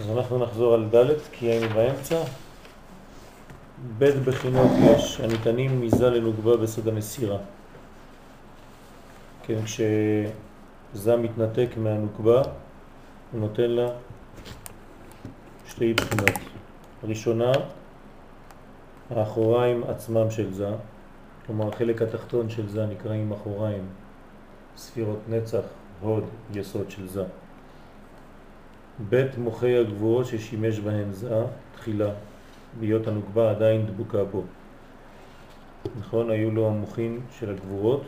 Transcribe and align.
אז 0.00 0.10
אנחנו 0.10 0.38
נחזור 0.38 0.74
על 0.74 0.88
ד' 0.94 1.18
כי 1.32 1.46
היינו 1.46 1.74
באמצע. 1.74 2.22
ב' 3.98 4.04
בחינות 4.04 4.70
יש 4.82 5.20
הניתנים 5.20 5.80
מזה 5.80 6.10
לנוגבה 6.10 6.56
בסוד 6.56 6.88
הנסירה. 6.88 7.38
כן, 9.42 9.58
כשזה 9.64 11.16
מתנתק 11.16 11.68
מהנוקבה, 11.76 12.42
הוא 13.32 13.40
נותן 13.40 13.70
לה 13.70 13.88
שתי 15.68 15.94
בחינות. 15.94 16.38
ראשונה, 17.04 17.52
האחוריים 19.10 19.84
עצמם 19.88 20.30
של 20.30 20.52
זה, 20.52 20.68
כלומר 21.46 21.68
החלק 21.68 22.02
התחתון 22.02 22.50
של 22.50 22.68
זה 22.68 22.86
נקראים 22.86 23.32
אחוריים, 23.32 23.86
ספירות 24.76 25.18
נצח, 25.28 25.62
הוד, 26.00 26.24
יסוד 26.54 26.90
של 26.90 27.08
זה. 27.08 27.24
בית 29.08 29.38
מוחי 29.38 29.76
הגבורות 29.76 30.26
ששימש 30.26 30.78
בהם 30.78 31.12
זה 31.12 31.44
תחילה, 31.74 32.10
בהיות 32.80 33.06
הנוקבה 33.06 33.50
עדיין 33.50 33.86
דבוקה 33.86 34.24
בו. 34.24 34.42
נכון? 35.98 36.30
היו 36.30 36.50
לו 36.50 36.68
המוחים 36.68 37.20
של 37.38 37.50
הגבורות 37.50 38.02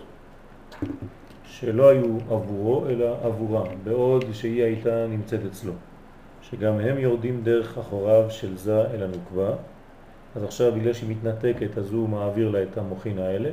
שלא 1.44 1.88
היו 1.88 2.18
עבורו 2.30 2.86
אלא 2.88 3.16
עבורה, 3.22 3.64
בעוד 3.84 4.24
שהיא 4.32 4.62
הייתה 4.62 5.06
נמצאת 5.06 5.40
אצלו. 5.50 5.72
שגם 6.42 6.80
הם 6.80 6.98
יורדים 6.98 7.42
דרך 7.42 7.78
אחוריו 7.78 8.30
של 8.30 8.56
זה 8.56 8.80
אל 8.80 9.02
הנוקבה. 9.02 9.50
אז 10.36 10.44
עכשיו 10.44 10.72
בגלל 10.72 10.92
שהיא 10.92 11.10
מתנתקת 11.10 11.78
אז 11.78 11.92
הוא 11.92 12.08
מעביר 12.08 12.50
לה 12.50 12.62
את 12.62 12.78
המוחין 12.78 13.18
האלה, 13.18 13.50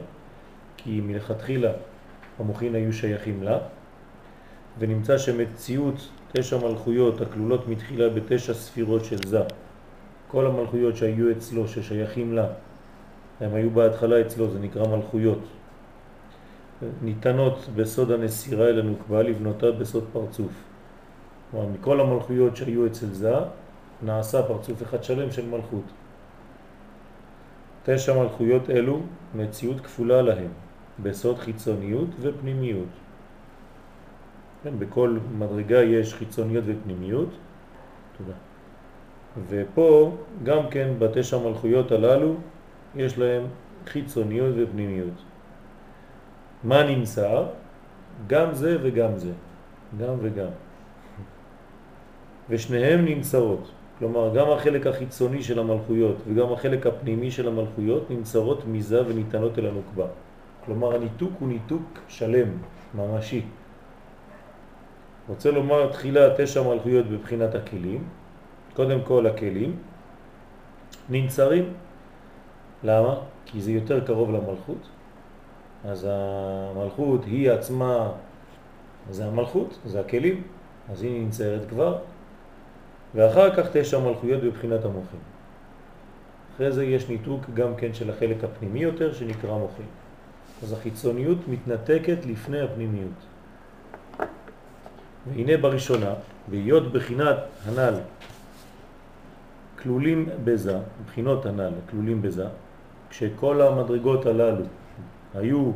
כי 0.77 1.01
מלכתחילה 1.01 1.71
המוחין 2.40 2.76
היו 2.76 2.93
שייכים 2.93 3.43
לה, 3.43 3.57
ונמצא 4.80 5.17
שמציאות 5.17 6.09
תשע 6.31 6.58
מלכויות 6.58 7.22
הכלולות 7.22 7.68
מתחילה 7.68 8.09
בתשע 8.09 8.54
ספירות 8.54 9.05
של 9.05 9.27
זה. 9.27 9.41
כל 10.27 10.45
המלכויות 10.45 10.95
שהיו 10.95 11.31
אצלו, 11.31 11.68
ששייכים 11.68 12.34
לה, 12.34 12.48
הם 13.41 13.54
היו 13.54 13.70
בהתחלה 13.70 14.21
אצלו, 14.21 14.49
זה 14.49 14.60
נקרא 14.60 14.88
מלכויות. 14.88 15.40
ניתנות 17.01 17.70
בסוד 17.76 18.12
הנסירה 18.12 18.68
אל 18.68 18.79
הנוקבה 18.79 19.24
לבנותה 19.24 19.71
בסוד 19.71 20.04
פרצוף. 20.13 20.51
כלומר, 21.51 21.68
מכל 21.68 21.99
המלכויות 21.99 22.55
שהיו 22.55 22.85
אצל 22.88 23.05
זה, 23.05 23.34
נעשה 24.01 24.44
פרצוף 24.44 24.84
אחד 24.84 25.04
שלם 25.04 25.32
של 25.32 25.46
מלכות. 25.49 25.84
תשע 27.84 28.13
מלכויות 28.13 28.70
אלו, 28.70 29.01
מציאות 29.35 29.82
כפולה 29.82 30.21
להם, 30.21 30.51
בסוד 31.04 31.38
חיצוניות 31.38 32.10
ופנימיות. 32.21 33.07
כן, 34.63 34.80
בכל 34.80 35.18
מדרגה 35.38 35.82
יש 35.84 36.13
חיצוניות 36.13 36.63
ופנימיות. 36.68 37.30
תודה. 38.18 38.34
ופה 39.50 40.18
גם 40.44 40.70
כן 40.70 40.90
בתשע 41.00 41.38
מלכויות 41.38 41.91
הללו 41.91 42.36
יש 42.96 43.18
להם 43.18 43.44
חיצוניות 43.88 44.55
ופנימיות. 44.58 45.13
מה 46.63 46.84
נמצא? 46.84 47.44
גם 48.28 48.54
זה 48.54 48.78
וגם 48.82 49.18
זה. 49.18 49.32
גם 50.00 50.13
וגם. 50.22 50.50
ושניהם 52.50 53.05
נמצאות. 53.05 53.72
כלומר, 54.00 54.35
גם 54.35 54.50
החלק 54.50 54.88
החיצוני 54.88 55.44
של 55.44 55.60
המלכויות 55.60 56.16
וגם 56.28 56.54
החלק 56.54 56.88
הפנימי 56.88 57.32
של 57.32 57.48
המלכויות 57.48 58.12
נמצאות 58.12 58.68
מזה 58.68 59.08
וניתנות 59.08 59.60
אל 59.60 59.66
הנוקבה. 59.66 60.05
כלומר, 60.66 60.96
הניתוק 60.96 61.32
הוא 61.40 61.48
ניתוק 61.48 62.00
שלם, 62.08 62.48
ממשי. 62.96 63.41
רוצה 65.28 65.51
לומר 65.51 65.91
תחילה 65.91 66.22
תשע 66.38 66.61
מלכויות 66.61 67.06
בבחינת 67.06 67.56
הכלים. 67.56 68.03
קודם 68.73 69.01
כל 69.01 69.28
הכלים 69.28 69.75
ננצרים. 71.09 71.73
למה? 72.83 73.16
כי 73.45 73.61
זה 73.61 73.72
יותר 73.72 74.05
קרוב 74.05 74.31
למלכות. 74.31 74.88
אז 75.85 76.07
המלכות 76.09 77.25
היא 77.25 77.51
עצמה, 77.51 78.11
זה 79.09 79.25
המלכות, 79.25 79.79
זה 79.85 79.99
הכלים, 79.99 80.43
אז 80.91 81.03
היא 81.03 81.21
ננצרת 81.21 81.69
כבר. 81.69 81.97
ואחר 83.16 83.55
כך 83.55 83.69
תשע 83.73 83.99
מלכויות 83.99 84.43
בבחינת 84.43 84.85
המוחים. 84.85 85.19
אחרי 86.55 86.71
זה 86.71 86.85
יש 86.85 87.09
ניתוק 87.09 87.41
גם 87.53 87.75
כן 87.75 87.93
של 87.93 88.09
החלק 88.09 88.43
הפנימי 88.43 88.79
יותר 88.79 89.13
שנקרא 89.13 89.57
מוחים. 89.57 89.85
אז 90.63 90.73
החיצוניות 90.73 91.37
מתנתקת 91.47 92.25
לפני 92.25 92.61
הפנימיות. 92.61 93.36
והנה 95.29 95.57
בראשונה, 95.57 96.13
בהיות 96.47 96.91
בחינת 96.91 97.38
הנ"ל 97.65 97.93
כלולים 99.83 100.29
בזה, 100.43 100.77
בחינות 101.05 101.45
הנ"ל 101.45 101.71
כלולים 101.89 102.21
בזה, 102.21 102.45
כשכל 103.09 103.61
המדרגות 103.61 104.25
הללו 104.25 104.66
היו 105.35 105.71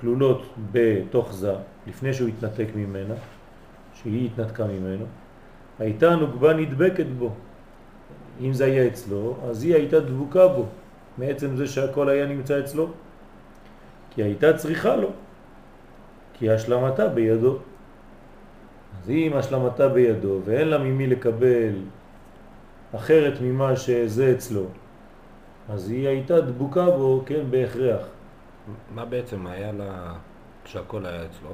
כלולות 0.00 0.42
בתוך 0.72 1.32
זה, 1.32 1.54
לפני 1.86 2.14
שהוא 2.14 2.28
התנתק 2.28 2.66
ממנה, 2.74 3.14
שהיא 3.94 4.26
התנתקה 4.26 4.64
ממנו, 4.64 5.04
הייתה 5.78 6.16
נוגבה 6.16 6.54
נדבקת 6.54 7.06
בו. 7.18 7.30
אם 8.40 8.52
זה 8.52 8.64
היה 8.64 8.86
אצלו, 8.86 9.36
אז 9.50 9.62
היא 9.64 9.74
הייתה 9.74 10.00
דבוקה 10.00 10.48
בו, 10.48 10.66
מעצם 11.18 11.56
זה 11.56 11.66
שהכל 11.66 12.08
היה 12.08 12.26
נמצא 12.26 12.60
אצלו. 12.60 12.88
כי 14.10 14.22
הייתה 14.22 14.56
צריכה 14.56 14.96
לו, 14.96 15.08
כי 16.34 16.50
השלמתה 16.50 17.08
בידו. 17.08 17.58
אז 19.02 19.10
אם 19.10 19.32
השלמתה 19.36 19.88
בידו 19.88 20.38
ואין 20.44 20.68
לה 20.68 20.78
ממי 20.78 21.06
לקבל 21.06 21.72
אחרת 22.96 23.40
ממה 23.40 23.76
שזה 23.76 24.32
אצלו, 24.32 24.64
אז 25.68 25.90
היא 25.90 26.08
הייתה 26.08 26.40
דבוקה 26.40 26.90
בו, 26.90 27.22
כן, 27.26 27.40
בהכרח. 27.50 28.06
מה 28.94 29.04
בעצם 29.04 29.46
היה 29.46 29.72
לה 29.72 30.12
כשהכל 30.64 31.06
היה 31.06 31.24
אצלו? 31.24 31.48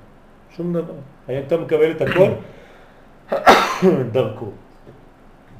שום 0.51 0.73
דבר. 0.73 0.95
הייתה 1.29 1.57
מקבלת 1.57 2.01
הכל 2.01 2.31
דרכו. 4.13 4.51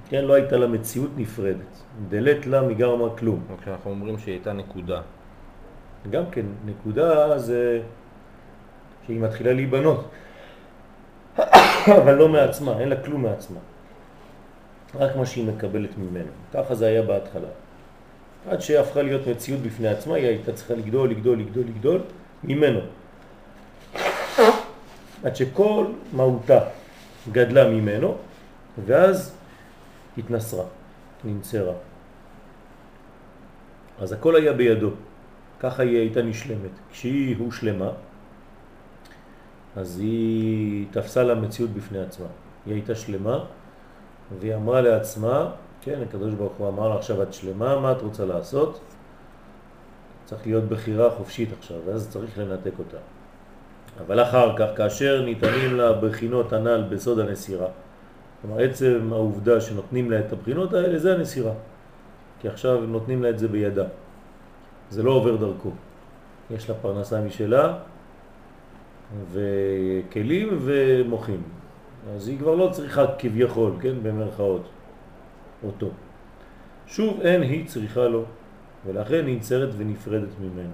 כן, 0.09 0.25
לא 0.25 0.35
הייתה 0.35 0.57
לה 0.57 0.67
מציאות 0.67 1.11
נפרדת. 1.17 1.83
דלת 2.09 2.47
לה 2.47 2.63
מגרמה 2.63 3.17
כלום. 3.17 3.41
כשאנחנו 3.63 3.91
אומרים 3.91 4.19
שהיא 4.19 4.35
הייתה 4.35 4.53
נקודה. 4.53 5.01
גם 6.11 6.23
כן, 6.31 6.47
נקודה 6.65 7.39
זה 7.39 7.81
שהיא 9.07 9.21
מתחילה 9.21 9.53
להיבנות. 9.53 10.09
אבל 12.03 12.15
לא 12.15 12.29
מעצמה, 12.29 12.81
אין 12.81 12.89
לה 12.89 12.97
כלום 13.05 13.23
מעצמה. 13.23 13.59
רק 14.95 15.17
מה 15.17 15.27
שהיא 15.27 15.47
מקבלת 15.47 15.99
ממנו. 15.99 16.33
ככה 16.55 16.75
זה 16.75 16.87
היה 16.87 17.03
בהתחלה. 17.03 17.49
עד 18.49 18.61
שהפכה 18.61 19.03
להיות 19.03 19.27
מציאות 19.27 19.61
בפני 19.61 19.89
עצמה, 19.89 20.15
היא 20.15 20.27
הייתה 20.27 20.53
צריכה 20.53 20.75
לגדול, 20.75 21.11
לגדול, 21.11 21.39
לגדול, 21.39 21.65
לגדול 21.65 22.01
ממנו. 22.45 22.81
עד 25.25 25.37
שכל 25.37 25.87
מהותה 26.13 26.61
גדלה 27.33 27.69
ממנו, 27.69 28.17
ואז 28.87 29.35
התנסרה, 30.19 30.65
ננצרה. 31.25 31.75
אז 33.99 34.13
הכל 34.13 34.37
היה 34.37 34.53
בידו, 34.53 34.91
ככה 35.61 35.83
היא 35.83 35.99
הייתה 35.99 36.23
נשלמת. 36.23 36.71
כשהיא 36.93 37.37
הושלמה, 37.39 37.91
אז 39.77 39.99
היא 39.99 40.87
תפסה 40.91 41.23
לה 41.23 41.35
מציאות 41.35 41.71
בפני 41.71 41.99
עצמה. 41.99 42.27
היא 42.67 42.75
הייתה 42.75 42.95
שלמה, 42.95 43.45
והיא 44.39 44.55
אמרה 44.55 44.81
לעצמה, 44.81 45.51
כן, 45.81 45.99
הקדוש 46.09 46.35
ברוך 46.35 46.53
הוא 46.59 46.69
אמר 46.69 46.89
לה 46.89 46.95
עכשיו 46.95 47.23
את 47.23 47.33
שלמה, 47.33 47.81
מה 47.81 47.93
את 47.93 48.03
רוצה 48.03 48.25
לעשות? 48.25 48.81
צריך 50.25 50.47
להיות 50.47 50.65
בחירה 50.65 51.11
חופשית 51.11 51.49
עכשיו, 51.59 51.77
ואז 51.87 52.09
צריך 52.11 52.39
לנתק 52.39 52.73
אותה. 52.79 52.97
אבל 54.07 54.23
אחר 54.23 54.57
כך, 54.57 54.67
כאשר 54.77 55.25
ניתנים 55.25 55.77
לה 55.77 55.93
בחינות 55.93 56.53
הנ"ל 56.53 56.85
בסוד 56.91 57.19
הנסירה, 57.19 57.67
כלומר 58.43 58.63
עצם 58.63 59.09
העובדה 59.13 59.61
שנותנים 59.61 60.11
לה 60.11 60.21
את 60.21 60.33
הבחינות 60.33 60.75
האלה 60.75 60.99
זה 60.99 61.15
הנסירה, 61.15 61.53
כי 62.41 62.49
עכשיו 62.49 62.81
נותנים 62.81 63.23
לה 63.23 63.31
את 63.31 63.39
זה 63.39 63.49
בידה, 63.49 63.85
זה 64.91 65.03
לא 65.03 65.11
עובר 65.11 65.37
דרכו, 65.37 65.71
יש 66.51 66.69
לה 66.69 66.75
פרנסה 66.75 67.21
משלה 67.21 67.79
וכלים 69.33 70.59
ומוחים, 70.61 71.43
אז 72.15 72.29
היא 72.29 72.39
כבר 72.39 72.55
לא 72.55 72.69
צריכה 72.73 73.05
כביכול, 73.19 73.73
כן, 73.81 73.95
במרכאות, 74.03 74.69
אותו. 75.65 75.91
שוב 76.87 77.21
אין 77.21 77.43
היא 77.43 77.67
צריכה 77.67 78.09
לו, 78.09 78.25
ולכן 78.87 79.27
היא 79.27 79.37
נצרת 79.37 79.69
ונפרדת 79.77 80.41
ממנו. 80.41 80.73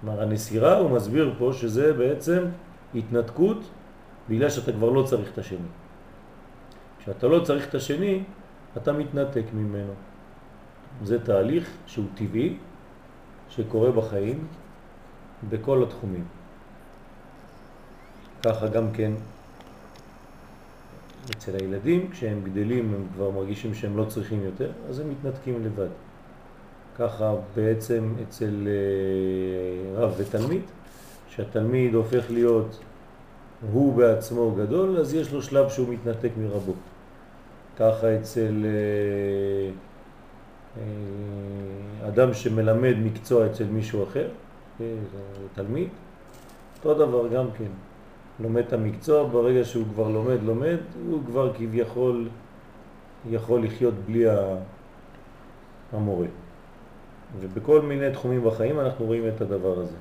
כלומר, 0.00 0.22
הנסירה, 0.22 0.78
הוא 0.78 0.90
מסביר 0.90 1.34
פה 1.38 1.50
שזה 1.52 1.92
בעצם 1.92 2.44
התנתקות 2.94 3.70
בגלל 4.28 4.50
שאתה 4.50 4.72
כבר 4.72 4.90
לא 4.90 5.02
צריך 5.02 5.32
את 5.32 5.38
השני. 5.38 5.68
כשאתה 6.98 7.26
לא 7.26 7.40
צריך 7.40 7.68
את 7.68 7.74
השני, 7.74 8.22
אתה 8.76 8.92
מתנתק 8.92 9.44
ממנו. 9.54 9.92
זה 11.02 11.24
תהליך 11.24 11.70
שהוא 11.86 12.06
טבעי, 12.14 12.56
שקורה 13.48 13.90
בחיים 13.90 14.46
בכל 15.48 15.82
התחומים. 15.82 16.24
ככה 18.42 18.68
גם 18.68 18.92
כן 18.92 19.12
אצל 21.30 21.56
הילדים, 21.56 22.10
כשהם 22.10 22.40
גדלים 22.44 22.94
הם 22.94 23.06
כבר 23.14 23.30
מרגישים 23.30 23.74
שהם 23.74 23.96
לא 23.96 24.04
צריכים 24.04 24.44
יותר, 24.44 24.70
אז 24.88 25.00
הם 25.00 25.10
מתנתקים 25.10 25.64
לבד. 25.64 25.88
ככה 26.98 27.34
בעצם 27.56 28.12
אצל 28.22 28.68
אה, 28.68 30.02
רב 30.02 30.14
ותלמיד, 30.16 30.62
שהתלמיד 31.28 31.94
הופך 31.94 32.30
להיות 32.30 32.78
הוא 33.72 33.94
בעצמו 33.94 34.54
גדול, 34.54 34.96
אז 35.00 35.14
יש 35.14 35.32
לו 35.32 35.42
שלב 35.42 35.68
שהוא 35.68 35.88
מתנתק 35.88 36.30
מרבו. 36.38 36.72
ככה 37.76 38.16
אצל 38.16 38.64
אה, 38.64 39.70
אה, 40.76 42.08
אדם 42.08 42.34
שמלמד 42.34 42.94
מקצוע 42.98 43.46
אצל 43.46 43.64
מישהו 43.64 44.04
אחר, 44.04 44.28
תלמיד, 45.54 45.88
אותו 46.78 46.94
דבר 46.94 47.28
גם 47.28 47.46
כן. 47.58 47.85
לומד 48.40 48.62
את 48.66 48.72
המקצוע, 48.72 49.28
ברגע 49.28 49.64
שהוא 49.64 49.84
כבר 49.94 50.08
לומד, 50.08 50.42
לומד, 50.42 50.76
הוא 51.10 51.20
כבר 51.26 51.52
כביכול 51.54 52.28
יכול 53.30 53.64
לחיות 53.64 53.94
בלי 54.06 54.24
המורה. 55.92 56.26
ובכל 57.40 57.80
מיני 57.80 58.12
תחומים 58.12 58.44
בחיים 58.44 58.80
אנחנו 58.80 59.06
רואים 59.06 59.28
את 59.28 59.40
הדבר 59.40 59.80
הזה. 59.80 59.96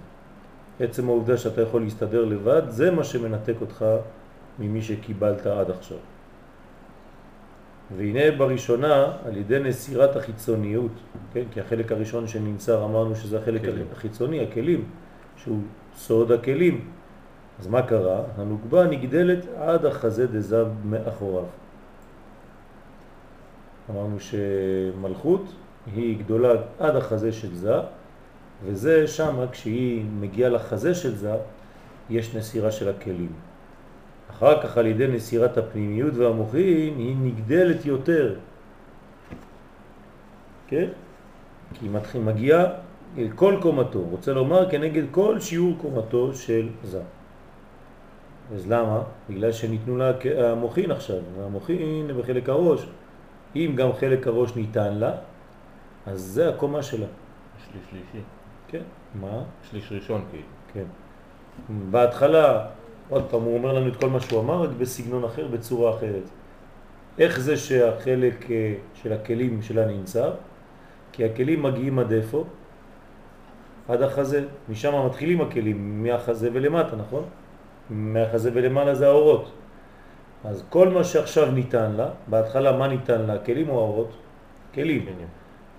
עצם 0.79 1.09
העובדה 1.09 1.37
שאתה 1.37 1.61
יכול 1.61 1.81
להסתדר 1.81 2.25
לבד, 2.25 2.61
זה 2.67 2.91
מה 2.91 3.03
שמנתק 3.03 3.55
אותך 3.61 3.85
ממי 4.59 4.81
שקיבלת 4.81 5.45
עד 5.45 5.71
עכשיו. 5.71 5.97
והנה 7.97 8.37
בראשונה, 8.37 9.11
על 9.25 9.37
ידי 9.37 9.59
נסירת 9.59 10.15
החיצוניות, 10.15 10.91
כן? 11.33 11.43
כי 11.51 11.61
החלק 11.61 11.91
הראשון 11.91 12.27
שננצר 12.27 12.85
אמרנו 12.85 13.15
שזה 13.15 13.39
החלק 13.39 13.61
כלים. 13.61 13.85
החיצוני, 13.91 14.43
הכלים, 14.43 14.85
שהוא 15.37 15.59
סוד 15.97 16.31
הכלים. 16.31 16.85
אז 17.59 17.67
מה 17.67 17.81
קרה? 17.81 18.21
הנוגבה 18.37 18.87
נגדלת 18.87 19.45
עד 19.57 19.85
החזה 19.85 20.27
דזב 20.27 20.67
מאחוריו. 20.85 21.45
אמרנו 23.89 24.17
שמלכות 24.19 25.45
היא 25.95 26.19
גדולה 26.19 26.53
עד 26.79 26.95
החזה 26.95 27.31
של 27.31 27.55
זה, 27.55 27.75
וזה 28.65 29.07
שם 29.07 29.45
כשהיא 29.51 30.05
מגיעה 30.19 30.49
לחזה 30.49 30.95
של 30.95 31.15
זה, 31.15 31.35
יש 32.09 32.35
נסירה 32.35 32.71
של 32.71 32.89
הכלים. 32.89 33.31
אחר 34.31 34.63
כך 34.63 34.77
על 34.77 34.85
ידי 34.85 35.07
נסירת 35.07 35.57
הפנימיות 35.57 36.13
והמוחין 36.15 36.97
היא 36.97 37.15
נגדלת 37.21 37.85
יותר. 37.85 38.35
כן? 40.67 40.87
כי 41.73 41.85
היא 42.13 42.21
מגיעה 42.21 42.65
אל 43.17 43.27
כל 43.35 43.57
קומתו, 43.61 43.99
רוצה 43.99 44.33
לומר 44.33 44.69
כנגד 44.69 45.03
כל 45.11 45.39
שיעור 45.39 45.75
קומתו 45.81 46.33
של 46.33 46.69
זה. 46.83 47.01
אז 48.53 48.71
למה? 48.71 49.03
בגלל 49.29 49.51
שניתנו 49.51 49.97
לה 49.97 50.11
המוחין 50.37 50.91
עכשיו, 50.91 51.17
והמוחין 51.37 52.11
בחלק 52.17 52.49
הראש. 52.49 52.87
אם 53.55 53.73
גם 53.75 53.93
חלק 53.93 54.27
הראש 54.27 54.55
ניתן 54.55 54.93
לה, 54.93 55.11
אז 56.05 56.21
זה 56.21 56.49
הקומה 56.49 56.83
שלה. 56.83 57.05
שליש 57.65 57.83
שלישי. 57.89 58.25
כן. 58.67 58.81
מה? 59.21 59.43
שליש 59.69 59.91
ראשון 59.91 60.25
כאילו. 60.29 60.43
כן. 60.73 60.83
בהתחלה, 61.91 62.65
עוד 63.09 63.25
פעם, 63.29 63.41
הוא 63.41 63.57
אומר 63.57 63.73
לנו 63.73 63.87
את 63.87 63.95
כל 63.95 64.09
מה 64.09 64.19
שהוא 64.19 64.41
אמר, 64.41 64.61
רק 64.61 64.69
בסגנון 64.77 65.23
אחר, 65.23 65.47
בצורה 65.47 65.97
אחרת. 65.97 66.23
איך 67.19 67.39
זה 67.39 67.57
שהחלק 67.57 68.51
אה, 68.51 68.75
של 68.93 69.13
הכלים 69.13 69.61
שלה 69.61 69.87
נמצא? 69.87 70.29
כי 71.11 71.25
הכלים 71.25 71.63
מגיעים 71.63 71.99
עד 71.99 72.11
איפה? 72.11 72.43
עד 73.87 74.01
החזה. 74.01 74.45
משם 74.69 75.05
מתחילים 75.05 75.41
הכלים, 75.41 76.03
מהחזה 76.03 76.49
ולמטה, 76.53 76.95
נכון? 76.95 77.23
מהחזה 77.89 78.49
ולמעלה 78.53 78.95
זה 78.95 79.07
האורות. 79.07 79.51
אז 80.45 80.63
כל 80.69 80.89
מה 80.89 81.03
שעכשיו 81.03 81.51
ניתן 81.51 81.91
לה, 81.91 82.09
בהתחלה 82.27 82.77
מה 82.77 82.87
ניתן 82.87 83.21
לה? 83.21 83.37
כלים 83.37 83.69
או 83.69 83.79
האורות? 83.79 84.11
כלים. 84.73 85.05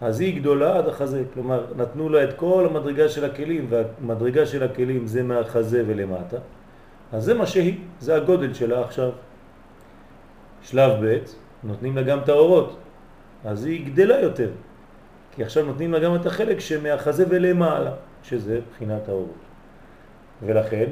אז 0.00 0.20
היא 0.20 0.41
גדולה 0.41 0.79
עד 0.79 0.88
החזה, 0.88 1.23
כלומר 1.35 1.64
נתנו 1.76 2.08
לה 2.08 2.25
את 2.25 2.32
כל 2.37 2.67
המדרגה 2.70 3.08
של 3.08 3.25
הכלים, 3.25 3.67
והמדרגה 3.69 4.47
של 4.47 4.62
הכלים 4.62 5.06
זה 5.06 5.23
מהחזה 5.23 5.85
ולמטה, 5.87 6.37
אז 7.12 7.25
זה 7.25 7.35
מה 7.35 7.47
שהיא, 7.47 7.79
זה 8.00 8.17
הגודל 8.17 8.55
שלה 8.55 8.81
עכשיו. 8.81 9.11
שלב 10.62 10.93
ב', 11.05 11.19
נותנים 11.64 11.97
לה 11.97 12.02
גם 12.02 12.19
את 12.19 12.29
האורות, 12.29 12.76
אז 13.44 13.64
היא 13.64 13.87
גדלה 13.87 14.20
יותר, 14.20 14.50
כי 15.35 15.43
עכשיו 15.44 15.64
נותנים 15.64 15.93
לה 15.93 15.99
גם 15.99 16.14
את 16.14 16.26
החלק 16.26 16.61
שמהחזה 16.61 17.25
ולמעלה, 17.29 17.93
שזה 18.23 18.61
בחינת 18.73 19.09
האורות. 19.09 19.46
ולכן 20.43 20.85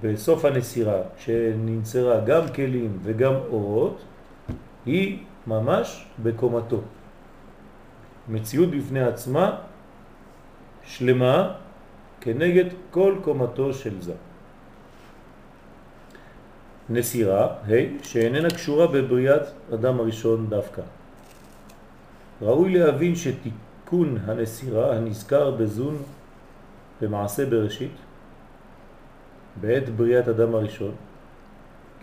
בסוף 0.00 0.44
הנסירה 0.44 0.98
שננצרה 1.18 2.20
גם 2.20 2.42
כלים 2.54 2.98
וגם 3.02 3.34
אורות 3.34 4.02
היא 4.86 5.18
ממש 5.46 6.06
בקומתו. 6.22 6.80
מציאות 8.28 8.70
בפני 8.70 9.02
עצמה 9.02 9.56
שלמה 10.84 11.54
כנגד 12.20 12.64
כל 12.90 13.14
קומתו 13.22 13.72
של 13.72 14.02
זה. 14.02 14.14
נסירה, 16.90 17.46
ה', 17.46 18.04
שאיננה 18.04 18.50
קשורה 18.50 18.86
בבריאת 18.86 19.42
אדם 19.74 20.00
הראשון 20.00 20.46
דווקא. 20.48 20.82
ראוי 22.42 22.78
להבין 22.78 23.14
שתיקון 23.14 24.18
הנסירה 24.24 24.96
הנזכר 24.96 25.50
בזון 25.50 26.02
במעשה 27.00 27.46
בראשית 27.46 27.96
בעת 29.60 29.88
בריאת 29.88 30.28
אדם 30.28 30.54
הראשון, 30.54 30.92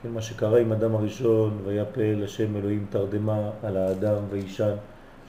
כן, 0.01 0.09
מה 0.09 0.21
שקרה 0.21 0.59
עם 0.59 0.71
אדם 0.71 0.95
הראשון, 0.95 1.57
ויפל 1.65 2.21
השם 2.23 2.55
אלוהים 2.55 2.85
תרדמה 2.89 3.49
על 3.63 3.77
האדם 3.77 4.23
ואישן, 4.29 4.75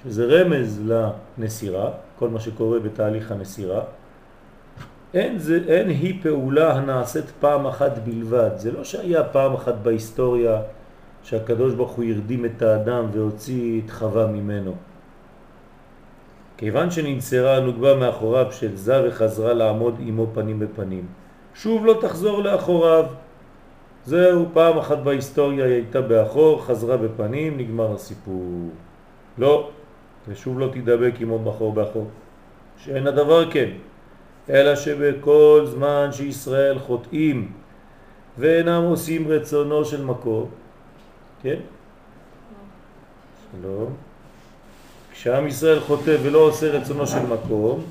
שזה 0.03 0.25
רמז 0.25 0.83
לנסירה, 0.87 1.91
כל 2.19 2.29
מה 2.29 2.41
שקורה 2.41 2.79
בתהליך 2.79 3.33
הנסירה. 3.33 3.83
אין, 5.15 5.39
זה, 5.39 5.59
אין 5.69 5.89
היא 5.89 6.23
פעולה 6.23 6.73
הנעשית 6.77 7.25
פעם 7.41 7.67
אחת 7.67 7.99
בלבד. 7.99 8.51
זה 8.57 8.73
לא 8.73 8.85
שהיה 8.85 9.25
פעם 9.25 9.55
אחת 9.55 9.75
בהיסטוריה 9.83 10.63
שהקדוש 11.23 11.75
ברוך 11.75 11.91
הוא 11.91 12.05
ירדים 12.05 12.45
את 12.45 12.63
האדם 12.63 13.05
והוציא 13.13 13.81
את 13.85 13.91
חווה 13.91 14.27
ממנו. 14.27 14.75
כיוון 16.57 16.91
שננצרה 16.91 17.57
הנוגבה 17.57 17.95
מאחוריו 17.95 18.53
של 18.53 18.77
זה 18.77 19.09
וחזרה 19.09 19.53
לעמוד 19.53 19.95
עמו 20.01 20.27
פנים 20.35 20.59
בפנים. 20.59 21.07
שוב 21.55 21.87
לא 21.87 21.99
תחזור 22.01 22.43
לאחוריו. 22.43 23.05
זהו, 24.07 24.47
פעם 24.53 24.79
אחת 24.79 24.99
בהיסטוריה 24.99 25.65
היא 25.65 25.75
הייתה 25.75 26.01
באחור, 26.01 26.65
חזרה 26.65 26.97
בפנים, 26.97 27.57
נגמר 27.57 27.95
הסיפור. 27.95 28.69
לא, 29.39 29.71
ושוב 30.29 30.61
לא 30.61 30.69
תדבק 30.73 31.13
עמו 31.21 31.39
בחור 31.39 31.73
באחור. 31.73 32.07
שאין 32.79 33.07
הדבר 33.07 33.51
כן, 33.51 33.71
אלא 34.51 34.77
שבכל 34.77 35.63
זמן 35.65 36.09
שישראל 36.13 36.79
חוטאים 36.79 37.53
ואינם 38.39 38.83
עושים 38.83 39.29
רצונו 39.29 39.85
של 39.85 40.05
מקום, 40.05 40.49
כן? 41.43 41.61
שלום. 43.53 43.93
כשעם 45.13 45.47
ישראל 45.47 45.81
חוטא 45.81 46.17
ולא 46.23 46.39
עושה 46.39 46.73
רצונו 46.73 47.07
של 47.07 47.27
מקום, 47.27 47.85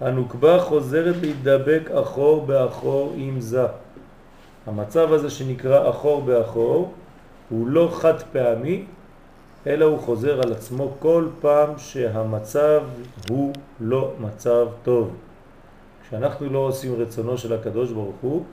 הנוקבה 0.00 0.60
חוזרת 0.60 1.16
להידבק 1.20 1.90
אחור 1.90 2.46
באחור 2.46 3.12
עם 3.16 3.40
זה. 3.40 3.66
המצב 4.66 5.12
הזה 5.12 5.30
שנקרא 5.30 5.90
אחור 5.90 6.22
באחור 6.22 6.92
הוא 7.48 7.68
לא 7.68 7.88
חד 7.92 8.22
פעמי, 8.32 8.84
אלא 9.66 9.84
הוא 9.84 9.98
חוזר 9.98 10.40
על 10.42 10.52
עצמו 10.52 10.92
כל 10.98 11.28
פעם 11.40 11.78
שהמצב 11.78 12.82
הוא 13.28 13.52
לא 13.80 14.12
מצב 14.20 14.66
טוב. 14.82 15.16
כשאנחנו 16.02 16.48
לא 16.48 16.58
עושים 16.58 16.94
רצונו 16.94 17.38
של 17.38 17.52
הקדוש 17.52 17.92
ברוך 17.92 18.16
הוא, 18.20 18.44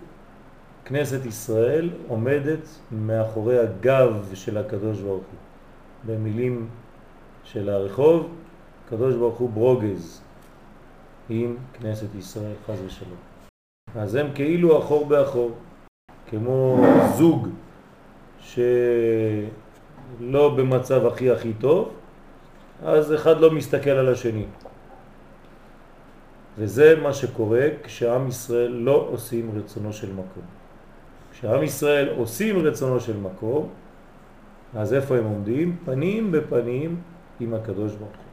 כנסת 0.85 1.25
ישראל 1.25 1.89
עומדת 2.07 2.67
מאחורי 2.91 3.59
הגב 3.59 4.29
של 4.33 4.57
הקדוש 4.57 4.99
ברוך 4.99 5.23
הוא. 5.23 5.39
במילים 6.05 6.67
של 7.43 7.69
הרחוב, 7.69 8.29
הקדוש 8.85 9.15
ברוך 9.15 9.37
הוא 9.37 9.49
ברוגז, 9.49 10.21
עם 11.29 11.55
כנסת 11.73 12.15
ישראל, 12.15 12.53
חז 12.65 12.81
ושלום. 12.85 13.17
אז 13.95 14.15
הם 14.15 14.27
כאילו 14.35 14.79
אחור 14.79 15.05
באחור, 15.05 15.51
כמו 16.29 16.85
זוג 17.17 17.47
שלא 18.39 19.49
במצב 20.55 21.05
הכי 21.05 21.31
הכי 21.31 21.53
טוב, 21.53 21.93
אז 22.83 23.13
אחד 23.13 23.39
לא 23.39 23.51
מסתכל 23.51 23.89
על 23.89 24.13
השני. 24.13 24.45
וזה 26.57 26.95
מה 27.01 27.13
שקורה 27.13 27.67
כשעם 27.83 28.27
ישראל 28.27 28.71
לא 28.71 29.07
עושים 29.11 29.51
רצונו 29.57 29.93
של 29.93 30.13
מקום. 30.13 30.43
כשעם 31.31 31.63
ישראל 31.63 32.09
עושים 32.17 32.59
רצונו 32.59 32.99
של 32.99 33.17
מקום, 33.17 33.69
אז 34.75 34.93
איפה 34.93 35.17
הם 35.17 35.23
עומדים? 35.23 35.77
פנים 35.85 36.31
בפנים 36.31 37.01
עם 37.39 37.53
הקדוש 37.53 37.95
ברוך 37.95 38.11
הוא. 38.11 38.26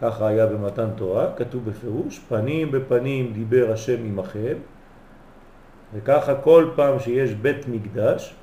ככה 0.00 0.28
היה 0.28 0.46
במתן 0.46 0.88
תורה, 0.96 1.26
כתוב 1.36 1.70
בפירוש, 1.70 2.18
פנים 2.28 2.70
בפנים 2.70 3.32
דיבר 3.32 3.72
השם 3.72 4.04
עמכם, 4.04 4.56
וככה 5.94 6.34
כל 6.34 6.70
פעם 6.76 6.98
שיש 6.98 7.30
בית 7.30 7.68
מקדש, 7.68 8.34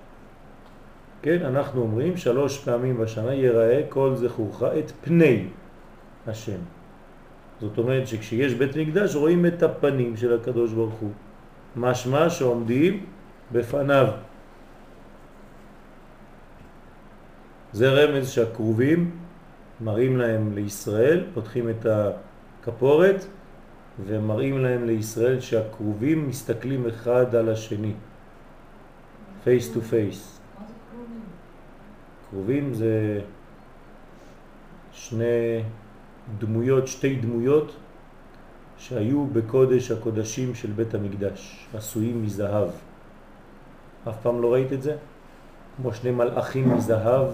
כן, 1.22 1.46
אנחנו 1.46 1.82
אומרים 1.82 2.18
שלוש 2.18 2.64
פעמים 2.64 2.98
בשנה 2.98 3.34
יראה 3.34 3.82
כל 3.90 4.16
זכורך 4.16 4.64
את 4.64 4.92
פני 5.02 5.48
השם. 6.28 6.62
זאת 7.62 7.78
אומרת 7.78 8.08
שכשיש 8.08 8.54
בית 8.54 8.76
מקדש 8.76 9.16
רואים 9.16 9.46
את 9.46 9.64
הפנים 9.64 10.18
של 10.18 10.34
הקדוש 10.34 10.74
ברוך 10.74 10.94
הוא. 10.94 11.12
משמע 11.76 12.30
שעומדים 12.30 13.06
בפניו. 13.52 14.08
זה 17.74 17.90
רמז 17.90 18.30
שהקרובים 18.30 19.12
מראים 19.82 20.18
להם 20.18 20.56
לישראל, 20.56 21.26
פותחים 21.34 21.70
את 21.70 21.86
הכפורת 21.86 23.26
ומראים 24.06 24.60
להם 24.60 24.86
לישראל 24.86 25.40
שהקרובים 25.40 26.28
מסתכלים 26.28 26.88
אחד 26.88 27.36
על 27.36 27.50
השני, 27.50 27.94
face 29.46 29.76
to 29.76 29.80
face. 29.92 30.40
קרובים 32.30 32.74
זה 32.74 33.22
שני 34.92 35.64
דמויות, 36.38 36.88
שתי 36.88 37.16
דמויות 37.16 37.76
שהיו 38.78 39.26
בקודש 39.26 39.92
הקודשים 39.92 40.56
של 40.56 40.72
בית 40.72 40.94
המקדש, 40.94 41.68
עשויים 41.74 42.24
מזהב. 42.24 42.70
אף 44.10 44.16
פעם 44.22 44.42
לא 44.42 44.54
ראית 44.54 44.74
את 44.74 44.82
זה? 44.82 44.96
כמו 45.78 45.94
שני 45.94 46.12
מלאכים 46.12 46.74
מזהב 46.74 47.28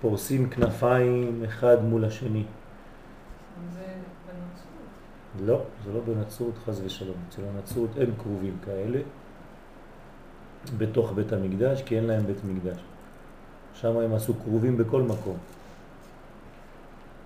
פורסים 0.00 0.48
כנפיים 0.50 1.44
אחד 1.44 1.84
מול 1.84 2.04
השני. 2.04 2.44
זה 3.74 3.80
בנצרות. 4.26 5.46
לא, 5.46 5.62
זה 5.84 5.92
לא 5.92 6.00
בנצרות 6.00 6.54
חז 6.64 6.82
ושלום. 6.84 7.16
אצל 7.28 7.42
הנצרות 7.44 7.90
אין 7.96 8.10
קרובים 8.22 8.56
כאלה 8.64 9.00
בתוך 10.78 11.12
בית 11.12 11.32
המקדש, 11.32 11.82
כי 11.82 11.96
אין 11.96 12.04
להם 12.04 12.26
בית 12.26 12.44
מקדש. 12.44 12.80
שם 13.74 13.96
הם 13.96 14.14
עשו 14.14 14.34
קרובים 14.34 14.76
בכל 14.76 15.02
מקום. 15.02 15.36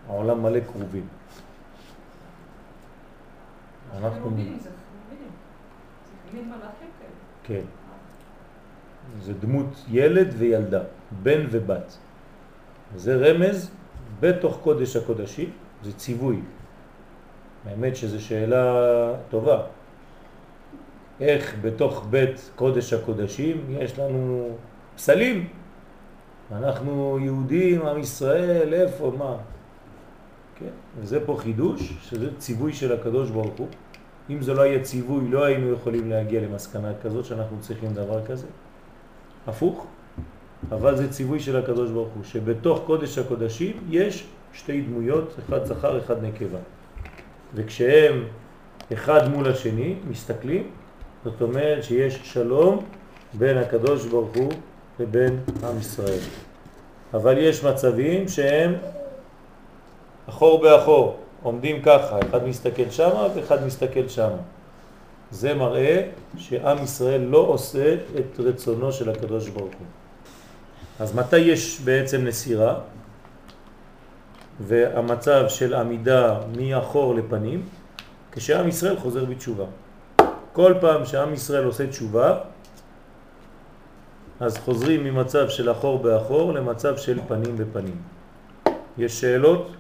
העולם 0.08 0.42
מלא 0.42 0.60
קרובים. 0.60 1.06
אנחנו... 3.92 4.14
זה 4.14 4.20
קרובים. 4.20 4.58
זה 4.60 4.70
קרובים. 4.70 6.52
כן. 7.44 7.64
זה 9.20 9.34
דמות 9.34 9.84
ילד 9.88 10.34
וילדה, 10.38 10.82
בן 11.22 11.46
ובת. 11.50 11.98
זה 12.96 13.16
רמז 13.16 13.70
בתוך 14.20 14.58
קודש 14.62 14.96
הקודשים, 14.96 15.50
זה 15.82 15.92
ציווי. 15.92 16.40
האמת 17.66 17.96
שזו 17.96 18.24
שאלה 18.24 19.12
טובה. 19.30 19.62
איך 21.20 21.54
בתוך 21.62 22.06
בית 22.10 22.50
קודש 22.56 22.92
הקודשים 22.92 23.66
יש 23.68 23.98
לנו 23.98 24.48
פסלים? 24.96 25.48
אנחנו 26.52 27.18
יהודים, 27.20 27.86
עם 27.86 27.98
ישראל, 27.98 28.74
איפה, 28.74 29.12
מה? 29.18 29.36
כן, 30.56 30.70
וזה 30.98 31.26
פה 31.26 31.36
חידוש, 31.38 31.92
שזה 32.02 32.28
ציווי 32.38 32.72
של 32.72 32.92
הקדוש 32.92 33.30
ברוך 33.30 33.54
הוא. 33.58 33.68
אם 34.30 34.42
זה 34.42 34.54
לא 34.54 34.62
היה 34.62 34.82
ציווי, 34.82 35.28
לא 35.30 35.44
היינו 35.44 35.72
יכולים 35.72 36.10
להגיע 36.10 36.40
למסקנה 36.40 36.92
כזאת 37.02 37.24
שאנחנו 37.24 37.60
צריכים 37.60 37.92
דבר 37.94 38.26
כזה. 38.26 38.46
הפוך, 39.46 39.86
אבל 40.72 40.96
זה 40.96 41.10
ציווי 41.10 41.40
של 41.40 41.56
הקדוש 41.56 41.90
ברוך 41.90 42.08
הוא, 42.14 42.24
שבתוך 42.24 42.80
קודש 42.86 43.18
הקודשים 43.18 43.72
יש 43.90 44.26
שתי 44.52 44.80
דמויות, 44.80 45.34
אחד 45.38 45.64
זכר, 45.64 45.98
אחד 45.98 46.24
נקבה. 46.24 46.58
וכשהם 47.54 48.24
אחד 48.92 49.28
מול 49.28 49.48
השני 49.48 49.94
מסתכלים, 50.10 50.70
זאת 51.24 51.42
אומרת 51.42 51.84
שיש 51.84 52.20
שלום 52.24 52.84
בין 53.34 53.58
הקדוש 53.58 54.06
ברוך 54.06 54.36
הוא 54.36 54.52
לבין 55.00 55.38
עם 55.62 55.78
ישראל. 55.78 56.18
אבל 57.14 57.38
יש 57.38 57.64
מצבים 57.64 58.28
שהם 58.28 58.74
אחור 60.28 60.62
באחור, 60.62 61.16
עומדים 61.42 61.82
ככה, 61.82 62.18
אחד 62.30 62.46
מסתכל 62.46 62.90
שמה 62.90 63.28
ואחד 63.34 63.66
מסתכל 63.66 64.08
שמה. 64.08 64.36
זה 65.30 65.54
מראה 65.54 66.08
שעם 66.36 66.82
ישראל 66.82 67.20
לא 67.20 67.38
עושה 67.38 67.94
את 67.94 68.40
רצונו 68.40 68.92
של 68.92 69.10
הקדוש 69.10 69.48
ברוך 69.48 69.74
הוא. 69.78 69.86
אז 71.00 71.14
מתי 71.14 71.38
יש 71.38 71.80
בעצם 71.80 72.24
נסירה? 72.24 72.74
והמצב 74.60 75.44
של 75.48 75.74
עמידה 75.74 76.40
מאחור 76.56 77.14
לפנים, 77.14 77.62
כשעם 78.32 78.68
ישראל 78.68 78.96
חוזר 78.96 79.24
בתשובה. 79.24 79.64
כל 80.52 80.74
פעם 80.80 81.04
שעם 81.04 81.34
ישראל 81.34 81.64
עושה 81.64 81.86
תשובה, 81.86 82.38
אז 84.40 84.58
חוזרים 84.58 85.04
ממצב 85.04 85.48
של 85.48 85.70
אחור 85.70 85.98
באחור 85.98 86.52
למצב 86.52 86.96
של 86.96 87.18
פנים 87.28 87.56
בפנים. 87.56 87.96
יש 88.98 89.20
שאלות? 89.20 89.70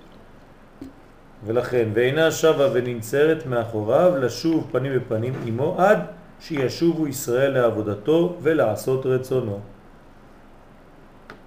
ולכן, 1.46 1.88
ואינה 1.94 2.30
שווה 2.30 2.68
וננצרת 2.72 3.46
מאחוריו 3.46 4.16
לשוב 4.18 4.68
פנים 4.72 4.98
בפנים 4.98 5.34
עמו 5.46 5.76
עד 5.78 5.98
שישובו 6.40 7.06
ישראל 7.06 7.52
לעבודתו 7.52 8.36
ולעשות 8.42 9.06
רצונו. 9.06 9.73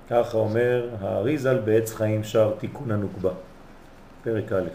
ככה 0.09 0.37
אומר 0.37 0.89
האריזל 1.01 1.59
בעץ 1.59 1.93
חיים 1.93 2.23
שר 2.23 2.53
תיקון 2.59 2.91
הנוקבה, 2.91 3.31
פרק 4.23 4.51
א', 4.51 4.67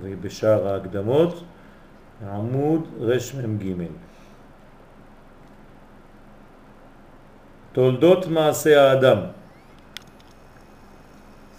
ובשאר 0.00 0.68
ההקדמות 0.68 1.44
עמוד 2.22 2.88
רמ"ג. 3.00 3.84
תולדות 7.72 8.26
מעשה 8.26 8.90
האדם 8.90 9.18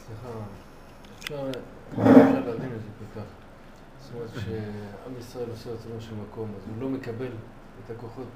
סליחה, 0.05 0.27
אפשר 1.19 1.43
להבין 2.45 2.71
את 2.75 2.81
זה 2.81 2.89
כל 2.99 3.19
כך. 3.19 3.25
זאת 3.99 4.13
אומרת 4.15 4.29
שעם 4.33 5.13
ישראל 5.19 5.49
עושה 5.49 5.69
רצונו 5.69 6.01
של 6.01 6.15
מקום, 6.29 6.49
אז 6.57 6.67
הוא 6.67 6.81
לא 6.81 6.89
מקבל 6.89 7.31
את 7.85 7.91
הכוחות 7.91 8.27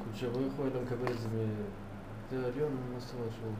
מקודשי 0.00 0.26
ברוך 0.26 0.52
הוא, 0.56 0.66
אלא 0.66 0.82
מקבל 0.82 1.12
את 1.12 1.18
זה 1.18 1.28
מיותר 1.28 1.80
עליון, 2.36 2.70
מה 2.94 3.00
זאת 3.00 3.14
אומרת 3.14 3.30
שהוא 3.40 3.52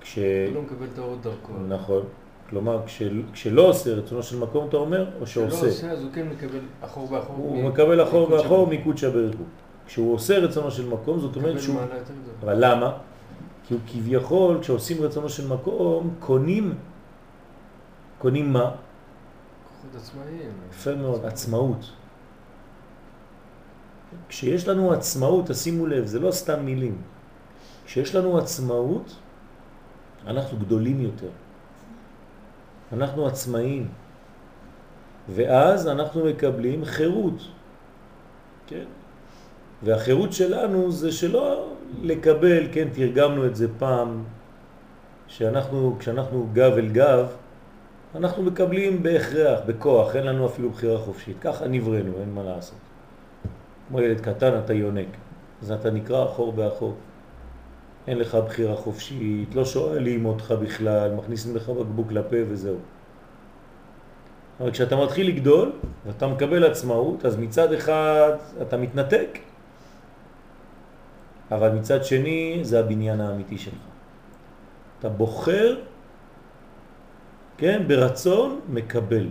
כש... 0.00 0.18
לא 0.54 0.62
מקבל 0.62 0.86
את 0.94 0.98
האור 0.98 1.16
דרכו. 1.22 1.52
נכון, 1.68 2.02
כלומר 2.50 2.82
כשל... 2.86 3.22
כשלא 3.32 3.62
עושה 3.62 3.94
רצונו 3.94 4.22
של 4.22 4.38
מקום 4.38 4.68
אתה 4.68 4.76
אומר, 4.76 5.10
או 5.20 5.24
כשלא 5.24 5.50
שעושה? 5.50 5.66
עושה, 5.66 5.90
אז 5.90 6.02
הוא 6.02 6.10
כן 6.12 6.28
מקבל 6.28 6.58
אחור 6.80 7.08
באחור. 7.08 7.36
הוא 7.36 7.62
מ- 7.62 7.66
מקבל 7.68 8.02
אחור. 8.02 8.66
מקודשא 8.70 9.10
בריך 9.10 9.36
הוא. 9.38 9.46
כשהוא 9.86 10.14
עושה 10.14 10.38
רצונו 10.38 10.70
של 10.70 10.88
מקום 10.88 11.18
זאת 11.20 11.36
אומרת 11.36 11.60
שהוא... 11.60 11.80
אבל 12.42 12.54
למה? 12.64 12.92
כי 13.66 13.74
הוא 13.74 13.80
כביכול, 13.86 14.58
כשעושים 14.60 15.02
רצונו 15.02 15.28
של 15.28 15.48
מקום, 15.48 16.14
קונים, 16.20 16.74
קונים 18.18 18.52
מה? 18.52 18.60
כוחות 18.64 19.96
עצמאיים. 19.96 20.50
יפה 20.70 20.94
מאוד, 20.94 21.24
עצמאות. 21.24 21.90
כשיש 24.28 24.68
לנו 24.68 24.92
עצמאות, 24.92 25.46
תשימו 25.46 25.86
לב, 25.86 26.06
זה 26.06 26.20
לא 26.20 26.30
סתם 26.30 26.64
מילים. 26.64 26.96
כשיש 27.86 28.14
לנו 28.14 28.38
עצמאות, 28.38 29.14
אנחנו 30.26 30.58
גדולים 30.58 31.00
יותר. 31.00 31.30
אנחנו 32.92 33.26
עצמאים. 33.26 33.88
ואז 35.28 35.88
אנחנו 35.88 36.24
מקבלים 36.24 36.84
חירות. 36.84 37.40
כן? 38.66 38.84
והחירות 39.82 40.32
שלנו 40.32 40.90
זה 40.90 41.12
שלא 41.12 41.72
לקבל, 42.02 42.66
כן, 42.72 42.88
תרגמנו 42.92 43.46
את 43.46 43.56
זה 43.56 43.68
פעם, 43.78 44.24
שאנחנו, 45.26 45.96
כשאנחנו 45.98 46.48
גב 46.52 46.72
אל 46.72 46.88
גב, 46.88 47.26
אנחנו 48.14 48.42
מקבלים 48.42 49.02
בהכרח, 49.02 49.60
בכוח, 49.66 50.16
אין 50.16 50.26
לנו 50.26 50.46
אפילו 50.46 50.70
בחירה 50.70 50.98
חופשית. 50.98 51.36
ככה 51.40 51.68
נבראנו, 51.68 52.12
אין 52.20 52.34
מה 52.34 52.42
לעשות. 52.42 52.78
כמו 53.88 54.00
ילד 54.00 54.20
קטן 54.20 54.58
אתה 54.64 54.72
יונק, 54.72 55.08
אז 55.62 55.72
אתה 55.72 55.90
נקרא 55.90 56.24
אחור 56.24 56.52
באחור. 56.52 56.94
אין 58.06 58.18
לך 58.18 58.34
בחירה 58.34 58.76
חופשית, 58.76 59.54
לא 59.54 59.64
שואלים 59.64 60.26
אותך 60.26 60.54
בכלל, 60.62 61.14
מכניסים 61.14 61.56
לך 61.56 61.68
בקבוק 61.68 62.12
לפה 62.12 62.36
וזהו. 62.48 62.78
אבל 64.60 64.70
כשאתה 64.70 64.96
מתחיל 64.96 65.28
לגדול 65.28 65.72
ואתה 66.06 66.26
מקבל 66.26 66.64
עצמאות, 66.64 67.26
אז 67.26 67.36
מצד 67.36 67.72
אחד 67.72 68.32
אתה 68.62 68.76
מתנתק, 68.76 69.38
אבל 71.50 71.70
מצד 71.70 72.04
שני 72.04 72.58
זה 72.62 72.80
הבניין 72.80 73.20
האמיתי 73.20 73.58
שלך. 73.58 73.74
אתה 74.98 75.08
בוחר, 75.08 75.76
כן, 77.58 77.82
ברצון 77.86 78.60
מקבל. 78.68 79.26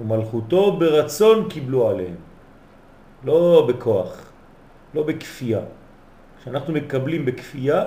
ומלכותו 0.00 0.76
ברצון 0.76 1.48
קיבלו 1.48 1.88
עליהם. 1.88 2.14
לא 3.24 3.66
בכוח, 3.68 4.32
לא 4.94 5.02
בכפייה. 5.02 5.60
כשאנחנו 6.46 6.72
מקבלים 6.72 7.24
בכפייה, 7.24 7.84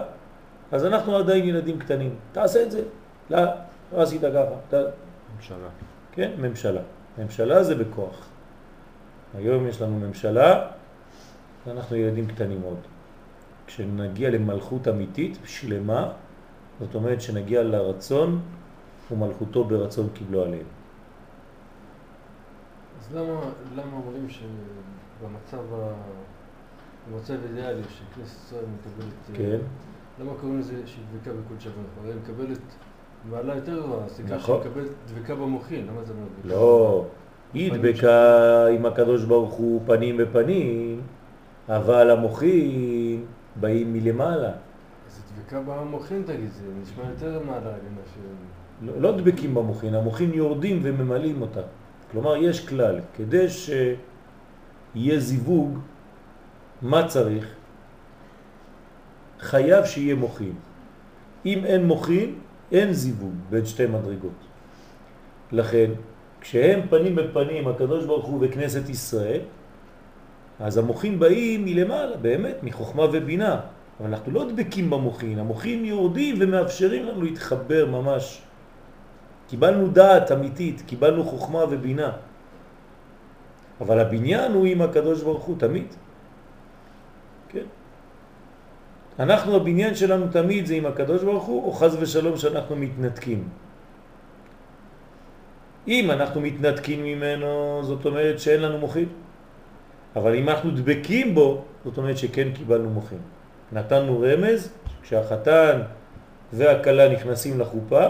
אז 0.71 0.85
אנחנו 0.85 1.15
עדיין 1.15 1.45
ילדים 1.45 1.79
קטנים. 1.79 2.15
תעשה 2.31 2.63
את 2.63 2.71
זה. 2.71 2.83
לא, 3.29 3.41
לא 3.93 4.01
עשית 4.01 4.21
ככה. 4.21 4.77
ממשלה. 5.35 5.69
כן, 6.11 6.31
ממשלה. 6.37 6.81
ממשלה 7.17 7.63
זה 7.63 7.75
בכוח. 7.75 8.27
היום 9.37 9.67
יש 9.67 9.81
לנו 9.81 9.99
ממשלה, 9.99 10.67
ואנחנו 11.67 11.95
ילדים 11.95 12.27
קטנים 12.27 12.61
עוד. 12.61 12.79
כשנגיע 13.67 14.29
למלכות 14.29 14.87
אמיתית, 14.87 15.37
שלמה, 15.45 16.11
זאת 16.79 16.95
אומרת 16.95 17.21
שנגיע 17.21 17.63
לרצון 17.63 18.41
ומלכותו 19.11 19.63
ברצון 19.63 20.09
קיבלו 20.13 20.43
עליהם. 20.43 20.67
אז 22.99 23.15
למה, 23.15 23.39
למה 23.75 23.93
אומרים 23.93 24.27
שבמצב 24.29 25.73
ה... 25.73 25.93
במצב 27.11 27.33
אידיאלי 27.49 27.81
שכנסת 27.83 28.45
ישראל 28.45 28.63
מקבלת... 28.79 29.13
אה, 29.29 29.35
כן, 29.35 29.57
למה 30.21 30.31
קוראים 30.41 30.59
לזה 30.59 30.73
שהיא 30.85 31.03
דבקה 31.13 31.31
בקודש 31.33 31.67
אברהם? 31.67 31.85
הרי 32.01 32.09
היא 32.11 32.19
מקבלת 32.23 32.59
מעלה 33.31 33.55
יותר 33.55 33.81
גבוהה, 33.81 34.09
סיכה 34.09 34.35
נכון. 34.35 34.61
שהיא 34.61 34.71
מקבלת 34.71 34.91
דבקה 35.07 35.35
במוחין, 35.35 35.87
למה 35.87 36.03
זה 36.03 36.13
אומר? 36.13 36.27
לא, 36.43 37.05
היא 37.53 37.73
דבקה 37.73 38.67
עם 38.67 38.85
הקדוש 38.85 39.23
ברוך 39.23 39.53
הוא 39.53 39.81
פנים 39.85 40.17
בפנים, 40.17 41.01
אבל 41.69 42.09
המוחים 42.09 43.25
באים 43.55 43.93
מלמעלה. 43.93 44.51
אז 45.07 45.21
דבקה 45.35 45.61
במוחין 45.61 46.23
תגיד, 46.25 46.51
זה 46.51 46.63
נשמע 46.81 47.03
יותר 47.09 47.39
מעלה 47.45 47.71
ממה 47.71 48.01
ש... 48.05 48.17
לא, 48.81 49.01
לא 49.01 49.17
דבקים 49.17 49.55
במוחין, 49.55 49.95
המוחין 49.95 50.33
יורדים 50.33 50.79
וממלאים 50.83 51.41
אותה. 51.41 51.61
כלומר, 52.11 52.35
יש 52.35 52.67
כלל, 52.67 52.99
כדי 53.15 53.45
שיהיה 53.49 55.19
זיווג, 55.19 55.77
מה 56.81 57.07
צריך? 57.07 57.45
חייב 59.39 59.85
שיהיה 59.85 60.15
מוחין. 60.15 60.53
אם 61.45 61.65
אין 61.65 61.85
מוחין, 61.85 62.35
אין 62.71 62.93
זיווג 62.93 63.33
בין 63.49 63.65
שתי 63.65 63.85
מדרגות. 63.85 64.39
לכן, 65.51 65.91
כשהם 66.41 66.79
פנים 66.89 67.15
בפנים, 67.15 67.67
הקדוש 67.67 68.05
ברוך 68.05 68.25
הוא 68.25 68.39
וכנסת 68.41 68.89
ישראל, 68.89 69.41
אז 70.59 70.77
המוחים 70.77 71.19
באים 71.19 71.65
מלמעלה, 71.65 72.17
באמת, 72.17 72.63
מחוכמה 72.63 73.03
ובינה. 73.03 73.59
אבל 73.99 74.07
אנחנו 74.07 74.31
לא 74.31 74.51
דבקים 74.51 74.89
במוחין, 74.89 75.39
המוחין 75.39 75.85
יורדים 75.85 76.35
ומאפשרים 76.39 77.05
לנו 77.05 77.21
להתחבר 77.21 77.85
ממש. 77.85 78.41
קיבלנו 79.47 79.87
דעת 79.87 80.31
אמיתית, 80.31 80.83
קיבלנו 80.87 81.23
חוכמה 81.23 81.63
ובינה. 81.69 82.11
אבל 83.81 83.99
הבניין 83.99 84.51
הוא 84.51 84.65
עם 84.65 84.81
הקדוש 84.81 85.23
ברוך 85.23 85.43
הוא 85.43 85.55
תמיד. 85.59 85.87
כן? 87.49 87.65
אנחנו, 89.19 89.55
הבניין 89.55 89.95
שלנו 89.95 90.27
תמיד 90.31 90.65
זה 90.65 90.73
עם 90.73 90.85
הקדוש 90.85 91.23
ברוך 91.23 91.43
הוא, 91.43 91.65
או 91.65 91.71
חז 91.71 91.97
ושלום 91.99 92.37
שאנחנו 92.37 92.75
מתנתקים. 92.75 93.47
אם 95.87 96.11
אנחנו 96.11 96.41
מתנתקים 96.41 97.03
ממנו, 97.03 97.79
זאת 97.83 98.05
אומרת 98.05 98.39
שאין 98.39 98.61
לנו 98.61 98.77
מוחין. 98.77 99.09
אבל 100.15 100.35
אם 100.35 100.49
אנחנו 100.49 100.71
דבקים 100.71 101.35
בו, 101.35 101.63
זאת 101.85 101.97
אומרת 101.97 102.17
שכן 102.17 102.47
קיבלנו 102.53 102.89
מוחין. 102.89 103.19
נתנו 103.71 104.19
רמז, 104.19 104.71
כשהחתן 105.01 105.81
והכלה 106.53 107.09
נכנסים 107.09 107.59
לחופה, 107.59 108.05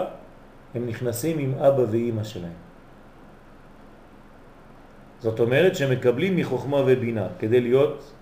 הם 0.74 0.86
נכנסים 0.86 1.38
עם 1.38 1.54
אבא 1.54 1.82
ואימא 1.90 2.24
שלהם. 2.24 2.58
זאת 5.20 5.40
אומרת 5.40 5.76
שהם 5.76 5.90
מקבלים 5.92 6.36
מחוכמה 6.36 6.76
ובינה 6.86 7.26
כדי 7.38 7.60
להיות 7.60 8.12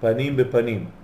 פנים 0.00 0.36
בפנים. 0.36 1.01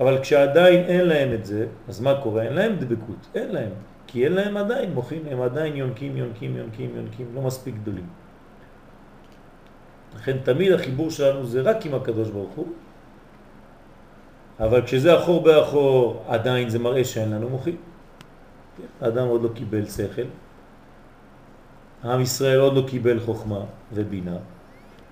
אבל 0.00 0.18
כשעדיין 0.22 0.84
אין 0.84 1.06
להם 1.06 1.32
את 1.34 1.46
זה, 1.46 1.66
אז 1.88 2.00
מה 2.00 2.20
קורה? 2.22 2.42
אין 2.42 2.52
להם 2.52 2.76
דבקות, 2.76 3.26
אין 3.34 3.52
להם. 3.52 3.70
כי 4.06 4.24
אין 4.24 4.32
להם 4.32 4.56
עדיין 4.56 4.92
מוחין, 4.94 5.22
הם 5.30 5.42
עדיין 5.42 5.76
יונקים, 5.76 6.16
יונקים, 6.16 6.56
יונקים, 6.56 6.90
יונקים, 6.96 7.26
לא 7.34 7.42
מספיק 7.42 7.74
גדולים. 7.82 8.06
לכן 10.16 10.36
תמיד 10.42 10.72
החיבור 10.72 11.10
שלנו 11.10 11.46
זה 11.46 11.60
רק 11.62 11.86
עם 11.86 11.94
הקדוש 11.94 12.30
ברוך 12.30 12.52
הוא, 12.54 12.68
אבל 14.60 14.82
כשזה 14.82 15.18
אחור 15.18 15.42
באחור 15.42 16.24
עדיין 16.28 16.68
זה 16.68 16.78
מראה 16.78 17.04
שאין 17.04 17.30
לנו 17.30 17.48
מוחין. 17.48 17.76
האדם 19.00 19.26
עוד 19.26 19.42
לא 19.42 19.48
קיבל 19.54 19.86
שכל, 19.86 20.28
עם 22.04 22.20
ישראל 22.20 22.60
עוד 22.60 22.76
לא 22.76 22.84
קיבל 22.88 23.20
חוכמה 23.20 23.60
ובינה, 23.94 24.36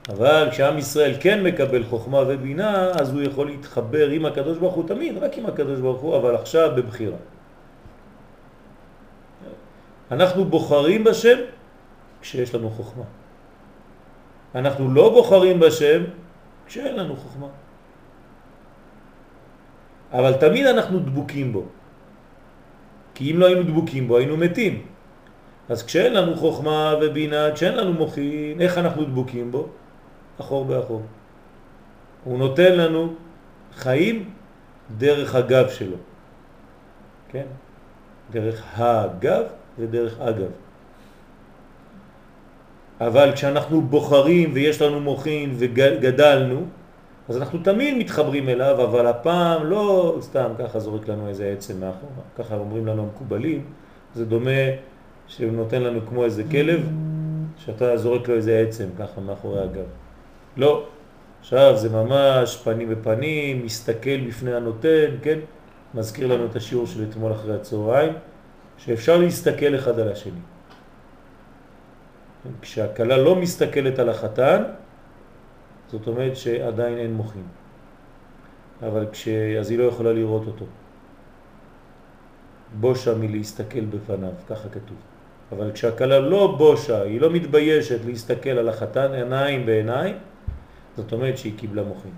אבל 0.09 0.49
כשעם 0.51 0.79
ישראל 0.79 1.14
כן 1.21 1.42
מקבל 1.42 1.85
חוכמה 1.85 2.18
ובינה, 2.29 2.90
אז 2.90 3.12
הוא 3.12 3.23
יכול 3.23 3.47
להתחבר 3.47 4.09
עם 4.09 4.27
הקדוש 4.27 4.59
ברוך 4.59 4.75
הוא 4.75 4.88
תמיד, 4.88 5.18
רק 5.18 5.38
עם 5.38 5.47
הקדוש 5.47 5.81
ברוך 5.81 6.01
הוא, 6.01 6.16
אבל 6.16 6.35
עכשיו 6.35 6.71
בבחירה. 6.77 7.16
אנחנו 10.11 10.44
בוחרים 10.44 11.05
בשם 11.05 11.38
כשיש 12.21 12.55
לנו 12.55 12.71
חוכמה. 12.71 13.05
אנחנו 14.55 14.94
לא 14.94 15.12
בוחרים 15.12 15.61
בשם 15.61 16.03
כשאין 16.66 16.97
לנו 16.97 17.16
חוכמה. 17.16 17.49
אבל 20.12 20.33
תמיד 20.33 20.66
אנחנו 20.66 20.99
דבוקים 20.99 21.53
בו. 21.53 21.64
כי 23.14 23.33
אם 23.33 23.38
לא 23.38 23.47
היינו 23.47 23.62
דבוקים 23.62 24.09
בו, 24.09 24.16
היינו 24.16 24.37
מתים. 24.37 24.87
אז 25.68 25.83
כשאין 25.83 26.12
לנו 26.12 26.37
חוכמה 26.37 26.94
ובינה, 27.03 27.53
כשאין 27.55 27.77
לנו 27.77 27.92
מוחין, 27.92 28.61
איך 28.61 28.79
אנחנו 28.79 29.05
דבוקים 29.05 29.53
בו? 29.53 29.68
אחור 30.40 30.64
באחור. 30.64 31.03
הוא 32.24 32.38
נותן 32.38 32.74
לנו 32.74 33.14
חיים 33.74 34.31
דרך 34.98 35.35
הגב 35.35 35.68
שלו. 35.68 35.96
כן? 37.29 37.46
דרך 38.31 38.64
הגב 38.77 39.42
ודרך 39.79 40.20
אגב. 40.20 40.51
אבל 43.01 43.33
כשאנחנו 43.35 43.81
בוחרים 43.83 44.51
ויש 44.55 44.83
לנו 44.83 45.01
מוחין 45.01 45.55
וגדלנו, 45.59 46.64
אז 47.29 47.37
אנחנו 47.37 47.59
תמיד 47.59 47.96
מתחברים 47.98 48.48
אליו, 48.48 48.85
אבל 48.85 49.07
הפעם 49.07 49.66
לא 49.66 50.16
סתם 50.20 50.51
ככה 50.59 50.79
זורק 50.79 51.09
לנו 51.09 51.29
איזה 51.29 51.53
עצם 51.53 51.81
מאחורה, 51.81 52.22
ככה 52.38 52.57
אומרים 52.57 52.87
לנו 52.87 53.03
המקובלים, 53.03 53.64
זה 54.14 54.24
דומה 54.24 54.61
שהוא 55.27 55.53
נותן 55.53 55.83
לנו 55.83 56.01
כמו 56.09 56.24
איזה 56.24 56.42
כלב, 56.51 56.88
שאתה 57.57 57.96
זורק 57.96 58.29
לו 58.29 58.35
איזה 58.35 58.64
עצם 58.68 58.87
ככה 58.98 59.20
מאחורי 59.20 59.61
הגב. 59.62 59.85
לא, 60.59 60.87
עכשיו 61.40 61.77
זה 61.77 61.90
ממש 61.90 62.57
פנים 62.64 62.88
בפנים, 62.88 63.64
מסתכל 63.64 64.21
בפני 64.27 64.55
הנותן, 64.55 65.11
כן? 65.23 65.38
מזכיר 65.94 66.27
לנו 66.27 66.47
את 66.47 66.57
השיעור 66.57 66.87
של 66.87 67.07
אתמול 67.11 67.33
אחרי 67.33 67.55
הצהריים, 67.55 68.12
שאפשר 68.79 69.16
להסתכל 69.18 69.75
אחד 69.75 69.99
על 69.99 70.12
השני. 70.12 70.40
כשהכלה 72.61 73.16
לא 73.16 73.37
מסתכלת 73.37 73.99
על 73.99 74.09
החתן, 74.09 74.62
זאת 75.90 76.07
אומרת 76.07 76.37
שעדיין 76.37 76.99
אין 76.99 77.12
מוחים. 77.12 77.47
אבל 78.83 79.07
כש... 79.12 79.29
אז 79.29 79.71
היא 79.71 79.79
לא 79.79 79.85
יכולה 79.85 80.12
לראות 80.12 80.47
אותו. 80.47 80.64
בושה 82.81 83.14
מלהסתכל 83.14 83.85
בפניו, 83.85 84.33
ככה 84.49 84.68
כתוב. 84.68 84.97
אבל 85.53 85.73
כשהכלה 85.73 86.18
לא 86.18 86.55
בושה, 86.59 87.03
היא 87.03 87.21
לא 87.21 87.31
מתביישת 87.31 88.05
להסתכל 88.05 88.51
על 88.51 88.68
החתן 88.68 89.14
עיניים 89.14 89.66
בעיניים, 89.66 90.16
זאת 90.99 91.13
אומרת 91.13 91.39
שהיא 91.39 91.59
קיבלה 91.59 91.83
מוחים. 91.83 92.15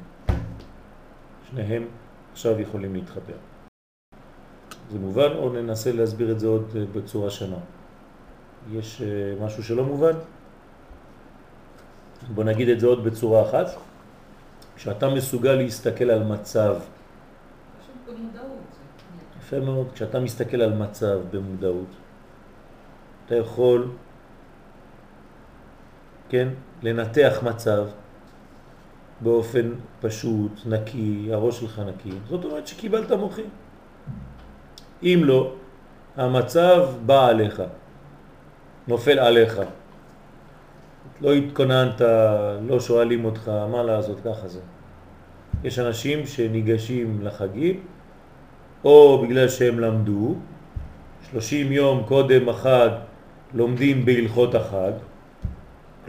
שניהם 1.50 1.84
עכשיו 2.32 2.60
יכולים 2.60 2.94
להתחבר. 2.94 3.36
זה 4.90 4.98
מובן 4.98 5.32
או 5.36 5.52
ננסה 5.52 5.92
להסביר 5.92 6.32
את 6.32 6.40
זה 6.40 6.46
עוד 6.46 6.76
אה, 6.76 6.84
בצורה 6.92 7.30
שונה? 7.30 7.56
יש 8.72 9.02
אה, 9.02 9.44
משהו 9.44 9.64
שלא 9.64 9.84
מובן? 9.84 10.12
בוא 12.34 12.44
נגיד 12.44 12.68
את 12.68 12.80
זה 12.80 12.86
עוד 12.86 13.04
בצורה 13.04 13.42
אחת. 13.42 13.66
כשאתה 14.76 15.08
מסוגל 15.08 15.52
להסתכל 15.52 16.10
על 16.10 16.24
מצב. 16.24 16.76
יפה 19.40 19.60
מאוד, 19.60 19.86
כשאתה 19.94 20.20
מסתכל 20.20 20.60
על 20.62 20.72
מצב 20.72 21.18
במודעות, 21.30 21.90
אתה 23.26 23.34
יכול, 23.34 23.90
כן, 26.28 26.48
לנתח 26.82 27.38
מצב 27.42 27.86
באופן 29.20 29.70
פשוט, 30.00 30.52
נקי, 30.66 31.28
הראש 31.32 31.60
שלך 31.60 31.82
נקי, 31.86 32.16
זאת 32.28 32.44
אומרת 32.44 32.66
שקיבלת 32.66 33.12
מוחים. 33.12 33.48
אם 35.02 35.20
לא, 35.24 35.52
המצב 36.16 36.86
בא 37.06 37.26
עליך, 37.26 37.62
נופל 38.88 39.18
עליך. 39.18 39.60
לא 41.20 41.32
התכוננת, 41.32 42.00
לא 42.68 42.80
שואלים 42.80 43.24
אותך, 43.24 43.48
מה 43.48 43.82
לעשות, 43.82 44.20
ככה 44.24 44.48
זה. 44.48 44.60
יש 45.64 45.78
אנשים 45.78 46.26
שניגשים 46.26 47.18
לחגים, 47.22 47.80
או 48.84 49.22
בגלל 49.22 49.48
שהם 49.48 49.80
למדו, 49.80 50.34
30 51.30 51.72
יום 51.72 52.02
קודם 52.08 52.48
החג 52.48 52.88
לומדים 53.54 54.04
בהלכות 54.04 54.54
החג, 54.54 54.92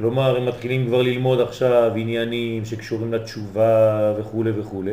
כלומר 0.01 0.37
הם 0.37 0.45
מתחילים 0.45 0.87
כבר 0.87 1.01
ללמוד 1.01 1.41
עכשיו 1.41 1.91
עניינים 1.95 2.65
שקשורים 2.65 3.13
לתשובה 3.13 4.13
וכו' 4.17 4.43
וכו', 4.55 4.83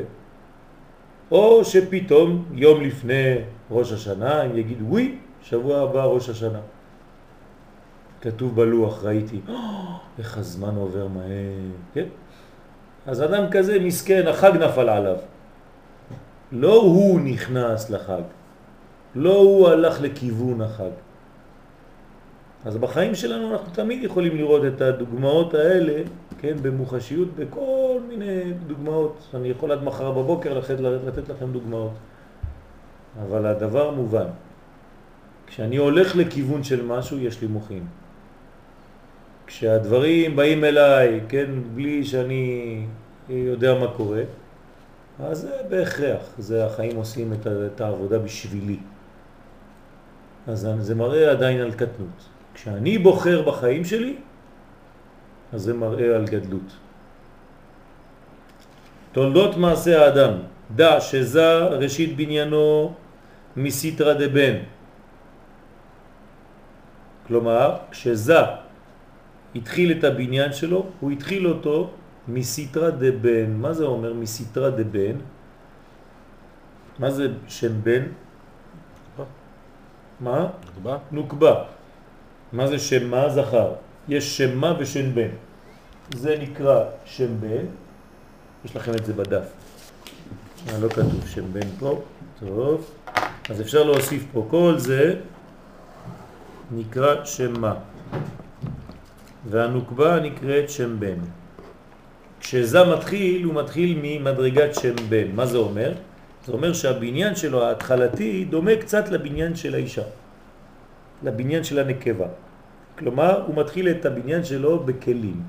או 1.31 1.65
שפתאום 1.65 2.45
יום 2.53 2.81
לפני 2.81 3.35
ראש 3.71 3.93
השנה 3.93 4.43
הם 4.43 4.59
יגידו, 4.59 4.85
ווי, 4.85 5.19
שבוע 5.43 5.81
הבא 5.81 6.05
ראש 6.05 6.29
השנה. 6.29 6.61
כתוב 8.21 8.57
בלוח, 8.57 9.05
ראיתי, 9.05 9.41
"אה, 9.49 9.55
איך 10.19 10.39
הזמן 10.39 10.77
עובר 10.77 11.07
מהר, 11.07 11.73
כן? 11.95 12.07
אז 13.07 13.23
אדם 13.23 13.45
כזה 13.51 13.79
מסכן, 13.81 14.27
החג 14.27 14.53
נפל 14.57 14.89
עליו. 14.89 15.17
לא 16.53 16.75
הוא 16.75 17.21
נכנס 17.21 17.91
לחג, 17.91 18.23
לא 19.15 19.37
הוא 19.37 19.69
הלך 19.69 20.01
לכיוון 20.01 20.61
החג. 20.61 21.08
אז 22.65 22.77
בחיים 22.77 23.15
שלנו 23.15 23.53
אנחנו 23.53 23.73
תמיד 23.73 24.03
יכולים 24.03 24.37
לראות 24.37 24.63
את 24.65 24.81
הדוגמאות 24.81 25.55
האלה, 25.55 26.03
כן, 26.39 26.57
במוחשיות, 26.63 27.29
בכל 27.37 28.01
מיני 28.09 28.53
דוגמאות. 28.67 29.27
אני 29.35 29.49
יכול 29.49 29.73
עד 29.73 29.83
מחר 29.83 30.13
בבוקר 30.13 30.59
לתת, 30.59 30.81
לתת 30.81 31.29
לכם 31.29 31.53
דוגמאות. 31.53 31.93
אבל 33.23 33.47
הדבר 33.47 33.91
מובן. 33.91 34.27
כשאני 35.47 35.77
הולך 35.77 36.17
לכיוון 36.17 36.65
של 36.65 36.85
משהו, 36.85 37.19
יש 37.19 37.43
לי 37.43 37.49
מוחין. 37.49 37.85
כשהדברים 39.47 40.37
באים 40.37 40.65
אליי, 40.65 41.21
כן, 41.29 41.51
בלי 41.75 42.05
שאני 42.05 42.87
יודע 43.29 43.75
מה 43.75 43.87
קורה, 43.97 44.23
אז 45.21 45.39
זה 45.39 45.57
בהכרח, 45.69 46.23
זה 46.39 46.67
החיים 46.67 46.97
עושים 46.97 47.33
את 47.47 47.81
העבודה 47.81 48.19
בשבילי. 48.19 48.79
אז 50.47 50.69
זה 50.79 50.95
מראה 50.95 51.31
עדיין 51.31 51.61
על 51.61 51.73
קטנות. 51.73 52.38
כשאני 52.59 52.99
בוחר 52.99 53.43
בחיים 53.47 53.85
שלי, 53.85 54.17
אז 55.53 55.61
זה 55.63 55.75
מראה 55.75 56.17
על 56.17 56.27
גדלות. 56.27 56.71
תולדות 59.13 59.57
מעשה 59.57 59.95
האדם, 60.05 60.33
דע 60.75 61.01
שזה 61.01 61.79
ראשית 61.79 62.17
בניינו 62.19 62.95
מסיטרה 63.57 64.15
דבן. 64.15 64.55
כלומר, 67.27 67.95
כשזה 67.95 68.39
התחיל 69.55 69.89
את 69.99 70.05
הבניין 70.05 70.53
שלו, 70.53 70.87
הוא 71.01 71.11
התחיל 71.11 71.47
אותו 71.47 71.91
מסיטרה 72.29 72.91
דבן. 72.91 73.55
מה 73.55 73.71
זה 73.73 73.85
אומר 73.85 74.13
מסיטרה 74.19 74.71
דבן? 74.71 75.17
מה 76.99 77.11
זה 77.11 77.39
שם 77.49 77.73
בן? 77.87 78.03
מה? 80.21 80.51
נקבה. 80.67 80.95
נוקבה. 81.15 81.78
מה 82.53 82.67
זה 82.67 82.79
שם 82.79 83.11
מה? 83.11 83.29
זכר. 83.29 83.73
יש 84.09 84.37
שם 84.37 84.59
מה 84.59 84.75
ושם 84.79 85.15
בן. 85.15 85.29
זה 86.15 86.37
נקרא 86.41 86.85
שם 87.05 87.41
בן. 87.41 87.65
יש 88.65 88.77
לכם 88.77 88.95
את 88.95 89.05
זה 89.07 89.13
בדף. 89.13 89.45
אה, 90.69 90.79
לא 90.79 90.89
כתוב 90.89 91.29
שם 91.29 91.53
בן 91.53 91.69
פה. 91.79 92.03
טוב. 92.41 92.91
אז 93.51 93.61
אפשר 93.61 93.83
להוסיף 93.83 94.25
פה. 94.33 94.47
כל 94.51 94.75
זה 94.77 95.15
נקרא 96.71 97.25
שם 97.25 97.61
מה. 97.61 97.75
והנוקבה 99.51 100.21
נקראת 100.21 100.71
שם 100.71 101.01
בן. 101.01 101.19
כשזה 102.41 102.85
מתחיל, 102.85 103.45
הוא 103.45 103.55
מתחיל 103.55 103.99
ממדרגת 104.03 104.75
שם 104.75 104.95
בן. 105.09 105.31
מה 105.35 105.47
זה 105.47 105.59
אומר? 105.59 105.93
זה 106.47 106.53
אומר 106.53 106.73
שהבניין 106.73 107.37
שלו 107.37 107.65
ההתחלתי 107.65 108.45
דומה 108.45 108.77
קצת 108.77 109.09
לבניין 109.09 109.57
של 109.57 109.75
האישה, 109.75 110.03
לבניין 111.23 111.65
של 111.65 111.79
הנקבה. 111.79 112.27
כלומר, 112.99 113.47
הוא 113.47 113.55
מתחיל 113.57 113.89
את 113.89 114.07
הבניין 114.07 114.45
שלו 114.45 114.79
בכלים. 114.79 115.43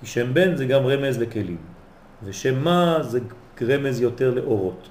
כי 0.00 0.06
שם 0.06 0.34
בן 0.34 0.56
זה 0.56 0.66
גם 0.66 0.86
רמז 0.86 1.18
לכלים, 1.18 1.60
ושם 2.24 2.64
מה 2.64 2.98
זה 3.02 3.20
רמז 3.62 4.00
יותר 4.00 4.34
לאורות. 4.34 4.88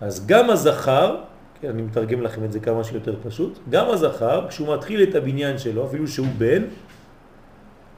אז 0.00 0.26
גם 0.26 0.50
הזכר, 0.50 1.16
כן, 1.60 1.68
אני 1.68 1.82
מתרגם 1.82 2.22
לכם 2.22 2.44
את 2.44 2.52
זה 2.52 2.60
כמה 2.60 2.84
שיותר 2.84 3.16
פשוט, 3.22 3.58
גם 3.70 3.86
הזכר, 3.90 4.48
כשהוא 4.48 4.74
מתחיל 4.74 5.02
את 5.02 5.14
הבניין 5.14 5.58
שלו, 5.58 5.86
אפילו 5.86 6.08
שהוא 6.08 6.26
בן, 6.38 6.62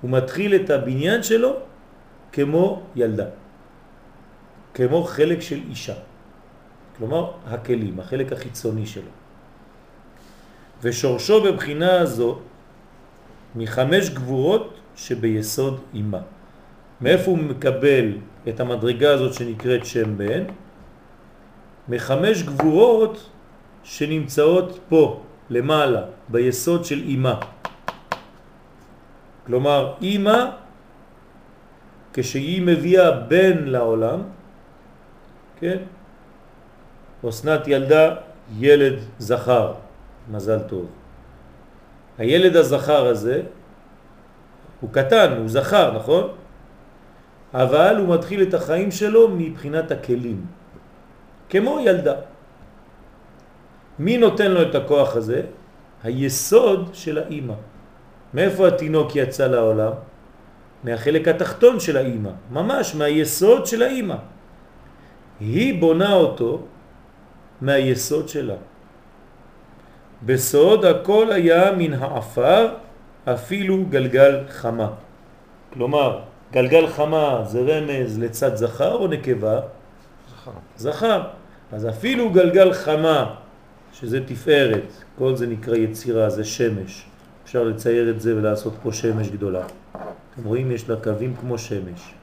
הוא 0.00 0.10
מתחיל 0.10 0.54
את 0.54 0.70
הבניין 0.70 1.22
שלו 1.22 1.56
כמו 2.32 2.82
ילדה, 2.96 3.26
כמו 4.74 5.02
חלק 5.02 5.40
של 5.40 5.60
אישה. 5.68 5.94
כלומר, 6.98 7.30
הכלים, 7.46 8.00
החלק 8.00 8.32
החיצוני 8.32 8.86
שלו. 8.86 9.23
ושורשו 10.84 11.42
בבחינה 11.42 12.00
הזו 12.00 12.38
מחמש 13.56 14.10
גבורות 14.10 14.74
שביסוד 14.96 15.80
אימה. 15.94 16.20
מאיפה 17.00 17.30
הוא 17.30 17.38
מקבל 17.38 18.06
את 18.48 18.60
המדרגה 18.60 19.10
הזאת 19.10 19.34
שנקראת 19.34 19.86
שם 19.86 20.18
בן? 20.18 20.44
מחמש 21.88 22.42
גבורות 22.42 23.30
שנמצאות 23.84 24.78
פה, 24.88 25.20
למעלה, 25.50 26.02
ביסוד 26.28 26.84
של 26.84 27.00
אימה. 27.00 27.40
כלומר, 29.46 29.94
אימא, 30.02 30.40
כשהיא 32.12 32.62
מביאה 32.62 33.10
בן 33.10 33.64
לעולם, 33.64 34.22
כן? 35.60 35.78
אסנת 37.28 37.68
ילדה 37.68 38.14
ילד 38.60 38.98
זכר, 39.18 39.83
מזל 40.30 40.60
טוב. 40.60 40.87
הילד 42.18 42.56
הזכר 42.56 43.06
הזה 43.06 43.42
הוא 44.80 44.90
קטן, 44.92 45.32
הוא 45.38 45.48
זכר, 45.48 45.96
נכון? 45.96 46.28
אבל 47.54 47.96
הוא 47.98 48.14
מתחיל 48.14 48.42
את 48.42 48.54
החיים 48.54 48.90
שלו 48.90 49.28
מבחינת 49.28 49.90
הכלים, 49.90 50.46
כמו 51.48 51.80
ילדה. 51.80 52.14
מי 53.98 54.18
נותן 54.18 54.50
לו 54.50 54.62
את 54.62 54.74
הכוח 54.74 55.16
הזה? 55.16 55.42
היסוד 56.02 56.90
של 56.92 57.18
האימא. 57.18 57.54
מאיפה 58.34 58.68
התינוק 58.68 59.16
יצא 59.16 59.46
לעולם? 59.46 59.92
מהחלק 60.84 61.28
התחתון 61.28 61.80
של 61.80 61.96
האימא, 61.96 62.30
ממש 62.50 62.94
מהיסוד 62.94 63.66
של 63.66 63.82
האימא. 63.82 64.16
היא 65.40 65.80
בונה 65.80 66.12
אותו 66.12 66.62
מהיסוד 67.60 68.28
שלה. 68.28 68.60
בסוד 70.26 70.84
הכל 70.84 71.32
היה 71.32 71.72
מן 71.72 71.92
העפר 71.92 72.68
אפילו 73.24 73.84
גלגל 73.90 74.40
חמה. 74.48 74.90
כלומר, 75.72 76.20
גלגל 76.52 76.87
חמה 76.87 77.42
זה 77.46 77.60
רמז 77.60 78.18
לצד 78.18 78.56
זכר 78.56 78.94
או 78.94 79.08
נקבה? 79.08 79.60
זכר. 80.30 80.50
זכר. 80.76 81.22
אז 81.72 81.88
אפילו 81.88 82.30
גלגל 82.30 82.72
חמה, 82.72 83.34
שזה 83.92 84.26
תפארת, 84.26 84.92
כל 85.18 85.37
זה 85.37 85.46
נקרא 85.46 85.76
יצירה, 85.76 86.30
זה 86.30 86.44
שמש. 86.44 87.06
אפשר 87.44 87.62
לצייר 87.64 88.10
את 88.10 88.20
זה 88.20 88.37
ולעשות 88.37 88.72
פה 88.82 88.92
שמש 88.92 89.28
גדולה. 89.28 89.62
אתם 89.92 90.44
רואים, 90.44 90.70
יש 90.70 90.88
לה 90.88 90.96
קווים 90.96 91.34
כמו 91.40 91.58
שמש. 91.58 92.14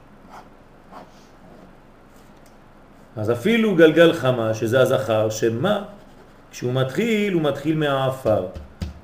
אז 3.16 3.30
אפילו 3.30 3.74
גלגל 3.74 4.12
חמה, 4.12 4.54
שזה 4.54 4.80
הזכר, 4.80 5.30
שמה? 5.30 5.84
כשהוא 6.52 6.72
מתחיל, 6.72 7.32
הוא 7.32 7.42
מתחיל 7.42 7.76
מהאפר. 7.76 8.46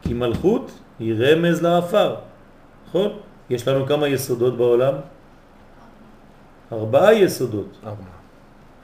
כי 0.02 0.14
מלכות 0.14 0.70
היא 0.98 1.14
רמז 1.18 1.62
לאפר, 1.62 2.16
נכון? 2.88 3.10
יש 3.50 3.68
לנו 3.68 3.86
כמה 3.86 4.08
יסודות 4.08 4.56
בעולם? 4.56 4.94
ארבעה 6.72 7.14
יסודות. 7.14 7.78
ארבע. 7.86 8.02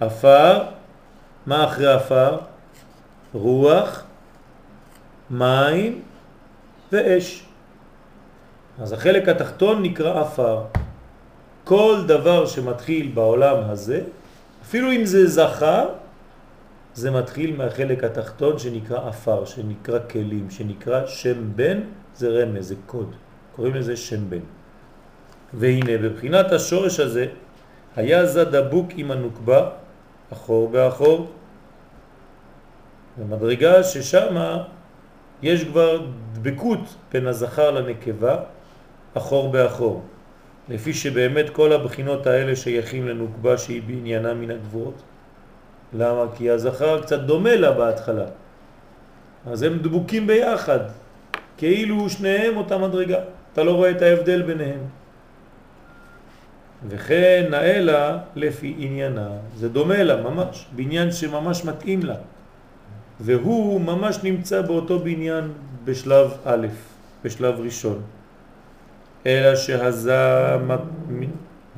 אפר, 0.07 0.63
מה 1.47 1.65
אחרי 1.65 1.97
אפר? 1.97 2.39
רוח, 3.35 4.03
מים 5.31 6.03
ואש. 6.93 7.45
אז 8.79 8.93
החלק 8.93 9.29
התחתון 9.29 9.83
נקרא 9.83 10.23
אפר. 10.23 10.63
כל 11.65 12.03
דבר 12.07 12.47
שמתחיל 12.47 13.11
בעולם 13.15 13.57
הזה, 13.71 14.01
אפילו 14.63 14.93
אם 14.93 15.05
זה 15.05 15.27
זכר, 15.27 15.89
זה 16.95 17.11
מתחיל 17.11 17.57
מהחלק 17.57 18.05
התחתון 18.05 18.59
שנקרא 18.59 19.09
אפר, 19.09 19.45
שנקרא 19.45 19.99
כלים, 20.11 20.51
שנקרא 20.51 21.07
שם 21.07 21.57
בן, 21.57 21.81
זה 22.15 22.29
רמז, 22.29 22.69
זה 22.69 22.75
קוד. 22.87 23.15
קוראים 23.57 23.75
לזה 23.75 23.97
שם 23.97 24.31
בן. 24.31 24.45
והנה, 25.55 25.99
בבחינת 25.99 26.53
השורש 26.53 27.01
הזה, 27.01 27.27
היה 27.97 28.27
זה 28.27 28.45
דבוק 28.45 28.89
עם 28.97 29.11
הנוקבה, 29.11 29.71
אחור 30.33 30.69
באחור, 30.69 31.31
במדרגה 33.19 33.83
ששם 33.83 34.35
יש 35.43 35.65
כבר 35.65 36.07
דבקות 36.33 36.81
בין 37.13 37.27
הזכר 37.27 37.71
לנקבה, 37.71 38.37
אחור 39.15 39.53
באחור. 39.53 40.03
לפי 40.69 40.95
שבאמת 40.95 41.51
כל 41.51 41.73
הבחינות 41.73 42.27
האלה 42.27 42.57
שייכים 42.57 43.09
לנוקבה 43.09 43.59
שהיא 43.59 43.83
בעניינה 43.87 44.35
מן 44.35 44.51
הגבורות. 44.51 45.03
למה? 45.95 46.25
כי 46.37 46.51
הזכר 46.51 47.03
קצת 47.03 47.21
דומה 47.21 47.57
לה 47.57 47.73
בהתחלה. 47.73 48.25
אז 49.47 49.63
הם 49.63 49.79
דבוקים 49.79 50.27
ביחד, 50.27 50.81
כאילו 51.57 52.11
שניהם 52.11 52.57
אותה 52.57 52.79
מדרגה. 52.79 53.19
אתה 53.53 53.63
לא 53.63 53.71
רואה 53.71 53.91
את 53.91 54.03
ההבדל 54.03 54.43
ביניהם. 54.43 54.81
וכן 56.89 57.47
נאלה 57.51 58.19
לפי 58.37 58.75
עניינה, 58.79 59.29
זה 59.57 59.69
דומה 59.69 60.03
לה 60.03 60.23
ממש, 60.23 60.67
בניין 60.77 61.13
שממש 61.13 61.65
מתאים 61.65 62.03
לה. 62.03 62.17
והוא 63.21 63.81
ממש 63.81 64.19
נמצא 64.23 64.63
באותו 64.63 64.99
בניין 64.99 65.53
בשלב 65.85 66.31
א', 66.45 66.67
בשלב 67.25 67.61
ראשון. 67.61 68.03
אלא 69.27 69.57
שהזה... 69.57 70.57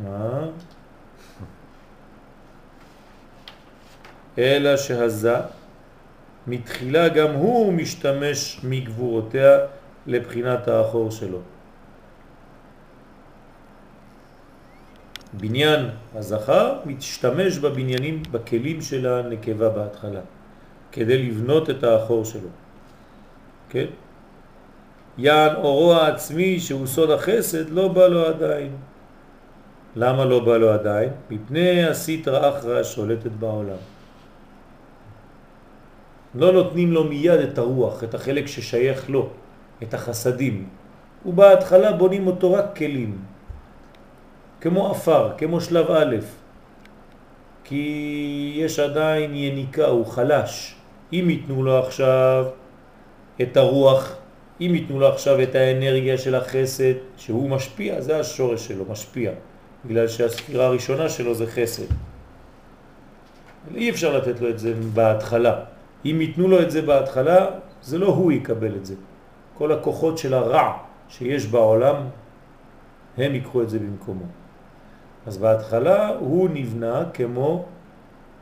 מה? 0.04 0.48
אלא 4.38 4.76
שהזה 4.76 5.36
מתחילה 6.46 7.08
גם 7.08 7.32
הוא 7.32 7.72
משתמש 7.72 8.60
מגבורותיה 8.64 9.58
לבחינת 10.06 10.68
האחור 10.68 11.10
שלו. 11.10 11.38
בניין 15.32 15.88
הזכר 16.14 16.78
משתמש 16.86 17.58
בבניינים, 17.58 18.22
בכלים 18.30 18.82
של 18.82 19.06
הנקבה 19.06 19.68
בהתחלה, 19.68 20.20
כדי 20.92 21.18
לבנות 21.22 21.70
את 21.70 21.84
האחור 21.84 22.24
שלו. 22.24 22.48
כן? 23.68 23.86
יען 25.18 25.56
אורו 25.56 25.94
העצמי 25.94 26.60
שהוא 26.60 26.86
סוד 26.86 27.10
החסד 27.10 27.70
לא 27.70 27.88
בא 27.88 28.06
לו 28.06 28.26
עדיין. 28.26 28.76
למה 29.96 30.24
לא 30.24 30.44
בא 30.44 30.56
לו 30.56 30.70
עדיין? 30.70 31.10
מפני 31.30 31.84
הסטרא 31.84 32.58
אחרא 32.58 32.82
שולטת 32.82 33.30
בעולם. 33.30 33.95
לא 36.36 36.52
נותנים 36.52 36.92
לו 36.92 37.04
מיד 37.04 37.40
את 37.40 37.58
הרוח, 37.58 38.04
את 38.04 38.14
החלק 38.14 38.46
ששייך 38.46 39.10
לו, 39.10 39.28
את 39.82 39.94
החסדים. 39.94 40.68
ובהתחלה 41.26 41.92
בונים 41.92 42.26
אותו 42.26 42.52
רק 42.52 42.76
כלים, 42.76 43.18
כמו 44.60 44.92
אפר, 44.92 45.32
כמו 45.38 45.60
שלב 45.60 45.90
א', 45.90 46.16
כי 47.64 48.52
יש 48.56 48.78
עדיין 48.78 49.34
יניקה, 49.34 49.86
הוא 49.86 50.06
חלש. 50.06 50.74
אם 51.12 51.26
ייתנו 51.30 51.62
לו 51.62 51.78
עכשיו 51.78 52.46
את 53.42 53.56
הרוח, 53.56 54.16
אם 54.60 54.70
ייתנו 54.74 55.00
לו 55.00 55.08
עכשיו 55.08 55.42
את 55.42 55.54
האנרגיה 55.54 56.18
של 56.18 56.34
החסד, 56.34 56.94
שהוא 57.16 57.50
משפיע, 57.50 58.00
זה 58.00 58.20
השורש 58.20 58.68
שלו, 58.68 58.84
משפיע, 58.90 59.30
בגלל 59.84 60.08
שהספירה 60.08 60.66
הראשונה 60.66 61.08
שלו 61.08 61.34
זה 61.34 61.46
חסד. 61.46 61.90
אי 63.74 63.90
אפשר 63.90 64.16
לתת 64.16 64.40
לו 64.40 64.48
את 64.50 64.58
זה 64.58 64.74
בהתחלה. 64.94 65.75
אם 66.10 66.20
ייתנו 66.20 66.48
לו 66.48 66.62
את 66.62 66.70
זה 66.70 66.82
בהתחלה, 66.82 67.46
זה 67.82 67.98
לא 67.98 68.06
הוא 68.06 68.32
יקבל 68.32 68.76
את 68.76 68.86
זה. 68.86 68.94
כל 69.58 69.72
הכוחות 69.72 70.18
של 70.18 70.34
הרע 70.34 70.78
שיש 71.08 71.46
בעולם, 71.46 71.96
הם 73.18 73.34
ייקחו 73.34 73.62
את 73.62 73.70
זה 73.70 73.78
במקומו. 73.78 74.24
אז 75.26 75.38
בהתחלה 75.38 76.08
הוא 76.08 76.48
נבנה 76.52 77.04
כמו 77.14 77.64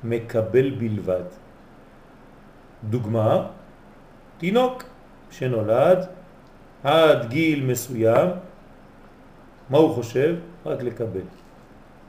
מקבל 0.04 0.70
בלבד. 0.70 1.28
דוגמה, 2.84 3.46
תינוק 4.38 4.82
שנולד 5.30 5.98
עד 6.84 7.28
גיל 7.28 7.64
מסוים, 7.64 8.28
מה 9.70 9.78
הוא 9.78 9.94
חושב? 9.94 10.36
רק 10.66 10.82
לקבל. 10.82 11.26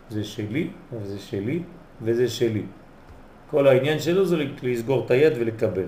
זה 0.09 0.23
שלי, 0.23 0.69
וזה 0.93 1.19
שלי, 1.19 1.63
וזה 2.01 2.29
שלי. 2.29 2.63
כל 3.55 3.67
העניין 3.67 3.99
שלו 3.99 4.25
זה 4.25 4.37
לסגור 4.63 5.05
את 5.05 5.11
היד 5.11 5.33
ולקבל. 5.39 5.87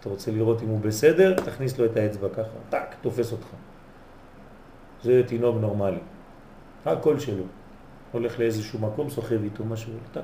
אתה 0.00 0.08
רוצה 0.08 0.30
לראות 0.30 0.62
אם 0.62 0.68
הוא 0.68 0.80
בסדר, 0.80 1.34
תכניס 1.44 1.78
לו 1.78 1.84
את 1.84 1.96
האצבע 1.96 2.28
ככה, 2.28 2.58
טק, 2.70 2.94
תופס 3.00 3.32
אותך. 3.32 3.46
זה 5.02 5.22
תינוק 5.26 5.56
נורמלי. 5.60 5.98
הכל 6.86 7.18
שלו. 7.18 7.44
הולך 8.12 8.38
לאיזשהו 8.38 8.78
מקום, 8.78 9.10
סוחב 9.10 9.42
איתו 9.42 9.64
משהו, 9.64 9.92
טק. 10.12 10.20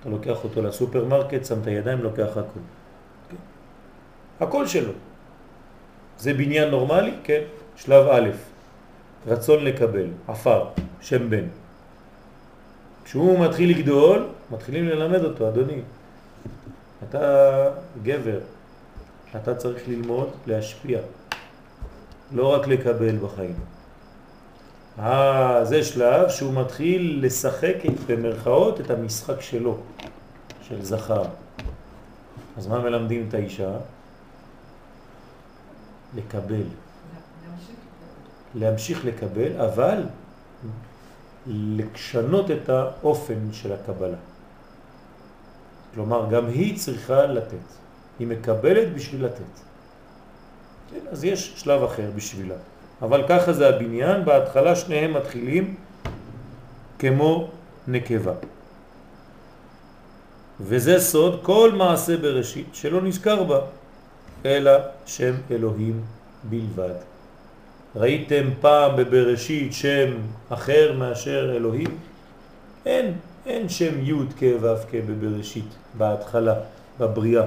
אתה 0.00 0.08
לוקח 0.08 0.44
אותו 0.44 0.62
לסופרמרקט, 0.62 1.44
שם 1.44 1.60
את 1.62 1.66
הידיים, 1.66 1.98
לוקח 1.98 2.30
הכל. 2.30 2.60
כן? 3.30 3.36
הכל 4.40 4.66
שלו. 4.66 4.92
זה 6.18 6.34
בניין 6.34 6.70
נורמלי? 6.70 7.14
כן. 7.24 7.42
שלב 7.76 8.06
א', 8.06 8.28
רצון 9.26 9.64
לקבל, 9.64 10.06
עפר, 10.28 10.64
שם 11.00 11.30
בן. 11.30 11.44
כשהוא 13.04 13.44
מתחיל 13.44 13.70
לגדול, 13.78 14.37
מתחילים 14.50 14.88
ללמד 14.88 15.24
אותו, 15.24 15.48
אדוני, 15.48 15.80
אתה 17.08 17.68
גבר, 18.02 18.40
אתה 19.36 19.54
צריך 19.54 19.88
ללמוד 19.88 20.28
להשפיע, 20.46 21.00
לא 22.32 22.54
רק 22.54 22.66
לקבל 22.66 23.16
בחיים. 23.16 23.54
אה, 24.98 25.64
זה 25.64 25.84
שלב 25.84 26.28
שהוא 26.28 26.54
מתחיל 26.54 27.20
לשחק 27.22 27.74
במרכאות 28.06 28.80
את 28.80 28.90
המשחק 28.90 29.40
שלו, 29.40 29.78
של 30.62 30.84
זכר. 30.84 31.24
אז 32.56 32.66
מה 32.66 32.78
מלמדים 32.78 33.26
את 33.28 33.34
האישה? 33.34 33.70
לקבל. 36.16 36.62
להמשיך 38.54 39.04
לקבל, 39.04 39.60
אבל 39.60 40.02
לשנות 41.46 42.50
את 42.50 42.68
האופן 42.68 43.52
של 43.52 43.72
הקבלה. 43.72 44.16
כלומר, 45.98 46.26
גם 46.30 46.46
היא 46.46 46.78
צריכה 46.78 47.26
לתת. 47.26 47.66
היא 48.18 48.26
מקבלת 48.26 48.94
בשביל 48.94 49.24
לתת. 49.24 49.54
כן, 50.90 51.00
אז 51.10 51.24
יש 51.24 51.52
שלב 51.56 51.82
אחר 51.82 52.10
בשבילה. 52.16 52.54
אבל 53.02 53.24
ככה 53.28 53.52
זה 53.52 53.68
הבניין, 53.68 54.24
בהתחלה 54.24 54.76
שניהם 54.76 55.14
מתחילים 55.14 55.74
כמו 56.98 57.50
נקבה. 57.88 58.32
וזה 60.60 61.00
סוד 61.00 61.40
כל 61.42 61.72
מעשה 61.74 62.16
בראשית 62.16 62.66
שלא 62.72 63.02
נזכר 63.02 63.44
בה, 63.44 63.60
אלא 64.44 64.72
שם 65.06 65.34
אלוהים 65.50 66.04
בלבד. 66.44 66.94
ראיתם 67.96 68.50
פעם 68.60 68.96
בבראשית 68.96 69.72
שם 69.72 70.10
אחר 70.48 70.94
מאשר 70.98 71.56
אלוהים? 71.56 71.98
אין, 72.86 73.14
אין 73.48 73.68
שם 73.68 73.94
י' 74.02 74.12
כ' 74.38 74.42
ו' 74.60 74.74
כ' 74.90 74.94
בבראשית, 74.94 75.74
בהתחלה, 75.94 76.54
בבריאה. 77.00 77.44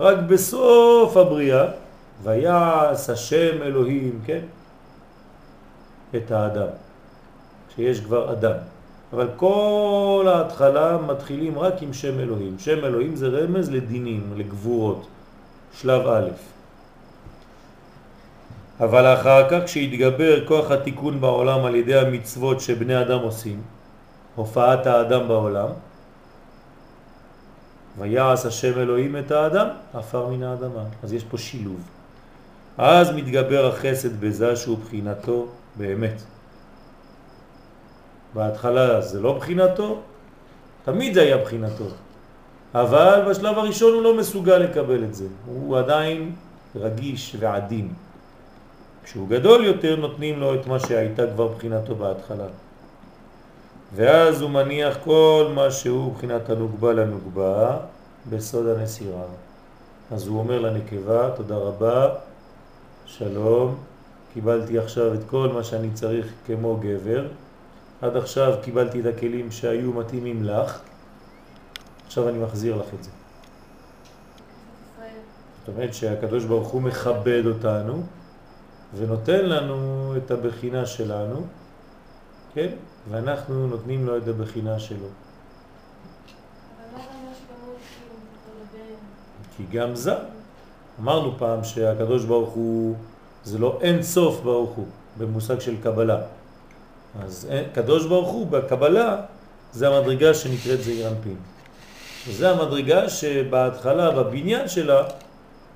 רק 0.00 0.18
בסוף 0.18 1.16
הבריאה, 1.16 1.64
ויעש 2.22 3.10
השם 3.10 3.62
אלוהים, 3.62 4.20
כן? 4.26 4.40
את 6.16 6.30
האדם, 6.30 6.68
שיש 7.76 8.00
כבר 8.00 8.32
אדם. 8.32 8.56
אבל 9.12 9.28
כל 9.36 10.26
ההתחלה 10.28 10.98
מתחילים 10.98 11.58
רק 11.58 11.82
עם 11.82 11.92
שם 11.92 12.20
אלוהים. 12.20 12.58
שם 12.58 12.84
אלוהים 12.84 13.16
זה 13.16 13.28
רמז 13.28 13.70
לדינים, 13.70 14.32
לגבורות, 14.36 15.06
שלב 15.72 16.06
א'. 16.06 16.28
אבל 18.80 19.14
אחר 19.14 19.48
כך 19.50 19.64
כשהתגבר 19.64 20.46
כוח 20.46 20.70
התיקון 20.70 21.20
בעולם 21.20 21.64
על 21.64 21.74
ידי 21.74 21.98
המצוות 21.98 22.60
שבני 22.60 23.00
אדם 23.00 23.18
עושים, 23.18 23.62
הופעת 24.38 24.86
האדם 24.86 25.28
בעולם, 25.28 25.68
ויעש 27.98 28.46
השם 28.46 28.78
אלוהים 28.78 29.16
את 29.16 29.30
האדם, 29.30 29.66
עפר 29.94 30.26
מן 30.26 30.42
האדמה. 30.42 30.84
אז 31.02 31.12
יש 31.12 31.24
פה 31.24 31.38
שילוב. 31.38 31.80
אז 32.78 33.10
מתגבר 33.10 33.66
החסד 33.66 34.20
בזה 34.20 34.56
שהוא 34.56 34.78
בחינתו 34.78 35.46
באמת. 35.76 36.22
בהתחלה 38.34 39.00
זה 39.00 39.20
לא 39.20 39.32
בחינתו, 39.32 40.00
תמיד 40.84 41.14
זה 41.14 41.22
היה 41.22 41.36
בחינתו. 41.36 41.86
אבל 42.74 43.26
בשלב 43.30 43.58
הראשון 43.58 43.94
הוא 43.94 44.02
לא 44.02 44.16
מסוגל 44.16 44.58
לקבל 44.58 45.04
את 45.04 45.14
זה. 45.14 45.26
הוא 45.46 45.78
עדיין 45.78 46.32
רגיש 46.76 47.36
ועדין. 47.38 47.88
כשהוא 49.04 49.28
גדול 49.28 49.64
יותר 49.64 49.96
נותנים 49.96 50.40
לו 50.40 50.54
את 50.54 50.66
מה 50.66 50.78
שהייתה 50.78 51.22
כבר 51.34 51.48
בחינתו 51.48 51.94
בהתחלה. 51.94 52.67
ואז 53.94 54.40
הוא 54.40 54.50
מניח 54.50 54.96
כל 55.04 55.52
מה 55.54 55.70
שהוא 55.70 56.14
בחינת 56.14 56.50
הנוגבה 56.50 56.92
לנוגבה 56.92 57.76
בסוד 58.30 58.66
הנסירה. 58.66 59.24
אז 60.10 60.26
הוא 60.26 60.38
אומר 60.38 60.60
לנקבה, 60.60 61.30
תודה 61.36 61.56
רבה, 61.56 62.08
שלום, 63.06 63.76
קיבלתי 64.34 64.78
עכשיו 64.78 65.14
את 65.14 65.20
כל 65.30 65.48
מה 65.54 65.64
שאני 65.64 65.90
צריך 65.94 66.32
כמו 66.46 66.76
גבר, 66.76 67.26
עד 68.02 68.16
עכשיו 68.16 68.54
קיבלתי 68.62 69.00
את 69.00 69.06
הכלים 69.06 69.50
שהיו 69.50 69.92
מתאימים 69.92 70.44
לך, 70.44 70.80
עכשיו 72.06 72.28
אני 72.28 72.38
מחזיר 72.38 72.76
לך 72.76 72.86
את 72.98 73.04
זה. 73.04 73.10
זאת 75.66 75.76
אומרת 75.76 75.94
שהקדוש 75.94 76.44
ברוך 76.44 76.68
הוא 76.68 76.82
מכבד 76.82 77.42
אותנו 77.46 78.02
ונותן 78.96 79.44
לנו 79.44 80.14
את 80.16 80.30
הבחינה 80.30 80.86
שלנו, 80.86 81.46
כן? 82.54 82.68
ואנחנו 83.10 83.66
נותנים 83.66 84.06
לו 84.06 84.16
את 84.16 84.28
הבחינה 84.28 84.78
שלו. 84.78 85.06
כי 89.56 89.64
גם 89.72 89.94
זה, 89.94 90.14
אמרנו 91.00 91.38
פעם 91.38 91.64
שהקדוש 91.64 92.24
ברוך 92.24 92.50
הוא, 92.50 92.96
זה 93.44 93.58
לא 93.58 93.78
אין 93.80 94.02
סוף 94.02 94.40
ברוך 94.40 94.70
הוא, 94.70 94.86
במושג 95.18 95.60
של 95.60 95.76
קבלה. 95.82 96.18
אז 97.22 97.48
קדוש 97.74 98.06
ברוך 98.06 98.28
הוא 98.28 98.46
בקבלה 98.46 99.16
זה 99.72 99.88
המדרגה 99.88 100.34
שנקראת 100.34 100.82
זעיר 100.82 101.08
אנפין. 101.08 101.36
זה 102.30 102.50
המדרגה 102.50 103.08
שבהתחלה, 103.08 104.10
בבניין 104.10 104.68
שלה, 104.68 105.02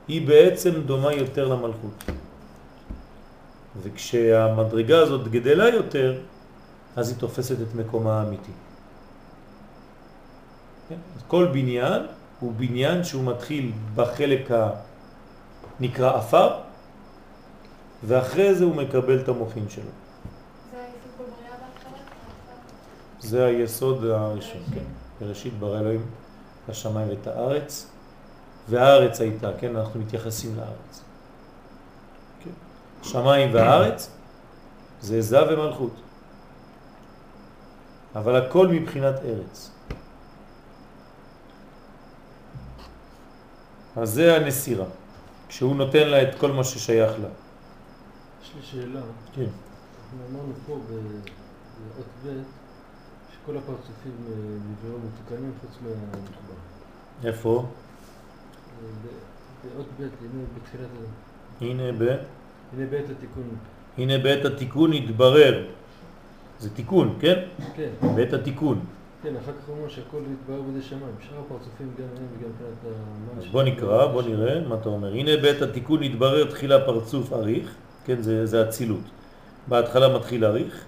היא 0.09 0.29
בעצם 0.29 0.71
דומה 0.87 1.12
יותר 1.12 1.49
למלכות. 1.49 2.05
וכשהמדרגה 3.83 4.99
הזאת 4.99 5.29
גדלה 5.29 5.68
יותר, 5.68 6.14
אז 6.96 7.09
היא 7.09 7.18
תופסת 7.18 7.57
את 7.61 7.74
מקומה 7.74 8.20
האמיתי. 8.20 8.52
כן? 10.88 10.96
כל 11.28 11.46
בניין 11.52 12.02
הוא 12.40 12.52
בניין 12.57 13.05
שהוא 13.05 13.24
מתחיל 13.24 13.72
בחלק 13.94 14.50
הנקרא 15.81 16.18
אפר, 16.18 16.59
ואחרי 18.05 18.55
זה 18.55 18.64
הוא 18.64 18.74
מקבל 18.74 19.20
את 19.20 19.28
המוחין 19.28 19.68
שלו. 19.68 19.90
זה 23.20 23.44
היסוד 23.44 24.05
הראשון, 24.05 24.62
כן. 24.74 24.85
בראשית 25.20 25.59
ברא 25.59 25.81
אלוהים 25.81 26.07
השמיים 26.68 27.09
ואת 27.09 27.26
הארץ, 27.26 27.90
והארץ 28.68 29.20
הייתה, 29.20 29.50
כן, 29.59 29.76
אנחנו 29.76 30.00
מתייחסים 30.00 30.57
לארץ. 30.57 31.02
כן. 32.44 32.50
שמיים 33.02 33.55
והארץ 33.55 34.11
זה 35.00 35.20
זה 35.20 35.52
ומלכות. 35.52 35.92
אבל 38.14 38.37
הכל 38.37 38.68
מבחינת 38.68 39.14
ארץ. 39.25 39.70
אז 43.96 44.11
זה 44.11 44.37
הנסירה, 44.37 44.85
כשהוא 45.48 45.77
נותן 45.77 46.09
לה 46.09 46.22
את 46.22 46.35
כל 46.38 46.53
מה 46.53 46.64
ששייך 46.64 47.12
לה. 47.22 47.29
יש 48.42 48.53
לי 48.57 48.62
שאלה. 48.62 49.01
כן. 49.35 49.42
אנחנו 49.42 50.27
אמרנו 50.31 50.53
פה 50.66 50.79
ב- 50.90 50.92
באות 50.92 52.07
ב' 52.25 52.42
שכל 53.33 53.57
הפרצופים 53.57 54.12
אה, 54.29 54.33
נבראו 54.35 54.98
מתוקנים 54.98 55.53
חוץ 55.61 55.70
מהמחובר. 55.83 56.55
איפה? 57.25 57.59
אה, 57.59 57.64
ב- 59.03 59.75
באות 59.75 59.87
ב', 59.98 60.03
הנה 60.03 60.44
בתחילת. 60.57 60.88
הנה 61.61 61.92
ב... 61.98 62.03
הנה 62.72 62.87
בעת 62.90 63.05
התיקון. 63.11 63.57
הנה 63.98 64.18
בעת 64.18 64.44
התיקון 64.44 64.92
התברר. 64.92 65.66
זה 66.62 66.70
תיקון, 66.70 67.16
כן? 67.20 67.40
כן, 67.77 67.88
בעת 68.16 68.33
התיקון. 68.33 68.81
כן, 69.22 69.33
אחר 69.37 69.53
כך 69.53 69.68
הוא 69.68 69.77
אומר 69.77 69.88
שהכל 69.88 70.18
יתברר 70.33 70.62
בידי 70.62 70.83
שמיים. 70.83 71.14
שאר 71.20 71.38
הפרצופים 71.46 71.90
גם 71.98 72.05
הם 72.05 72.27
וגם 72.38 72.51
מבחינת 72.51 72.94
המן. 73.33 73.38
אז 73.38 73.46
בוא 73.53 73.62
נקרא, 73.62 74.07
בוא 74.07 74.22
נראה 74.22 74.61
מה 74.68 74.75
אתה 74.75 74.88
אומר. 74.88 75.12
הנה 75.12 75.37
בעת 75.42 75.62
התיקון 75.62 76.03
התברר 76.03 76.51
תחילה 76.51 76.85
פרצוף 76.85 77.33
אריך, 77.33 77.75
כן, 78.05 78.22
זה, 78.22 78.46
זה 78.46 78.62
הצילות. 78.62 79.01
בהתחלה 79.68 80.16
מתחיל 80.16 80.44
אריך, 80.44 80.85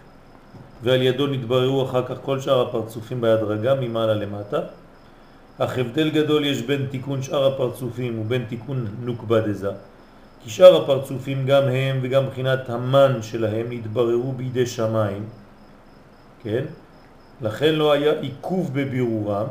ועל 0.83 1.03
ידו 1.03 1.27
נתבררו 1.27 1.85
אחר 1.85 2.07
כך 2.07 2.17
כל 2.23 2.41
שאר 2.41 2.69
הפרצופים 2.69 3.21
בהדרגה 3.21 3.75
ממעלה 3.75 4.15
למטה. 4.15 4.61
אך 5.59 5.79
הבדל 5.79 6.11
גדול 6.11 6.45
יש 6.45 6.63
בין 6.63 6.87
תיקון 6.91 7.23
שאר 7.23 7.55
הפרצופים 7.55 8.19
ובין 8.19 8.45
תיקון 8.49 8.87
נוקבה 9.01 9.41
דזה. 9.41 9.71
כי 10.43 10.51
שאר 10.51 10.83
הפרצופים 10.83 11.47
גם 11.47 11.63
הם 11.63 11.99
וגם 12.03 12.27
מבחינת 12.27 12.71
המן 12.71 13.23
שלהם 13.23 13.67
נתבררו 13.71 14.33
בידי 14.33 14.67
שמיים, 14.67 15.25
כן? 16.45 16.65
לכן 17.41 17.75
לא 17.75 17.93
היה 17.93 18.21
עיכוב 18.21 18.71
בבירורם, 18.75 19.47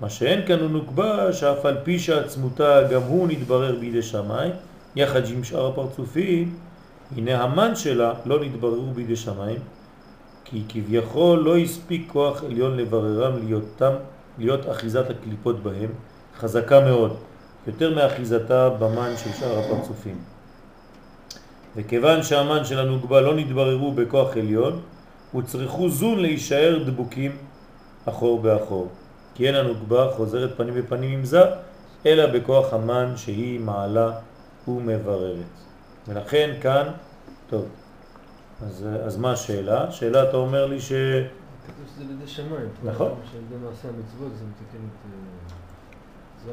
מה 0.00 0.10
שאין 0.10 0.46
כאן 0.46 0.60
הוא 0.60 0.70
נוקבה 0.70 1.32
שאף 1.32 1.66
על 1.66 1.76
פי 1.84 1.98
שעצמותה 1.98 2.88
גם 2.88 3.02
הוא 3.02 3.28
נתברר 3.28 3.76
בידי 3.80 4.02
שמיים, 4.02 4.52
יחד 4.96 5.28
עם 5.28 5.44
שאר 5.44 5.66
הפרצופים, 5.66 6.56
הנה 7.16 7.42
המן 7.42 7.76
שלה 7.76 8.12
לא 8.26 8.44
נתבררו 8.44 8.90
בידי 8.94 9.16
שמיים, 9.16 9.58
כי 10.44 10.62
כביכול 10.68 11.38
לא 11.38 11.56
הספיק 11.56 12.08
כוח 12.12 12.44
עליון 12.44 12.76
לבררם 12.76 13.38
ליותם, 13.38 13.92
להיות 14.38 14.70
אחיזת 14.70 15.10
הקליפות 15.10 15.62
בהם, 15.62 15.90
חזקה 16.38 16.80
מאוד, 16.80 17.16
יותר 17.66 17.94
מאחיזתה 17.94 18.68
במן 18.68 19.12
של 19.16 19.30
שאר 19.32 19.58
הפרצופים. 19.58 20.18
וכיוון 21.76 22.22
שהמן 22.22 22.64
של 22.64 22.78
הנוגבה 22.78 23.20
לא 23.20 23.34
נתבררו 23.34 23.92
בכוח 23.92 24.36
עליון, 24.36 24.80
וצריכו 25.36 25.88
זון 25.88 26.18
להישאר 26.18 26.82
דבוקים 26.86 27.36
אחור 28.04 28.42
באחור. 28.42 28.88
כי 29.34 29.46
אין 29.46 29.54
הנוגבה 29.54 30.10
חוזרת 30.16 30.56
פנים 30.56 30.74
בפנים 30.74 31.18
עם 31.18 31.24
זה, 31.24 31.40
אלא 32.06 32.26
בכוח 32.26 32.72
המן 32.72 33.12
שהיא 33.16 33.60
מעלה 33.60 34.12
ומבררת. 34.68 35.44
ולכן 36.08 36.54
כאן, 36.60 36.88
טוב, 37.48 37.68
אז, 38.62 38.86
אז 39.06 39.16
מה 39.16 39.32
השאלה? 39.32 39.92
שאלה 39.92 40.28
אתה 40.28 40.36
אומר 40.36 40.66
לי 40.66 40.80
ש... 40.80 40.92
כתוב 41.66 41.86
שזה 41.94 42.04
בידי 42.04 42.26
שמיים. 42.26 42.68
נכון. 42.84 43.14
שעל 43.32 43.40
ידי 43.40 43.64
מעשה 43.64 43.88
המצוות 43.88 44.32
זה 44.38 44.44
מתקן 44.44 44.84
את 44.84 45.12
זר. 46.46 46.52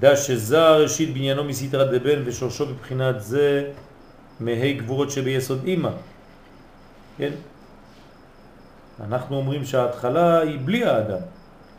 דע 0.00 0.16
שזה 0.16 0.68
ראשית 0.68 1.14
בניינו 1.14 1.44
מסתרת 1.44 1.90
דבן 1.90 2.22
ושורשו 2.24 2.66
בבחינת 2.66 3.20
זה 3.20 3.72
מהי 4.40 4.74
גבורות 4.74 5.10
שביסוד 5.10 5.64
אימא. 5.64 5.90
כן? 7.18 7.32
אנחנו 9.04 9.36
אומרים 9.36 9.64
שההתחלה 9.64 10.40
היא 10.40 10.58
בלי 10.64 10.84
האדם. 10.84 11.18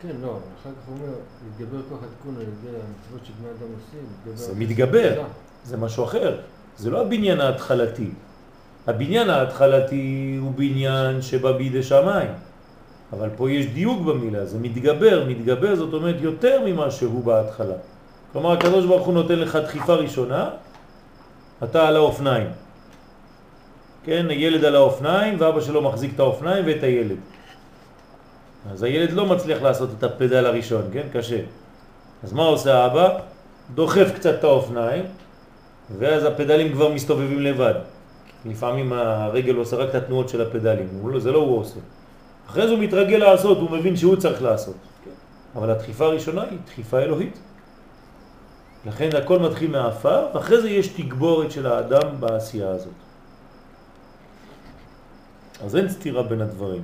כן, 0.02 0.08
לא, 0.22 0.28
אחר 0.28 0.70
כך 0.70 0.88
הוא 0.88 0.96
אומר, 0.96 1.12
להתגבר 1.44 1.78
כוח 1.88 1.98
התיקון 1.98 2.34
על 2.36 2.42
ידי 2.42 2.76
המצוות 2.76 3.26
שבני 3.26 3.48
אדם 3.48 3.68
עושים. 3.74 4.34
זה 4.34 4.54
מתגבר. 4.54 5.14
זה. 5.14 5.22
זה 5.64 5.76
משהו 5.76 6.04
אחר. 6.04 6.36
זה 6.76 6.90
לא 6.90 7.00
הבניין 7.00 7.40
ההתחלתי. 7.40 8.10
הבניין 8.86 9.30
ההתחלתי 9.30 10.36
הוא 10.40 10.52
בניין 10.56 11.22
שבא 11.22 11.52
בידי 11.52 11.82
שמיים. 11.82 12.30
אבל 13.12 13.28
פה 13.36 13.50
יש 13.50 13.66
דיוק 13.66 14.02
במילה, 14.02 14.46
זה 14.46 14.58
מתגבר. 14.58 15.24
מתגבר 15.28 15.76
זאת 15.76 15.94
אומרת 15.94 16.16
יותר 16.20 16.62
ממה 16.66 16.90
שהוא 16.90 17.24
בהתחלה. 17.24 17.74
כלומר, 18.32 18.52
הקדוש 18.52 18.86
ברוך 18.86 19.06
הוא 19.06 19.14
נותן 19.14 19.38
לך 19.38 19.56
דחיפה 19.56 19.94
ראשונה, 19.94 20.50
אתה 21.64 21.88
על 21.88 21.96
האופניים. 21.96 22.46
כן, 24.08 24.26
הילד 24.30 24.64
על 24.64 24.74
האופניים 24.74 25.36
ואבא 25.38 25.60
שלו 25.60 25.82
מחזיק 25.82 26.14
את 26.14 26.20
האופניים 26.20 26.66
ואת 26.66 26.82
הילד. 26.82 27.16
אז 28.72 28.82
הילד 28.82 29.12
לא 29.12 29.26
מצליח 29.26 29.62
לעשות 29.62 29.90
את 29.98 30.02
הפדל 30.02 30.46
הראשון, 30.46 30.82
כן? 30.92 31.06
קשה. 31.12 31.40
אז 32.22 32.32
מה 32.32 32.42
עושה 32.42 32.76
האבא? 32.76 33.18
דוחף 33.74 34.12
קצת 34.14 34.34
את 34.38 34.44
האופניים, 34.44 35.04
ואז 35.98 36.24
הפדלים 36.24 36.72
כבר 36.72 36.92
מסתובבים 36.92 37.40
לבד. 37.40 37.74
לפעמים 38.44 38.92
הרגל 38.92 39.56
עושה 39.56 39.76
רק 39.76 39.88
את 39.90 39.94
התנועות 39.94 40.28
של 40.28 40.42
הפדלים, 40.42 40.88
לא, 41.04 41.20
זה 41.20 41.32
לא 41.32 41.38
הוא 41.38 41.58
עושה. 41.58 41.80
אחרי 42.48 42.66
זה 42.66 42.72
הוא 42.72 42.80
מתרגל 42.80 43.16
לעשות, 43.16 43.58
הוא 43.58 43.70
מבין 43.70 43.96
שהוא 43.96 44.16
צריך 44.16 44.42
לעשות. 44.42 44.76
אבל 45.56 45.70
הדחיפה 45.70 46.04
הראשונה 46.04 46.42
היא 46.42 46.58
דחיפה 46.66 46.98
אלוהית. 46.98 47.38
לכן 48.86 49.16
הכל 49.16 49.38
מתחיל 49.38 49.70
מהאפר, 49.70 50.26
ואחרי 50.34 50.60
זה 50.60 50.70
יש 50.70 50.88
תגבורת 50.88 51.50
של 51.50 51.66
האדם 51.66 52.20
בעשייה 52.20 52.68
הזאת. 52.68 53.07
אז 55.64 55.76
אין 55.76 55.88
סתירה 55.88 56.22
בין 56.22 56.40
הדברים. 56.40 56.82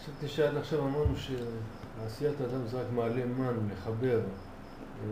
חשבתי 0.00 0.28
שעד 0.28 0.56
עכשיו 0.56 0.78
אמרנו 0.80 1.14
שעשיית 1.16 2.40
האדם 2.40 2.66
זה 2.66 2.80
רק 2.80 2.86
מעלה 2.94 3.26
מן, 3.26 3.54
לחבר 3.72 4.18
אה, 4.18 5.06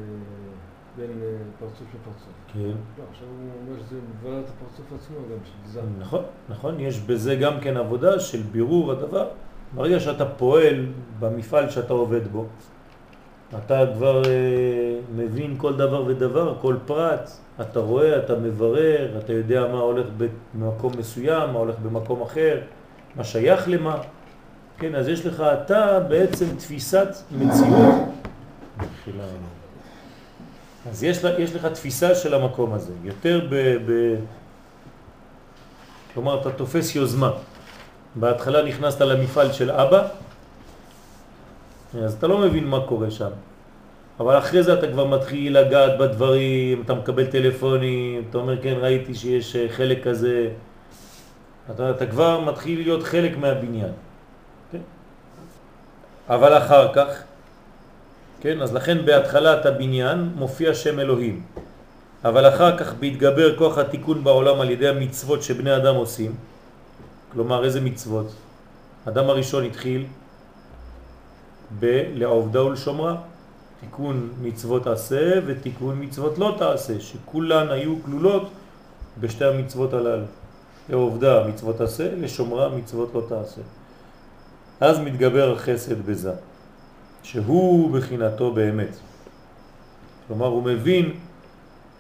בין 0.97 1.11
אה, 1.23 1.37
פרצוף 1.59 1.87
לפרצוף. 1.95 2.33
כן. 2.53 2.61
לא, 2.99 3.05
עכשיו 3.11 3.29
הוא 3.29 3.51
אומר 3.61 3.83
שזה 3.87 3.97
מברר 3.97 4.41
את 4.41 4.45
הפרצוף 4.49 4.87
עצמו 5.01 5.17
גם, 5.17 5.39
של 5.45 5.73
זר. 5.73 5.83
נכון, 5.99 6.25
נכון, 6.49 6.81
יש 6.81 7.01
בזה 7.01 7.37
גם 7.37 7.61
כן 7.61 7.77
עבודה 7.77 8.21
של 8.21 8.43
בירור 8.43 8.93
הדבר. 8.93 9.29
ברגע 9.75 10.01
שאתה 10.01 10.25
פועל 10.25 10.87
במפעל 11.19 11.71
שאתה 11.71 11.93
עובד 11.93 12.29
בו, 12.29 12.47
אתה 13.55 13.85
כבר 13.95 14.23
אה, 14.25 14.99
מבין 15.17 15.55
כל 15.59 15.77
דבר 15.77 16.05
ודבר, 16.07 16.55
כל 16.61 16.77
פרט, 16.87 17.31
אתה 17.61 17.81
רואה, 17.81 18.19
אתה 18.19 18.35
מברר, 18.35 19.19
אתה 19.19 19.33
יודע 19.33 19.67
מה 19.73 19.79
הולך 19.79 20.07
במקום 20.55 20.93
מסוים, 20.99 21.53
מה 21.53 21.59
הולך 21.59 21.75
במקום 21.83 22.23
אחר, 22.23 22.61
מה 23.17 23.25
שייך 23.25 23.69
למה. 23.69 23.99
כן, 24.79 24.95
אז 24.95 25.09
יש 25.09 25.27
לך 25.27 25.41
אתה 25.41 26.01
בעצם 26.01 26.47
תפיסת 26.59 27.09
מציאות. 27.33 27.95
אז 30.91 31.05
יש, 31.05 31.25
לה, 31.25 31.41
יש 31.41 31.55
לך 31.55 31.67
תפיסה 31.67 32.15
של 32.15 32.35
המקום 32.35 32.73
הזה, 32.73 32.93
יותר 33.05 33.47
ב... 33.51 33.77
ב 33.87 34.15
כלומר, 36.15 36.41
אתה 36.41 36.51
תופס 36.51 36.95
יוזמה. 36.95 37.31
בהתחלה 38.15 38.63
נכנסת 38.63 39.01
למפעל 39.01 39.53
של 39.53 39.71
אבא, 39.71 40.09
אז 42.05 42.15
אתה 42.15 42.27
לא 42.27 42.39
מבין 42.39 42.65
מה 42.67 42.81
קורה 42.87 43.11
שם. 43.11 43.31
אבל 44.21 44.39
אחרי 44.39 44.63
זה 44.63 44.75
אתה 44.75 44.87
כבר 44.89 45.07
מתחיל 45.07 45.59
לגעת 45.59 45.99
בדברים, 45.99 46.83
אתה 46.83 46.95
מקבל 46.95 47.27
טלפונים, 47.27 48.23
אתה 48.31 48.39
אומר, 48.39 48.63
כן, 48.63 48.75
ראיתי 48.81 49.15
שיש 49.15 49.57
אה, 49.57 49.67
חלק 49.69 50.05
כזה. 50.05 50.49
אתה, 51.71 51.91
אתה 51.91 52.07
כבר 52.07 52.41
מתחיל 52.41 52.79
להיות 52.79 53.03
חלק 53.03 53.37
מהבניין. 53.37 53.93
כן? 54.73 54.79
אבל 56.29 56.59
אחר 56.59 56.93
כך, 56.95 57.23
כן, 58.41 58.63
אז 58.63 58.75
לכן 58.75 59.05
בהתחלת 59.05 59.67
הבניין 59.67 60.31
מופיע 60.37 60.75
שם 60.75 61.01
אלוהים. 61.01 61.43
אבל 62.25 62.49
אחר 62.49 62.79
כך 62.79 62.95
בהתגבר 62.95 63.59
כוח 63.59 63.79
התיקון 63.79 64.25
בעולם 64.25 64.61
על 64.61 64.71
ידי 64.71 64.89
המצוות 64.89 65.43
שבני 65.43 65.77
אדם 65.77 65.95
עושים, 65.95 66.35
כלומר 67.33 67.65
איזה 67.65 67.81
מצוות? 67.81 68.27
אדם 69.05 69.31
הראשון 69.31 69.65
התחיל 69.65 70.07
בלעובדה 71.71 72.65
ולשומרה, 72.65 73.17
תיקון 73.81 74.29
מצוות 74.43 74.87
עשה 74.87 75.33
ותיקון 75.47 76.03
מצוות 76.03 76.39
לא 76.39 76.55
תעשה, 76.59 77.01
שכולן 77.01 77.71
היו 77.71 77.95
כלולות 78.05 78.51
בשתי 79.21 79.45
המצוות 79.45 79.93
הללו. 79.93 80.25
לעובדה 80.89 81.47
מצוות 81.49 81.81
עשה, 81.81 82.15
לשומרה 82.15 82.69
מצוות 82.69 83.11
לא 83.15 83.23
תעשה. 83.29 83.61
אז 84.81 84.99
מתגבר 84.99 85.53
החסד 85.53 86.07
בזה. 86.07 86.33
שהוא 87.27 87.91
בחינתו 87.91 88.53
באמת. 88.53 88.97
כלומר, 90.27 90.47
הוא 90.47 90.63
מבין, 90.63 91.13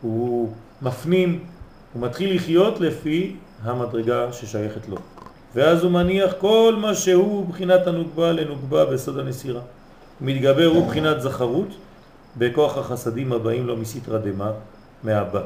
הוא 0.00 0.52
מפנים, 0.82 1.44
הוא 1.92 2.02
מתחיל 2.02 2.36
לחיות 2.36 2.80
לפי 2.80 3.36
המדרגה 3.62 4.32
ששייכת 4.32 4.88
לו. 4.88 4.96
ואז 5.56 5.82
הוא 5.82 5.92
מניח 5.92 6.32
כל 6.38 6.76
מה 6.80 6.94
שהוא 6.94 7.48
בחינת 7.48 7.86
הנוגבה 7.86 8.32
לנוגבה 8.32 8.84
בסוד 8.84 9.18
הנסירה. 9.18 9.60
מתגבר 10.20 10.66
הוא 10.66 10.86
בחינת 10.86 11.20
זכרות 11.20 11.68
בכוח 12.36 12.78
החסדים 12.78 13.32
הבאים 13.32 13.66
לו 13.66 13.76
מסתרא 13.76 14.18
דמה, 14.18 14.52
מהבא, 15.02 15.42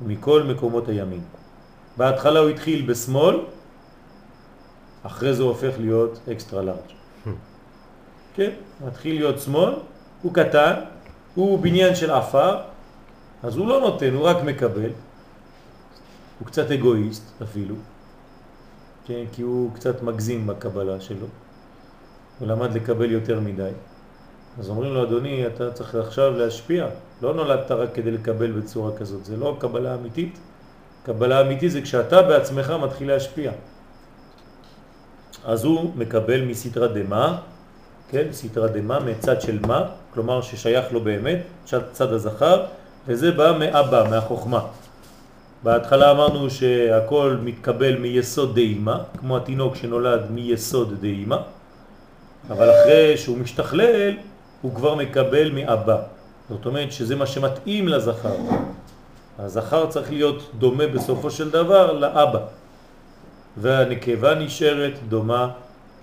מכל 0.00 0.42
מקומות 0.42 0.88
הימין. 0.88 1.20
בהתחלה 1.96 2.40
הוא 2.40 2.48
התחיל 2.48 2.86
בשמאל, 2.86 3.40
אחרי 5.02 5.34
זה 5.34 5.42
הוא 5.42 5.50
הופך 5.50 5.74
להיות 5.78 6.18
אקסטרה 6.32 6.62
לארג'. 6.62 6.96
כן, 8.34 8.50
מתחיל 8.86 9.14
להיות 9.14 9.40
שמאל, 9.40 9.72
הוא 10.22 10.34
קטן, 10.34 10.74
הוא 11.34 11.58
בניין 11.58 11.94
של 11.94 12.10
עפר, 12.10 12.56
אז 13.42 13.56
הוא 13.56 13.68
לא 13.68 13.80
נותן, 13.80 14.14
הוא 14.14 14.24
רק 14.24 14.36
מקבל. 14.44 14.90
הוא 16.38 16.46
קצת 16.46 16.70
אגואיסט 16.70 17.42
אפילו, 17.42 17.74
כן, 19.06 19.24
כי 19.32 19.42
הוא 19.42 19.70
קצת 19.74 20.02
מגזים 20.02 20.46
בקבלה 20.46 21.00
שלו. 21.00 21.26
הוא 22.38 22.48
למד 22.48 22.74
לקבל 22.74 23.10
יותר 23.10 23.40
מדי. 23.40 23.70
אז 24.58 24.68
אומרים 24.68 24.94
לו, 24.94 25.02
אדוני, 25.02 25.46
אתה 25.46 25.70
צריך 25.70 25.94
עכשיו 25.94 26.30
להשפיע. 26.30 26.86
לא 27.22 27.34
נולדת 27.34 27.70
רק 27.70 27.88
כדי 27.94 28.10
לקבל 28.10 28.52
בצורה 28.52 28.96
כזאת, 28.96 29.24
זה 29.24 29.36
לא 29.36 29.56
קבלה 29.60 29.94
אמיתית. 29.94 30.38
קבלה 31.02 31.40
אמיתית 31.40 31.70
זה 31.70 31.82
כשאתה 31.82 32.22
בעצמך 32.22 32.70
מתחיל 32.82 33.08
להשפיע. 33.08 33.52
אז 35.44 35.64
הוא 35.64 35.92
מקבל 35.96 36.44
מסתרה 36.44 36.88
דמה, 36.88 37.38
כן, 38.08 38.26
סתרא 38.32 38.66
דמה 38.66 39.00
מצד 39.00 39.40
של 39.40 39.58
מה, 39.66 39.88
כלומר 40.14 40.42
ששייך 40.42 40.92
לו 40.92 41.00
באמת, 41.00 41.38
צד 41.92 42.12
הזכר, 42.12 42.64
וזה 43.06 43.32
בא 43.32 43.56
מאבא, 43.58 44.06
מהחוכמה. 44.10 44.66
בהתחלה 45.66 46.10
אמרנו 46.10 46.50
שהכל 46.50 47.36
מתקבל 47.42 47.96
מיסוד 47.96 48.54
דאימה, 48.54 48.98
כמו 49.18 49.36
התינוק 49.36 49.76
שנולד 49.76 50.30
מיסוד 50.30 51.00
דאימה, 51.00 51.38
אבל 52.50 52.70
אחרי 52.70 53.16
שהוא 53.16 53.38
משתכלל, 53.38 54.14
הוא 54.62 54.74
כבר 54.74 54.94
מקבל 54.94 55.50
מאבא. 55.50 55.98
זאת 56.48 56.66
אומרת 56.66 56.92
שזה 56.92 57.16
מה 57.16 57.26
שמתאים 57.26 57.88
לזכר. 57.88 58.34
הזכר 59.38 59.86
צריך 59.86 60.10
להיות 60.10 60.50
דומה 60.58 60.86
בסופו 60.86 61.30
של 61.30 61.50
דבר 61.50 61.92
לאבא, 61.92 62.40
והנקבה 63.56 64.34
נשארת 64.34 64.94
דומה 65.08 65.50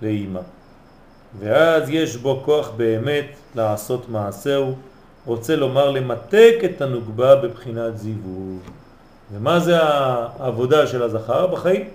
לאימא. 0.02 0.40
ואז 1.38 1.88
יש 1.88 2.16
בו 2.16 2.42
כוח 2.44 2.70
באמת 2.76 3.26
לעשות 3.54 4.08
מעשהו, 4.08 4.74
רוצה 5.26 5.56
לומר 5.56 5.90
למתק 5.90 6.54
את 6.64 6.82
הנוגבה 6.82 7.36
בבחינת 7.36 7.98
זיווג. 7.98 8.83
ומה 9.34 9.60
זה 9.60 9.82
העבודה 9.82 10.86
של 10.86 11.02
הזכר 11.02 11.46
בחיים? 11.46 11.88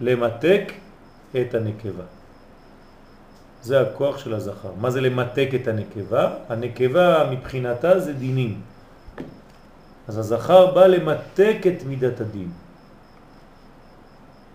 למתק 0.00 0.72
את 1.40 1.54
הנקבה. 1.54 2.04
זה 3.62 3.80
הכוח 3.80 4.18
של 4.18 4.34
הזכר. 4.34 4.72
מה 4.80 4.90
זה 4.90 5.00
למתק 5.00 5.48
את 5.54 5.68
הנקבה? 5.68 6.34
הנקבה 6.48 7.30
מבחינתה 7.30 8.00
זה 8.00 8.12
דינים. 8.12 8.60
אז 10.08 10.18
הזכר 10.18 10.74
בא 10.74 10.86
למתק 10.86 11.56
את 11.66 11.84
מידת 11.84 12.20
הדין. 12.20 12.50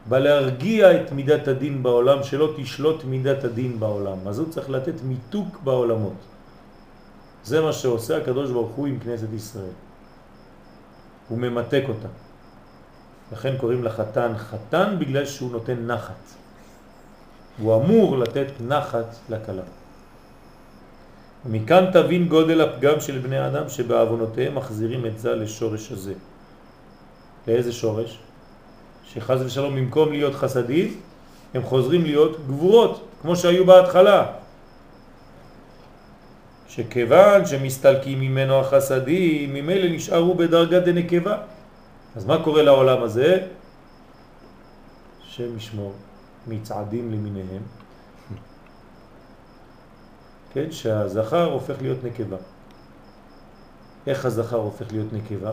בא 0.10 0.20
להרגיע 0.20 1.02
את 1.02 1.12
מידת 1.12 1.48
הדין 1.48 1.84
בעולם, 1.84 2.24
שלא 2.24 2.54
תשלוט 2.58 3.04
מידת 3.04 3.44
הדין 3.44 3.80
בעולם. 3.80 4.28
אז 4.28 4.40
הוא 4.40 4.50
צריך 4.50 4.70
לתת 4.70 5.02
מיתוק 5.04 5.60
בעולמות. 5.64 6.20
זה 7.44 7.62
מה 7.62 7.74
שעושה 7.74 8.18
הקדוש 8.18 8.52
ברוך 8.52 8.72
הוא 8.76 8.88
עם 8.88 9.00
כנסת 9.00 9.34
ישראל. 9.36 9.78
הוא 11.30 11.38
ממתק 11.38 11.84
אותה. 11.90 12.08
לכן 13.32 13.58
קוראים 13.58 13.84
לחתן 13.84 14.32
חתן 14.38 14.96
בגלל 15.00 15.26
שהוא 15.26 15.52
נותן 15.52 15.88
נחת. 15.88 16.34
הוא 17.58 17.76
אמור 17.76 18.18
לתת 18.18 18.48
נחת 18.68 19.16
לכלה. 19.30 19.64
ומכאן 21.46 21.86
תבין 21.94 22.28
גודל 22.28 22.62
הפגם 22.62 23.00
של 23.00 23.20
בני 23.20 23.48
אדם 23.48 23.70
שבעוונותיהם 23.70 24.56
מחזירים 24.56 25.06
את 25.06 25.20
זה 25.20 25.36
לשורש 25.36 25.92
הזה. 25.92 26.14
לאיזה 27.48 27.74
שורש? 27.74 28.20
שחז 29.06 29.42
ושלום 29.42 29.76
במקום 29.76 30.12
להיות 30.12 30.36
חסדים, 30.36 31.00
הם 31.54 31.64
חוזרים 31.64 32.04
להיות 32.04 32.38
גבורות, 32.48 33.08
כמו 33.22 33.36
שהיו 33.36 33.66
בהתחלה. 33.66 34.26
שכיוון 36.78 37.46
שמסתלקים 37.46 38.20
ממנו 38.20 38.60
החסדים, 38.60 39.54
ממילא 39.54 39.96
נשארו 39.96 40.36
בדרגת 40.36 40.84
דנקבה. 40.84 41.38
אז 42.16 42.26
מה 42.26 42.44
קורה 42.44 42.64
לעולם 42.64 43.04
הזה? 43.04 43.48
שם 45.24 45.58
ישמור 45.58 45.94
מצעדים 46.48 47.12
למיניהם. 47.12 47.62
כן, 50.54 50.72
שהזכר 50.72 51.52
הופך 51.52 51.76
להיות 51.82 52.04
נקבה. 52.04 52.38
איך 54.08 54.26
הזכר 54.26 54.58
הופך 54.58 54.92
להיות 54.92 55.14
נקבה? 55.14 55.52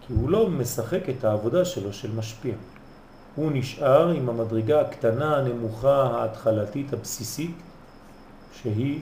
כי 0.00 0.12
הוא 0.12 0.30
לא 0.30 0.48
משחק 0.48 1.08
את 1.08 1.24
העבודה 1.24 1.64
שלו 1.64 1.92
של 1.92 2.12
משפיע. 2.12 2.54
הוא 3.36 3.50
נשאר 3.54 4.08
עם 4.08 4.28
המדרגה 4.28 4.80
הקטנה, 4.80 5.36
הנמוכה, 5.36 6.02
ההתחלתית, 6.02 6.92
הבסיסית, 6.92 7.56
שהיא 8.52 9.00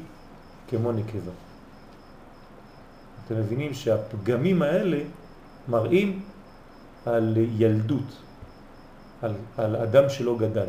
כמו 0.69 0.93
נקבה. 0.93 1.33
אתם 3.25 3.35
מבינים 3.37 3.75
שהפגמים 3.75 4.63
האלה 4.63 4.99
מראים 5.69 6.23
על 7.07 7.35
ילדות, 7.37 8.23
על, 9.23 9.35
על 9.57 9.77
אדם 9.77 10.09
שלא 10.09 10.37
גדל, 10.39 10.69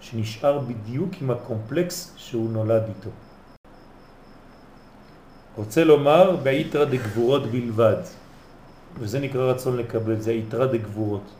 שנשאר 0.00 0.58
בדיוק 0.58 1.10
עם 1.20 1.30
הקומפלקס 1.30 2.14
שהוא 2.16 2.50
נולד 2.50 2.82
איתו. 2.88 3.10
רוצה 5.56 5.84
לומר 5.84 6.36
בעיתרא 6.36 6.84
דגבורות 6.84 7.46
בלבד. 7.46 8.02
וזה 8.98 9.20
נקרא 9.20 9.42
רצון 9.50 9.76
לקבל, 9.76 10.20
זה 10.20 10.30
היתרה 10.30 10.66
דגבורות. 10.66 11.30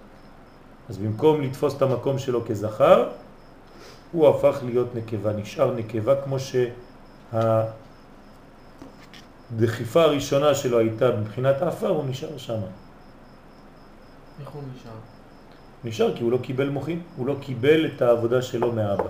אז 0.88 0.98
במקום 0.98 1.40
לתפוס 1.40 1.76
את 1.76 1.82
המקום 1.82 2.18
שלו 2.18 2.44
כזכר, 2.46 3.08
הוא 4.12 4.28
הפך 4.28 4.58
להיות 4.64 4.94
נקבה, 4.94 5.32
נשאר 5.32 5.74
נקבה 5.74 6.22
כמו 6.22 6.38
שהדחיפה 9.50 10.02
הראשונה 10.02 10.54
שלו 10.54 10.78
הייתה 10.78 11.10
מבחינת 11.10 11.62
האפר, 11.62 11.88
הוא 11.88 12.04
נשאר 12.08 12.38
שם. 12.38 12.60
איך 14.40 14.48
הוא 14.48 14.62
נשאר? 14.74 14.90
נשאר 15.84 16.16
כי 16.16 16.22
הוא 16.22 16.32
לא 16.32 16.38
קיבל 16.42 16.68
מוחין, 16.68 17.00
הוא 17.16 17.26
לא 17.26 17.36
קיבל 17.40 17.86
את 17.86 18.02
העבודה 18.02 18.42
שלו 18.42 18.72
מהאבא. 18.72 19.08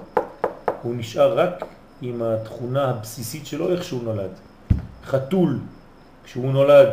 הוא 0.82 0.94
נשאר 0.94 1.38
רק 1.38 1.64
עם 2.02 2.22
התכונה 2.22 2.90
הבסיסית 2.90 3.46
שלו, 3.46 3.70
איך 3.70 3.84
שהוא 3.84 4.02
נולד. 4.02 4.30
חתול, 5.04 5.58
כשהוא 6.24 6.52
נולד, 6.52 6.88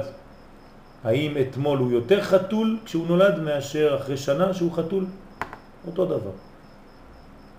האם 1.04 1.38
אתמול 1.42 1.78
הוא 1.80 1.92
יותר 1.92 2.22
חתול 2.24 2.80
כשהוא 2.86 3.08
נולד 3.08 3.40
מאשר 3.40 3.98
אחרי 4.02 4.18
שנה 4.18 4.54
שהוא 4.54 4.72
חתול? 4.72 5.06
אותו 5.88 6.06
דבר. 6.06 6.32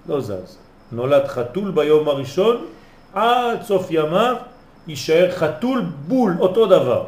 לא 0.08 0.20
זז. 0.20 0.58
נולד 0.92 1.26
חתול 1.26 1.70
ביום 1.70 2.08
הראשון, 2.08 2.66
עד 3.14 3.62
סוף 3.62 3.86
ימיו 3.90 4.36
יישאר 4.88 5.30
חתול 5.30 5.82
בול, 6.08 6.36
אותו 6.40 6.66
דבר. 6.66 7.04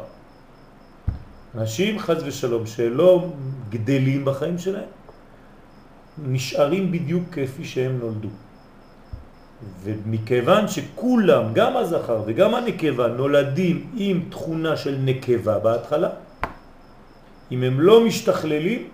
אנשים 1.57 1.99
חז 1.99 2.23
ושלום 2.25 2.65
שלא 2.65 3.25
גדלים 3.69 4.25
בחיים 4.25 4.57
שלהם, 4.57 4.89
נשארים 6.27 6.91
בדיוק 6.91 7.23
כפי 7.31 7.65
שהם 7.65 7.99
נולדו. 7.99 8.27
ומכיוון 9.83 10.67
שכולם, 10.67 11.43
גם 11.53 11.77
הזכר 11.77 12.21
וגם 12.25 12.55
הנקבה, 12.55 13.07
נולדים 13.07 13.87
עם 13.95 14.23
תכונה 14.29 14.77
של 14.77 14.97
נקבה 15.03 15.59
בהתחלה, 15.59 16.09
אם 17.51 17.63
הם 17.63 17.79
לא 17.79 18.05
משתכללים, 18.05 18.87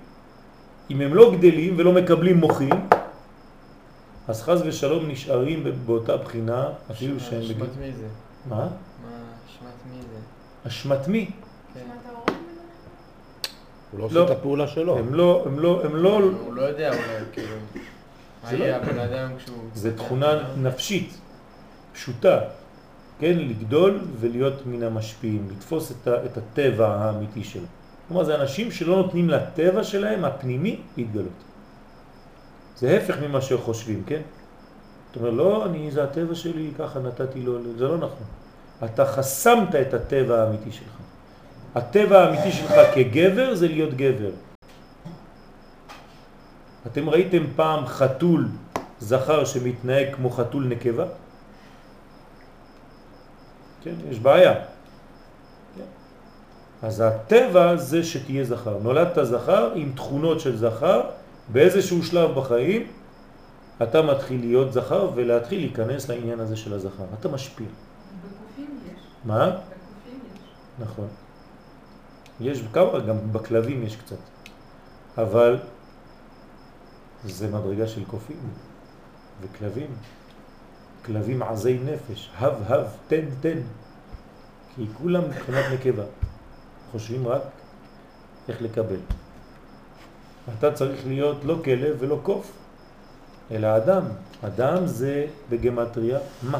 אם 0.92 1.02
הם 1.02 1.14
לא 1.14 1.36
גדלים 1.38 1.74
ולא 1.78 1.92
מקבלים 1.94 2.38
מוחים, 2.38 2.88
אז 4.28 4.42
חז 4.44 4.62
ושלום 4.66 5.08
נשארים 5.08 5.64
באותה 5.86 6.18
בחינה, 6.18 6.70
אפילו 6.92 7.20
שהם... 7.20 7.42
אשמת 7.42 7.78
מי 7.80 7.92
זה? 7.92 8.08
מה? 8.50 8.56
מה 8.56 8.68
אשמת 9.48 9.92
מי 9.92 10.02
זה? 10.02 10.20
אשמת 10.68 11.08
מי? 11.08 11.32
כן. 11.74 11.80
הוא 13.92 14.00
לא 14.00 14.08
לא. 14.12 14.22
עושה 14.22 14.34
את 14.34 14.38
הפעולה 14.38 14.68
שלו. 14.68 14.98
הם 14.98 15.14
לא, 15.14 15.44
הם 15.46 15.60
לא, 15.60 15.86
הם 15.86 15.96
לא... 15.96 16.20
הוא 16.46 16.54
לא 16.54 16.62
יודע 16.62 16.90
אולי, 16.90 17.26
כאילו. 17.34 17.56
מה 18.44 18.54
לא- 18.54 18.64
יהיה 18.64 18.78
הבן 18.78 19.00
אדם 19.00 19.32
כשהוא... 19.38 19.58
זה 19.74 19.98
תכונה 19.98 20.40
נפשית, 20.58 21.18
פשוטה, 21.94 22.40
כן? 23.20 23.38
לגדול 23.38 24.00
ולהיות 24.20 24.66
מן 24.66 24.84
המשפיעים, 24.84 25.48
לתפוס 25.52 25.94
את 26.08 26.38
הטבע 26.38 26.88
האמיתי 26.96 27.44
שלו. 27.44 27.66
כלומר, 28.08 28.24
זה 28.24 28.36
אנשים 28.36 28.72
שלא 28.72 28.96
נותנים 28.96 29.30
לטבע 29.30 29.84
שלהם, 29.84 30.26
הפנימי, 30.26 30.82
להתגלות. 30.98 31.51
זה 32.82 32.98
הפך 32.98 33.16
ממה 33.22 33.42
שחושבים, 33.42 34.04
כן? 34.08 34.22
אתה 35.12 35.20
אומר, 35.20 35.30
לא, 35.30 35.66
אני, 35.66 35.92
זה 35.92 36.04
הטבע 36.04 36.36
שלי, 36.36 36.72
ככה 36.80 37.00
נתתי 37.00 37.42
לו, 37.42 37.58
זה 37.78 37.88
לא 37.88 37.98
נכון. 37.98 38.26
אתה 38.86 39.06
חסמת 39.06 39.76
את 39.76 39.94
הטבע 39.94 40.44
האמיתי 40.44 40.72
שלך. 40.72 40.94
הטבע 41.76 42.24
האמיתי 42.24 42.52
שלך 42.52 42.74
כגבר 42.96 43.56
זה 43.56 43.68
להיות 43.68 43.94
גבר. 43.94 44.32
אתם 46.88 47.10
ראיתם 47.10 47.44
פעם 47.56 47.86
חתול 47.86 48.48
זכר 49.00 49.46
שמתנהג 49.46 50.16
כמו 50.16 50.30
חתול 50.30 50.64
נקבה? 50.68 51.06
כן, 53.84 53.94
יש 54.10 54.20
בעיה. 54.20 54.54
כן. 55.76 55.90
אז 56.82 57.02
הטבע 57.02 57.76
זה 57.76 58.04
שתהיה 58.04 58.44
זכר. 58.44 58.78
נולדת 58.84 59.18
זכר 59.24 59.72
עם 59.76 59.92
תכונות 59.96 60.40
של 60.40 60.58
זכר, 60.58 61.02
באיזשהו 61.52 62.04
שלב 62.04 62.40
בחיים 62.40 62.88
אתה 63.84 64.02
מתחיל 64.02 64.40
להיות 64.40 64.74
זכר 64.74 65.10
ולהתחיל 65.16 65.60
להיכנס 65.60 66.10
לעניין 66.10 66.40
הזה 66.40 66.56
של 66.56 66.74
הזכר. 66.74 67.04
אתה 67.20 67.30
משפיע. 67.30 67.68
בקופים 67.68 68.80
יש. 68.86 69.02
מה? 69.26 69.50
בקופים 69.50 70.20
יש. 70.34 70.40
נכון. 70.80 71.08
יש 72.40 72.64
כמה, 72.74 73.00
גם 73.00 73.32
בכלבים 73.32 73.84
יש 73.84 73.96
קצת. 73.96 74.16
אבל 75.18 75.60
זה 77.26 77.48
מדרגה 77.48 77.88
של 77.88 78.06
קופים 78.06 78.38
וכלבים. 79.42 79.90
כלבים 81.06 81.44
עזי 81.44 81.80
נפש, 81.86 82.30
הב 82.38 82.54
הב, 82.68 82.86
תן 83.08 83.26
תן. 83.40 83.60
כי 84.76 84.86
כולם 84.98 85.24
מבחינת 85.30 85.66
נקבה. 85.74 86.04
חושבים 86.92 87.28
רק 87.28 87.42
איך 88.50 88.62
לקבל. 88.62 89.00
אתה 90.60 90.72
צריך 90.72 91.08
להיות 91.08 91.38
לא 91.46 91.58
כלב 91.64 91.96
ולא 92.00 92.20
קוף, 92.24 92.52
אלא 93.52 93.78
אדם. 93.78 94.04
אדם 94.42 94.88
זה 94.88 95.26
בגמטריה 95.50 96.20
מה? 96.44 96.60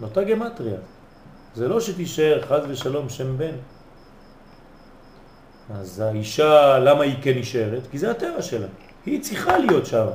באותה 0.00 0.24
גמטריה. 0.24 0.78
זה 1.54 1.68
לא 1.68 1.80
שתישאר 1.80 2.42
חז 2.42 2.62
ושלום 2.68 3.08
שם 3.08 3.38
בן. 3.38 3.54
אז 5.74 6.00
האישה, 6.00 6.78
למה 6.78 7.02
היא 7.04 7.16
כן 7.22 7.38
נשארת? 7.38 7.82
כי 7.90 7.98
זה 7.98 8.10
הטבע 8.10 8.42
שלה. 8.42 8.66
היא 9.06 9.22
צריכה 9.22 9.58
להיות 9.58 9.86
שם. 9.86 10.06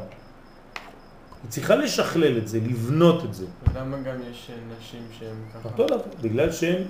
היא 1.43 1.51
צריכה 1.51 1.75
לשכלל 1.75 2.37
את 2.37 2.47
זה, 2.47 2.57
לבנות 2.57 3.25
את 3.25 3.33
זה. 3.33 3.45
למה 3.75 3.97
גם 3.97 4.15
יש 4.31 4.51
נשים 4.79 5.07
שהן 5.19 5.35
ככה? 5.53 5.69
אותו 5.69 5.87
דבר, 5.87 6.01
בגלל 6.21 6.51
שהן 6.51 6.83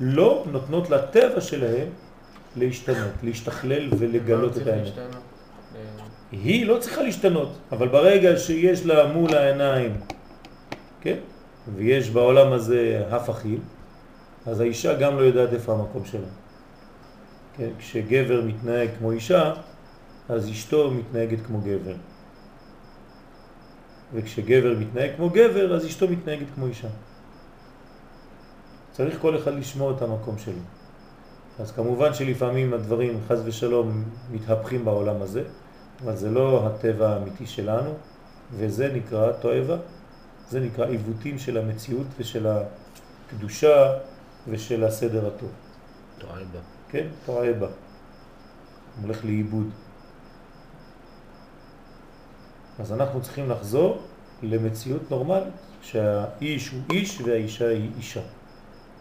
לא 0.00 0.44
נותנות 0.52 0.90
לטבע 0.90 1.40
שלהן 1.40 1.86
להשתנות, 2.56 3.12
להשתכלל 3.22 3.88
ולגלות 3.98 4.56
את 4.56 4.66
האמת. 4.66 4.92
היא 6.32 6.66
לא 6.66 6.78
צריכה 6.78 7.02
להשתנות, 7.02 7.58
אבל 7.72 7.88
ברגע 7.88 8.38
שיש 8.38 8.86
לה 8.86 9.12
מול 9.12 9.34
העיניים, 9.34 9.96
כן? 11.00 11.18
ויש 11.76 12.10
בעולם 12.10 12.52
הזה 12.52 13.04
הפכים, 13.10 13.60
אז 14.46 14.60
האישה 14.60 14.94
גם 14.94 15.16
לא 15.16 15.22
יודעת 15.22 15.52
איפה 15.52 15.72
המקום 15.72 16.04
שלה. 16.04 16.26
כן? 17.56 17.68
כשגבר 17.78 18.42
מתנהג 18.42 18.88
כמו 18.98 19.12
אישה, 19.12 19.54
אז 20.28 20.50
אשתו 20.50 20.90
מתנהגת 20.90 21.46
כמו 21.46 21.60
גבר. 21.60 21.94
וכשגבר 24.14 24.74
מתנהג 24.78 25.10
כמו 25.16 25.30
גבר, 25.30 25.74
אז 25.74 25.86
אשתו 25.86 26.08
מתנהגת 26.08 26.46
כמו 26.54 26.66
אישה. 26.66 26.88
צריך 28.92 29.18
כל 29.20 29.36
אחד 29.36 29.54
לשמוע 29.54 29.96
את 29.96 30.02
המקום 30.02 30.38
שלו. 30.38 30.62
אז 31.58 31.72
כמובן 31.72 32.14
שלפעמים 32.14 32.74
הדברים, 32.74 33.20
חז 33.28 33.42
ושלום, 33.44 34.04
מתהפכים 34.30 34.84
בעולם 34.84 35.22
הזה, 35.22 35.42
אבל 36.04 36.16
זה 36.16 36.30
לא 36.30 36.66
הטבע 36.66 37.08
האמיתי 37.08 37.46
שלנו, 37.46 37.94
וזה 38.52 38.92
נקרא 38.94 39.32
תועבה, 39.32 39.76
זה 40.50 40.60
נקרא 40.60 40.86
עיוותים 40.86 41.38
של 41.38 41.58
המציאות 41.58 42.06
ושל 42.18 42.46
הקדושה 42.46 43.94
ושל 44.48 44.84
הסדר 44.84 45.26
הטוב. 45.26 45.50
תועבה. 46.18 46.58
כן? 46.88 47.06
תועבה. 47.26 47.66
הולך 49.02 49.24
לאיבוד. 49.24 49.70
אז 52.78 52.92
אנחנו 52.92 53.22
צריכים 53.22 53.50
לחזור 53.50 54.02
למציאות 54.42 55.10
נורמלית, 55.10 55.54
שהאיש 55.82 56.68
הוא 56.68 56.80
איש 56.92 57.20
והאישה 57.20 57.68
היא 57.68 57.90
אישה. 57.98 58.22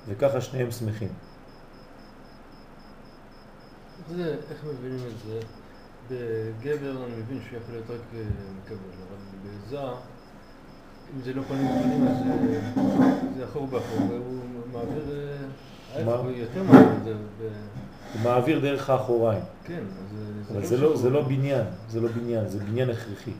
וככה 0.08 0.41
שניהם 0.41 0.72
שמחים. 0.72 1.10
זה, 4.16 4.36
איך 4.49 4.64
מבינים 4.64 4.99
את 5.08 5.28
זה? 5.28 5.39
בגבר 6.12 7.05
אני 7.05 7.16
מבין 7.22 7.39
שהוא 7.47 7.60
יכול 7.60 7.74
להיות 7.74 7.89
רק 7.89 8.16
אה, 8.16 8.22
מקבל, 8.64 8.78
אבל 9.08 9.18
בזר, 9.68 9.93
אם 11.16 11.22
זה 11.24 11.34
לא 11.34 11.41
פנים 11.41 11.68
בפנים 11.68 12.08
אז 12.08 12.18
אה, 12.18 13.12
זה 13.38 13.45
אחור 13.45 13.68
באחור, 13.68 13.99
והוא 14.10 14.39
מעביר, 14.74 15.03
אה, 15.12 15.99
ההפך? 15.99 16.24
הוא 16.24 16.32
יותר 16.32 16.64
מעביר 16.64 16.91
את 16.91 17.03
זה, 17.03 17.49
הוא 18.14 18.22
מעביר 18.24 18.60
דרך 18.60 18.89
האחוריים. 18.89 19.43
כן, 19.64 19.84
אז 19.99 20.18
אבל 20.51 20.66
זה 20.66 20.78
לא, 20.78 20.97
זה 20.97 21.10
לא 21.10 21.22
בניין, 21.22 21.66
זה 21.89 22.01
לא 22.01 22.08
בניין, 22.08 22.49
זה 22.49 22.60
בניין 22.60 22.89
הכרחי. 22.89 23.32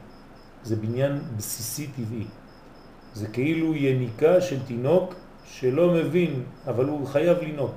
זה 0.64 0.76
בניין 0.76 1.20
בסיסי 1.38 1.88
טבעי. 1.88 2.26
זה 3.14 3.28
כאילו 3.28 3.76
יניקה 3.76 4.42
של 4.42 4.64
תינוק 4.64 5.14
שלא 5.46 5.94
מבין, 5.94 6.44
אבל 6.68 6.86
הוא 6.86 7.08
חייב 7.08 7.38
לינוק. 7.38 7.72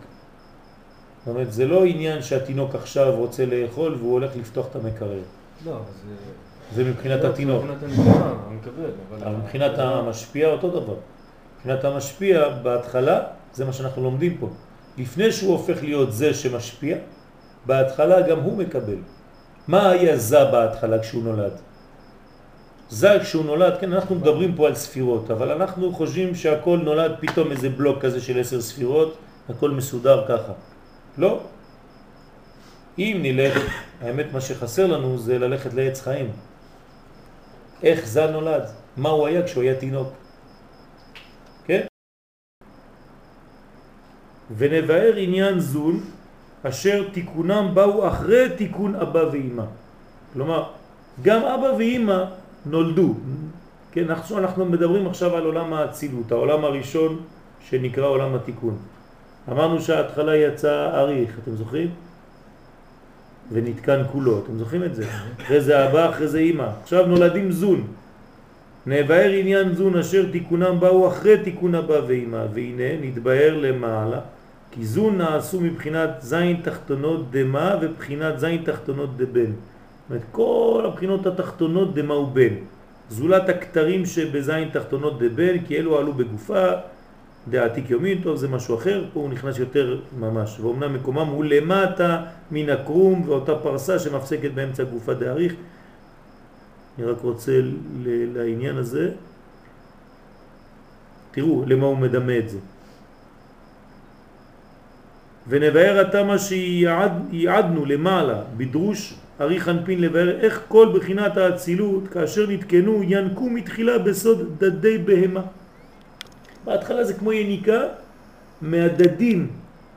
זאת 1.24 1.28
אומרת, 1.28 1.52
זה 1.52 1.66
לא 1.66 1.84
עניין 1.84 2.22
שהתינוק 2.22 2.74
עכשיו 2.74 3.14
רוצה 3.16 3.46
לאכול 3.46 3.94
והוא 3.94 4.12
הולך 4.12 4.30
לפתוח 4.36 4.66
את 4.70 4.76
המקרר. 4.76 5.18
לא, 5.66 5.72
אז... 5.72 6.04
זה 6.74 6.84
מבחינת 6.84 7.24
לא, 7.24 7.28
התינוק. 7.28 7.64
מבחינת 9.42 9.78
המשפיע 9.78 10.48
אותו 10.48 10.70
דבר. 10.70 10.94
מבחינת 11.56 11.84
המשפיע 11.84 12.48
בהתחלה, 12.48 13.20
זה 13.52 13.64
מה 13.64 13.72
שאנחנו 13.72 14.02
לומדים 14.02 14.36
פה. 14.40 14.48
לפני 14.98 15.32
שהוא 15.32 15.52
הופך 15.52 15.82
להיות 15.82 16.12
זה 16.12 16.34
שמשפיע, 16.34 16.96
בהתחלה 17.66 18.20
גם 18.20 18.40
הוא 18.40 18.56
מקבל. 18.56 18.96
מה 19.68 19.90
היה 19.90 20.16
זה 20.16 20.44
בהתחלה 20.44 20.98
כשהוא 20.98 21.22
נולד? 21.22 21.52
זה 22.90 23.18
כשהוא 23.22 23.44
נולד, 23.44 23.74
כן, 23.80 23.92
אנחנו 23.92 24.14
מדברים 24.14 24.54
פה 24.56 24.66
על 24.66 24.74
ספירות, 24.74 25.30
אבל 25.30 25.50
אנחנו 25.50 25.92
חושבים 25.92 26.34
שהכל 26.34 26.78
נולד 26.84 27.12
פתאום 27.20 27.50
איזה 27.50 27.68
בלוק 27.68 27.98
כזה 28.00 28.20
של 28.20 28.40
עשר 28.40 28.60
ספירות, 28.60 29.16
הכל 29.48 29.70
מסודר 29.70 30.24
ככה. 30.28 30.52
לא. 31.18 31.40
אם 32.98 33.18
נלך, 33.22 33.82
האמת 34.00 34.26
מה 34.32 34.40
שחסר 34.40 34.86
לנו 34.86 35.18
זה 35.18 35.38
ללכת 35.38 35.74
לעץ 35.74 36.02
חיים. 36.02 36.30
איך 37.82 38.06
זה 38.06 38.26
נולד? 38.26 38.62
מה 38.96 39.08
הוא 39.08 39.26
היה 39.26 39.42
כשהוא 39.42 39.62
היה 39.62 39.74
תינוק? 39.74 40.08
כן? 41.64 41.86
ונבאר 44.56 45.16
עניין 45.16 45.60
זון 45.60 46.00
אשר 46.62 47.08
תיקונם 47.12 47.70
באו 47.74 48.08
אחרי 48.08 48.56
תיקון 48.56 48.94
אבא 48.94 49.24
ואמא. 49.32 49.64
כלומר, 50.32 50.70
גם 51.22 51.42
אבא 51.42 51.66
ואמא 51.78 52.24
נולדו. 52.66 53.14
כן, 53.92 54.06
אנחנו 54.10 54.64
מדברים 54.64 55.06
עכשיו 55.06 55.36
על 55.36 55.44
עולם 55.44 55.72
האצילות, 55.72 56.32
העולם 56.32 56.64
הראשון 56.64 57.20
שנקרא 57.60 58.06
עולם 58.06 58.34
התיקון. 58.34 58.78
אמרנו 59.48 59.80
שההתחלה 59.80 60.36
יצא 60.36 60.90
אריך, 60.94 61.38
אתם 61.42 61.56
זוכרים? 61.56 61.90
ונתקן 63.52 64.02
כולו, 64.12 64.38
אתם 64.44 64.58
זוכרים 64.58 64.84
את 64.84 64.94
זה? 64.94 65.04
אחרי 65.42 65.60
זה 65.60 65.88
אבא, 65.88 66.10
אחרי 66.10 66.28
זה 66.28 66.38
אמא. 66.38 66.68
עכשיו 66.82 67.06
נולדים 67.06 67.52
זון. 67.52 67.86
נבהר 68.86 69.30
עניין 69.30 69.74
זון 69.74 69.96
אשר 69.96 70.30
תיקונם 70.32 70.76
באו 70.80 71.08
אחרי 71.08 71.38
תיקון 71.44 71.74
אבא 71.74 72.00
ואמא, 72.06 72.44
והנה 72.54 73.00
נתבהר 73.00 73.58
למעלה, 73.58 74.20
כי 74.70 74.84
זון 74.84 75.18
נעשו 75.18 75.60
מבחינת 75.60 76.10
זין 76.20 76.60
תחתונות 76.62 77.30
דמה 77.30 77.76
ובחינת 77.80 78.38
זין 78.38 78.62
תחתונות 78.64 79.16
דבן. 79.16 79.50
זאת 79.50 80.10
אומרת, 80.10 80.22
כל 80.32 80.82
הבחינות 80.86 81.26
התחתונות 81.26 81.94
דמה 81.94 82.14
ובן. 82.14 82.54
זולת 83.10 83.48
הכתרים 83.48 84.06
שבזין 84.06 84.68
תחתונות 84.72 85.22
דבן, 85.22 85.58
כי 85.66 85.76
אלו 85.76 85.98
עלו 85.98 86.12
בגופה, 86.12 86.66
דעתיק 87.48 87.90
יומין, 87.90 88.22
טוב 88.22 88.36
זה 88.36 88.48
משהו 88.48 88.74
אחר, 88.78 89.04
פה 89.12 89.20
הוא 89.20 89.30
נכנס 89.30 89.58
יותר 89.58 90.00
ממש, 90.18 90.60
ואומנם 90.60 90.94
מקומם 90.94 91.26
הוא 91.26 91.44
למטה 91.44 92.22
מן 92.50 92.70
הקרום 92.70 93.28
ואותה 93.28 93.54
פרסה 93.54 93.98
שמפסקת 93.98 94.50
באמצע 94.50 94.84
גופה 94.84 95.14
דאריך. 95.14 95.54
אני 96.98 97.06
רק 97.06 97.20
רוצה 97.20 97.60
לעניין 98.04 98.76
הזה, 98.76 99.10
תראו 101.30 101.64
למה 101.66 101.86
הוא 101.86 101.96
מדמה 101.96 102.38
את 102.38 102.48
זה. 102.48 102.58
ונבהר 105.48 105.98
עתה 105.98 106.24
מה 106.24 106.38
שיעדנו 106.38 107.84
למעלה 107.84 108.42
בדרוש 108.56 109.14
אריך 109.40 109.68
אנפין 109.68 110.00
לבאר 110.00 110.40
איך 110.40 110.62
כל 110.68 110.92
בחינת 110.94 111.36
האצילות 111.36 112.08
כאשר 112.08 112.46
נתקנו 112.50 113.02
ינקו 113.02 113.50
מתחילה 113.50 113.98
בסוד 113.98 114.64
דדי 114.64 114.98
בהמה. 114.98 115.42
בהתחלה 116.64 117.04
זה 117.04 117.14
כמו 117.14 117.32
יניקה 117.32 117.80
מהדדים, 118.62 119.50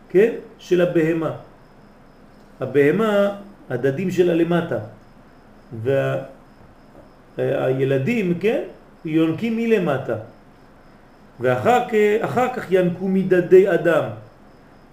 כן? 0.09 0.31
של 0.59 0.81
הבהמה. 0.81 1.31
הבהמה, 2.59 3.35
הדדים 3.69 4.11
שלה 4.11 4.33
למטה. 4.33 4.79
אה, 7.39 7.65
הילדים, 7.65 8.39
כן, 8.39 8.61
יונקים 9.05 9.57
מלמטה, 9.57 10.15
ואחר 11.39 11.79
אחר 12.21 12.47
כך 12.55 12.71
ינקו 12.71 13.07
מדדי 13.07 13.73
אדם. 13.73 14.03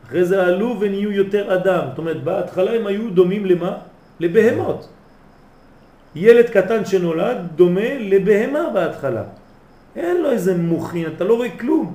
אחרי 0.07 0.25
זה 0.25 0.43
עלו 0.47 0.81
ונהיו 0.81 1.13
יותר 1.13 1.55
אדם. 1.55 1.85
זאת 1.89 1.99
אומרת, 1.99 2.25
בהתחלה 2.25 2.73
הם 2.73 2.87
היו 2.87 3.11
דומים 3.11 3.47
למה? 3.47 3.79
לבהמות. 4.21 4.89
ילד 6.15 6.51
קטן 6.51 6.85
שנולד 6.85 7.37
דומה 7.55 7.95
לבהמה 8.01 8.71
בהתחלה. 8.75 9.23
אין 9.97 10.23
לו 10.23 10.31
איזה 10.31 10.57
מוכין, 10.57 11.07
אתה 11.17 11.25
לא 11.25 11.35
רואה 11.35 11.59
כלום. 11.59 11.93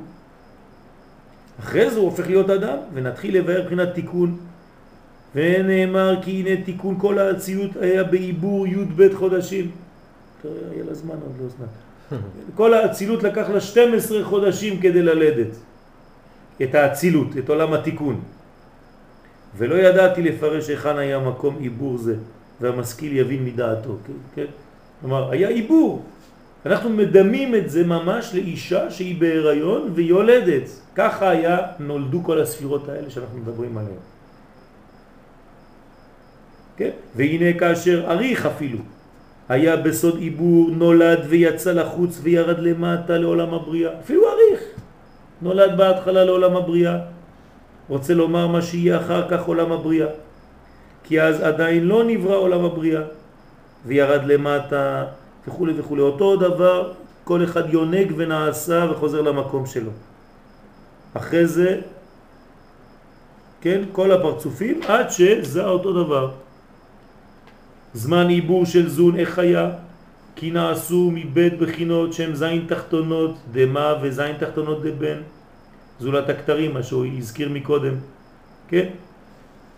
אחרי 1.59 1.89
זה 1.89 1.99
הוא 1.99 2.05
הופך 2.05 2.27
להיות 2.27 2.49
אדם, 2.49 2.77
ונתחיל 2.93 3.37
לבאר 3.37 3.63
מבחינת 3.63 3.93
תיקון. 3.93 4.37
ונאמר 5.35 6.21
כי 6.21 6.31
הנה 6.31 6.63
תיקון 6.65 6.95
כל 6.99 7.19
האציות 7.19 7.71
היה 7.81 8.03
בעיבור 8.03 8.67
י' 8.67 8.85
ב' 8.95 9.15
חודשים. 9.15 9.71
היה 10.43 10.83
לה 10.83 10.93
זמן 10.93 11.15
עוד 11.15 11.33
לא 11.41 11.47
זמן. 11.49 11.67
כל 12.57 12.73
האצילות 12.73 13.23
לקח 13.23 13.49
לה 13.49 13.61
12 13.61 14.23
חודשים 14.23 14.79
כדי 14.79 15.01
ללדת 15.01 15.55
את 16.63 16.75
האצילות, 16.75 17.37
את 17.37 17.49
עולם 17.49 17.73
התיקון. 17.73 18.21
ולא 19.57 19.75
ידעתי 19.75 20.21
לפרש 20.21 20.69
היכן 20.69 20.97
היה 20.97 21.19
מקום 21.19 21.57
עיבור 21.59 21.97
זה, 21.97 22.15
והמשכיל 22.61 23.17
יבין 23.17 23.45
מדעתו, 23.45 23.97
כן? 24.07 24.13
כן? 24.35 24.45
כלומר, 25.01 25.31
היה 25.31 25.49
עיבור. 25.49 26.03
אנחנו 26.65 26.89
מדמים 26.89 27.55
את 27.55 27.69
זה 27.69 27.83
ממש 27.83 28.31
לאישה 28.33 28.91
שהיא 28.91 29.19
בהיריון 29.19 29.91
ויולדת. 29.93 30.69
ככה 30.95 31.29
היה, 31.29 31.57
נולדו 31.79 32.23
כל 32.23 32.41
הספירות 32.41 32.89
האלה 32.89 33.09
שאנחנו 33.09 33.37
מדברים 33.37 33.77
עליהן. 33.77 34.03
כן? 36.77 36.89
והנה 37.15 37.59
כאשר 37.59 38.05
אריך 38.07 38.45
אפילו 38.45 38.79
היה 39.49 39.77
בסוד 39.77 40.17
עיבור, 40.17 40.69
נולד 40.71 41.19
ויצא 41.29 41.71
לחוץ 41.71 42.19
וירד 42.23 42.59
למטה 42.59 43.17
לעולם 43.17 43.53
הבריאה. 43.53 43.91
אפילו 43.99 44.21
אריך 44.29 44.61
נולד 45.41 45.77
בהתחלה 45.77 46.23
לעולם 46.23 46.55
הבריאה. 46.55 46.97
רוצה 47.89 48.13
לומר 48.13 48.47
מה 48.47 48.61
שיהיה 48.61 48.97
אחר 48.97 49.29
כך 49.29 49.45
עולם 49.45 49.71
הבריאה. 49.71 50.07
כי 51.03 51.21
אז 51.21 51.41
עדיין 51.41 51.83
לא 51.83 52.03
נברא 52.03 52.35
עולם 52.35 52.65
הבריאה. 52.65 53.01
וירד 53.85 54.25
למטה 54.25 55.05
וכו' 55.47 55.67
וכו'. 55.77 55.99
אותו 55.99 56.35
דבר, 56.35 56.93
כל 57.23 57.43
אחד 57.43 57.73
יונק 57.73 58.07
ונעשה 58.15 58.87
וחוזר 58.91 59.21
למקום 59.21 59.65
שלו. 59.65 59.91
אחרי 61.13 61.47
זה, 61.47 61.81
כן, 63.61 63.81
כל 63.91 64.11
הפרצופים, 64.11 64.79
עד 64.87 65.09
שזה 65.09 65.65
אותו 65.65 66.03
דבר. 66.03 66.31
זמן 67.93 68.27
עיבור 68.29 68.65
של 68.65 68.89
זון 68.89 69.15
איך 69.15 69.39
היה? 69.39 69.71
כי 70.35 70.51
נעשו 70.51 71.11
מבית 71.13 71.59
בחינות 71.59 72.13
שהם 72.13 72.35
זין 72.35 72.65
תחתונות 72.67 73.35
דמה 73.51 73.93
וזין 74.01 74.37
תחתונות 74.37 74.83
דבן 74.83 75.17
זולת 75.99 76.29
הכתרים, 76.29 76.73
מה 76.73 76.83
שהוא 76.83 77.05
הזכיר 77.17 77.49
מקודם, 77.49 77.95
כן? 78.67 78.87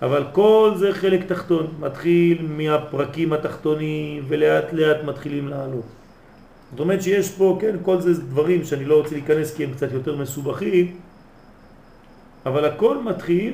אבל 0.02 0.24
כל 0.32 0.72
זה 0.76 0.93
חלק 0.93 1.26
תחתון, 1.26 1.68
מתחיל 1.80 2.48
מהפרקים 2.50 3.34
התחתונים 3.34 4.26
ולאט 4.28 4.74
לאט 4.74 5.04
מתחילים 5.04 5.48
לעלות. 5.48 5.86
זאת 6.72 6.80
אומרת 6.80 7.02
שיש 7.02 7.32
פה, 7.32 7.58
כן, 7.62 7.76
כל 7.82 8.02
זה 8.02 8.22
דברים 8.22 8.64
שאני 8.64 8.86
לא 8.86 8.98
רוצה 8.98 9.16
להיכנס 9.16 9.56
כי 9.56 9.64
הם 9.64 9.72
קצת 9.74 9.91
יותר 9.91 10.18
מסובכים, 10.18 10.95
אבל 12.45 12.66
הכל 12.66 12.98
מתחיל 13.04 13.54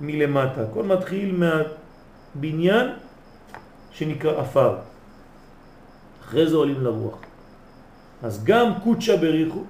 מלמטה, 0.00 0.62
הכל 0.62 0.82
מתחיל 0.82 1.34
מהבניין 2.34 2.86
שנקרא 3.92 4.40
אפר. 4.40 4.74
אחרי 6.24 6.46
זה 6.46 6.56
עולים 6.56 6.80
לרוח. 6.80 7.18
אז 8.22 8.44
גם 8.44 8.72
קודשה 8.84 9.16
בריחו, 9.16 9.64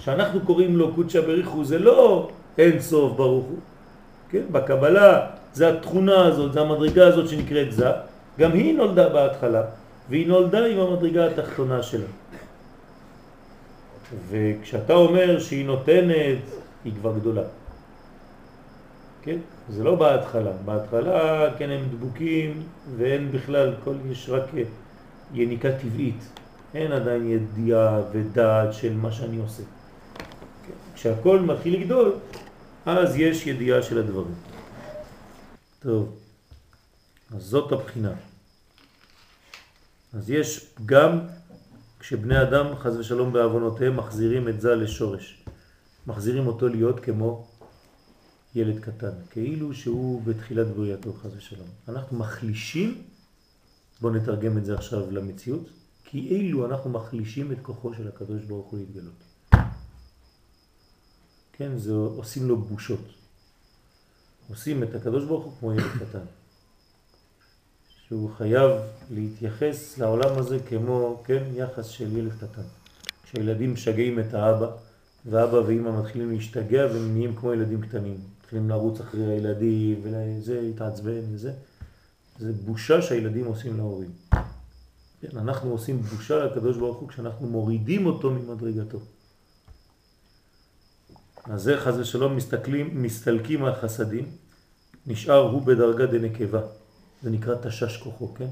שאנחנו 0.00 0.40
קוראים 0.40 0.76
לו 0.76 0.94
קודשה 0.94 1.22
בריחו, 1.22 1.64
זה 1.64 1.78
לא 1.78 2.30
אין 2.58 2.80
סוף 2.80 3.16
ברוך 3.16 3.44
הוא. 3.44 3.58
כן? 4.30 4.42
בקבלה 4.52 5.26
זה 5.54 5.68
התכונה 5.68 6.26
הזאת, 6.26 6.52
זה 6.52 6.60
המדרגה 6.60 7.06
הזאת 7.06 7.28
שנקראת 7.28 7.72
זה, 7.72 7.90
גם 8.38 8.52
היא 8.52 8.76
נולדה 8.76 9.08
בהתחלה, 9.08 9.62
והיא 10.10 10.28
נולדה 10.28 10.66
עם 10.66 10.78
המדרגה 10.80 11.26
התחתונה 11.26 11.82
שלה. 11.82 12.06
וכשאתה 14.30 14.92
אומר 14.92 15.40
שהיא 15.40 15.66
נותנת, 15.66 16.38
היא 16.84 16.92
כבר 17.00 17.12
גדולה. 17.18 17.42
כן? 19.22 19.38
זה 19.68 19.84
לא 19.84 19.94
בהתחלה. 19.94 20.50
בהתחלה, 20.64 21.50
כן, 21.58 21.70
הם 21.70 21.84
דבוקים 21.90 22.62
ואין 22.96 23.32
בכלל, 23.32 23.74
כל, 23.84 23.94
יש 24.10 24.30
רק 24.30 24.44
יניקה 25.34 25.72
טבעית. 25.72 26.24
אין 26.74 26.92
עדיין 26.92 27.26
ידיעה 27.30 28.00
ודעת 28.12 28.72
של 28.72 28.94
מה 28.94 29.12
שאני 29.12 29.38
עושה. 29.38 29.62
כן? 30.66 30.72
כשהכל 30.94 31.40
מתחיל 31.40 31.80
לגדול, 31.80 32.12
אז 32.86 33.16
יש 33.16 33.46
ידיעה 33.46 33.82
של 33.82 33.98
הדברים. 33.98 34.53
טוב, 35.84 36.16
אז 37.30 37.42
זאת 37.42 37.72
הבחינה. 37.72 38.12
אז 40.12 40.30
יש 40.30 40.74
גם 40.86 41.20
כשבני 41.98 42.42
אדם 42.42 42.76
חז 42.76 42.96
ושלום 42.96 43.32
בעוונותיהם 43.32 43.96
מחזירים 43.96 44.48
את 44.48 44.60
זה 44.60 44.74
לשורש. 44.74 45.44
מחזירים 46.06 46.46
אותו 46.46 46.68
להיות 46.68 47.00
כמו 47.00 47.46
ילד 48.54 48.80
קטן, 48.80 49.10
כאילו 49.30 49.74
שהוא 49.74 50.22
בתחילת 50.22 50.66
בריאתו 50.66 51.12
חז 51.12 51.36
ושלום. 51.36 51.68
אנחנו 51.88 52.18
מחלישים, 52.18 53.02
בואו 54.00 54.12
נתרגם 54.12 54.58
את 54.58 54.64
זה 54.64 54.74
עכשיו 54.74 55.10
למציאות, 55.10 55.68
כאילו 56.04 56.66
אנחנו 56.66 56.90
מחלישים 56.90 57.52
את 57.52 57.58
כוחו 57.62 57.94
של 57.94 58.08
הקדוש 58.08 58.42
ברוך 58.42 58.66
הוא 58.66 58.78
להתגלות. 58.78 59.24
כן, 61.52 61.76
זה 61.76 61.92
עושים 61.92 62.48
לו 62.48 62.56
בושות. 62.56 63.23
עושים 64.48 64.82
את 64.82 64.94
הקדוש 64.94 65.24
ברוך 65.24 65.44
הוא 65.44 65.52
כמו 65.60 65.72
ילד 65.72 65.90
קטן. 66.00 66.24
שהוא 68.08 68.30
חייב 68.36 68.70
להתייחס 69.10 69.98
לעולם 69.98 70.38
הזה 70.38 70.58
כמו, 70.68 71.22
כן, 71.24 71.42
יחס 71.54 71.86
של 71.86 72.16
ילד 72.16 72.32
קטן. 72.32 72.62
כשהילדים 73.22 73.72
משגעים 73.72 74.18
את 74.18 74.34
האבא, 74.34 74.70
ואבא 75.26 75.56
ואמא 75.56 76.00
מתחילים 76.00 76.30
להשתגע 76.30 76.86
והם 76.92 77.12
נהיים 77.12 77.36
כמו 77.36 77.52
ילדים 77.52 77.80
קטנים. 77.80 78.16
מתחילים 78.40 78.68
לרוץ 78.68 79.00
אחרי 79.00 79.24
הילדים 79.24 80.00
וזה, 80.02 80.60
התעצבן 80.60 81.20
וזה. 81.32 81.52
זה 82.38 82.52
בושה 82.52 83.02
שהילדים 83.02 83.46
עושים 83.46 83.76
להורים. 83.76 84.10
כן, 85.20 85.38
אנחנו 85.38 85.70
עושים 85.70 86.02
בושה 86.02 86.44
לקדוש 86.44 86.76
ברוך 86.76 86.98
הוא 86.98 87.08
כשאנחנו 87.08 87.46
מורידים 87.46 88.06
אותו 88.06 88.30
ממדרגתו. 88.30 88.98
אז 91.44 91.62
זה 91.62 91.80
חז 91.80 91.98
ושלום 91.98 92.36
מסתכלים, 92.36 93.02
מסתלקים 93.02 93.64
החסדים, 93.64 94.30
נשאר 95.06 95.50
הוא 95.50 95.62
בדרגה 95.62 96.06
דנקבה. 96.06 96.60
זה 97.22 97.30
נקרא 97.30 97.54
תשש 97.62 97.96
כוחו, 97.96 98.34
כן? 98.34 98.48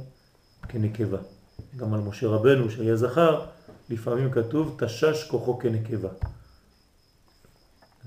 כנקבה. 0.69 1.19
גם 1.77 1.95
על 1.95 2.01
משה 2.01 2.27
רבנו 2.27 2.71
שהיה 2.71 2.97
זכר, 2.97 3.47
לפעמים 3.91 4.31
כתוב 4.31 4.77
תשש 4.79 5.29
כוחו 5.31 5.59
כנקבה. 5.59 6.09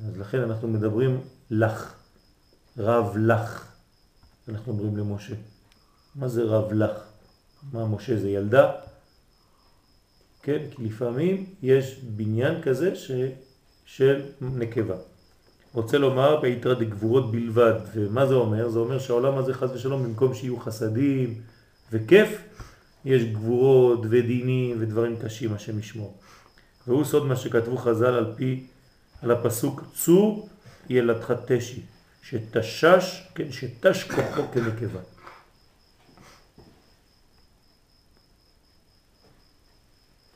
אז 0.06 0.18
לכן 0.18 0.42
אנחנו 0.42 0.68
מדברים 0.68 1.22
לך, 1.52 1.94
רב 2.78 3.18
לך, 3.18 3.68
אנחנו 4.50 4.72
אומרים 4.72 4.98
למשה. 4.98 5.36
מה 6.16 6.28
זה 6.28 6.44
רב 6.44 6.74
לך? 6.74 6.98
מה 7.72 7.86
משה 7.86 8.20
זה 8.20 8.30
ילדה? 8.30 8.72
כן, 10.42 10.64
כי 10.72 10.84
לפעמים 10.84 11.56
יש 11.62 12.00
בניין 12.00 12.62
כזה 12.62 12.96
ש... 12.96 13.12
של 13.86 14.22
נקבה. 14.42 14.96
רוצה 15.74 15.98
לומר 15.98 16.40
ביתרה 16.42 16.74
דגבורות 16.74 17.32
בלבד, 17.32 17.74
ומה 17.96 18.26
זה 18.26 18.34
אומר? 18.34 18.70
זה 18.70 18.80
אומר 18.80 19.00
שהעולם 19.00 19.38
הזה 19.38 19.54
חס 19.54 19.70
ושלום 19.74 20.04
במקום 20.04 20.34
שיהיו 20.34 20.60
חסדים 20.60 21.42
וכיף, 21.92 22.42
יש 23.06 23.24
גבורות 23.24 24.00
ודינים 24.10 24.78
ודברים 24.80 25.16
קשים 25.20 25.54
השם 25.54 25.80
ישמור. 25.80 26.18
והוא 26.88 27.04
סוד 27.04 27.26
מה 27.26 27.36
שכתבו 27.36 27.78
חז"ל 27.78 28.06
על 28.06 28.34
פי, 28.36 28.68
על 29.22 29.32
הפסוק 29.32 29.84
צור 29.94 30.50
ילדך 30.90 31.34
תשי, 31.46 31.82
שתשש, 32.22 33.28
כן, 33.36 33.52
שתש 33.52 34.04
כוחו 34.04 34.42
כנקבה. 34.54 35.14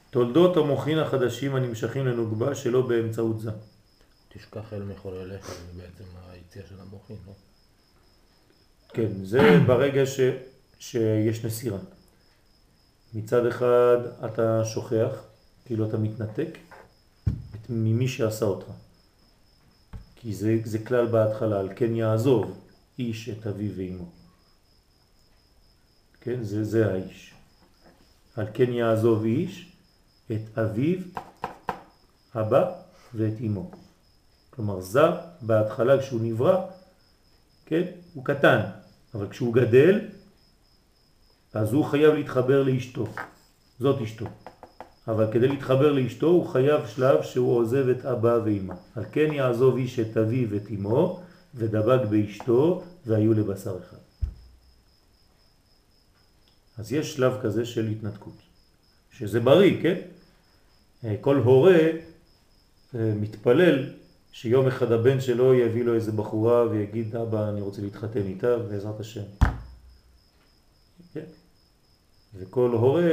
תולדות 0.10 0.58
המוחין 0.58 1.00
החדשים 1.00 1.56
הנמשכים 1.56 2.08
לנוגבה 2.08 2.56
שלא 2.56 2.82
באמצעות 2.82 3.40
זה. 3.40 3.52
תשכח 4.30 4.74
אל 4.74 4.84
מחולליך, 4.84 5.48
זה 5.48 5.82
בעצם 5.82 6.04
היציאה 6.30 6.66
של 6.70 6.76
המוחין, 6.80 7.16
לא? 7.28 7.34
כן, 8.90 9.26
זה 9.26 9.60
ברגע 9.68 10.06
ש, 10.06 10.20
שיש 10.80 11.46
נסירה. 11.46 11.78
מצד 13.14 13.46
אחד 13.46 13.98
אתה 14.26 14.66
שוכח, 14.66 15.24
כאילו 15.66 15.90
אתה 15.90 15.98
מתנתק 15.98 16.58
ממי 17.70 18.08
שעשה 18.08 18.46
אותך. 18.46 18.68
כי 20.16 20.34
זה, 20.34 20.58
זה 20.64 20.80
כלל 20.80 21.06
בהתחלה, 21.06 21.60
על 21.60 21.70
כן 21.76 21.96
יעזוב 21.96 22.60
איש 23.00 23.30
את 23.30 23.48
אביו 23.48 23.72
ואמו. 23.76 24.06
כן, 26.22 26.44
זה, 26.44 26.64
זה 26.64 26.92
האיש. 26.92 27.34
על 28.36 28.46
כן 28.54 28.74
יעזוב 28.74 29.24
איש 29.24 29.69
את 30.32 30.58
אביו, 30.58 31.00
אבא 32.36 32.72
ואת 33.14 33.34
אמו. 33.46 33.72
כלומר, 34.50 34.82
זה 34.82 35.02
בהתחלה 35.42 36.02
כשהוא 36.02 36.22
נברא, 36.24 36.66
כן, 37.66 37.84
הוא 38.14 38.26
קטן, 38.26 38.60
אבל 39.14 39.30
כשהוא 39.30 39.54
גדל, 39.54 40.00
אז 41.54 41.74
הוא 41.74 41.86
חייב 41.86 42.14
להתחבר 42.14 42.64
לאשתו. 42.64 43.08
זאת 43.80 44.02
אשתו. 44.02 44.26
אבל 45.08 45.34
כדי 45.34 45.48
להתחבר 45.48 45.92
לאשתו 45.92 46.28
הוא 46.28 46.48
חייב 46.48 46.88
שלב 46.88 47.24
שהוא 47.24 47.58
עוזב 47.58 47.90
את 47.90 48.06
אבא 48.06 48.40
ואמא. 48.46 48.74
על 48.96 49.06
כן 49.12 49.34
יעזוב 49.34 49.78
איש 49.78 50.00
את 50.00 50.18
אביו 50.18 50.50
ואת 50.50 50.72
אמו 50.72 51.24
ודבק 51.56 52.08
באשתו 52.10 52.84
והיו 53.06 53.34
לבשר 53.34 53.78
אחד. 53.78 53.98
אז 56.78 56.94
יש 56.94 57.14
שלב 57.14 57.34
כזה 57.42 57.66
של 57.66 57.88
התנתקות, 57.88 58.38
שזה 59.12 59.40
בריא, 59.40 59.82
כן? 59.82 60.02
אה, 61.06 61.16
כל 61.22 61.36
הורה 61.36 61.80
אה, 62.96 63.14
מתפלל 63.16 63.94
שיום 64.32 64.68
אחד 64.68 64.92
הבן 64.92 65.22
שלו 65.22 65.54
יביא 65.54 65.84
לו 65.84 65.96
איזה 65.96 66.12
בחורה 66.12 66.70
ויגיד 66.70 67.16
אבא 67.16 67.50
אני 67.50 67.62
רוצה 67.62 67.82
להתחתן 67.82 68.22
איתה 68.22 68.58
בעזרת 68.58 69.00
השם. 69.00 69.24
כן? 71.14 71.26
וכל 72.36 72.70
הורה 72.70 73.12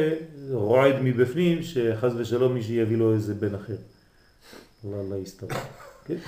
רועד 0.50 0.94
מבפנים 1.02 1.62
שחז 1.62 2.12
ושלום 2.16 2.54
מי 2.54 2.62
שיביא 2.62 2.96
לו 2.96 3.14
איזה 3.14 3.34
בן 3.34 3.54
אחר. 3.54 3.76
לא, 4.84 5.10
לא 5.10 5.16
יסתבר. 5.16 5.56
כן? 6.04 6.18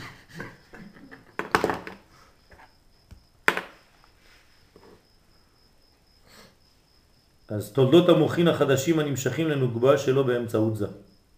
אז 7.48 7.72
תולדות 7.72 8.08
המוחין 8.08 8.48
החדשים 8.48 8.98
הנמשכים 8.98 9.48
לנוגבה 9.48 9.98
שלו 9.98 10.24
באמצעות 10.24 10.76
זה. 10.76 10.86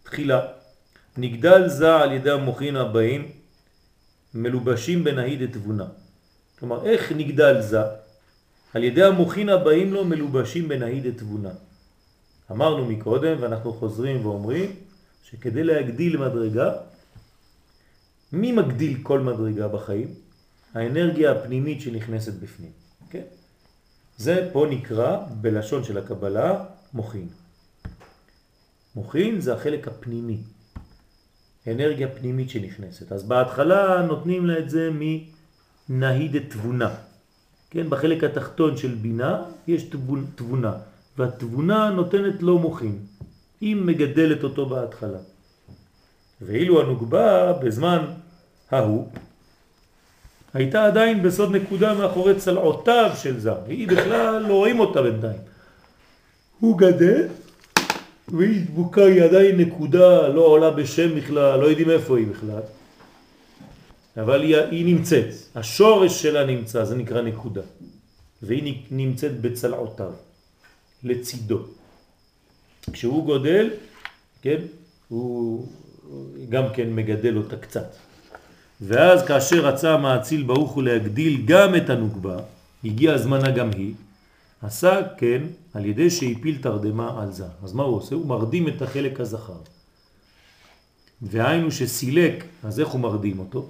תחילה, 0.03 0.47
נגדל 1.17 1.67
זה 1.67 1.95
על 1.95 2.11
ידי 2.11 2.31
המוחין 2.31 2.75
הבאים 2.75 3.31
מלובשים 4.33 5.03
בנהיד 5.03 5.41
את 5.41 5.53
תבונה. 5.53 5.85
כלומר, 6.59 6.85
איך 6.85 7.11
נגדל 7.11 7.61
זה? 7.61 7.81
על 8.73 8.83
ידי 8.83 9.03
המוחין 9.03 9.49
הבאים 9.49 9.93
לו 9.93 10.05
מלובשים 10.05 10.67
בנהיד 10.67 11.05
את 11.05 11.17
תבונה. 11.17 11.49
אמרנו 12.51 12.85
מקודם 12.85 13.37
ואנחנו 13.39 13.73
חוזרים 13.73 14.25
ואומרים 14.25 14.75
שכדי 15.23 15.63
להגדיל 15.63 16.17
מדרגה, 16.17 16.71
מי 18.31 18.51
מגדיל 18.51 18.97
כל 19.03 19.19
מדרגה 19.19 19.67
בחיים? 19.67 20.07
האנרגיה 20.73 21.31
הפנימית 21.31 21.81
שנכנסת 21.81 22.33
בפנים. 22.33 22.71
כן? 23.09 23.23
זה 24.17 24.49
פה 24.53 24.67
נקרא 24.69 25.17
בלשון 25.41 25.83
של 25.83 25.97
הקבלה 25.97 26.65
מוחין. 26.93 27.27
מוחין 28.95 29.41
זה 29.41 29.53
החלק 29.53 29.87
הפנימי, 29.87 30.37
אנרגיה 31.67 32.07
פנימית 32.07 32.49
שנכנסת. 32.49 33.11
אז 33.11 33.23
בהתחלה 33.23 34.05
נותנים 34.07 34.45
לה 34.45 34.59
את 34.59 34.69
זה 34.69 34.89
מנהיד 35.89 36.37
תבונה. 36.49 36.95
כן, 37.69 37.89
בחלק 37.89 38.23
התחתון 38.23 38.77
של 38.77 38.95
בינה 38.95 39.43
יש 39.67 39.83
תבונה, 40.35 40.73
והתבונה 41.17 41.89
נותנת 41.89 42.41
לו 42.41 42.59
מוחין. 42.59 42.99
היא 43.61 43.75
מגדלת 43.75 44.43
אותו 44.43 44.65
בהתחלה. 44.65 45.19
ואילו 46.41 46.81
הנוגבה 46.81 47.53
בזמן 47.53 48.05
ההוא 48.71 49.07
הייתה 50.53 50.85
עדיין 50.85 51.23
בסוד 51.23 51.55
נקודה 51.55 51.93
מאחורי 51.93 52.35
צלעותיו 52.35 53.11
של 53.15 53.39
זה, 53.39 53.51
והיא 53.67 53.87
בכלל 53.87 54.39
לא 54.47 54.53
רואים 54.53 54.79
אותה 54.79 55.01
בינתיים. 55.01 55.39
הוא 56.59 56.77
גדל, 56.77 57.27
והיא 58.31 58.65
דבוקה, 58.65 59.05
היא 59.05 59.23
עדיין 59.23 59.57
נקודה, 59.57 60.27
לא 60.27 60.41
עולה 60.41 60.71
בשם 60.71 61.15
בכלל, 61.15 61.59
לא 61.59 61.65
יודעים 61.65 61.89
איפה 61.89 62.17
היא 62.17 62.27
בכלל. 62.27 62.61
אבל 64.17 64.41
היא, 64.41 64.55
היא 64.55 64.85
נמצאת, 64.85 65.27
השורש 65.55 66.21
שלה 66.21 66.45
נמצא, 66.45 66.85
זה 66.85 66.95
נקרא 66.95 67.21
נקודה. 67.21 67.61
והיא 68.41 68.83
נמצאת 68.91 69.41
בצלעותיו, 69.41 70.11
לצידו. 71.03 71.59
כשהוא 72.93 73.25
גודל, 73.25 73.69
כן, 74.41 74.57
הוא 75.07 75.67
גם 76.49 76.63
כן 76.73 76.95
מגדל 76.95 77.37
אותה 77.37 77.57
קצת. 77.57 77.95
ואז 78.81 79.23
כאשר 79.25 79.65
רצה 79.65 79.93
המאציל 79.93 80.43
ברוך 80.43 80.71
הוא 80.71 80.83
להגדיל 80.83 81.41
גם 81.45 81.75
את 81.75 81.89
הנוגבה, 81.89 82.37
הגיע 82.83 83.13
הזמנה 83.13 83.51
גם 83.51 83.69
היא, 83.75 83.93
עשה 84.61 85.01
כן 85.17 85.43
על 85.73 85.85
ידי 85.85 86.09
שהפיל 86.09 86.57
תרדמה 86.61 87.21
על 87.21 87.31
זה. 87.31 87.45
אז 87.63 87.73
מה 87.73 87.83
הוא 87.83 87.95
עושה? 87.95 88.15
הוא 88.15 88.25
מרדים 88.25 88.67
את 88.67 88.81
החלק 88.81 89.19
הזכר. 89.19 89.57
והיינו 91.21 91.71
שסילק, 91.71 92.45
אז 92.63 92.79
איך 92.79 92.89
הוא 92.89 93.01
מרדים 93.01 93.39
אותו? 93.39 93.69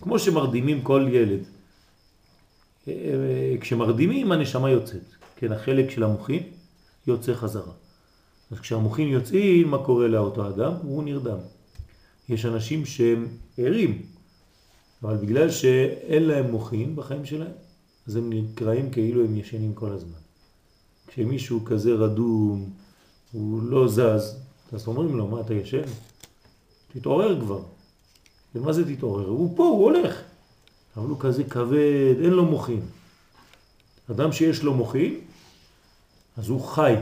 כמו 0.00 0.18
שמרדימים 0.18 0.82
כל 0.82 1.08
ילד. 1.12 1.40
כשמרדימים 3.60 4.32
הנשמה 4.32 4.70
יוצאת, 4.70 5.14
כן, 5.36 5.52
החלק 5.52 5.90
של 5.90 6.02
המוחין 6.02 6.42
יוצא 7.06 7.34
חזרה. 7.34 7.72
אז 8.50 8.60
כשהמוחין 8.60 9.08
יוצאים, 9.08 9.68
מה 9.68 9.78
קורה 9.84 10.08
לאותו 10.08 10.48
אדם? 10.48 10.72
הוא 10.82 11.02
נרדם. 11.02 11.38
יש 12.28 12.46
אנשים 12.46 12.84
שהם 12.84 13.28
ערים, 13.58 14.02
אבל 15.02 15.16
בגלל 15.16 15.50
שאין 15.50 16.22
להם 16.22 16.50
מוחין 16.50 16.96
בחיים 16.96 17.24
שלהם, 17.24 17.52
אז 18.06 18.16
הם 18.16 18.32
נקראים 18.32 18.90
כאילו 18.90 19.24
הם 19.24 19.36
ישנים 19.36 19.74
כל 19.74 19.90
הזמן. 19.92 20.21
כשמישהו 21.12 21.64
כזה 21.64 21.94
רדום, 21.94 22.70
הוא 23.32 23.62
לא 23.62 23.88
זז, 23.88 24.36
אז 24.72 24.86
אומרים 24.86 25.16
לו, 25.16 25.26
מה 25.26 25.40
אתה 25.40 25.54
ישן? 25.54 25.82
תתעורר 26.92 27.40
כבר. 27.40 27.60
ומה 28.54 28.72
זה 28.72 28.96
תתעורר? 28.96 29.28
הוא 29.28 29.56
פה, 29.56 29.62
הוא 29.62 29.84
הולך. 29.84 30.20
אבל 30.96 31.08
הוא 31.08 31.20
כזה 31.20 31.44
כבד, 31.44 32.14
אין 32.24 32.30
לו 32.30 32.44
מוחין. 32.44 32.80
אדם 34.10 34.32
שיש 34.32 34.62
לו 34.62 34.74
מוחין, 34.74 35.20
אז 36.36 36.48
הוא 36.48 36.60
חי, 36.60 36.94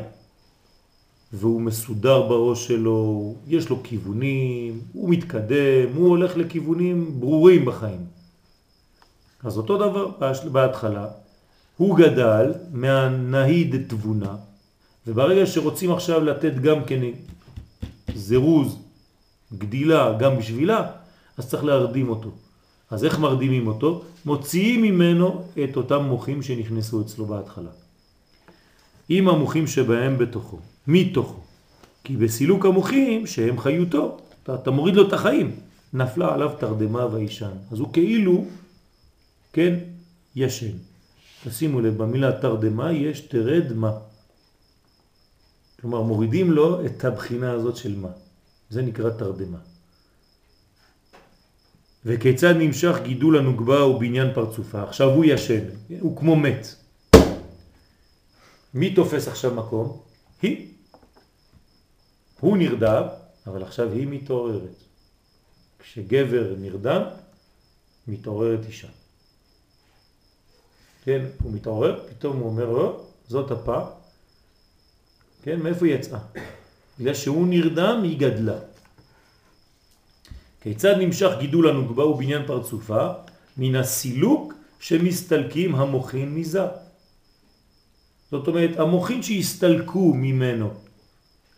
והוא 1.32 1.60
מסודר 1.60 2.22
בראש 2.28 2.66
שלו, 2.66 3.34
יש 3.46 3.68
לו 3.68 3.82
כיוונים, 3.82 4.80
הוא 4.92 5.10
מתקדם, 5.10 5.94
הוא 5.94 6.08
הולך 6.08 6.36
לכיוונים 6.36 7.20
ברורים 7.20 7.64
בחיים. 7.64 8.04
אז 9.42 9.56
אותו 9.58 9.76
דבר 9.76 10.10
בהתחלה, 10.52 11.06
הוא 11.80 11.96
גדל 11.96 12.52
מהנהיד 12.72 13.76
תבונה, 13.88 14.36
וברגע 15.06 15.46
שרוצים 15.46 15.92
עכשיו 15.92 16.24
לתת 16.24 16.54
גם 16.54 16.84
כן 16.84 17.00
זירוז, 18.14 18.78
גדילה, 19.52 20.12
גם 20.18 20.38
בשבילה, 20.38 20.90
אז 21.36 21.48
צריך 21.48 21.64
להרדים 21.64 22.08
אותו. 22.08 22.30
אז 22.90 23.04
איך 23.04 23.18
מרדימים 23.18 23.66
אותו? 23.66 24.04
מוציאים 24.24 24.82
ממנו 24.82 25.44
את 25.64 25.76
אותם 25.76 26.02
מוחים 26.02 26.42
שנכנסו 26.42 27.00
אצלו 27.00 27.26
בהתחלה. 27.26 27.70
עם 29.08 29.28
המוחים 29.28 29.66
שבהם 29.66 30.18
בתוכו, 30.18 30.58
מתוכו. 30.86 31.40
כי 32.04 32.16
בסילוק 32.16 32.66
המוחים 32.66 33.26
שהם 33.26 33.60
חיותו, 33.60 34.18
אתה, 34.42 34.54
אתה 34.54 34.70
מוריד 34.70 34.94
לו 34.94 35.08
את 35.08 35.12
החיים, 35.12 35.56
נפלה 35.92 36.34
עליו 36.34 36.50
תרדמה 36.58 37.06
וישן. 37.06 37.56
אז 37.72 37.78
הוא 37.78 37.92
כאילו, 37.92 38.44
כן, 39.52 39.74
ישן. 40.36 40.89
תשימו 41.44 41.80
לב, 41.80 42.02
במילה 42.02 42.40
תרדמה 42.40 42.92
יש 42.92 43.20
תרד 43.20 43.72
מה. 43.72 43.98
כלומר, 45.80 46.02
מורידים 46.02 46.52
לו 46.52 46.86
את 46.86 47.04
הבחינה 47.04 47.52
הזאת 47.52 47.76
של 47.76 47.96
מה. 47.96 48.08
זה 48.70 48.82
נקרא 48.82 49.10
תרדמה. 49.10 49.58
וכיצד 52.04 52.54
נמשך 52.58 52.96
גידול 53.02 53.38
הנוגבה 53.38 53.86
ובניין 53.86 54.34
פרצופה. 54.34 54.82
עכשיו 54.82 55.08
הוא 55.08 55.24
ישן, 55.24 55.64
הוא 56.00 56.16
כמו 56.16 56.36
מת. 56.36 56.66
מי 58.74 58.94
תופס 58.94 59.28
עכשיו 59.28 59.54
מקום? 59.54 60.00
היא. 60.42 60.68
הוא 62.40 62.56
נרדם, 62.56 63.02
אבל 63.46 63.62
עכשיו 63.62 63.92
היא 63.92 64.06
מתעוררת. 64.10 64.76
כשגבר 65.78 66.54
נרדם, 66.58 67.02
מתעוררת 68.08 68.66
אישה. 68.66 68.88
כן, 71.04 71.24
הוא 71.42 71.52
מתעורר, 71.52 72.00
פתאום 72.08 72.36
הוא 72.36 72.48
אומר, 72.48 72.70
לא, 72.70 73.00
זאת 73.28 73.50
הפה. 73.50 73.80
כן, 75.42 75.60
מאיפה 75.60 75.86
היא 75.86 75.94
יצאה? 75.94 76.18
בגלל 76.98 77.14
שהוא 77.14 77.46
נרדם, 77.46 78.00
היא 78.02 78.18
גדלה. 78.18 78.58
כיצד 80.60 80.94
נמשך 80.98 81.30
גידול 81.38 81.68
הנוגבה 81.68 82.06
ובניין 82.06 82.46
פרצופה? 82.46 83.08
מן 83.56 83.76
הסילוק 83.76 84.54
שמסתלקים 84.80 85.74
המוחין 85.74 86.34
מזה. 86.34 86.66
זאת 88.30 88.48
אומרת, 88.48 88.78
המוחין 88.78 89.22
שהסתלקו 89.22 90.14
ממנו, 90.14 90.70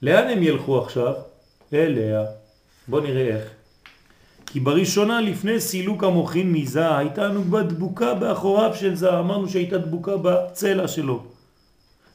לאן 0.02 0.28
הם 0.28 0.42
ילכו 0.42 0.82
עכשיו? 0.82 1.14
אליה. 1.72 2.24
בוא 2.88 3.00
נראה 3.00 3.36
איך. 3.36 3.61
כי 4.52 4.60
בראשונה 4.60 5.20
לפני 5.20 5.60
סילוק 5.60 6.04
המוחין 6.04 6.52
מזה 6.52 6.96
הייתה 6.96 7.28
נוגבה 7.28 7.62
דבוקה 7.62 8.14
באחוריו 8.14 8.74
של 8.74 8.94
זה, 8.94 9.18
אמרנו 9.18 9.48
שהייתה 9.48 9.78
דבוקה 9.78 10.12
בצלע 10.16 10.88
שלו. 10.88 11.22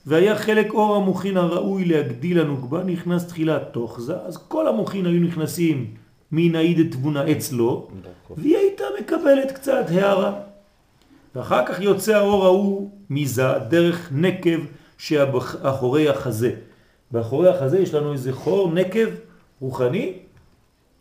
והיה 0.06 0.36
חלק 0.36 0.74
אור 0.74 0.96
המוחין 0.96 1.38
הראוי 1.38 1.86
להגדיל 1.86 2.40
הנוגבה 2.40 2.84
נכנס 2.84 3.28
תחילה 3.28 3.60
תוך 3.60 4.02
זה, 4.02 4.16
אז 4.26 4.38
כל 4.48 4.68
המוחין 4.68 5.06
היו 5.06 5.22
נכנסים 5.22 5.86
מן 6.32 6.56
העיד 6.56 6.92
תבונה 6.92 7.32
אצלו. 7.32 7.88
והיא 8.38 8.58
הייתה 8.58 8.84
מקבלת 9.00 9.52
קצת 9.52 9.86
הערה. 9.90 10.34
ואחר 11.36 11.66
כך 11.66 11.82
יוצא 11.82 12.16
האור 12.16 12.46
ההוא 12.46 12.90
מזה 13.10 13.48
דרך 13.70 14.10
נקב 14.12 14.60
שאחורי 14.98 16.10
החזה. 16.10 16.52
באחורי 17.12 17.50
החזה 17.50 17.80
יש 17.80 17.94
לנו 17.94 18.14
איזה 18.14 18.34
חור 18.34 18.72
נקב 18.72 19.08
רוחני, 19.62 20.14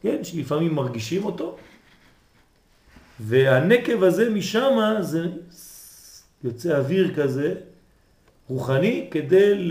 כן, 0.07 0.25
שלפעמים 0.25 0.75
מרגישים 0.75 1.25
אותו, 1.25 1.57
והנקב 3.21 4.03
הזה 4.03 4.31
משם 4.31 4.79
זה 5.01 5.27
יוצא 6.45 6.79
אוויר 6.79 7.15
כזה 7.15 7.55
רוחני 8.49 9.07
כדי 9.11 9.69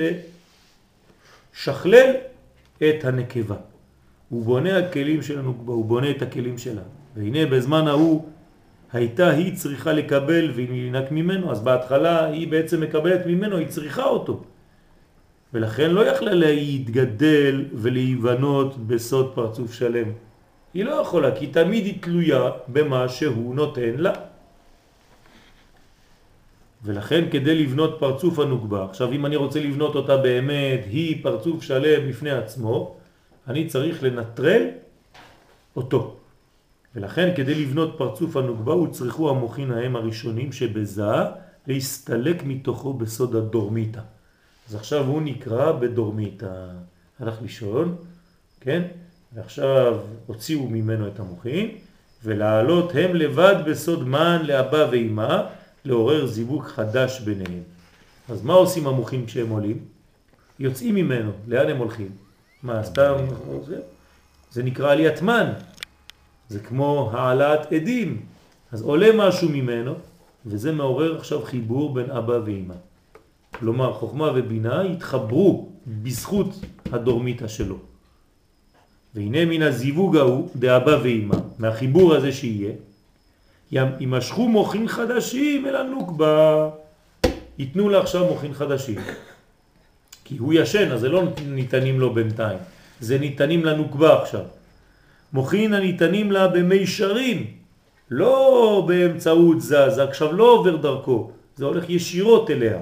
לשכלל 1.56 2.12
את 2.78 3.06
הנקבה. 3.06 3.56
הוא 4.30 4.44
בונה 4.46 4.78
הכלים 4.78 5.22
שלנו, 5.22 5.56
הוא 5.66 5.86
בונה 5.86 6.12
את 6.12 6.22
הכלים 6.22 6.58
שלה. 6.58 6.82
והנה 7.16 7.46
בזמן 7.46 7.88
ההוא 7.88 8.26
הייתה 8.94 9.30
היא 9.30 9.56
צריכה 9.56 9.94
לקבל 9.94 10.52
נינק 10.70 11.12
ממנו, 11.12 11.52
אז 11.52 11.60
בהתחלה 11.62 12.26
היא 12.26 12.48
בעצם 12.48 12.82
מקבלת 12.82 13.26
ממנו, 13.26 13.58
היא 13.58 13.68
צריכה 13.68 14.04
אותו. 14.04 14.44
ולכן 15.54 15.92
לא 15.92 16.08
יכלה 16.08 16.34
להתגדל 16.34 17.66
ולהיבנות 17.74 18.88
בסוד 18.88 19.32
פרצוף 19.36 19.74
שלם. 19.74 20.25
היא 20.76 20.86
לא 20.86 20.92
יכולה, 20.92 21.36
כי 21.36 21.48
תמיד 21.48 21.86
היא 21.86 22.02
תלויה 22.02 22.52
במה 22.68 23.10
שהוא 23.10 23.56
נותן 23.56 23.96
לה. 23.98 24.14
ולכן 26.84 27.30
כדי 27.32 27.64
לבנות 27.64 27.96
פרצוף 28.00 28.40
הנוגבה, 28.40 28.86
עכשיו 28.86 29.12
אם 29.12 29.26
אני 29.26 29.36
רוצה 29.36 29.60
לבנות 29.60 29.96
אותה 29.96 30.18
באמת, 30.18 30.80
היא 30.86 31.24
פרצוף 31.24 31.64
שלם 31.64 32.10
בפני 32.10 32.32
עצמו, 32.32 32.96
אני 33.48 33.68
צריך 33.68 34.04
לנטרל 34.04 34.64
אותו. 35.76 36.16
ולכן 36.96 37.34
כדי 37.36 37.56
לבנות 37.56 37.96
פרצוף 37.98 38.36
הנוגבה 38.36 38.74
הוצרכו 38.74 39.30
המוחין 39.30 39.72
ההם 39.72 39.96
הראשונים 39.96 40.52
שבזה 40.52 41.16
להסתלק 41.68 42.44
מתוכו 42.44 42.94
בסוד 42.94 43.36
הדורמיתה. 43.36 44.02
אז 44.70 44.76
עכשיו 44.76 45.06
הוא 45.06 45.22
נקרא 45.22 45.72
בדורמיתה. 45.72 46.68
הלך 47.20 47.42
לישון, 47.42 47.96
כן? 48.60 48.82
ועכשיו 49.36 49.98
הוציאו 50.26 50.68
ממנו 50.70 51.08
את 51.08 51.20
המוחין, 51.20 51.70
ולעלות 52.24 52.92
הם 52.96 53.16
לבד 53.16 53.56
בסוד 53.66 54.08
מן 54.08 54.42
לאבא 54.46 54.88
ואימא, 54.92 55.42
לעורר 55.86 56.26
זיווג 56.26 56.64
חדש 56.64 57.20
ביניהם. 57.20 57.64
אז 58.30 58.44
מה 58.44 58.54
עושים 58.54 58.88
המוחים 58.88 59.26
כשהם 59.26 59.50
עולים? 59.50 59.80
יוצאים 60.60 60.96
ממנו, 60.96 61.32
לאן 61.48 61.70
הם 61.70 61.78
הולכים? 61.78 62.10
מה, 62.64 62.84
סתם... 62.84 63.16
זה, 64.52 64.64
נקרא 64.64 64.92
עליית 64.92 65.22
מן, 65.22 65.52
זה 66.50 66.60
כמו 66.60 67.12
העלאת 67.14 67.74
עדים. 67.74 68.26
אז 68.72 68.82
עולה 68.82 69.08
משהו 69.18 69.50
ממנו, 69.50 69.94
וזה 70.46 70.72
מעורר 70.72 71.18
עכשיו 71.18 71.46
חיבור 71.46 71.94
בין 71.94 72.12
אבא 72.12 72.40
ואמא. 72.46 72.76
כלומר, 73.60 73.94
חוכמה 73.94 74.32
ובינה 74.36 74.82
התחברו 74.82 75.70
בזכות 75.88 76.50
הדורמיתה 76.92 77.48
שלו. 77.48 77.95
והנה 79.16 79.46
מן 79.46 79.62
הזיווג 79.62 80.18
ההוא 80.18 80.50
דאבא 80.56 80.98
ואמא, 81.04 81.36
מהחיבור 81.60 82.16
הזה 82.16 82.32
שיהיה, 82.32 82.72
יימשכו 83.72 84.48
מוחין 84.48 84.88
חדשים 84.88 85.66
אל 85.66 85.76
הנוקבה. 85.76 86.70
ייתנו 87.58 87.90
לה 87.90 88.00
עכשיו 88.00 88.26
מוחין 88.26 88.54
חדשים. 88.54 89.00
כי 90.26 90.38
הוא 90.38 90.54
ישן, 90.54 90.92
אז 90.92 91.00
זה 91.00 91.10
לא 91.10 91.24
ניתנים 91.48 92.00
לו 92.00 92.14
בינתיים. 92.14 92.58
זה 93.00 93.18
ניתנים 93.18 93.66
לנוקבה 93.66 94.22
עכשיו. 94.22 94.44
מוחין 95.34 95.74
הניתנים 95.74 96.32
לה 96.32 96.48
במישרים, 96.48 97.46
לא 98.12 98.84
באמצעות 98.88 99.62
זה, 99.62 99.90
זה 99.90 100.04
עכשיו 100.04 100.34
לא 100.34 100.44
עובר 100.44 100.76
דרכו, 100.76 101.32
זה 101.56 101.66
הולך 101.66 101.90
ישירות 101.90 102.52
אליה. 102.52 102.78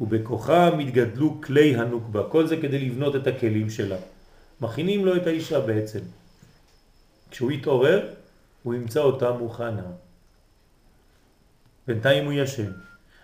ובכוחה 0.00 0.70
מתגדלו 0.76 1.40
כלי 1.40 1.76
הנוקבה, 1.76 2.22
כל 2.22 2.46
זה 2.46 2.56
כדי 2.56 2.78
לבנות 2.78 3.16
את 3.16 3.26
הכלים 3.26 3.70
שלה. 3.70 3.96
מכינים 4.64 5.06
לו 5.06 5.16
את 5.16 5.26
האישה 5.26 5.60
בעצם. 5.60 6.00
כשהוא 7.30 7.52
יתעורר, 7.52 8.08
הוא 8.62 8.74
ימצא 8.74 9.00
אותה 9.00 9.32
מוכנה. 9.32 9.86
בינתיים 11.86 12.24
הוא 12.24 12.32
ישן. 12.32 12.70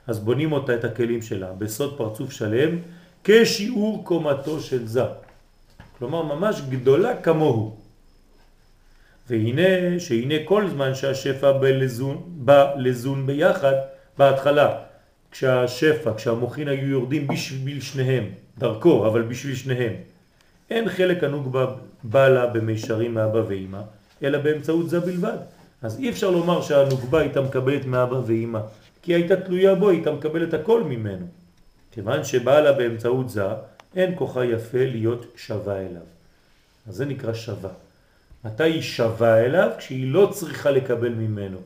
אז 0.07 0.19
בונים 0.19 0.53
אותה 0.53 0.75
את 0.75 0.85
הכלים 0.85 1.23
שלה 1.23 1.53
בסוד 1.53 1.99
פרצוף 1.99 2.33
שלם 2.33 2.79
כשיעור 3.25 4.05
קומתו 4.05 4.61
של 4.61 4.87
זה. 4.87 5.05
כלומר 5.99 6.23
ממש 6.23 6.61
גדולה 6.69 7.23
כמוהו. 7.23 7.77
והנה 9.29 10.01
שהנה 10.01 10.35
כל 10.45 10.69
זמן 10.71 10.95
שהשפע 10.95 11.53
בלזון, 11.53 12.23
בא 12.27 12.75
לזון 12.77 13.27
ביחד 13.27 13.75
בהתחלה 14.19 14.83
כשהשפע, 15.31 16.15
כשהמוחין 16.17 16.69
היו 16.69 16.89
יורדים 16.89 17.27
בשביל 17.27 17.81
שניהם, 17.81 18.25
דרכו, 18.59 19.07
אבל 19.07 19.23
בשביל 19.23 19.55
שניהם. 19.55 19.93
אין 20.71 20.89
חלק 20.89 21.25
ענוג 21.25 21.57
בא 22.05 22.29
לה 22.29 22.47
במישרים 22.47 23.15
מאבא 23.15 23.43
ואמא, 23.49 23.81
אלא 24.23 24.39
באמצעות 24.39 24.91
זה 24.91 25.01
בלבד. 25.01 25.39
אז 25.83 25.99
אי 25.99 26.11
אפשר 26.11 26.31
לומר 26.31 26.63
שהנוגבה 26.63 27.21
הייתה 27.21 27.41
מקבלת 27.41 27.85
מאבא 27.87 28.21
ואמא, 28.27 28.61
כי 29.03 29.15
הייתה 29.15 29.37
תלויה 29.37 29.75
בו, 29.75 29.89
הייתה 29.89 30.11
מקבלת 30.13 30.55
הכל 30.55 30.85
ממנו. 30.85 31.27
כיוון 31.93 32.25
שבאה 32.25 32.61
לה 32.61 32.73
באמצעות 32.73 33.31
זה, 33.31 33.43
אין 33.97 34.13
כוחה 34.17 34.45
יפה 34.45 34.85
להיות 34.85 35.27
שווה 35.37 35.77
אליו. 35.77 36.03
אז 36.89 36.95
זה 36.95 37.05
נקרא 37.05 37.35
שווה. 37.35 37.71
מתי 38.45 38.65
היא 38.65 38.83
שווה 38.83 39.45
אליו? 39.45 39.71
כשהיא 39.79 40.13
לא 40.13 40.31
צריכה 40.33 40.71
לקבל 40.71 41.09
ממנו. 41.09 41.59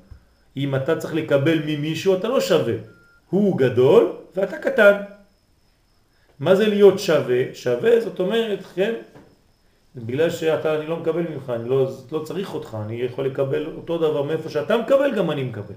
אם 0.57 0.75
אתה 0.75 0.97
צריך 0.97 1.15
לקבל 1.15 1.59
ממישהו, 1.67 2.15
אתה 2.15 2.29
לא 2.29 2.41
שווה. 2.41 2.75
הוא 3.31 3.59
גדול 3.59 4.13
ואתה 4.37 4.59
קטן. 4.59 4.93
מה 6.41 6.55
זה 6.55 6.67
להיות 6.67 6.99
שווה? 6.99 7.55
שווה 7.55 8.01
זאת 8.01 8.21
אומרת, 8.21 8.59
כן, 8.75 8.95
בגלל 9.97 10.31
שאתה, 10.31 10.79
אני 10.79 10.87
לא 10.87 10.97
מקבל 10.97 11.23
ממך, 11.29 11.51
אני 11.51 11.69
לא, 11.69 11.91
לא 12.13 12.19
צריך 12.19 12.55
אותך, 12.55 12.77
אני 12.85 12.95
יכול 12.95 13.27
לקבל 13.27 13.67
אותו 13.77 13.99
דבר 13.99 14.23
מאיפה 14.23 14.51
שאתה 14.51 14.77
מקבל, 14.77 15.15
גם 15.17 15.31
אני 15.31 15.45
מקבל. 15.45 15.75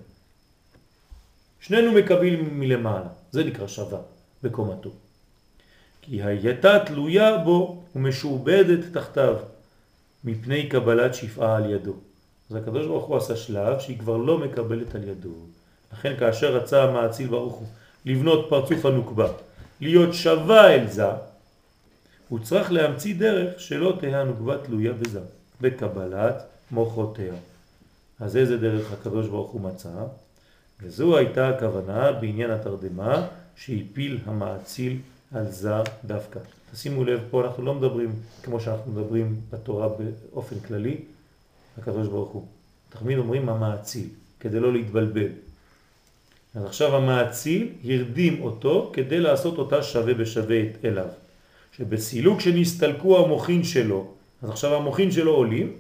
שנינו 1.60 1.92
מקבלים 1.92 2.60
מלמעלה, 2.60 3.10
זה 3.32 3.44
נקרא 3.44 3.68
שווה 3.68 4.00
בקומתו. 4.44 4.90
כי 6.02 6.24
הייתה 6.24 6.80
תלויה 6.86 7.38
בו 7.38 7.84
ומשועבדת 7.96 8.80
תחתיו 8.94 9.36
מפני 10.24 10.70
קבלת 10.70 11.16
שפעה 11.16 11.56
על 11.56 11.72
ידו. 11.72 11.94
אז 12.50 12.56
הקדוש 12.56 12.86
ברוך 12.86 13.06
הוא 13.06 13.18
עשה 13.18 13.36
שלב 13.36 13.80
שהיא 13.80 14.00
כבר 14.00 14.18
לא 14.18 14.38
מקבלת 14.38 14.96
על 14.96 15.04
ידו. 15.04 15.34
לכן 15.94 16.14
כאשר 16.20 16.56
רצה 16.56 16.84
המעציל 16.84 17.28
ברוך 17.28 17.56
הוא 17.56 17.68
לבנות 18.06 18.46
פרצוף 18.50 18.86
הנוקבה, 18.86 19.28
להיות 19.82 20.14
שווה 20.14 20.76
אל 20.76 20.88
זה, 20.88 21.06
הוא 22.30 22.40
צריך 22.40 22.72
להמציא 22.72 23.16
דרך 23.16 23.60
שלא 23.60 23.98
תהיה 24.00 24.22
הנוקבה 24.22 24.58
תלויה 24.58 24.94
בזה, 24.94 25.20
בקבלת 25.62 26.44
מוחותיה. 26.72 27.34
אז 28.20 28.38
איזה 28.38 28.58
דרך 28.58 28.92
הקדוש 28.92 29.28
ברוך 29.28 29.52
הוא 29.52 29.62
מצא? 29.62 29.90
וזו 30.82 31.18
הייתה 31.18 31.50
הכוונה 31.50 32.12
בעניין 32.12 32.52
התרדמה 32.52 33.28
שהפיל 33.56 34.20
המעציל 34.26 34.98
על 35.34 35.52
זה 35.52 35.74
דווקא. 36.06 36.40
תשימו 36.72 37.04
לב, 37.04 37.20
פה 37.30 37.46
אנחנו 37.46 37.64
לא 37.64 37.74
מדברים 37.74 38.12
כמו 38.44 38.60
שאנחנו 38.60 38.92
מדברים 38.92 39.42
בתורה 39.50 39.88
באופן 39.90 40.60
כללי, 40.60 40.98
הקדוש 41.78 42.08
ברוך 42.08 42.30
הוא. 42.32 42.46
תמיד 42.90 43.18
אומרים 43.18 43.50
המעציל, 43.50 44.08
כדי 44.40 44.60
לא 44.60 44.74
להתבלבל. 44.74 45.28
אז 46.58 46.66
עכשיו 46.66 46.96
המעציל 46.96 47.70
הרדים 47.86 48.42
אותו 48.42 48.90
כדי 48.94 49.20
לעשות 49.20 49.58
אותה 49.58 49.84
שווה 49.84 50.14
בשווה 50.14 50.62
אליו. 50.84 51.08
שבסילוק 51.72 52.42
שנסתלקו 52.42 53.26
המוחין 53.26 53.64
שלו, 53.64 54.14
אז 54.42 54.50
עכשיו 54.50 54.76
המוחין 54.76 55.12
שלו 55.12 55.32
עולים, 55.32 55.74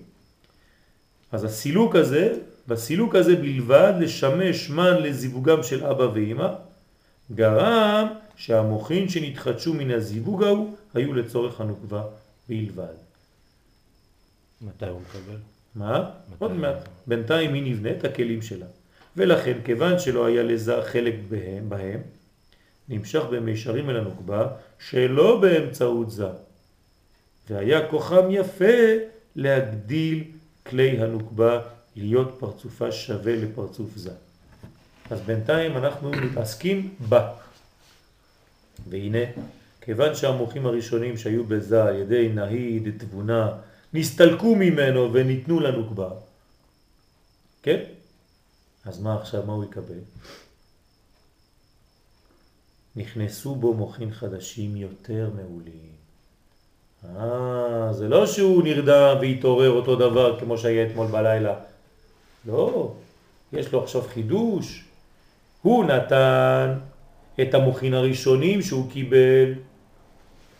אז 1.31 1.43
הסילוק 1.43 1.95
הזה, 1.95 2.33
בסילוק 2.67 3.15
הזה 3.15 3.35
בלבד 3.35 3.93
לשמש 3.99 4.69
מן 4.69 4.97
לזיווגם 5.01 5.63
של 5.63 5.85
אבא 5.85 6.07
ואמא, 6.13 6.53
גרם 7.31 8.07
שהמוחין 8.35 9.09
שנתחדשו 9.09 9.73
מן 9.73 9.91
הזיווג 9.91 10.43
ההוא 10.43 10.75
היו 10.93 11.13
לצורך 11.13 11.61
הנוקבה 11.61 12.03
בלבד. 12.49 12.95
מתי 14.61 14.85
הוא 14.85 15.01
מקבל? 15.01 15.39
מה? 15.75 16.09
עוד 16.39 16.51
מעט. 16.51 16.87
בינתיים 17.07 17.53
היא 17.53 17.63
נבנית 17.63 18.03
הכלים 18.03 18.41
שלה. 18.41 18.65
ולכן, 19.17 19.57
כיוון 19.65 19.99
שלא 19.99 20.25
היה 20.25 20.43
לזה 20.43 20.75
חלק 20.83 21.15
בהם, 21.29 21.69
בהם 21.69 22.01
נמשך 22.89 23.23
במישרים 23.31 23.89
אל 23.89 23.97
הנוקבה, 23.97 24.47
שלא 24.79 25.41
באמצעות 25.41 26.11
זה. 26.11 26.27
והיה 27.49 27.87
כוחם 27.89 28.25
יפה 28.29 28.75
להגדיל 29.35 30.23
כלי 30.65 31.01
הנוקבה, 31.01 31.61
להיות 31.95 32.35
פרצופה 32.39 32.91
שווה 32.91 33.35
לפרצוף 33.35 33.89
זה. 33.95 34.11
אז 35.09 35.21
בינתיים 35.21 35.77
אנחנו 35.77 36.11
מתעסקים 36.11 36.93
בה. 37.09 37.33
והנה, 38.89 39.23
כיוון 39.81 40.15
שהמוחים 40.15 40.65
הראשונים 40.65 41.17
שהיו 41.17 41.43
בזה 41.43 41.83
על 41.83 41.95
ידי 41.95 42.29
נהיד 42.29 42.89
תבונה 42.97 43.51
נסתלקו 43.93 44.55
ממנו 44.55 45.13
וניתנו 45.13 45.59
לנוקבה, 45.59 46.09
כן? 47.63 47.79
אז 48.87 48.99
מה 48.99 49.15
עכשיו, 49.15 49.43
מה 49.45 49.53
הוא 49.53 49.63
יקבל? 49.63 49.99
נכנסו 52.95 53.55
בו 53.55 53.73
מוחין 53.73 54.11
חדשים 54.11 54.75
יותר 54.75 55.29
מעולים. 55.35 55.97
אה, 57.05 57.93
זה 57.93 58.07
לא 58.07 58.25
שהוא 58.27 58.63
נרדם 58.63 59.17
והתעורר 59.21 59.71
אותו 59.71 59.95
דבר 59.95 60.39
כמו 60.39 60.57
שהיה 60.57 60.87
אתמול 60.87 61.07
בלילה. 61.07 61.55
לא, 62.45 62.93
יש 63.53 63.71
לו 63.71 63.83
עכשיו 63.83 64.01
חידוש. 64.01 64.85
הוא 65.61 65.85
נתן 65.85 66.73
את 67.41 67.53
המוחין 67.53 67.93
הראשונים 67.93 68.61
שהוא 68.61 68.91
קיבל, 68.91 69.53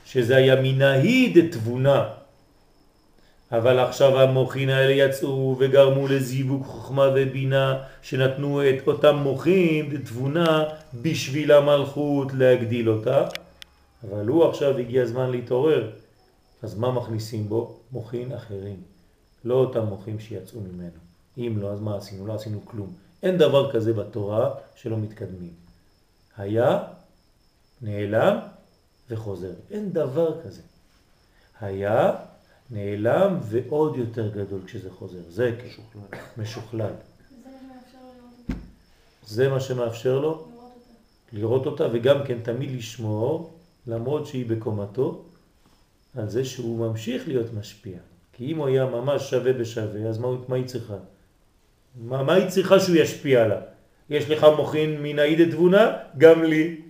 שזה 0.05 0.35
היה 0.35 0.55
מנהיד 0.61 1.51
תבונה. 1.51 2.16
אבל 3.51 3.79
עכשיו 3.79 4.19
המוחין 4.19 4.69
האלה 4.69 4.91
יצאו 4.91 5.55
וגרמו 5.59 6.07
לזיווג 6.07 6.65
חוכמה 6.65 7.09
ובינה 7.15 7.83
שנתנו 8.01 8.69
את 8.69 8.87
אותם 8.87 9.15
מוחין 9.15 10.01
תבונה 10.05 10.63
בשביל 11.01 11.51
המלכות 11.51 12.33
להגדיל 12.33 12.89
אותה. 12.89 13.27
אבל 14.03 14.27
הוא 14.27 14.45
עכשיו 14.45 14.77
הגיע 14.77 15.03
הזמן 15.03 15.31
להתעורר. 15.31 15.91
אז 16.63 16.77
מה 16.77 16.91
מכניסים 16.91 17.49
בו? 17.49 17.79
מוחין 17.91 18.33
אחרים. 18.33 18.77
לא 19.45 19.53
אותם 19.53 19.85
מוחים 19.85 20.19
שיצאו 20.19 20.59
ממנו. 20.59 20.99
אם 21.37 21.57
לא 21.59 21.71
אז 21.71 21.79
מה 21.79 21.97
עשינו? 21.97 22.27
לא 22.27 22.33
עשינו 22.33 22.65
כלום. 22.65 22.93
אין 23.23 23.37
דבר 23.37 23.71
כזה 23.71 23.93
בתורה 23.93 24.49
שלא 24.75 24.97
מתקדמים. 24.97 25.53
היה, 26.37 26.79
נעלם 27.81 28.37
וחוזר. 29.09 29.51
אין 29.71 29.93
דבר 29.93 30.41
כזה. 30.41 30.61
היה 31.61 32.15
נעלם 32.71 33.37
ועוד 33.41 33.97
יותר 33.97 34.29
גדול 34.29 34.59
כשזה 34.65 34.91
חוזר. 34.91 35.19
זה 35.29 35.55
משוכלל. 35.65 36.19
משוכלל. 36.37 36.91
זה 39.25 39.49
מה 39.49 39.59
שמאפשר 39.59 40.19
לו 40.19 40.29
לראות 40.31 40.45
אותה. 40.45 41.33
לראות 41.33 41.65
אותה 41.65 41.87
וגם 41.93 42.17
כן 42.25 42.37
תמיד 42.43 42.71
לשמור, 42.71 43.53
למרות 43.87 44.27
שהיא 44.27 44.45
בקומתו, 44.45 45.23
על 46.17 46.29
זה 46.29 46.45
שהוא 46.45 46.79
ממשיך 46.79 47.27
להיות 47.27 47.53
משפיע. 47.53 47.97
כי 48.33 48.51
אם 48.51 48.57
הוא 48.57 48.67
היה 48.67 48.85
ממש 48.85 49.29
שווה 49.29 49.53
בשווה, 49.53 50.09
אז 50.09 50.17
מה, 50.17 50.27
מה 50.47 50.55
היא 50.55 50.65
צריכה? 50.65 50.97
מה, 51.95 52.23
מה 52.23 52.33
היא 52.33 52.49
צריכה 52.49 52.79
שהוא 52.79 52.95
ישפיע 52.95 53.43
עליו? 53.43 53.61
יש 54.09 54.29
לך 54.29 54.45
מוכין 54.57 55.01
מן 55.01 55.19
העידת 55.19 55.51
תבונה? 55.51 55.97
גם 56.17 56.43
לי. 56.43 56.81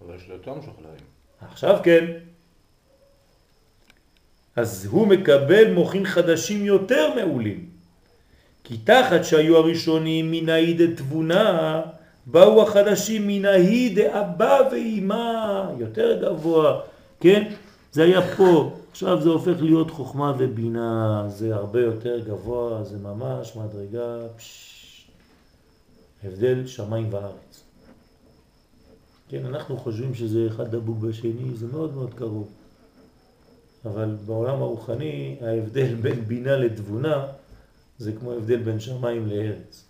אבל 0.00 0.16
יש 0.16 0.28
לו 0.28 0.34
יותר 0.34 0.54
משוכללים. 0.54 1.06
עכשיו 1.40 1.80
כן. 1.82 2.25
אז 4.56 4.88
הוא 4.90 5.06
מקבל 5.06 5.72
מוחין 5.72 6.04
חדשים 6.04 6.64
יותר 6.64 7.14
מעולים. 7.14 7.66
כי 8.64 8.76
תחת 8.78 9.24
שהיו 9.24 9.56
הראשונים 9.56 10.30
מן 10.30 10.48
העיד 10.48 10.94
תבונה, 10.94 11.82
באו 12.26 12.62
החדשים 12.62 13.26
מן 13.26 13.44
העיד 13.44 13.98
אבא 13.98 14.60
ואימא, 14.72 15.72
יותר 15.78 16.22
גבוה, 16.22 16.80
כן? 17.20 17.52
זה 17.92 18.02
היה 18.02 18.36
פה, 18.36 18.76
עכשיו 18.90 19.22
זה 19.22 19.28
הופך 19.28 19.62
להיות 19.62 19.90
חוכמה 19.90 20.32
ובינה, 20.38 21.24
זה 21.28 21.54
הרבה 21.54 21.80
יותר 21.80 22.20
גבוה, 22.20 22.84
זה 22.84 22.98
ממש 22.98 23.56
מדרגה, 23.56 24.26
פש... 24.36 25.06
הבדל 26.24 26.66
שמיים 26.66 27.08
וארץ. 27.10 27.62
כן, 29.28 29.46
אנחנו 29.46 29.76
חושבים 29.76 30.14
שזה 30.14 30.46
אחד 30.46 30.70
דבוק 30.76 30.98
בשני, 30.98 31.54
זה 31.54 31.66
מאוד 31.72 31.94
מאוד 31.94 32.14
קרוב. 32.14 32.48
אבל 33.86 34.16
בעולם 34.26 34.62
הרוחני 34.62 35.36
ההבדל 35.40 35.94
בין 36.02 36.24
בינה 36.24 36.56
לתבונה 36.56 37.26
זה 37.98 38.12
כמו 38.12 38.32
הבדל 38.32 38.56
בין 38.56 38.80
שמיים 38.80 39.26
לארץ. 39.26 39.84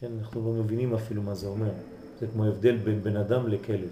כן, 0.00 0.12
אנחנו 0.18 0.44
לא 0.44 0.62
מבינים 0.62 0.94
אפילו 0.94 1.22
מה 1.22 1.34
זה 1.34 1.46
אומר. 1.46 1.70
זה 2.20 2.26
כמו 2.32 2.44
הבדל 2.44 2.76
בין 2.76 3.02
בן 3.02 3.16
אדם 3.16 3.48
לכלב. 3.48 3.90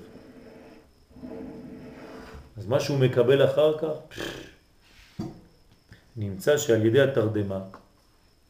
אז 2.57 2.67
מה 2.67 2.81
שהוא 2.81 2.99
מקבל 2.99 3.45
אחר 3.45 3.79
כך, 3.79 4.19
נמצא 6.17 6.59
שעל 6.59 6.87
ידי 6.87 7.01
התרדמה, 7.01 7.64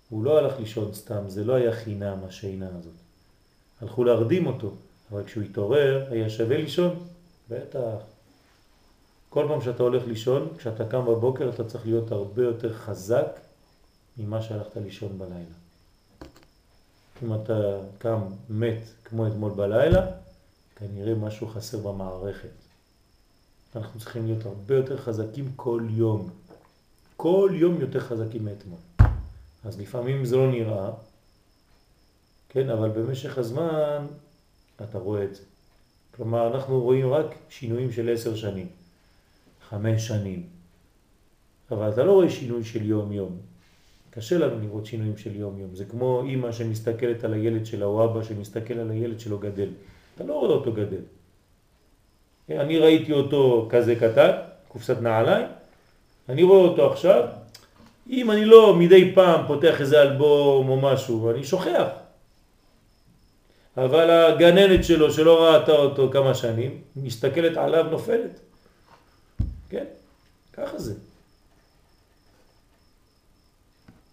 הוא 0.09 0.25
לא 0.25 0.39
הלך 0.39 0.61
לישון 0.61 0.95
סתם, 0.95 1.29
זה 1.29 1.45
לא 1.45 1.55
היה 1.55 1.73
חינם 1.73 2.19
השינה 2.25 2.69
הזאת. 2.79 2.93
הלכו 3.81 4.05
להרדים 4.05 4.47
אותו, 4.47 4.75
אבל 5.13 5.25
כשהוא 5.25 5.45
התעורר 5.45 6.07
היה 6.11 6.31
שווה 6.31 6.57
לישון? 6.57 7.07
בטח. 7.51 8.16
כל 9.37 9.45
פעם 9.49 9.61
שאתה 9.61 9.83
הולך 9.83 10.07
לישון, 10.07 10.49
כשאתה 10.59 10.85
קם 10.85 11.07
בבוקר 11.07 11.51
אתה 11.55 11.65
צריך 11.65 11.87
להיות 11.87 12.13
הרבה 12.13 12.43
יותר 12.43 12.75
חזק 12.75 13.27
ממה 14.19 14.43
שהלכת 14.43 14.77
לישון 14.77 15.19
בלילה. 15.19 15.57
אם 17.23 17.35
אתה 17.35 17.79
קם 17.99 18.21
מת 18.51 18.81
כמו 19.05 19.27
אתמול 19.27 19.53
בלילה, 19.53 20.07
כנראה 20.77 21.15
משהו 21.15 21.49
חסר 21.49 21.79
במערכת. 21.79 22.49
אנחנו 23.77 24.01
צריכים 24.01 24.27
להיות 24.27 24.47
הרבה 24.47 24.77
יותר 24.77 24.97
חזקים 24.97 25.53
כל 25.57 25.83
יום. 25.91 26.31
כל 27.17 27.51
יום 27.55 27.81
יותר 27.81 28.01
חזקים 28.01 28.45
מאתמול. 28.45 28.81
אז 29.65 29.81
לפעמים 29.81 30.25
זה 30.25 30.37
לא 30.37 30.51
נראה, 30.51 30.91
כן, 32.49 32.71
אבל 32.71 32.89
במשך 32.89 33.39
הזמן 33.39 34.07
אתה 34.83 34.99
רואה 34.99 35.25
את 35.25 35.35
זה. 35.35 35.43
כלומר, 36.15 36.55
אנחנו 36.55 36.81
רואים 36.81 37.13
רק 37.13 37.27
שינויים 37.49 37.93
של 37.93 38.13
עשר 38.15 38.37
שנים. 38.37 38.86
חמש 39.71 40.07
שנים. 40.07 40.43
אבל 41.71 41.89
אתה 41.89 42.05
לא 42.05 42.13
רואה 42.13 42.31
שינוי 42.31 42.65
של 42.65 42.87
יום-יום. 42.87 43.37
קשה 44.11 44.39
לנו 44.39 44.61
לראות 44.61 44.87
שינויים 44.87 45.17
של 45.17 45.37
יום-יום. 45.37 45.75
זה 45.75 45.85
כמו 45.85 46.23
אימא 46.27 46.53
שמסתכלת 46.53 47.25
על 47.25 47.33
הילד 47.33 47.67
שלה 47.67 47.85
או 47.87 48.05
אבא 48.05 48.23
שמסתכל 48.23 48.75
על 48.75 48.91
הילד 48.91 49.21
שלו 49.21 49.39
גדל. 49.39 49.69
אתה 50.15 50.25
לא 50.25 50.35
רואה 50.35 50.51
אותו 50.51 50.73
גדל. 50.73 51.03
אני 52.51 52.79
ראיתי 52.79 53.13
אותו 53.13 53.69
כזה 53.71 53.97
קטן, 53.97 54.31
קופסת 54.69 55.01
נעליים, 55.01 55.47
אני 56.29 56.43
רואה 56.43 56.61
אותו 56.61 56.93
עכשיו, 56.93 57.25
אם 58.11 58.31
אני 58.31 58.45
לא 58.45 58.77
מדי 58.77 59.15
פעם 59.15 59.47
פותח 59.47 59.81
איזה 59.81 60.03
אלבום 60.03 60.69
או 60.69 60.81
משהו, 60.81 61.31
אני 61.31 61.45
שוכח. 61.45 61.89
אבל 63.77 64.11
הגננת 64.11 64.85
שלו 64.85 65.13
שלא 65.13 65.45
ראתה 65.45 65.73
אותו 65.73 66.09
כמה 66.13 66.35
שנים, 66.35 66.81
מסתכלת 66.97 67.57
עליו 67.57 67.87
נופלת. 67.91 68.41
כן, 69.69 69.85
ככה 70.53 70.79
זה. 70.79 70.95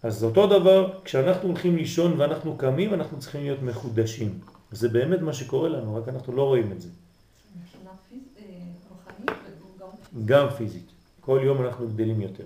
אז 0.02 0.24
אותו 0.24 0.46
דבר, 0.46 1.00
כשאנחנו 1.04 1.48
הולכים 1.48 1.76
לישון 1.76 2.20
ואנחנו 2.20 2.58
קמים, 2.58 2.94
אנחנו 2.94 3.20
צריכים 3.20 3.40
להיות 3.40 3.62
מחודשים. 3.62 4.40
זה 4.72 4.88
באמת 4.88 5.20
מה 5.20 5.32
שקורה 5.32 5.68
לנו, 5.68 5.96
רק 5.96 6.08
אנחנו 6.08 6.32
לא 6.32 6.42
רואים 6.42 6.72
את 6.72 6.80
זה. 6.80 6.88
אה. 8.38 9.34
גם 10.24 10.46
פיזית. 10.56 10.86
כל 11.20 11.40
יום 11.44 11.64
אנחנו 11.64 11.88
גדלים 11.88 12.20
יותר. 12.20 12.44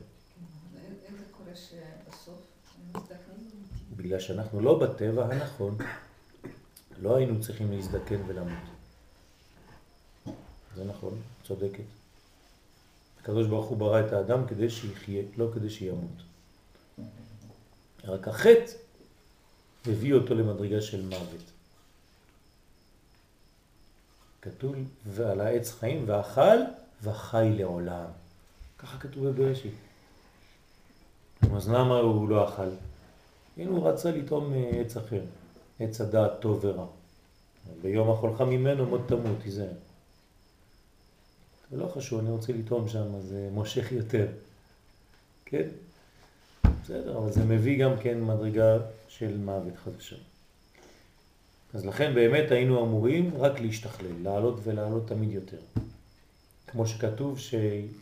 מזדקנים? 2.95 3.51
בגלל 3.97 4.21
שאנחנו 4.21 4.61
לא 4.61 4.79
בטבע 4.79 5.27
הנכון, 5.27 5.79
לא 7.03 7.17
היינו 7.17 7.41
צריכים 7.41 7.73
להזדקן 7.73 8.21
ולמות. 8.27 8.65
זה 10.77 10.85
נכון, 10.85 11.21
צודקת. 11.45 11.98
הקדוש 13.29 13.47
ברוך 13.47 13.67
הוא 13.67 13.79
ברא 13.79 14.01
את 14.01 14.13
האדם 14.13 14.47
כדי 14.47 14.71
שיחיה, 14.71 15.23
לא 15.37 15.49
כדי 15.55 15.71
שימות. 15.71 16.23
רק 18.05 18.29
החטא 18.29 18.73
הביא 19.87 20.15
אותו 20.15 20.35
למדרגה 20.35 20.81
של 20.81 21.05
מוות. 21.05 21.43
כתוב, 24.43 24.75
ועל 25.07 25.41
העץ 25.41 25.71
חיים, 25.71 26.05
ואכל 26.07 26.59
וחי 27.03 27.53
לעולם. 27.59 28.07
ככה 28.79 28.99
כתוב 28.99 29.29
בבראשית. 29.29 29.75
אז 31.57 31.69
למה 31.69 31.99
הוא 31.99 32.29
לא 32.29 32.49
אכל? 32.49 32.69
הנה 33.57 33.71
הוא 33.71 33.89
רצה 33.89 34.11
לטעום 34.11 34.53
עץ 34.71 34.97
אחר, 34.97 35.23
עץ 35.81 36.01
הדעת 36.01 36.33
טוב 36.41 36.65
ורע. 36.65 36.87
ביום 37.83 38.11
אכולך 38.11 38.41
ממנו 38.41 38.87
מות 38.87 39.01
תמות, 39.09 39.37
תיזהר. 39.43 39.88
לא 41.73 41.89
חשוב, 41.89 42.21
אני 42.21 42.31
רוצה 42.31 42.53
לטעום 42.53 42.89
שם, 42.89 43.21
זה 43.21 43.49
מושך 43.53 43.93
יותר. 43.93 44.27
כן? 45.45 45.69
בסדר, 46.83 47.19
אבל 47.19 47.33
זה 47.33 47.45
מביא 47.45 47.85
גם 47.85 47.93
כן 48.03 48.25
מדרגה 48.25 48.79
של 49.09 49.37
מוות 49.37 49.77
חדשה. 49.85 50.17
אז 51.75 51.87
לכן 51.87 52.15
באמת 52.15 52.51
היינו 52.51 52.85
אמורים 52.85 53.31
רק 53.39 53.61
להשתכלל, 53.61 54.23
לעלות 54.23 54.61
ולעלות 54.65 55.09
תמיד 55.09 55.31
יותר. 55.31 55.59
כמו 56.67 56.87
שכתוב 56.87 57.39
שיש 57.39 57.97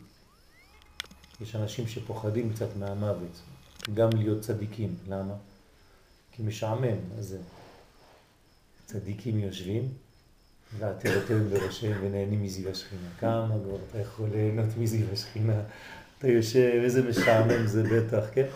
אנשים 1.55 1.87
שפוחדים 1.87 2.53
קצת 2.53 2.69
מהמוות, 2.79 3.41
גם 3.93 4.09
להיות 4.15 4.41
צדיקים. 4.41 4.95
למה? 5.07 5.33
כי 6.31 6.43
משעמם, 6.43 6.97
אז. 7.17 7.37
צדיקים 8.87 9.39
יושבים, 9.39 9.89
ועטרתם 10.79 11.49
בראשיהם 11.49 11.97
ונהנים 12.01 12.43
מזיו 12.43 12.69
השכינה. 12.69 13.09
כמה 13.19 13.55
כבר 13.63 13.77
אתה 13.89 13.99
יכול 13.99 14.29
ליהנות 14.29 14.77
מזיו 14.77 15.05
השכינה? 15.13 15.61
אתה 16.17 16.27
יושב, 16.27 16.79
איזה 16.83 17.09
משעמם 17.09 17.67
זה 17.67 17.83
בטח, 17.83 18.23
כן? 18.33 18.47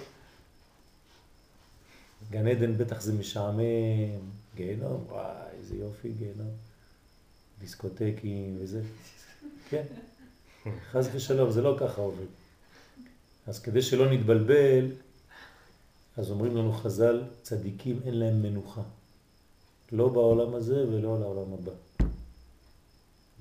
גן 2.32 2.48
עדן 2.48 2.78
בטח 2.78 3.02
זה 3.02 3.14
משעמם, 3.14 3.60
גיהנום, 4.56 5.06
וואי, 5.10 5.26
איזה 5.60 5.76
יופי 5.76 6.12
גיהנום. 6.12 6.52
דיסקוטקים 7.60 8.58
וזה, 8.62 8.82
כן. 9.70 9.84
חס 10.92 11.08
ושלום, 11.14 11.52
זה 11.52 11.62
לא 11.62 11.78
ככה 11.80 12.02
עובד. 12.02 12.26
אז 13.48 13.60
כדי 13.60 13.82
שלא 13.82 14.12
נתבלבל, 14.12 14.92
אז 16.18 16.32
אומרים 16.32 16.58
לנו 16.58 16.74
חז"ל, 16.74 17.24
צדיקים 17.42 18.00
אין 18.06 18.14
להם 18.20 18.42
מנוחה. 18.42 18.82
לא 19.92 20.10
בעולם 20.10 20.56
הזה 20.56 20.88
ולא 20.88 21.20
לעולם 21.20 21.54
הבא. 21.54 21.72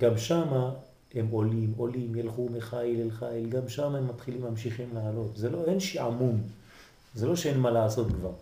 גם 0.00 0.18
שמה 0.18 0.70
הם 1.14 1.28
עולים, 1.30 1.74
עולים, 1.76 2.16
ילכו 2.16 2.48
מחיל 2.48 3.00
אל 3.00 3.10
חיל, 3.10 3.48
גם 3.48 3.68
שם 3.68 3.94
הם 3.94 4.08
מתחילים, 4.08 4.42
ממשיכים 4.42 4.94
לעלות. 4.94 5.36
זה 5.36 5.50
לא, 5.50 5.64
אין 5.64 5.80
שעמום. 5.80 6.42
זה 7.14 7.26
לא 7.26 7.36
שאין 7.36 7.60
מה 7.60 7.70
לעשות 7.70 8.06
כבר. 8.06 8.32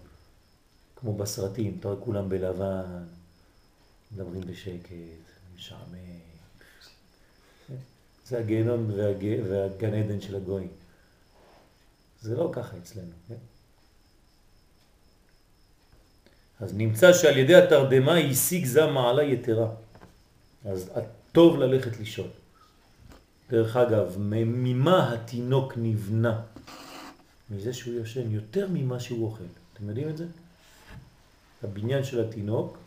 כמו 0.97 1.17
בסרטים, 1.17 1.77
אתה 1.81 1.89
רואה 1.89 2.01
כולם 2.01 2.29
בלבן, 2.29 3.05
מדברים 4.13 4.41
בשקט, 4.41 4.93
משעמם. 5.57 6.19
זה 8.27 8.39
הגיהנום 8.39 8.91
והג... 8.97 9.25
והגן 9.49 9.95
עדן 9.95 10.21
של 10.21 10.37
הגויים. 10.37 10.69
זה 12.21 12.37
לא 12.37 12.51
ככה 12.53 12.77
אצלנו, 12.83 13.13
כן? 13.29 13.35
אז 16.61 16.75
נמצא 16.75 17.13
שעל 17.13 17.39
ידי 17.39 17.55
התרדמה 17.55 18.19
השיג 18.19 18.65
זה 18.65 18.87
מעלה 18.87 19.23
יתרה. 19.23 19.71
אז 20.65 20.91
טוב 21.39 21.59
ללכת 21.59 21.99
לישון. 21.99 22.29
דרך 23.51 23.77
אגב, 23.77 24.15
ממה 24.19 25.15
התינוק 25.15 25.73
נבנה? 25.77 26.43
מזה 27.51 27.73
שהוא 27.73 27.95
יושן, 27.95 28.31
יותר 28.31 28.69
ממה 28.73 29.01
שהוא 29.01 29.25
אוכל. 29.27 29.45
אתם 29.73 29.89
יודעים 29.89 30.09
את 30.09 30.17
זה? 30.17 30.27
הבניין 31.63 32.05
של 32.05 32.29
התינוק 32.29 32.79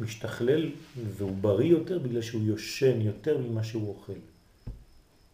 משתכלל 0.00 0.70
והוא 1.16 1.36
בריא 1.40 1.70
יותר 1.70 1.98
בגלל 1.98 2.22
שהוא 2.22 2.42
יושן 2.42 3.00
יותר 3.00 3.38
ממה 3.38 3.64
שהוא 3.64 3.88
אוכל. 3.88 4.18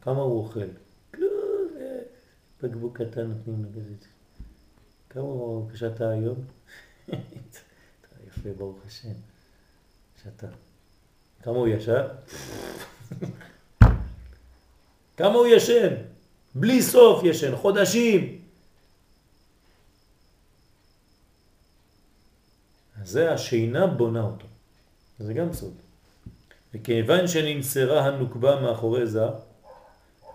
כמה 0.00 0.20
הוא 0.22 0.44
אוכל? 0.44 0.60
אה, 0.60 1.18
בקבוק 2.62 3.02
קטן 3.02 3.26
נותנים 3.26 3.64
לגזית. 3.64 4.06
כמה 5.10 5.22
הוא 5.22 5.70
כשאתה 5.70 6.10
היום? 6.10 6.44
יפה, 8.28 8.52
ברוך 8.58 8.78
השם. 8.86 9.14
שאתה. 10.22 10.46
כמה 11.43 11.57
הוא 11.57 11.68
ישן? 11.68 12.03
כמה 15.16 15.34
הוא 15.34 15.47
ישן? 15.47 15.95
בלי 16.55 16.82
סוף 16.82 17.24
ישן, 17.24 17.57
חודשים. 17.57 18.38
זה 23.05 23.32
השינה 23.32 23.86
בונה 23.86 24.22
אותו. 24.22 24.47
זה 25.18 25.34
גם 25.34 25.53
סוד. 25.53 25.74
וכיוון 26.74 27.28
שננסרה 27.28 28.07
הנוקבה 28.07 28.61
מאחורי 28.61 29.07
זה, 29.07 29.24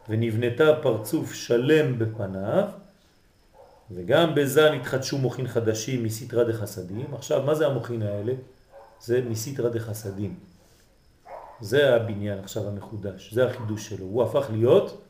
ונבנתה 0.10 0.80
פרצוף 0.82 1.34
שלם 1.34 2.00
בפניו, 2.00 2.70
וגם 3.92 4.36
בזה 4.36 4.70
נתחדשו 4.72 5.18
מוכין 5.18 5.48
חדשים 5.48 6.04
מסתרה 6.04 6.44
דחסדים. 6.44 7.14
עכשיו, 7.14 7.44
מה 7.44 7.56
זה 7.56 7.68
המוכין 7.68 8.02
האלה? 8.02 8.34
זה 9.02 9.22
מסתרה 9.22 9.70
דחסדים. 9.70 10.36
זה 11.62 11.96
הבניין 11.96 12.40
עכשיו 12.40 12.68
המחודש, 12.68 13.34
זה 13.34 13.48
החידוש 13.48 13.90
שלו. 13.90 14.06
הוא 14.06 14.24
הפך 14.24 14.48
להיות 14.52 15.02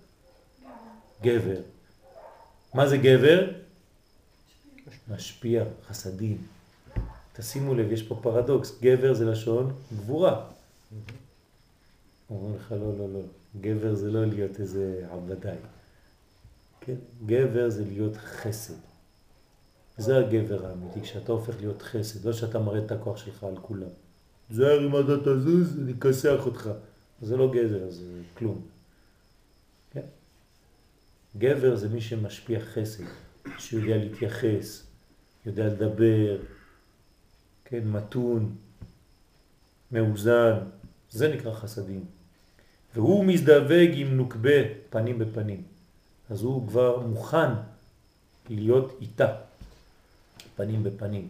גבר. 1.22 1.60
מה 2.74 2.88
זה 2.88 2.98
גבר? 2.98 3.48
משפיע, 5.08 5.64
חסדים. 5.88 6.38
תשימו 7.34 7.76
לב, 7.76 7.92
יש 7.92 8.04
פה 8.04 8.20
פרדוקס, 8.22 8.80
גבר 8.82 9.14
זה 9.14 9.26
לשון 9.26 9.74
גבורה. 9.94 10.46
אומרים 12.30 12.56
לך 12.56 12.72
לא, 12.72 12.98
לא, 12.98 13.14
לא, 13.14 13.20
גבר 13.62 13.96
זה 13.96 14.12
לא 14.12 14.26
להיות 14.26 14.60
איזה 14.60 15.08
עבדי. 15.12 15.56
כן? 16.82 16.96
גבר 17.26 17.70
זה 17.70 17.86
להיות 17.86 18.18
חסד. 18.18 18.74
זה 19.98 20.18
הגבר 20.18 20.66
האמיתי, 20.66 21.02
כשאתה 21.02 21.32
הופך 21.32 21.56
להיות 21.60 21.82
חסד, 21.82 22.26
לא 22.26 22.34
שאתה 22.34 22.60
מראה 22.60 22.86
את 22.86 22.92
הכוח 22.92 23.18
שלך 23.18 23.44
על 23.44 23.58
כולם. 23.62 23.90
זהר 24.50 24.86
אם 24.86 25.00
אתה 25.00 25.18
תזוז, 25.18 25.80
אני 25.80 25.94
אכסח 26.00 26.46
אותך. 26.46 26.70
זה 27.22 27.38
לא 27.38 27.52
גבר, 27.54 27.90
זה 27.90 28.04
כלום. 28.38 28.62
כן? 29.92 30.06
גבר 31.38 31.76
זה 31.76 31.90
מי 31.90 32.02
שמשפיע 32.02 32.60
חסד, 32.60 33.04
שיודע 33.58 33.98
להתייחס, 33.98 34.84
יודע 35.46 35.68
לדבר, 35.68 36.38
כן, 37.66 37.88
מתון, 37.88 38.56
מאוזן, 39.92 40.54
זה 41.12 41.36
נקרא 41.36 41.54
חסדים. 41.54 42.06
והוא 42.96 43.26
מזדווג 43.26 43.90
עם 43.94 44.18
נוקבה 44.18 44.60
פנים 44.90 45.20
בפנים. 45.20 45.64
אז 46.30 46.42
הוא 46.42 46.68
כבר 46.68 47.00
מוכן 47.00 47.50
להיות 48.50 48.98
איתה, 49.02 49.36
פנים 50.56 50.84
בפנים. 50.84 51.28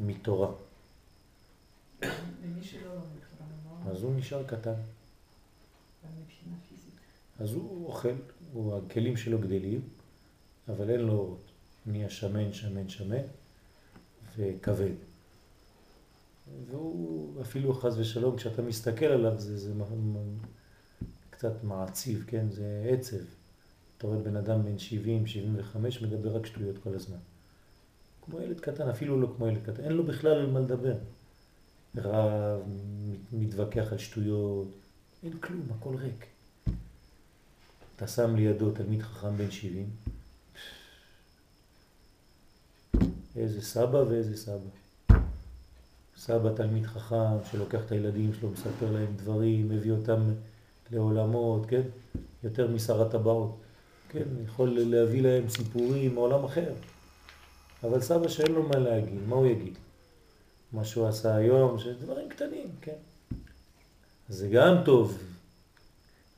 מתורה. 0.00 0.52
ומי 2.42 2.62
שלא 2.62 2.94
לומד 2.94 3.04
תורה, 3.38 3.92
אז 3.92 4.02
הוא 4.02 4.14
נשאר 4.14 4.42
קטן. 4.46 4.74
אז 7.40 7.52
הוא 7.52 7.86
אוכל, 7.86 8.14
הוא, 8.52 8.78
הכלים 8.78 9.16
שלו 9.16 9.38
גדלים, 9.38 9.80
אבל 10.68 10.90
אין 10.90 11.00
לו 11.00 11.12
אורות. 11.12 11.42
נהיה 11.86 12.10
שמן, 12.10 12.52
שמן, 12.52 12.88
שמן 12.88 13.22
וכבד. 14.36 14.92
והוא 16.70 17.42
אפילו 17.42 17.74
חז 17.74 17.98
ושלום, 17.98 18.36
כשאתה 18.36 18.62
מסתכל 18.62 19.06
עליו 19.06 19.38
זה, 19.38 19.58
זה 19.58 19.72
קצת 21.30 21.64
מעציב, 21.64 22.24
כן? 22.26 22.50
זה 22.50 22.86
עצב. 22.90 23.16
אתה 23.98 24.06
רואה 24.06 24.18
בן 24.18 24.36
אדם 24.36 24.62
בן 24.62 24.78
70, 24.78 25.26
75, 25.26 26.02
מדבר 26.02 26.36
רק 26.36 26.46
שטויות 26.46 26.78
כל 26.78 26.94
הזמן. 26.94 27.16
כמו 28.26 28.40
ילד 28.40 28.60
קטן, 28.60 28.88
אפילו 28.88 29.20
לא 29.20 29.28
כמו 29.36 29.48
ילד 29.48 29.62
קטן, 29.62 29.84
אין 29.84 29.92
לו 29.92 30.04
בכלל 30.04 30.32
על 30.32 30.50
מה 30.50 30.60
לדבר. 30.60 30.94
רב, 31.96 32.60
מתווכח 33.32 33.92
על 33.92 33.98
שטויות, 33.98 34.68
אין 35.22 35.38
כלום, 35.38 35.66
הכל 35.78 35.94
ריק. 35.96 36.26
אתה 37.96 38.06
שם 38.06 38.36
לידו 38.36 38.70
תלמיד 38.70 39.02
חכם 39.02 39.36
בן 39.36 39.50
70, 39.50 39.86
איזה 43.36 43.62
סבא 43.62 43.96
ואיזה 43.96 44.36
סבא. 44.36 45.18
סבא 46.16 46.52
תלמיד 46.56 46.86
חכם 46.86 47.44
שלוקח 47.50 47.80
את 47.86 47.92
הילדים 47.92 48.34
שלו, 48.34 48.50
מספר 48.50 48.92
להם 48.92 49.16
דברים, 49.16 49.68
מביא 49.68 49.92
אותם 49.92 50.20
לעולמות, 50.92 51.66
כן? 51.66 51.82
יותר 52.44 52.70
משר 52.70 53.02
הטבעות, 53.02 53.56
כן? 54.08 54.24
יכול 54.44 54.78
להביא 54.80 55.22
להם 55.22 55.48
סיפורים 55.48 56.14
מעולם 56.14 56.44
אחר. 56.44 56.72
אבל 57.82 58.00
סבא 58.00 58.28
שאין 58.28 58.52
לו 58.52 58.62
מה 58.62 58.76
להגיד, 58.76 59.20
מה 59.28 59.36
הוא 59.36 59.46
יגיד? 59.46 59.78
מה 60.72 60.84
שהוא 60.84 61.06
עשה 61.06 61.34
היום, 61.34 61.76
דברים 62.00 62.28
קטנים, 62.28 62.70
כן? 62.80 62.96
זה 64.28 64.48
גם 64.52 64.74
טוב, 64.84 65.18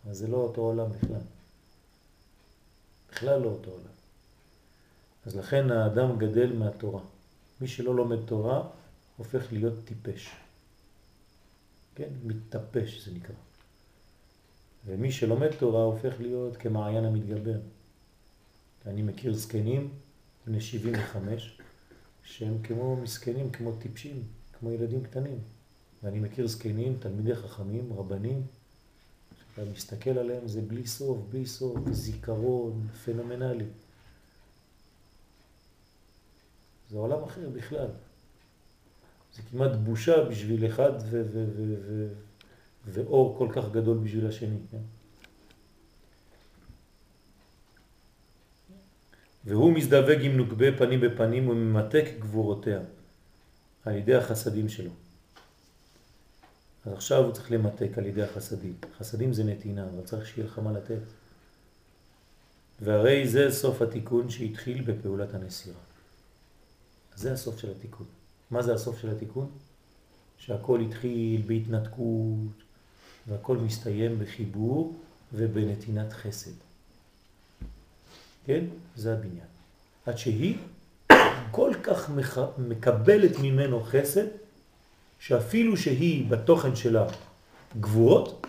אבל 0.04 0.14
זה 0.14 0.26
לא 0.28 0.36
אותו 0.36 0.60
עולם 0.60 0.86
בכלל. 0.92 1.20
בכלל 3.10 3.40
לא 3.40 3.48
אותו 3.48 3.70
עולם. 3.70 3.82
אז 5.26 5.36
לכן 5.36 5.70
האדם 5.70 6.18
גדל 6.18 6.52
מהתורה. 6.52 7.00
מי 7.60 7.68
שלא 7.68 7.94
לומד 7.94 8.18
תורה 8.26 8.68
הופך 9.16 9.52
להיות 9.52 9.74
טיפש. 9.84 10.30
כן? 11.94 12.08
מתטפש 12.24 13.04
זה 13.04 13.14
נקרא. 13.14 13.34
ומי 14.86 15.12
שלומד 15.12 15.50
תורה 15.58 15.82
הופך 15.82 16.20
להיות 16.20 16.56
כמעיין 16.56 17.04
המתגבר. 17.04 17.58
אני 18.86 19.02
מכיר 19.02 19.34
זקנים 19.34 19.90
בני 20.48 20.60
75, 20.60 21.58
שהם 22.22 22.62
כמו 22.62 22.96
מסכנים, 22.96 23.50
כמו 23.50 23.72
טיפשים, 23.72 24.22
כמו 24.58 24.72
ילדים 24.72 25.04
קטנים. 25.04 25.38
ואני 26.02 26.18
מכיר 26.18 26.46
זקנים, 26.46 26.96
תלמידי 27.00 27.34
חכמים, 27.34 27.92
רבנים, 27.92 28.42
שאתה 29.38 29.70
מסתכל 29.70 30.10
עליהם 30.10 30.48
זה 30.48 30.60
בלי 30.60 30.86
סוף, 30.86 31.18
בלי 31.28 31.46
סוף, 31.46 31.78
זיכרון 31.90 32.88
פנומנלי. 33.04 33.64
זה 36.90 36.98
עולם 36.98 37.24
אחר 37.24 37.48
בכלל. 37.48 37.88
זה 39.34 39.42
כמעט 39.50 39.76
בושה 39.76 40.24
בשביל 40.24 40.66
אחד 40.66 40.92
ואור 42.86 43.38
כל 43.38 43.48
כך 43.52 43.70
גדול 43.72 43.98
בשביל 43.98 44.26
השני. 44.26 44.58
כן? 44.70 44.97
והוא 49.44 49.72
מזדווג 49.72 50.20
עם 50.22 50.36
נוקבה 50.36 50.78
פנים 50.78 51.00
בפנים 51.00 51.48
וממתק 51.48 52.04
גבורותיה 52.18 52.80
על 53.84 53.94
ידי 53.94 54.14
החסדים 54.14 54.68
שלו. 54.68 54.90
אז 56.86 56.92
עכשיו 56.92 57.24
הוא 57.24 57.32
צריך 57.32 57.52
למתק 57.52 57.98
על 57.98 58.06
ידי 58.06 58.22
החסדים. 58.22 58.74
חסדים 58.98 59.32
זה 59.32 59.44
נתינה, 59.44 59.84
אבל 59.84 60.04
צריך 60.04 60.26
שיהיה 60.26 60.46
לך 60.46 60.58
מה 60.58 60.72
לתת. 60.72 61.02
והרי 62.80 63.28
זה 63.28 63.50
סוף 63.50 63.82
התיקון 63.82 64.30
שהתחיל 64.30 64.82
בפעולת 64.82 65.34
הנסירה. 65.34 65.80
זה 67.14 67.32
הסוף 67.32 67.58
של 67.58 67.70
התיקון. 67.70 68.06
מה 68.50 68.62
זה 68.62 68.74
הסוף 68.74 69.00
של 69.00 69.10
התיקון? 69.10 69.50
שהכל 70.38 70.80
התחיל 70.80 71.42
בהתנתקות 71.46 72.62
והכל 73.26 73.56
מסתיים 73.56 74.18
בחיבור 74.18 74.96
ובנתינת 75.32 76.12
חסד. 76.12 76.67
כן? 78.48 78.64
זה 78.96 79.12
הבניין. 79.12 79.46
עד 80.06 80.18
שהיא 80.18 80.56
כל 81.50 81.72
כך 81.82 82.10
מקבלת 82.58 83.38
ממנו 83.38 83.84
חסד, 83.84 84.26
שאפילו 85.20 85.76
שהיא 85.76 86.30
בתוכן 86.30 86.76
שלה 86.76 87.06
גבורות, 87.80 88.46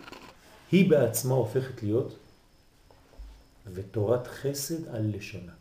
היא 0.71 0.89
בעצמה 0.89 1.35
הופכת 1.35 1.83
להיות 1.83 2.15
ותורת 3.73 4.27
חסד 4.27 4.87
על 4.95 5.11
לשונה. 5.15 5.51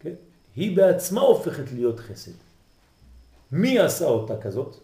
כן? 0.00 0.14
היא 0.56 0.76
בעצמה 0.76 1.20
הופכת 1.20 1.72
להיות 1.72 2.00
חסד. 2.00 2.32
מי 3.52 3.78
עשה 3.78 4.04
אותה 4.04 4.40
כזאת? 4.40 4.76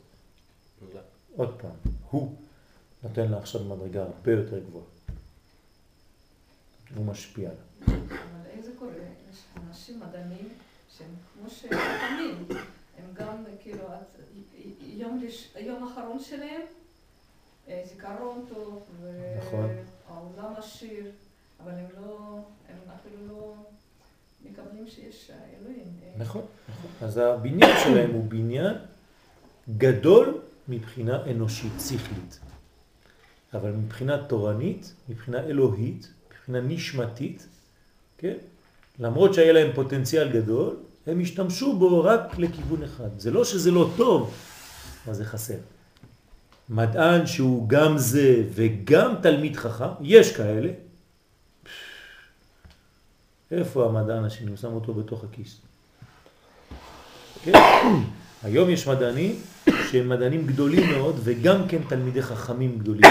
לא. 0.95 1.01
עוד 1.37 1.55
פעם, 1.61 1.93
הוא 2.11 2.35
נותן 3.03 3.31
לה 3.31 3.39
עכשיו 3.39 3.65
מדרגה 3.65 4.03
הרבה 4.03 4.33
יותר 4.33 4.59
גבוהה. 4.59 4.94
הוא 6.97 7.07
משפיע 7.07 7.51
עליה. 7.51 7.99
אבל 8.09 8.47
איך 8.51 8.65
זה 8.65 8.71
קורה? 8.79 8.93
יש 9.31 9.39
אנשים 9.69 10.01
מדענים 10.01 10.49
שהם 10.99 11.15
כמו 11.33 11.51
שחכמים, 11.51 12.47
הם 12.99 13.05
גם 13.15 13.45
כאילו, 13.61 13.85
יום, 14.81 15.25
יום 15.61 15.85
האחרון 15.85 16.21
שלהם, 16.21 16.61
אה, 17.69 17.83
זיכרון 17.89 18.45
טוב, 18.49 18.83
נכון. 19.39 19.71
והעולם 20.09 20.53
עשיר, 20.57 21.05
אבל 21.63 21.73
הם 21.73 21.87
לא, 22.01 22.39
הם 22.69 22.77
אפילו 22.97 23.29
לא 23.29 23.55
מקבלים 24.45 24.87
שיש 24.87 25.31
אלוהים. 25.61 25.87
נכון, 26.19 26.43
נכון. 26.69 26.91
אז 27.09 27.17
הבניין 27.19 27.77
שלהם 27.85 28.11
הוא 28.11 28.25
בניין 28.25 28.75
גדול 29.79 30.41
מבחינה 30.69 31.25
אנושית, 31.31 31.73
שכלית. 31.81 32.41
אבל 33.55 33.71
מבחינה 33.71 34.27
תורנית, 34.27 34.95
מבחינה 35.09 35.41
אלוהית, 35.41 36.09
נשמתית, 36.49 37.47
כן? 38.19 38.35
למרות 38.99 39.35
שהיה 39.35 39.53
להם 39.53 39.71
פוטנציאל 39.75 40.33
גדול, 40.33 40.77
הם 41.07 41.21
השתמשו 41.21 41.79
בו 41.79 42.05
רק 42.05 42.39
לכיוון 42.39 42.83
אחד. 42.83 43.09
זה 43.19 43.31
לא 43.31 43.45
שזה 43.45 43.71
לא 43.71 43.91
טוב, 43.97 44.35
אבל 45.07 45.15
זה 45.15 45.25
חסר. 45.25 45.59
מדען 46.69 47.27
שהוא 47.27 47.69
גם 47.69 47.99
זה 47.99 48.43
וגם 48.55 49.15
תלמיד 49.23 49.57
חכם, 49.57 49.93
יש 50.01 50.37
כאלה. 50.37 50.71
איפה 53.51 53.87
המדען 53.87 54.25
השני? 54.25 54.49
הוא 54.49 54.57
שם 54.57 54.73
אותו 54.73 54.95
בתוך 54.95 55.25
הכיס. 55.25 55.61
כן? 57.45 57.53
היום 58.43 58.71
יש 58.71 58.89
מדענים 58.89 59.37
שהם 59.91 60.09
מדענים 60.09 60.47
גדולים 60.47 60.91
מאוד 60.91 61.21
וגם 61.25 61.69
כן 61.69 61.79
תלמידי 61.89 62.23
חכמים 62.23 62.79
גדולים 62.79 63.11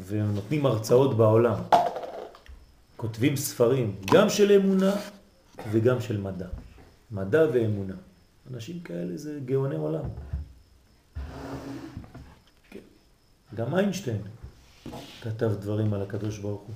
והם 0.00 0.34
נותנים 0.34 0.66
הרצאות 0.66 1.16
בעולם. 1.16 1.54
כותבים 2.98 3.36
ספרים, 3.36 3.96
גם 4.12 4.30
של 4.30 4.52
אמונה 4.52 4.96
וגם 5.70 6.00
של 6.00 6.20
מדע. 6.20 6.46
מדע 7.10 7.46
ואמונה. 7.52 7.94
אנשים 8.54 8.80
כאלה 8.80 9.16
זה 9.16 9.38
גאוני 9.44 9.76
עולם. 9.76 10.04
כן. 12.70 12.78
גם 13.54 13.74
איינשטיין 13.74 14.22
כתב 15.22 15.50
דברים 15.60 15.94
על 15.94 16.02
הקדוש 16.02 16.38
ברוך 16.38 16.60
הוא. 16.60 16.74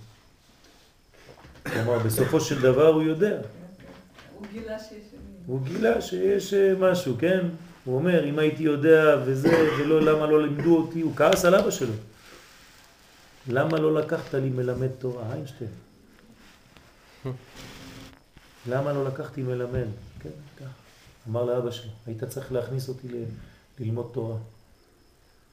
כלומר, 1.73 1.99
בסופו 1.99 2.41
של 2.41 2.63
דבר 2.63 2.87
הוא 2.87 3.03
יודע. 3.03 3.41
הוא 4.35 4.47
גילה 4.53 4.79
שיש... 4.79 5.07
הוא 5.47 5.61
גילה 5.65 6.01
שיש 6.01 6.55
אה, 6.55 6.75
משהו, 6.79 7.15
כן? 7.19 7.47
הוא 7.85 7.97
אומר, 7.97 8.29
אם 8.29 8.39
הייתי 8.39 8.63
יודע 8.63 9.23
וזה, 9.27 9.71
ולא, 9.79 10.03
למה 10.03 10.27
לא 10.27 10.43
לימדו 10.43 10.77
אותי? 10.77 11.01
הוא 11.01 11.17
כעס 11.17 11.45
על 11.45 11.55
אבא 11.55 11.71
שלו. 11.71 11.95
למה 13.49 13.79
לא 13.79 13.95
לקחת 13.95 14.35
לי 14.35 14.51
מלמד 14.51 14.91
תורה? 14.99 15.33
איינשטיין. 15.33 15.71
למה 18.67 18.93
לא 18.93 19.05
לקחתי 19.05 19.43
מלמד? 19.43 19.87
כן, 20.21 20.29
כך. 20.57 20.67
אמר 21.29 21.45
לאבא 21.45 21.71
שלו, 21.71 21.91
היית 22.07 22.25
צריך 22.25 22.53
להכניס 22.53 22.89
אותי 22.89 23.09
ל... 23.09 23.25
ללמוד 23.79 24.11
תורה. 24.13 24.37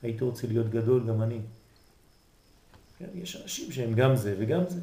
הייתי 0.04 0.24
רוצה 0.24 0.48
להיות 0.48 0.70
גדול, 0.70 1.08
גם 1.08 1.22
אני. 1.22 1.40
כן, 2.98 3.06
יש 3.16 3.36
אנשים 3.36 3.72
שהם 3.72 3.94
גם 3.94 4.16
זה 4.16 4.36
וגם 4.40 4.62
זה. 4.70 4.80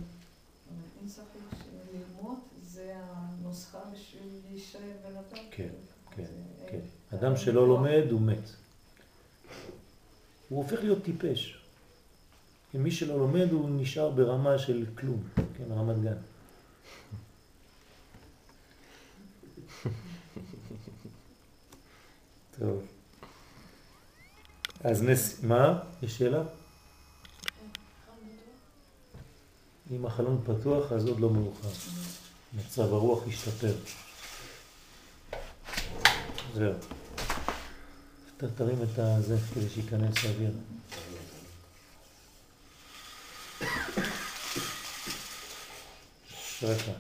אין 1.01 1.09
ספק 1.09 1.25
שללמוד 1.53 2.39
זה 2.63 2.95
הנוסחה 2.97 3.79
בשביל 3.93 4.29
להישאר 4.51 4.81
בן 4.81 5.17
אדם. 5.17 5.45
כן, 5.51 5.69
כן, 6.17 6.25
כן. 6.71 6.81
אדם 7.17 7.37
שלא 7.37 7.69
לומד 7.69 8.05
הוא 8.11 8.21
מת. 8.21 8.51
הוא 10.49 10.63
הופך 10.63 10.81
להיות 10.81 11.03
טיפש. 11.03 11.59
מי 12.75 12.91
שלא 12.91 13.19
לומד 13.19 13.51
הוא 13.51 13.71
נשאר 13.71 14.11
ברמה 14.11 14.59
של 14.59 14.87
כלום, 14.95 15.23
כן, 15.37 15.65
רמת 15.71 16.03
גן. 16.03 16.17
טוב. 22.59 22.83
אז 24.81 25.03
נס... 25.03 25.43
מה? 25.43 25.79
יש 26.03 26.19
שאלה? 26.19 26.43
אם 29.91 30.07
החלון 30.07 30.43
פתוח 30.45 30.93
אז 30.93 31.07
עוד 31.07 31.21
לא 31.21 31.31
מאוחר. 31.31 31.69
מצב 32.55 32.83
הרוח 32.83 33.27
ישתפר. 33.27 33.75
זהו. 36.55 36.73
אתה 38.37 38.49
תרים 38.49 38.83
את 38.83 38.99
הזה 38.99 39.37
כדי 39.55 39.69
שייכנס 39.69 40.15
אשריך. 46.57 46.91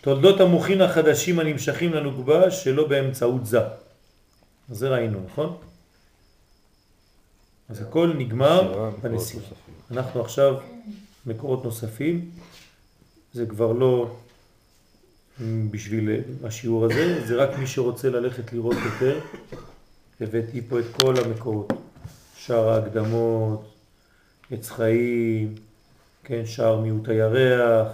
תולדות 0.00 0.40
המוחין 0.40 0.80
החדשים 0.82 1.38
הנמשכים 1.38 1.92
לנוגבה 1.92 2.50
שלא 2.50 2.88
באמצעות 2.88 3.46
זה. 3.46 3.58
זה 4.68 4.88
ראינו, 4.88 5.20
נכון? 5.26 5.56
אז 7.68 7.82
הכל 7.82 8.12
נגמר 8.18 8.90
בנסיעה. 9.02 9.44
אנחנו 9.90 10.20
עכשיו 10.20 10.54
מקורות 11.26 11.64
נוספים, 11.64 12.30
זה 13.32 13.46
כבר 13.46 13.72
לא 13.72 14.16
בשביל 15.70 16.10
השיעור 16.44 16.84
הזה, 16.84 17.26
זה 17.26 17.36
רק 17.36 17.58
מי 17.58 17.66
שרוצה 17.66 18.08
ללכת 18.08 18.52
לראות 18.52 18.76
יותר. 18.84 19.20
הבאתי 20.20 20.60
פה 20.68 20.80
את 20.80 20.84
כל 21.00 21.14
המקורות, 21.24 21.72
שער 22.38 22.68
ההקדמות, 22.68 23.74
עץ 24.50 24.70
חיים, 24.70 25.54
כן, 26.24 26.46
שער 26.46 26.80
מיעוט 26.80 27.08
הירח, 27.08 27.88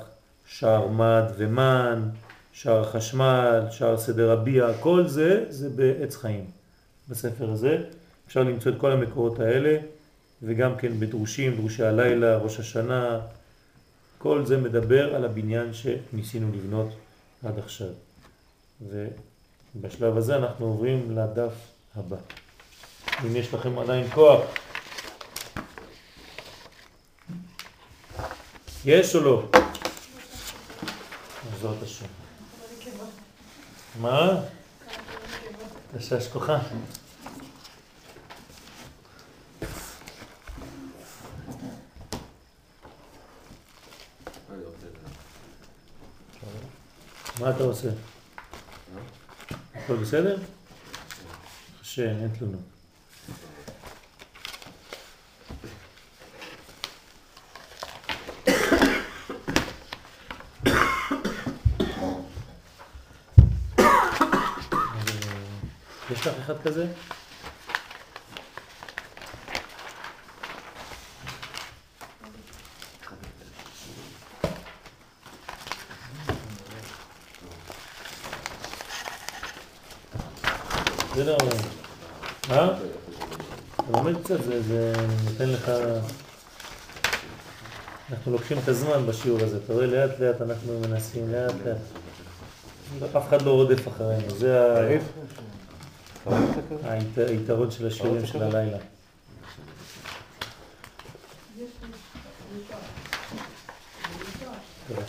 שער 0.47 0.89
מד 0.89 1.25
ומן, 1.37 2.09
שער 2.53 2.85
חשמל, 2.85 3.61
שער 3.71 3.99
סדר 3.99 4.31
הביע, 4.31 4.69
כל 4.81 5.09
זה 5.09 5.45
זה 5.49 5.71
בעץ 5.71 6.17
חיים. 6.17 6.45
בספר 7.09 7.51
הזה 7.51 7.85
אפשר 8.27 8.43
למצוא 8.43 8.73
את 8.73 8.77
כל 8.79 8.93
המקורות 8.93 9.41
האלה 9.41 9.79
וגם 10.43 10.77
כן 10.77 11.01
בדרושים, 11.01 11.57
דרושי 11.57 11.85
הלילה, 11.85 12.37
ראש 12.37 12.61
השנה, 12.61 13.21
כל 14.19 14.47
זה 14.47 14.57
מדבר 14.57 15.15
על 15.15 15.25
הבניין 15.25 15.71
שניסינו 15.73 16.53
לבנות 16.53 16.89
עד 17.45 17.59
עכשיו. 17.59 17.89
ובשלב 19.75 20.17
הזה 20.17 20.37
אנחנו 20.37 20.67
עוברים 20.67 21.19
לדף 21.19 21.53
הבא. 21.97 22.17
אם 23.27 23.37
יש 23.37 23.55
לכם 23.55 23.79
עדיין 23.79 24.11
כוח. 24.15 24.41
יש 28.85 29.17
או 29.17 29.21
לא? 29.21 29.43
בעזרת 31.51 31.83
השם. 31.83 32.07
מה? 34.01 34.41
תשש 35.99 36.29
כוחה. 36.33 36.59
מה 47.41 47.51
אתה 47.51 47.63
עושה? 47.65 47.89
הכל 49.75 49.97
בסדר? 49.97 50.39
קשה, 51.83 52.11
אין 52.11 52.29
תלונות. 52.39 52.72
יש 66.13 66.27
לך 66.27 66.35
אחד 66.45 66.55
כזה? 66.65 66.87
זה 81.15 81.25
לא... 81.25 81.37
אה? 82.51 82.69
אתה 83.77 83.93
לומד 83.93 84.23
קצת, 84.25 84.37
זה, 84.69 84.93
נותן 85.25 85.49
לך... 85.49 85.71
אנחנו 88.11 88.33
לוקחים 88.33 88.59
את 88.59 88.69
הזמן 88.69 89.07
בשיעור 89.07 89.39
הזה, 89.43 89.59
אתה 89.65 89.73
רואה 89.73 89.87
לאט 89.87 90.11
לאט 90.21 90.41
אנחנו 90.41 90.81
מנסים 90.81 91.33
לאט 91.33 91.55
לאט. 91.67 91.77
אף 93.17 93.29
אחד 93.29 93.43
לא 93.43 93.51
רודף 93.51 93.89
אחרינו, 93.89 94.31
זה 94.39 94.61
ה- 94.61 94.99
היתרון 97.17 97.71
של 97.71 97.87
השיעורים 97.87 98.27
של 98.27 98.43
הלילה. 98.43 98.79
לי 101.57 101.65
בעיקר. 102.53 102.77
בעיקר. 104.25 104.53
תודה. 104.89 105.03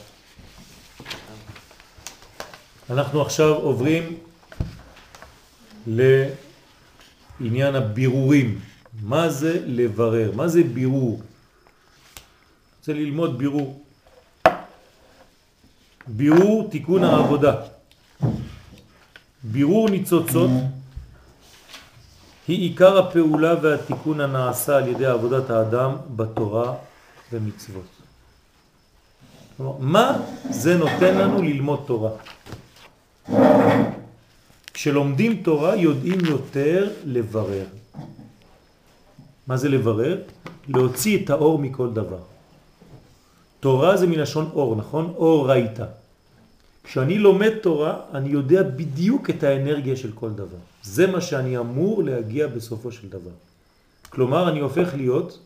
אנחנו 2.90 3.22
עכשיו 3.22 3.54
עוברים 3.54 4.18
לעניין 5.88 7.76
הבירורים. 7.76 8.60
מה 9.02 9.30
זה 9.30 9.62
לברר? 9.66 10.32
מה 10.36 10.48
זה 10.48 10.64
בירור? 10.64 11.22
רוצה 12.80 12.94
ללמוד 12.94 13.38
בירור. 13.38 13.84
בירור 16.08 16.70
תיקון 16.72 17.04
העבודה. 17.04 17.56
בירור 19.44 19.90
ניצוצות 19.90 20.50
היא 22.48 22.60
עיקר 22.60 22.98
הפעולה 22.98 23.56
והתיקון 23.62 24.22
הנעשה 24.22 24.78
על 24.78 24.88
ידי 24.88 25.06
עבודת 25.06 25.50
האדם 25.50 25.96
בתורה 26.16 26.74
ומצוות. 27.32 27.86
מה 29.80 30.20
זה 30.50 30.78
נותן 30.78 31.18
לנו 31.18 31.42
ללמוד 31.42 31.84
תורה? 31.86 32.12
כשלומדים 34.74 35.42
תורה 35.44 35.76
יודעים 35.76 36.20
יותר 36.26 36.90
לברר. 37.06 37.66
מה 39.48 39.58
זה 39.58 39.70
לברר? 39.70 40.22
להוציא 40.68 41.24
את 41.24 41.30
האור 41.30 41.60
מכל 41.60 41.94
דבר. 41.94 42.20
תורה 43.60 43.98
זה 43.98 44.08
מלשון 44.08 44.50
אור, 44.54 44.76
נכון? 44.76 45.14
אור 45.16 45.50
ראית. 45.52 45.80
כשאני 46.84 47.18
לומד 47.18 47.54
תורה, 47.62 48.00
אני 48.14 48.30
יודע 48.30 48.64
בדיוק 48.64 49.30
את 49.30 49.44
האנרגיה 49.44 49.96
של 49.96 50.12
כל 50.12 50.30
דבר. 50.30 50.62
זה 50.84 51.08
מה 51.08 51.22
שאני 51.22 51.58
אמור 51.58 52.04
להגיע 52.04 52.48
בסופו 52.48 52.92
של 52.92 53.10
דבר. 53.10 53.36
כלומר, 54.10 54.50
אני 54.50 54.60
הופך 54.60 54.94
להיות 54.96 55.40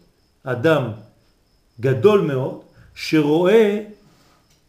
אדם 0.43 0.91
גדול 1.79 2.21
מאוד, 2.21 2.61
שרואה 2.95 3.83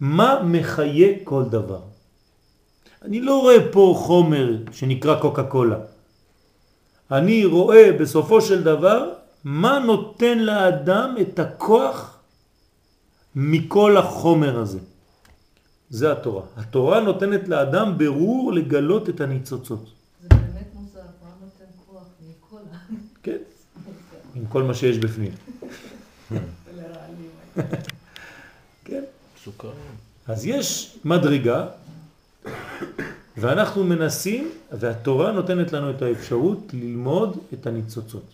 מה 0.01 0.43
מחיה 0.45 1.09
כל 1.25 1.45
דבר. 1.51 1.81
אני 3.03 3.21
לא 3.21 3.41
רואה 3.41 3.73
פה 3.73 3.95
חומר 3.97 4.57
שנקרא 4.73 5.21
קוקה 5.21 5.45
קולה. 5.45 5.79
אני 7.11 7.45
רואה 7.45 7.93
בסופו 8.01 8.41
של 8.41 8.63
דבר 8.63 9.13
מה 9.45 9.79
נותן 9.79 10.39
לאדם 10.39 11.15
את 11.21 11.39
הכוח 11.39 12.19
מכל 13.35 13.97
החומר 13.97 14.59
הזה. 14.59 14.79
זה 15.91 16.13
התורה. 16.13 16.43
התורה 16.57 17.01
נותנת 17.01 17.49
לאדם 17.49 17.99
ברור 17.99 18.53
לגלות 18.53 19.09
את 19.09 19.21
הניצוצות. 19.21 19.91
זה 20.23 20.29
באמת 20.29 20.69
מוזר, 20.75 21.01
מה 21.01 21.31
נותן 21.41 21.65
כוח 21.87 22.05
מכל 22.29 22.61
ה... 22.73 22.77
כן? 23.23 23.39
עם 24.35 24.47
כל 24.47 24.63
מה 24.63 24.75
שיש 24.75 24.99
בפנים. 24.99 25.33
כן? 28.85 29.03
סוכר. 29.45 29.71
אז 30.27 30.47
יש 30.47 30.97
מדרגה, 31.05 31.67
ואנחנו 33.37 33.85
מנסים, 33.85 34.51
והתורה 34.73 35.33
נותנת 35.33 35.73
לנו 35.73 35.91
את 35.91 36.03
האפשרות 36.03 36.59
ללמוד 36.73 37.39
את 37.55 37.67
הניצוצות, 37.67 38.25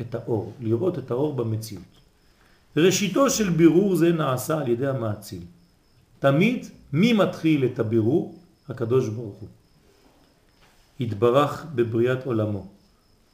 את 0.00 0.14
האור, 0.14 0.52
לראות 0.60 0.98
את 0.98 1.10
האור 1.10 1.34
במציאות. 1.34 1.82
ראשיתו 2.76 3.30
של 3.30 3.50
בירור 3.50 3.96
זה 3.96 4.12
נעשה 4.12 4.58
על 4.58 4.68
ידי 4.68 4.86
המעציל. 4.86 5.42
תמיד 6.18 6.66
מי 6.92 7.12
מתחיל 7.12 7.64
את 7.64 7.78
הבירור? 7.78 8.38
הקדוש 8.68 9.08
ברוך 9.08 9.34
הוא. 9.34 9.48
התברך 11.00 11.66
בבריאת 11.74 12.26
עולמו. 12.26 12.66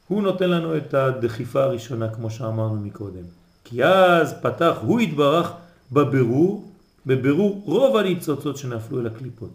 הוא 0.07 0.23
נותן 0.23 0.49
לנו 0.49 0.77
את 0.77 0.93
הדחיפה 0.93 1.63
הראשונה 1.63 2.13
כמו 2.13 2.31
שאמרנו 2.31 2.75
מקודם. 2.75 3.23
כי 3.63 3.83
אז 3.83 4.33
פתח, 4.41 4.77
הוא 4.81 4.99
התברך 4.99 5.51
בבירור, 5.91 6.71
בבירור 7.05 7.61
רוב 7.65 7.97
הניצוצות 7.97 8.57
שנפלו 8.57 9.01
אל 9.01 9.07
הקליפות. 9.07 9.51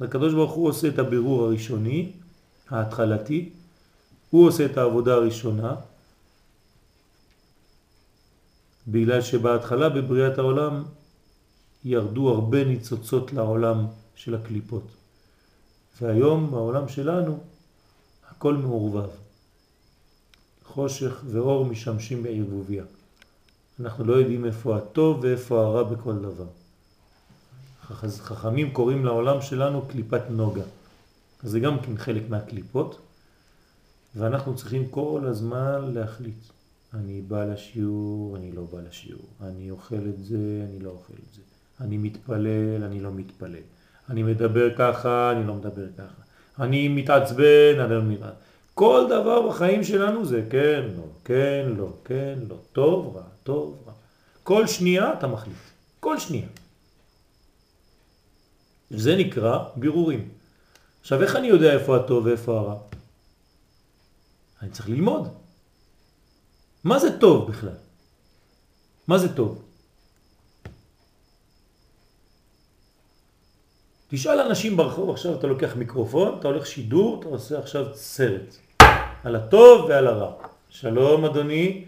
הקדוש 0.00 0.34
ברוך 0.34 0.52
הוא 0.52 0.68
עושה 0.68 0.88
את 0.88 0.98
הבירור 0.98 1.44
הראשוני, 1.44 2.12
ההתחלתי, 2.70 3.48
הוא 4.30 4.48
עושה 4.48 4.64
את 4.64 4.78
העבודה 4.78 5.14
הראשונה, 5.14 5.74
בגלל 8.88 9.20
שבהתחלה 9.20 9.88
בבריאת 9.88 10.38
העולם 10.38 10.82
ירדו 11.84 12.28
הרבה 12.28 12.64
ניצוצות 12.64 13.32
לעולם 13.32 13.86
של 14.14 14.34
הקליפות. 14.34 14.82
והיום 16.00 16.50
בעולם 16.50 16.88
שלנו 16.88 17.38
הכל 18.30 18.54
מעורבב. 18.54 19.08
חושך 20.64 21.22
ואור 21.30 21.64
משמשים 21.64 22.22
בערבוביה. 22.22 22.84
אנחנו 23.80 24.04
לא 24.04 24.14
יודעים 24.14 24.44
איפה 24.44 24.76
הטוב 24.76 25.20
ואיפה 25.22 25.60
הרע 25.64 25.82
בכל 25.82 26.14
דבר. 26.18 26.46
חכ- 27.88 28.20
חכמים 28.22 28.72
קוראים 28.72 29.04
לעולם 29.04 29.42
שלנו 29.42 29.82
קליפת 29.88 30.22
נוגה. 30.30 30.62
אז 31.42 31.50
זה 31.50 31.60
גם 31.60 31.80
כן 31.80 31.96
חלק 31.98 32.22
מהקליפות, 32.30 32.98
ואנחנו 34.16 34.56
צריכים 34.56 34.88
כל 34.90 35.22
הזמן 35.26 35.90
להחליט. 35.94 36.34
אני 36.94 37.20
בא 37.22 37.44
לשיעור, 37.44 38.36
אני 38.36 38.52
לא 38.52 38.62
בא 38.72 38.80
לשיעור. 38.88 39.24
אני 39.40 39.70
אוכל 39.70 40.08
את 40.08 40.24
זה, 40.24 40.36
אני 40.68 40.78
לא 40.78 40.90
אוכל 40.90 41.12
את 41.28 41.34
זה. 41.34 41.40
אני 41.80 41.96
מתפלל, 41.96 42.84
אני 42.84 43.00
לא 43.00 43.10
מתפלל. 43.12 43.62
אני 44.10 44.22
מדבר 44.22 44.74
ככה, 44.78 45.32
אני 45.32 45.46
לא 45.46 45.54
מדבר 45.54 45.86
ככה. 45.98 46.22
אני 46.64 46.88
מתעצבן, 46.88 47.80
אני 47.80 47.94
לא 47.94 48.02
מתעצבן. 48.02 48.30
כל 48.74 49.06
דבר 49.08 49.48
בחיים 49.48 49.84
שלנו 49.84 50.24
זה 50.24 50.42
כן, 50.50 50.82
לא, 50.96 51.04
כן, 51.24 51.66
לא, 51.76 51.88
כן, 52.04 52.38
לא, 52.48 52.56
טוב, 52.72 53.16
רע, 53.16 53.22
טוב, 53.42 53.82
רע. 53.86 53.92
כל 54.42 54.66
שנייה 54.66 55.12
אתה 55.18 55.26
מחליט. 55.26 55.56
כל 56.00 56.18
שנייה. 56.18 56.46
זה 58.90 59.16
נקרא 59.16 59.64
בירורים. 59.76 60.28
עכשיו, 61.00 61.22
איך 61.22 61.36
אני 61.36 61.46
יודע 61.46 61.72
איפה 61.72 61.96
הטוב 61.96 62.26
ואיפה 62.26 62.58
הרע? 62.58 62.76
אני 64.62 64.70
צריך 64.70 64.88
ללמוד. 64.88 65.28
מה 66.84 66.98
זה 66.98 67.18
טוב 67.18 67.50
בכלל? 67.50 67.76
מה 69.08 69.18
זה 69.18 69.34
טוב? 69.34 69.63
תשאל 74.08 74.40
אנשים 74.40 74.76
ברחוב, 74.76 75.10
עכשיו 75.10 75.38
אתה 75.38 75.46
לוקח 75.46 75.76
מיקרופון, 75.76 76.38
אתה 76.38 76.48
הולך 76.48 76.66
שידור, 76.66 77.20
אתה 77.20 77.28
עושה 77.28 77.58
עכשיו 77.58 77.86
סרט. 77.96 78.54
על 79.24 79.36
הטוב 79.36 79.84
ועל 79.88 80.06
הרע. 80.06 80.32
שלום 80.68 81.24
אדוני, 81.24 81.84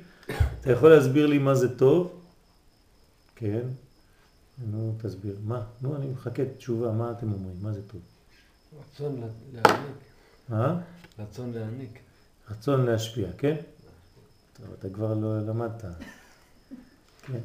אתה 0.60 0.72
יכול 0.72 0.90
להסביר 0.94 1.26
לי 1.26 1.38
מה 1.38 1.55
זה 1.55 1.78
טוב? 1.78 2.20
כן. 3.36 3.60
נו, 4.70 4.94
תסביר. 5.02 5.36
מה? 5.44 5.62
נו, 5.82 5.97
אני 5.97 6.06
מחכה 6.06 6.43
תשובה, 6.59 6.90
מה 6.93 7.10
אתם 7.10 7.32
אומרים? 7.32 7.56
מה 7.62 7.72
זה 7.72 7.80
טוב? 7.82 8.01
רצון 8.80 9.20
לה- 9.20 9.26
להעניק. 9.62 9.90
מה? 10.48 10.80
רצון 11.18 11.52
להעניק. 11.55 11.98
רצון 12.51 12.86
להשפיע, 12.86 13.28
כן? 13.38 13.56
טוב, 14.56 14.66
אתה 14.78 14.88
כבר 14.88 15.14
לא 15.14 15.38
למדת. 15.40 15.84
כן. 17.22 17.38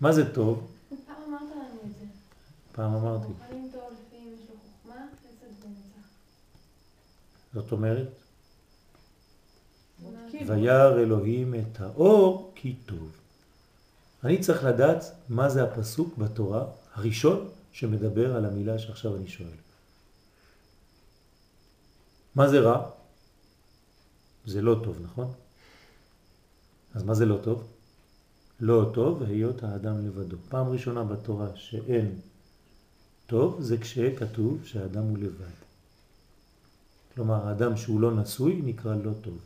מה 0.00 0.12
זה 0.12 0.34
טוב? 0.34 0.70
פעם 1.06 1.16
אמרת 1.28 1.40
לנו 1.42 1.80
את 1.84 1.98
זה. 2.00 2.04
פעם 2.04 2.04
אמרתי. 2.04 2.04
מוכנים 2.04 2.06
טוב 2.06 2.06
לפי 2.06 2.08
אם 2.08 2.08
יש 2.08 2.08
לו 2.08 2.48
חוכמה, 2.48 2.58
חסד 5.20 5.64
ונצח. 5.64 6.08
זאת 7.54 7.72
אומרת. 7.72 8.08
וירא 10.46 11.00
אלוהים 11.00 11.54
את 11.54 11.80
האור 11.80 12.52
כי 12.54 12.74
טוב. 12.86 13.10
אני 14.24 14.40
צריך 14.40 14.64
לדעת 14.64 15.04
מה 15.28 15.48
זה 15.48 15.62
הפסוק 15.62 16.16
בתורה 16.16 16.66
הראשון 16.94 17.48
שמדבר 17.72 18.36
על 18.36 18.44
המילה 18.44 18.78
שעכשיו 18.78 19.16
אני 19.16 19.28
שואל. 19.28 19.58
מה 22.34 22.48
זה 22.48 22.60
רע? 22.60 22.90
זה 24.46 24.62
לא 24.62 24.80
טוב, 24.84 24.98
נכון? 25.02 25.32
אז 26.94 27.02
מה 27.02 27.14
זה 27.14 27.26
לא 27.26 27.38
טוב? 27.42 27.66
לא 28.60 28.90
טוב 28.94 29.22
היות 29.22 29.62
האדם 29.62 30.06
לבדו. 30.06 30.36
פעם 30.48 30.68
ראשונה 30.68 31.04
בתורה 31.04 31.56
שאין 31.56 32.20
טוב 33.30 33.60
זה 33.60 33.78
כשכתוב 33.78 34.64
שהאדם 34.64 35.02
הוא 35.02 35.18
לבד. 35.18 35.56
כלומר, 37.14 37.48
האדם 37.48 37.76
שהוא 37.76 38.00
לא 38.00 38.10
נשוי 38.10 38.60
נקרא 38.64 38.94
לא 38.94 39.10
טוב. 39.22 39.38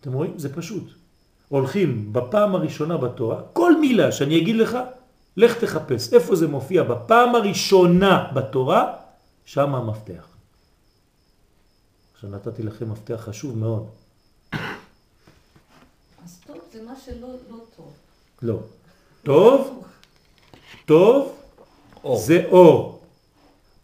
אתם 0.00 0.12
רואים? 0.12 0.38
זה 0.38 0.54
פשוט. 0.54 0.84
הולכים 1.48 2.12
בפעם 2.12 2.54
הראשונה 2.54 2.96
בתורה, 2.96 3.42
כל 3.52 3.80
מילה 3.80 4.12
שאני 4.12 4.38
אגיד 4.38 4.56
לך, 4.56 4.76
לך 5.36 5.64
תחפש 5.64 6.12
איפה 6.12 6.36
זה 6.36 6.48
מופיע 6.48 6.82
בפעם 6.82 7.34
הראשונה 7.34 8.32
בתורה, 8.34 8.96
שם 9.44 9.74
המפתח. 9.74 10.28
עכשיו 12.14 12.30
נתתי 12.30 12.62
לכם 12.62 12.90
מפתח 12.90 13.20
חשוב 13.24 13.58
מאוד. 13.58 13.86
אז 16.24 16.40
טוב 16.46 16.58
זה 16.72 16.82
מה 16.82 16.94
שלא 17.04 17.28
לא 17.50 17.58
טוב. 17.76 17.92
לא. 18.42 18.60
טוב, 19.26 19.84
טוב, 20.84 21.38
אור. 22.04 22.18
זה 22.18 22.44
אור. 22.44 23.02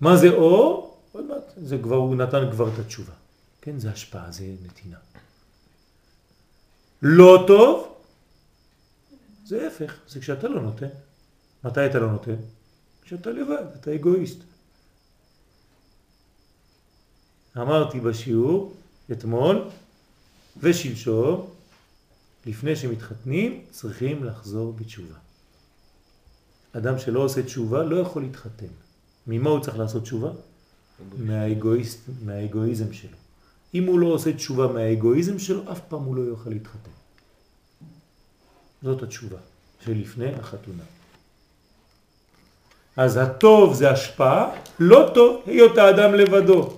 מה 0.00 0.16
זה 0.16 0.28
אור? 0.28 0.98
עוד 1.12 1.24
מעט, 1.24 1.42
זה 1.56 1.78
כבר, 1.82 1.96
הוא 1.96 2.16
נתן 2.16 2.50
כבר 2.50 2.68
את 2.74 2.78
התשובה. 2.78 3.12
כן, 3.60 3.78
זה 3.78 3.90
השפעה, 3.90 4.32
זה 4.32 4.44
נתינה. 4.64 4.96
לא 7.02 7.44
טוב, 7.46 7.94
זה 9.44 9.66
הפך, 9.66 9.94
זה 10.08 10.20
כשאתה 10.20 10.48
לא 10.48 10.62
נותן. 10.62 10.88
מתי 11.64 11.86
אתה 11.86 11.98
לא 11.98 12.12
נותן? 12.12 12.36
כשאתה 13.02 13.30
לבד, 13.30 13.64
אתה 13.80 13.94
אגואיסט. 13.94 14.38
אמרתי 17.56 18.00
בשיעור 18.00 18.74
אתמול 19.12 19.68
ושלשום, 20.56 21.50
לפני 22.46 22.76
שמתחתנים 22.76 23.64
צריכים 23.70 24.24
לחזור 24.24 24.72
בתשובה. 24.72 25.31
אדם 26.72 26.98
שלא 26.98 27.20
עושה 27.20 27.42
תשובה 27.42 27.82
לא 27.82 27.96
יכול 27.96 28.22
להתחתן. 28.22 28.72
ממה 29.26 29.50
הוא 29.50 29.60
צריך 29.60 29.78
לעשות 29.78 30.02
תשובה? 30.02 30.30
מהאגואיסט, 31.18 32.00
מהאגואיזם 32.24 32.92
שלו. 32.92 33.16
אם 33.74 33.86
הוא 33.86 33.98
לא 33.98 34.06
עושה 34.06 34.32
תשובה 34.32 34.66
מהאגואיזם 34.66 35.38
שלו, 35.38 35.72
אף 35.72 35.80
פעם 35.88 36.02
הוא 36.02 36.16
לא 36.16 36.20
יוכל 36.20 36.50
להתחתן. 36.50 36.90
זאת 38.82 39.02
התשובה 39.02 39.38
שלפני 39.80 40.34
החתונה. 40.34 40.82
אז 42.96 43.16
הטוב 43.16 43.74
זה 43.74 43.90
השפעה, 43.90 44.50
לא 44.80 45.10
טוב 45.14 45.42
היות 45.46 45.78
האדם 45.78 46.14
לבדו. 46.14 46.76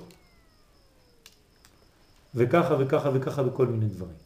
וככה 2.34 2.76
וככה 2.78 3.10
וככה 3.14 3.42
בכל 3.42 3.66
מיני 3.66 3.86
דברים. 3.86 4.24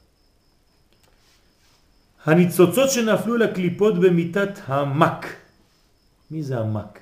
הניצוצות 2.24 2.90
שנפלו 2.90 3.36
לקליפות 3.36 3.94
במיטת 3.94 4.50
המק. 4.66 5.26
מי 6.30 6.42
זה 6.42 6.58
המק? 6.58 7.00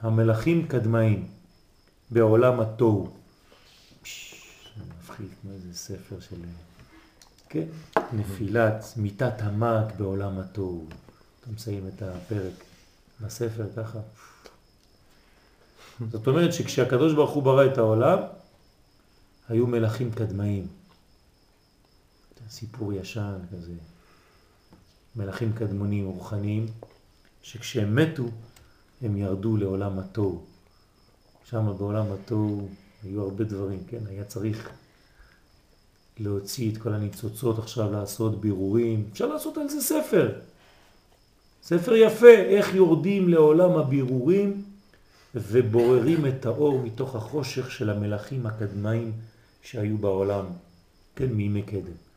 המלאכים 0.00 0.68
קדמאים 0.68 1.28
בעולם 2.10 2.60
התוהו. 2.60 3.08
מפחיד, 4.98 5.28
מה 5.44 5.50
זה 5.58 5.74
ספר 5.74 6.20
של... 6.20 6.36
כן, 7.48 7.66
נפילת 8.12 8.84
מיטת 8.96 9.34
המק 9.38 9.94
בעולם 9.98 10.38
התוהו. 10.38 10.86
אתה 11.40 11.50
מסיים 11.50 11.88
את 11.88 12.02
הפרק 12.02 12.64
בספר 13.20 13.66
ככה. 13.76 13.98
זאת 16.10 16.26
אומרת 16.26 16.52
שכשהקדוש 16.52 17.14
ברוך 17.14 17.30
הוא 17.30 17.42
ברא 17.42 17.66
את 17.66 17.78
העולם, 17.78 18.18
היו 19.48 19.66
מלאכים 19.66 20.12
קדמאים. 20.12 20.66
סיפור 22.50 22.92
ישן 22.92 23.38
כזה. 23.52 23.72
מלאכים 25.16 25.52
קדמונים 25.52 26.06
רוחניים, 26.06 26.66
שכשהם 27.42 27.96
מתו, 27.96 28.24
הם 29.02 29.16
ירדו 29.16 29.56
לעולם 29.56 29.98
התוהו. 29.98 30.44
שם 31.44 31.72
בעולם 31.78 32.06
התוהו 32.12 32.68
היו 33.02 33.22
הרבה 33.22 33.44
דברים, 33.44 33.84
כן? 33.88 34.06
היה 34.08 34.24
צריך 34.24 34.70
להוציא 36.18 36.72
את 36.72 36.78
כל 36.78 36.92
הניצוצות 36.92 37.58
עכשיו, 37.58 37.92
לעשות 37.92 38.40
בירורים. 38.40 39.08
אפשר 39.12 39.26
לעשות 39.26 39.58
על 39.58 39.68
זה 39.68 39.80
ספר. 39.80 40.32
ספר 41.62 41.94
יפה, 41.94 42.30
איך 42.30 42.74
יורדים 42.74 43.28
לעולם 43.28 43.70
הבירורים 43.70 44.64
ובוררים 45.34 46.26
את 46.26 46.46
האור 46.46 46.82
מתוך 46.82 47.16
החושך 47.16 47.70
של 47.70 47.90
המלאכים 47.90 48.46
הקדמאים 48.46 49.12
שהיו 49.62 49.98
בעולם, 49.98 50.44
כן, 51.16 51.26
מימי 51.26 51.62
קדם. 51.62 52.09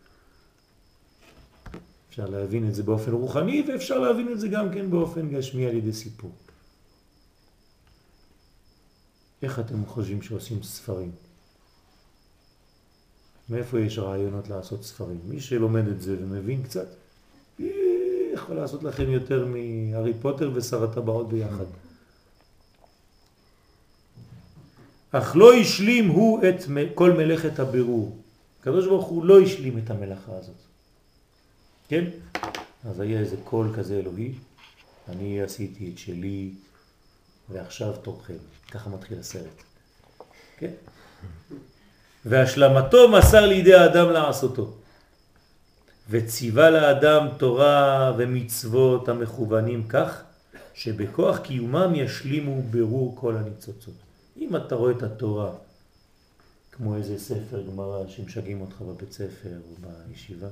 אפשר 2.14 2.26
להבין 2.26 2.70
את 2.70 2.76
זה 2.76 2.84
באופן 2.84 3.12
רוחני 3.12 3.66
ואפשר 3.68 4.00
להבין 4.00 4.32
את 4.32 4.40
זה 4.40 4.48
גם 4.48 4.74
כן 4.74 4.92
באופן 4.92 5.30
גשמי 5.30 5.66
על 5.66 5.76
ידי 5.76 5.94
סיפור. 5.94 6.32
איך 9.42 9.60
אתם 9.60 9.86
חושבים 9.86 10.22
שעושים 10.22 10.64
ספרים? 10.64 11.12
מאיפה 13.50 13.80
יש 13.80 14.00
רעיונות 14.00 14.50
לעשות 14.50 14.84
ספרים? 14.84 15.20
מי 15.26 15.40
שלומד 15.40 15.88
את 15.88 16.02
זה 16.02 16.16
ומבין 16.20 16.64
קצת, 16.64 16.88
יכול 18.34 18.56
לעשות 18.56 18.84
לכם 18.84 19.10
יותר 19.10 19.46
מהארי 19.46 20.14
פוטר 20.22 20.52
ושר 20.54 20.84
הטבעות 20.84 21.30
ביחד. 21.30 21.66
אך 25.12 25.36
לא 25.36 25.54
השלים 25.54 26.10
הוא 26.10 26.40
את 26.50 26.56
כל 26.96 27.12
מלאכת 27.12 27.60
הבירור. 27.60 28.18
הקדוש 28.60 28.86
הוא 28.86 29.26
לא 29.26 29.42
השלים 29.42 29.78
את 29.78 29.90
המלאכה 29.90 30.38
הזאת. 30.38 30.63
כן? 31.94 32.06
אז 32.90 33.00
היה 33.00 33.20
איזה 33.20 33.36
קול 33.44 33.74
כזה 33.78 34.00
אלוהי, 34.00 34.34
אני 35.10 35.42
עשיתי 35.42 35.92
את 35.94 35.98
שלי 35.98 36.52
ועכשיו 37.50 37.94
תורכם. 37.94 38.38
ככה 38.72 38.90
מתחיל 38.90 39.20
הסרט. 39.20 39.64
כן? 40.58 40.72
והשלמתו 42.26 43.12
מסר 43.12 43.46
לידי 43.46 43.74
האדם 43.74 44.10
לעשותו. 44.10 44.74
וציווה 46.10 46.70
לאדם 46.70 47.28
תורה 47.38 48.14
ומצוות 48.18 49.10
המכוונים 49.10 49.88
כך 49.88 50.24
שבכוח 50.74 51.38
קיומם 51.38 51.96
ישלימו 51.96 52.62
ברור 52.62 53.16
כל 53.16 53.38
הניצוצות. 53.38 53.96
אם 54.38 54.56
אתה 54.56 54.76
רואה 54.76 54.92
את 54.92 55.04
התורה 55.04 55.52
כמו 56.72 56.96
איזה 56.96 57.20
ספר 57.20 57.62
גמרא 57.68 58.08
שמשגעים 58.08 58.62
אותך 58.62 58.82
בבית 58.82 59.12
ספר 59.12 59.50
או 59.50 59.90
בישיבה, 60.08 60.48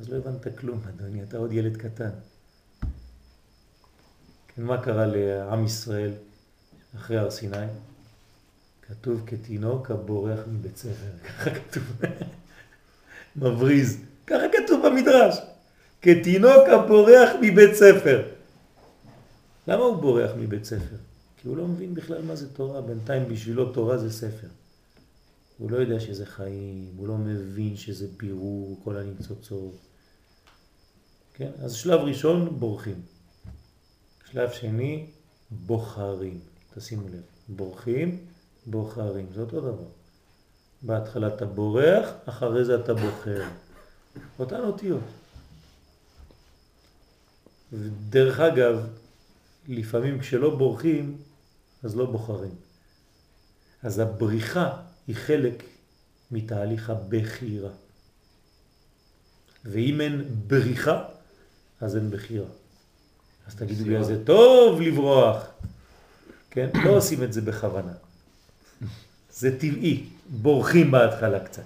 אז 0.00 0.08
לא 0.08 0.16
הבנת 0.16 0.58
כלום, 0.58 0.80
אדוני, 0.88 1.22
אתה 1.22 1.38
עוד 1.38 1.52
ילד 1.52 1.76
קטן. 1.76 2.10
כן, 4.48 4.62
מה 4.62 4.82
קרה 4.82 5.06
לעם 5.06 5.64
ישראל 5.64 6.12
אחרי 6.96 7.18
הר 7.18 7.30
סיני? 7.30 7.66
כתוב 8.82 9.22
כתינוק 9.26 9.90
הבורח 9.90 10.40
מבית 10.48 10.76
ספר, 10.76 11.10
ככה 11.28 11.50
כתוב, 11.50 11.82
מבריז, 13.36 13.96
ככה 14.26 14.44
כתוב 14.52 14.86
במדרש, 14.86 15.36
כתינוק 16.02 16.68
הבורח 16.68 17.30
מבית 17.40 17.74
ספר. 17.74 18.28
למה 19.68 19.84
הוא 19.84 19.96
בורח 19.96 20.30
מבית 20.38 20.64
ספר? 20.64 20.96
כי 21.36 21.48
הוא 21.48 21.56
לא 21.56 21.66
מבין 21.66 21.94
בכלל 21.94 22.22
מה 22.22 22.36
זה 22.36 22.54
תורה, 22.54 22.80
בינתיים 22.80 23.28
בשבילו 23.28 23.72
תורה 23.72 23.98
זה 23.98 24.12
ספר. 24.12 24.48
הוא 25.58 25.70
לא 25.70 25.76
יודע 25.76 26.00
שזה 26.00 26.26
חיים, 26.26 26.92
הוא 26.96 27.08
לא 27.08 27.16
מבין 27.16 27.76
שזה 27.76 28.06
בירור, 28.16 28.80
כל 28.84 28.96
הניצוצות. 28.96 29.89
כן? 31.40 31.50
אז 31.62 31.74
שלב 31.74 32.00
ראשון, 32.00 32.58
בורחים. 32.58 33.02
שלב 34.30 34.50
שני, 34.50 35.06
בוחרים. 35.50 36.40
תשימו 36.74 37.08
לב, 37.08 37.22
בורחים, 37.48 38.26
בוחרים, 38.66 39.26
זה 39.34 39.40
אותו 39.40 39.60
דבר. 39.60 39.88
בהתחלה 40.82 41.34
אתה 41.34 41.46
בורח, 41.46 42.08
אחרי 42.24 42.64
זה 42.64 42.74
אתה 42.74 42.94
בוחר. 42.94 43.42
אותן 44.38 44.60
אותיות. 44.60 45.02
ודרך 47.72 48.40
אגב, 48.40 48.86
לפעמים 49.68 50.20
כשלא 50.20 50.56
בורחים, 50.56 51.18
אז 51.82 51.96
לא 51.96 52.06
בוחרים. 52.06 52.54
אז 53.82 53.98
הבריחה 53.98 54.82
היא 55.06 55.16
חלק 55.16 55.64
מתהליך 56.30 56.90
הבחירה. 56.90 57.70
ואם 59.64 60.00
אין 60.00 60.24
בריחה, 60.46 61.19
אז 61.80 61.96
אין 61.96 62.10
בחירה. 62.10 62.46
אז 63.46 63.54
תגידו 63.54 63.90
לי, 63.90 64.04
זה 64.04 64.24
טוב 64.24 64.80
לברוח. 64.80 65.46
כן? 66.50 66.68
לא 66.84 66.90
עושים 66.90 67.22
את 67.22 67.32
זה 67.32 67.40
בכוונה. 67.40 67.92
זה 69.32 69.58
טבעי, 69.58 70.06
בורחים 70.28 70.90
בהתחלה 70.90 71.44
קצת. 71.44 71.62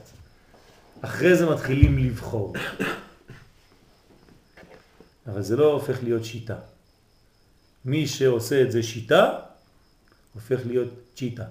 אחרי 1.01 1.37
זה 1.37 1.47
מתחילים 1.47 1.99
לבחור. 1.99 2.55
אבל 5.27 5.43
זה 5.43 5.57
לא 5.57 5.73
הופך 5.73 6.03
להיות 6.03 6.25
שיטה. 6.25 6.57
מי 7.85 8.07
שעושה 8.07 8.63
את 8.63 8.73
זה 8.73 8.83
שיטה, 8.83 9.39
הופך 10.35 10.61
להיות 10.67 10.89
צ'יטה. 11.17 11.45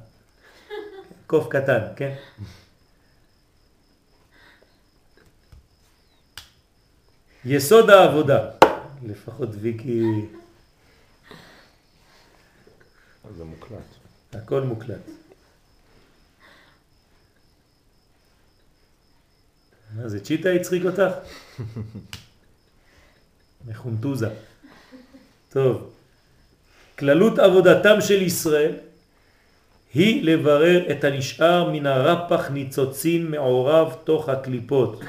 קוף 1.27 1.47
קטן, 1.49 1.81
כן? 1.95 2.15
יסוד 7.45 7.89
העבודה, 7.89 8.49
לפחות 9.07 9.49
ויקי... 9.61 10.03
זה 13.37 13.43
מוקלט. 13.43 13.79
הכל 14.33 14.61
מוקלט. 14.61 15.09
מה 19.95 20.09
זה, 20.09 20.19
צ'יטה 20.19 20.49
הצחיק 20.49 20.83
אותך? 20.85 21.13
מחונטוזה. 23.67 24.29
טוב, 25.49 25.93
כללות 26.99 27.39
עבודתם 27.39 28.01
של 28.01 28.21
ישראל 28.21 28.75
היא 29.93 30.23
לברר 30.23 30.91
את 30.91 31.03
הנשאר 31.03 31.71
מן 31.71 31.85
הרפח 31.85 32.49
ניצוצין 32.49 33.31
מעורב 33.31 33.95
תוך 34.03 34.29
הקליפות, 34.29 35.01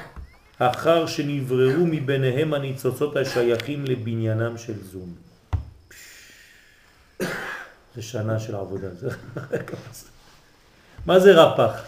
אחר 0.59 1.07
שנבררו 1.07 1.85
מביניהם 1.85 2.53
הניצוצות 2.53 3.15
השייכים 3.15 3.85
לבניינם 3.85 4.57
של 4.57 4.83
זום. 4.83 5.15
זה 7.95 8.01
שנה 8.01 8.39
של 8.39 8.55
עבודה. 8.55 8.87
מה 11.07 11.19
זה 11.19 11.43
רפח? 11.43 11.83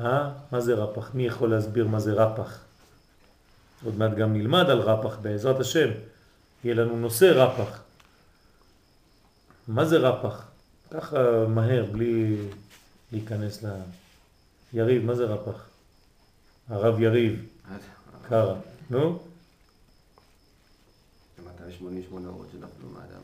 אה? 0.00 0.30
מה 0.52 0.60
זה 0.60 0.74
רפח? 0.74 1.14
מי 1.14 1.26
יכול 1.26 1.50
להסביר 1.50 1.86
מה 1.86 2.00
זה 2.00 2.12
רפח? 2.12 2.58
עוד 3.84 3.98
מעט 3.98 4.14
גם 4.14 4.32
נלמד 4.32 4.70
על 4.70 4.78
רפח 4.78 5.16
בעזרת 5.22 5.60
השם. 5.60 5.88
יהיה 6.64 6.74
לנו 6.74 6.96
נושא 6.96 7.24
רפח. 7.24 7.80
מה 9.68 9.84
זה 9.84 9.96
רפח? 9.98 10.44
ככה 10.90 11.46
מהר, 11.48 11.84
בלי 11.92 12.36
להיכנס 13.12 13.64
ל... 13.64 13.68
יריב, 14.72 15.04
מה 15.04 15.14
זה 15.14 15.24
רפח? 15.24 15.66
הרב 16.68 17.00
יריב, 17.00 17.46
קרא. 18.28 18.54
נו? 18.90 19.18
זה 21.36 21.42
288 21.42 22.28
אורות 22.28 22.46
שנפלו 22.52 22.88
מהאדם. 22.88 23.20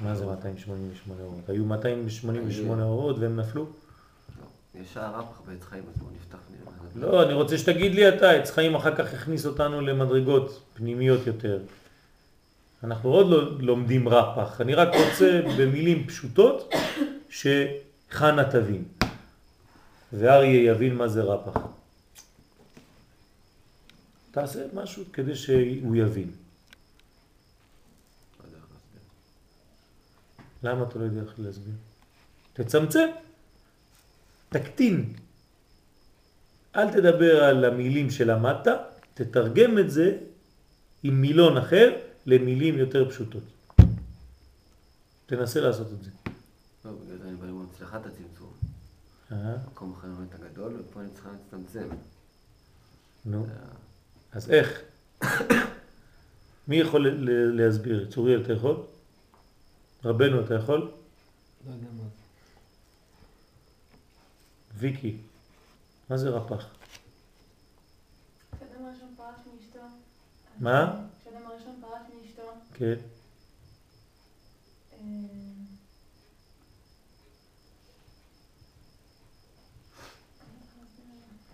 מה 0.00 0.14
זה 0.14 0.26
288 0.26 1.22
אורות? 1.22 1.48
היו 1.48 1.64
288 1.64 2.84
אורות 2.84 3.18
והם 3.18 3.36
נפלו? 3.36 3.62
לא. 3.64 4.80
יש 4.80 4.96
רפח 4.96 5.40
בעץ 5.46 5.62
חיים 5.62 5.84
עצמו, 5.94 6.08
נפתח 6.14 6.38
נראה. 6.50 7.10
לא, 7.12 7.22
אני 7.22 7.32
רוצה 7.32 7.58
שתגיד 7.58 7.94
לי 7.94 8.08
אתה, 8.08 8.30
עץ 8.30 8.50
חיים 8.50 8.74
אחר 8.74 8.96
כך 8.96 9.14
הכניס 9.14 9.46
אותנו 9.46 9.80
למדרגות 9.80 10.60
פנימיות 10.74 11.26
יותר. 11.26 11.58
אנחנו 12.84 13.10
עוד 13.10 13.26
לא 13.30 13.58
לומדים 13.60 14.08
רפח, 14.08 14.60
אני 14.60 14.74
רק 14.74 14.88
רוצה 14.88 15.40
במילים 15.58 16.06
פשוטות 16.06 16.72
שחנה 17.30 18.50
תבין 18.50 18.84
ואריה 20.12 20.72
יבין 20.72 20.94
מה 20.94 21.08
זה 21.08 21.22
רפח. 21.22 21.60
תעשה 24.30 24.66
משהו 24.74 25.04
כדי 25.12 25.36
שהוא 25.36 25.96
יבין. 25.96 26.30
למה 30.62 30.82
אתה 30.82 30.98
לא 30.98 31.04
יודע 31.04 31.20
איך 31.20 31.34
להסביר? 31.38 31.74
תצמצם, 32.52 33.08
תקטין. 34.48 35.12
אל 36.76 36.92
תדבר 36.92 37.44
על 37.44 37.64
המילים 37.64 38.10
שלמדת, 38.10 38.68
תתרגם 39.14 39.78
את 39.78 39.90
זה 39.90 40.18
עם 41.02 41.20
מילון 41.20 41.56
אחר 41.56 41.96
למילים 42.26 42.78
יותר 42.78 43.10
פשוטות. 43.10 43.42
תנסה 45.26 45.60
לעשות 45.60 45.86
את 45.92 46.02
זה. 46.04 46.10
לא, 46.84 46.90
בגלל 46.92 47.18
זה 47.18 47.28
אני 47.28 47.36
בא 47.36 47.46
אצלך 47.76 47.96
את 48.00 48.06
הצמצום. 48.06 48.31
אה, 49.32 49.56
מקום 49.66 49.92
אחר 49.98 50.08
באמת 50.08 50.34
הגדול, 50.34 50.80
ופה 50.80 51.00
אני 51.00 51.08
צריכה 51.14 51.28
להצטמצם. 51.32 51.88
נו, 53.24 53.46
זה 53.46 53.52
אז 54.32 54.50
איך? 54.50 54.80
מי 56.68 56.76
יכול 56.76 57.08
ל- 57.08 57.30
ל- 57.30 57.60
להסביר? 57.62 58.10
צוריאל, 58.10 58.42
אתה 58.44 58.52
יכול? 58.52 58.76
רבנו, 60.04 60.44
אתה 60.44 60.54
יכול? 60.54 60.80
לא 61.66 61.72
יודע 61.72 61.86
מה 61.92 62.02
זה. 62.02 62.08
ויקי, 64.74 65.16
מה 66.10 66.16
זה 66.16 66.28
רפח? 66.28 66.66
כשאדם 68.56 68.84
הראשון 68.84 69.14
פרש 69.16 69.36
מאשתו. 69.56 69.78
מה? 70.60 71.06
כשאדם 71.20 71.46
הראשון 71.46 71.82
פרש 71.82 72.02
מאשתו. 72.22 72.42
כן. 72.74 72.94
אה, 74.92 74.98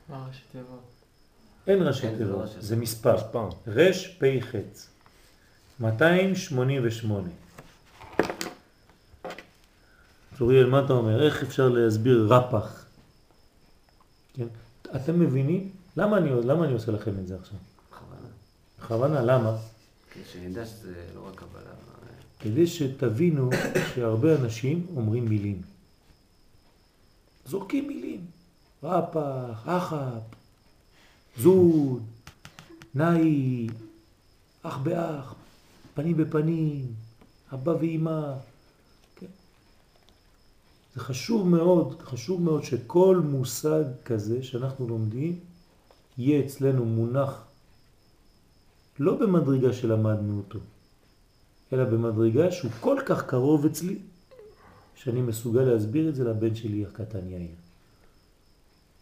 מה 0.08 0.26
ראשי 0.28 0.42
תיבות? 0.52 0.82
אין 1.66 1.82
ראשי 1.82 2.06
תיבות, 2.18 2.48
זה. 2.58 2.76
מספר. 2.76 3.16
רש 3.66 4.06
פי 4.06 4.42
חץ. 4.42 4.88
288. 5.80 7.28
צוריאל, 10.38 10.66
מה 10.66 10.84
אתה 10.84 10.92
אומר? 10.92 11.26
איך 11.26 11.42
אפשר 11.42 11.68
להסביר 11.68 12.26
רפח? 12.30 12.84
כן? 14.34 14.46
אתם 14.96 15.20
מבינים? 15.20 15.70
למה 15.96 16.16
אני, 16.16 16.30
למה 16.44 16.64
אני 16.64 16.72
עושה 16.72 16.92
לכם 16.92 17.18
את 17.18 17.26
זה 17.26 17.36
עכשיו? 17.40 17.58
בכוונה. 17.90 18.28
בכוונה, 18.78 19.22
למה? 19.22 19.56
כדי 20.10 20.24
שנדע 20.32 20.66
שזה 20.66 21.04
לא 21.14 21.28
רק 21.28 21.34
קבלה. 21.34 21.70
כדי 22.40 22.66
שתבינו 22.66 23.50
שהרבה 23.94 24.34
אנשים 24.34 24.86
אומרים 24.96 25.24
מילים. 25.24 25.62
זורקים 27.46 27.88
מילים. 27.88 28.37
רפח, 28.82 29.62
אחפ, 29.64 30.22
זוד, 31.38 32.02
נאי, 32.94 33.66
אח 34.62 34.78
באח, 34.78 35.34
פנים 35.94 36.16
בפנים, 36.16 36.86
אבא 37.52 37.70
ואימא. 37.70 38.34
כן. 39.16 39.26
זה 40.94 41.00
חשוב 41.00 41.48
מאוד, 41.48 42.02
חשוב 42.02 42.42
מאוד 42.42 42.64
שכל 42.64 43.22
מושג 43.24 43.84
כזה 44.04 44.42
שאנחנו 44.42 44.88
לומדים 44.88 45.38
יהיה 46.18 46.46
אצלנו 46.46 46.84
מונח 46.84 47.44
לא 48.98 49.16
במדרגה 49.16 49.72
שלמדנו 49.72 50.38
אותו, 50.38 50.58
אלא 51.72 51.84
במדרגה 51.84 52.52
שהוא 52.52 52.70
כל 52.80 52.98
כך 53.06 53.26
קרוב 53.26 53.66
אצלי, 53.66 53.98
שאני 54.94 55.20
מסוגל 55.20 55.62
להסביר 55.62 56.08
את 56.08 56.14
זה 56.14 56.24
לבן 56.24 56.54
שלי 56.54 56.86
הקטן 56.86 57.28
יאיר. 57.28 57.67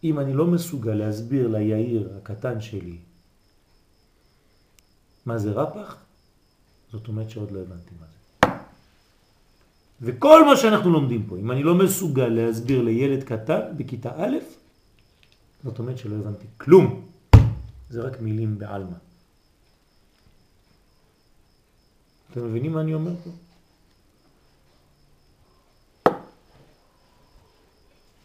אם 0.03 0.19
אני 0.19 0.33
לא 0.33 0.45
מסוגל 0.45 0.93
להסביר 0.93 1.47
ליאיר 1.47 2.09
הקטן 2.17 2.61
שלי 2.61 2.97
מה 5.25 5.37
זה 5.37 5.51
רפח, 5.51 5.95
זאת 6.91 7.07
אומרת 7.07 7.29
שעוד 7.29 7.51
לא 7.51 7.59
הבנתי 7.59 7.91
מה 7.99 8.05
זה. 8.05 8.17
וכל 10.01 10.45
מה 10.45 10.57
שאנחנו 10.57 10.89
לומדים 10.89 11.25
פה, 11.27 11.37
אם 11.37 11.51
אני 11.51 11.63
לא 11.63 11.75
מסוגל 11.75 12.27
להסביר 12.27 12.81
לילד 12.81 13.23
קטן 13.23 13.61
בכיתה 13.77 14.11
א', 14.15 14.37
זאת 15.63 15.79
אומרת 15.79 15.97
שלא 15.97 16.15
הבנתי 16.15 16.45
כלום. 16.57 17.07
זה 17.89 18.01
רק 18.01 18.21
מילים 18.21 18.57
בעלמא. 18.59 18.97
אתם 22.31 22.45
מבינים 22.45 22.73
מה 22.73 22.81
אני 22.81 22.93
אומר 22.93 23.11
פה? 23.23 23.29
זה 26.05 26.11
לא 26.11 26.17
מבינה 26.17 26.41
כלום. 27.37 27.73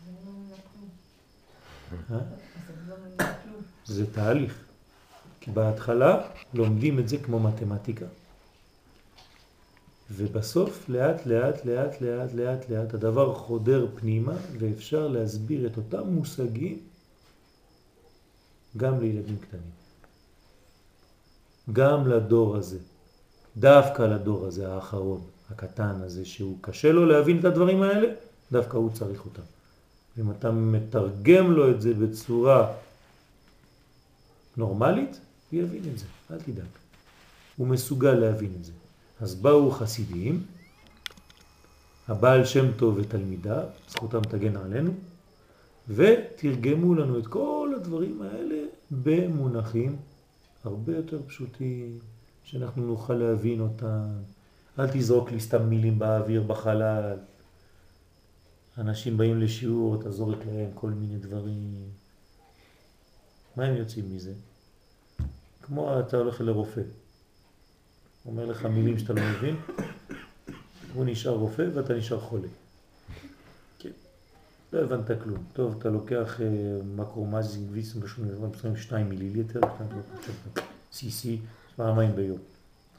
אה? 0.01 0.03
אז 0.03 0.09
אני 0.09 0.27
לא 0.27 0.33
מבינה 0.33 0.57
כלום. 0.73 0.89
זה 3.87 4.13
תהליך. 4.13 4.65
כי 5.41 5.51
בהתחלה 5.51 6.29
לומדים 6.55 6.99
את 6.99 7.09
זה 7.09 7.19
כמו 7.19 7.41
מתמטיקה. 7.41 8.07
ובסוף 10.11 10.89
לאט 10.89 11.27
לאט 11.27 11.65
לאט 11.65 12.01
לאט 12.01 12.33
לאט 12.33 12.71
לאט 12.71 12.95
הדבר 12.95 13.35
חודר 13.35 13.87
פנימה 14.01 14.33
ואפשר 14.59 15.09
להסביר 15.09 15.67
את 15.67 15.77
אותם 15.77 16.09
מושגים 16.09 16.79
גם 18.77 19.01
לילדים 19.01 19.37
קטנים. 19.37 19.71
גם 21.73 22.09
לדור 22.09 22.57
הזה. 22.57 22.79
דווקא 23.57 24.03
לדור 24.03 24.47
הזה 24.47 24.73
האחרון, 24.73 25.21
הקטן 25.51 26.01
הזה, 26.01 26.25
שהוא 26.25 26.59
קשה 26.61 26.93
לו 26.93 27.07
להבין 27.07 27.41
את 27.41 27.45
הדברים 27.45 27.83
האלה, 27.83 28.09
דווקא 28.53 28.77
הוא 28.77 28.91
צריך 28.93 29.25
אותם. 29.25 29.43
אם 30.21 30.31
אתה 30.31 30.51
מתרגם 30.51 31.53
לו 31.53 31.71
את 31.71 31.83
זה 31.83 31.95
בצורה 31.95 32.73
נורמלית, 34.57 35.21
הוא 35.51 35.61
יבין 35.61 35.83
את 35.93 35.99
זה, 35.99 36.07
אל 36.31 36.41
תדאג. 36.41 36.65
הוא 37.57 37.69
מסוגל 37.69 38.13
להבין 38.13 38.51
את 38.61 38.65
זה. 38.65 38.73
אז 39.21 39.35
באו 39.35 39.71
חסידים, 39.71 40.43
הבעל 42.09 42.45
שם 42.45 42.73
טוב 42.77 42.97
ותלמידיו, 42.99 43.65
זכותם 43.89 44.21
תגן 44.21 44.57
עלינו, 44.57 44.93
ותרגמו 45.89 46.95
לנו 46.95 47.19
את 47.19 47.27
כל 47.27 47.73
הדברים 47.77 48.23
האלה 48.23 48.65
במונחים 48.91 49.97
הרבה 50.65 50.97
יותר 50.97 51.21
פשוטים, 51.27 51.99
שאנחנו 52.45 52.87
נוכל 52.87 53.15
להבין 53.15 53.61
אותם. 53.61 54.07
אל 54.79 54.87
תזרוק 54.93 55.31
לי 55.31 55.41
סתם 55.41 55.69
מילים 55.69 55.99
באוויר, 55.99 56.43
בחלל. 56.43 57.17
אנשים 58.79 59.17
באים 59.17 59.41
לשיעור, 59.41 60.01
אתה 60.01 60.11
זורק 60.11 60.39
להם 60.47 60.71
כל 60.75 60.91
מיני 60.91 61.17
דברים. 61.17 61.75
מה 63.57 63.65
הם 63.65 63.77
יוצאים 63.77 64.15
מזה? 64.15 64.33
כמו 65.63 66.01
אתה 66.01 66.17
הולך 66.17 66.41
לרופא. 66.41 66.81
אומר 68.27 68.47
לך 68.47 68.65
מילים 68.67 68.99
שאתה 68.99 69.13
לא 69.13 69.23
מבין, 69.31 69.57
הוא 70.95 71.05
נשאר 71.07 71.33
רופא 71.33 71.67
ואתה 71.75 71.95
נשאר 71.95 72.21
חולה. 72.21 72.49
כן. 73.79 73.91
לא 74.73 74.79
הבנת 74.79 75.23
כלום. 75.23 75.45
טוב, 75.53 75.77
אתה 75.79 75.89
לוקח 75.89 76.41
אה, 76.41 76.47
מקרומזין 76.97 77.69
ויס 77.71 77.97
22 78.55 79.09
מיליליטר, 79.09 79.61
CC, 80.93 81.27
פעמיים 81.77 82.17
ביום. 82.17 82.39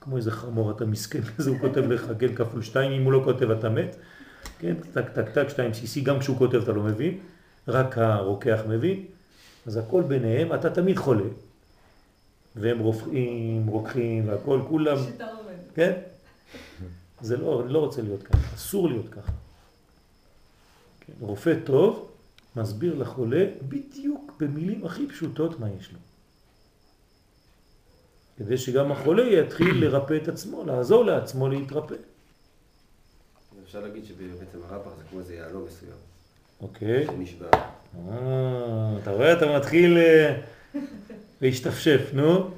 כמו 0.01 0.17
איזה 0.17 0.31
חמור 0.31 0.71
אתה 0.71 0.85
מסכן 0.85 1.21
כזה, 1.21 1.49
הוא 1.49 1.59
כותב 1.59 1.81
לך, 1.81 2.05
כן, 2.19 2.35
כפול 2.35 2.61
שתיים, 2.61 2.91
אם 2.91 3.03
הוא 3.03 3.13
לא 3.13 3.21
כותב 3.23 3.51
אתה 3.51 3.69
מת, 3.69 3.95
כן, 4.63 4.75
טק 4.93 5.09
טק 5.09 5.29
טק, 5.29 5.49
שתיים 5.49 5.71
CC, 5.71 6.03
גם 6.03 6.19
כשהוא 6.19 6.37
כותב 6.37 6.55
אתה 6.55 6.71
לא 6.71 6.83
מבין, 6.83 7.19
רק 7.67 7.97
הרוקח 7.97 8.59
מבין, 8.67 9.05
אז 9.65 9.77
הכל 9.77 10.03
ביניהם, 10.03 10.53
אתה 10.53 10.69
תמיד 10.69 10.97
חולה. 10.97 11.23
והם 12.55 12.79
רופאים, 12.79 13.67
רוקחים 13.67 14.27
והכל, 14.27 14.59
כולם, 14.67 14.97
שיטה 15.05 15.25
עובדת. 15.31 15.55
כן? 15.75 15.93
זה 17.21 17.37
לא, 17.37 17.67
לא 17.67 17.79
רוצה 17.79 18.01
להיות 18.01 18.23
ככה, 18.23 18.55
אסור 18.55 18.89
להיות 18.89 19.09
ככה. 19.09 19.31
כן, 20.99 21.13
רופא 21.19 21.55
טוב 21.63 22.11
מסביר 22.55 22.95
לחולה 22.95 23.45
בדיוק 23.67 24.33
במילים 24.39 24.85
הכי 24.85 25.07
פשוטות 25.07 25.59
מה 25.59 25.67
יש 25.79 25.91
לו. 25.91 25.99
כדי 28.37 28.57
שגם 28.57 28.91
החולה 28.91 29.23
יתחיל 29.23 29.85
לרפא 29.85 30.17
את 30.23 30.27
עצמו, 30.27 30.63
לעזור 30.65 31.05
לעצמו 31.05 31.49
להתרפא. 31.49 31.95
אפשר 33.73 33.85
להגיד 33.85 34.05
שבעצם 34.05 34.57
הרפ"ח 34.69 34.89
זה 34.97 35.03
כמו 35.09 35.19
איזה 35.19 35.35
יהלום 35.35 35.65
מסוים, 35.67 35.91
אוקיי? 36.61 37.05
שנשבר. 37.05 37.49
אה, 37.53 38.97
אתה 39.01 39.11
רואה? 39.11 39.33
אתה 39.33 39.57
מתחיל 39.57 39.97
אה, 39.97 40.41
להשתפשף, 41.41 42.01
נו. 42.13 42.51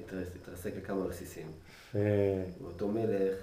התרס- 0.00 0.36
התרסק 0.42 0.70
לכמה 0.76 1.04
רסיסים. 1.04 1.46
אה, 1.94 2.00
ואותו 2.62 2.88
מלך 2.88 3.34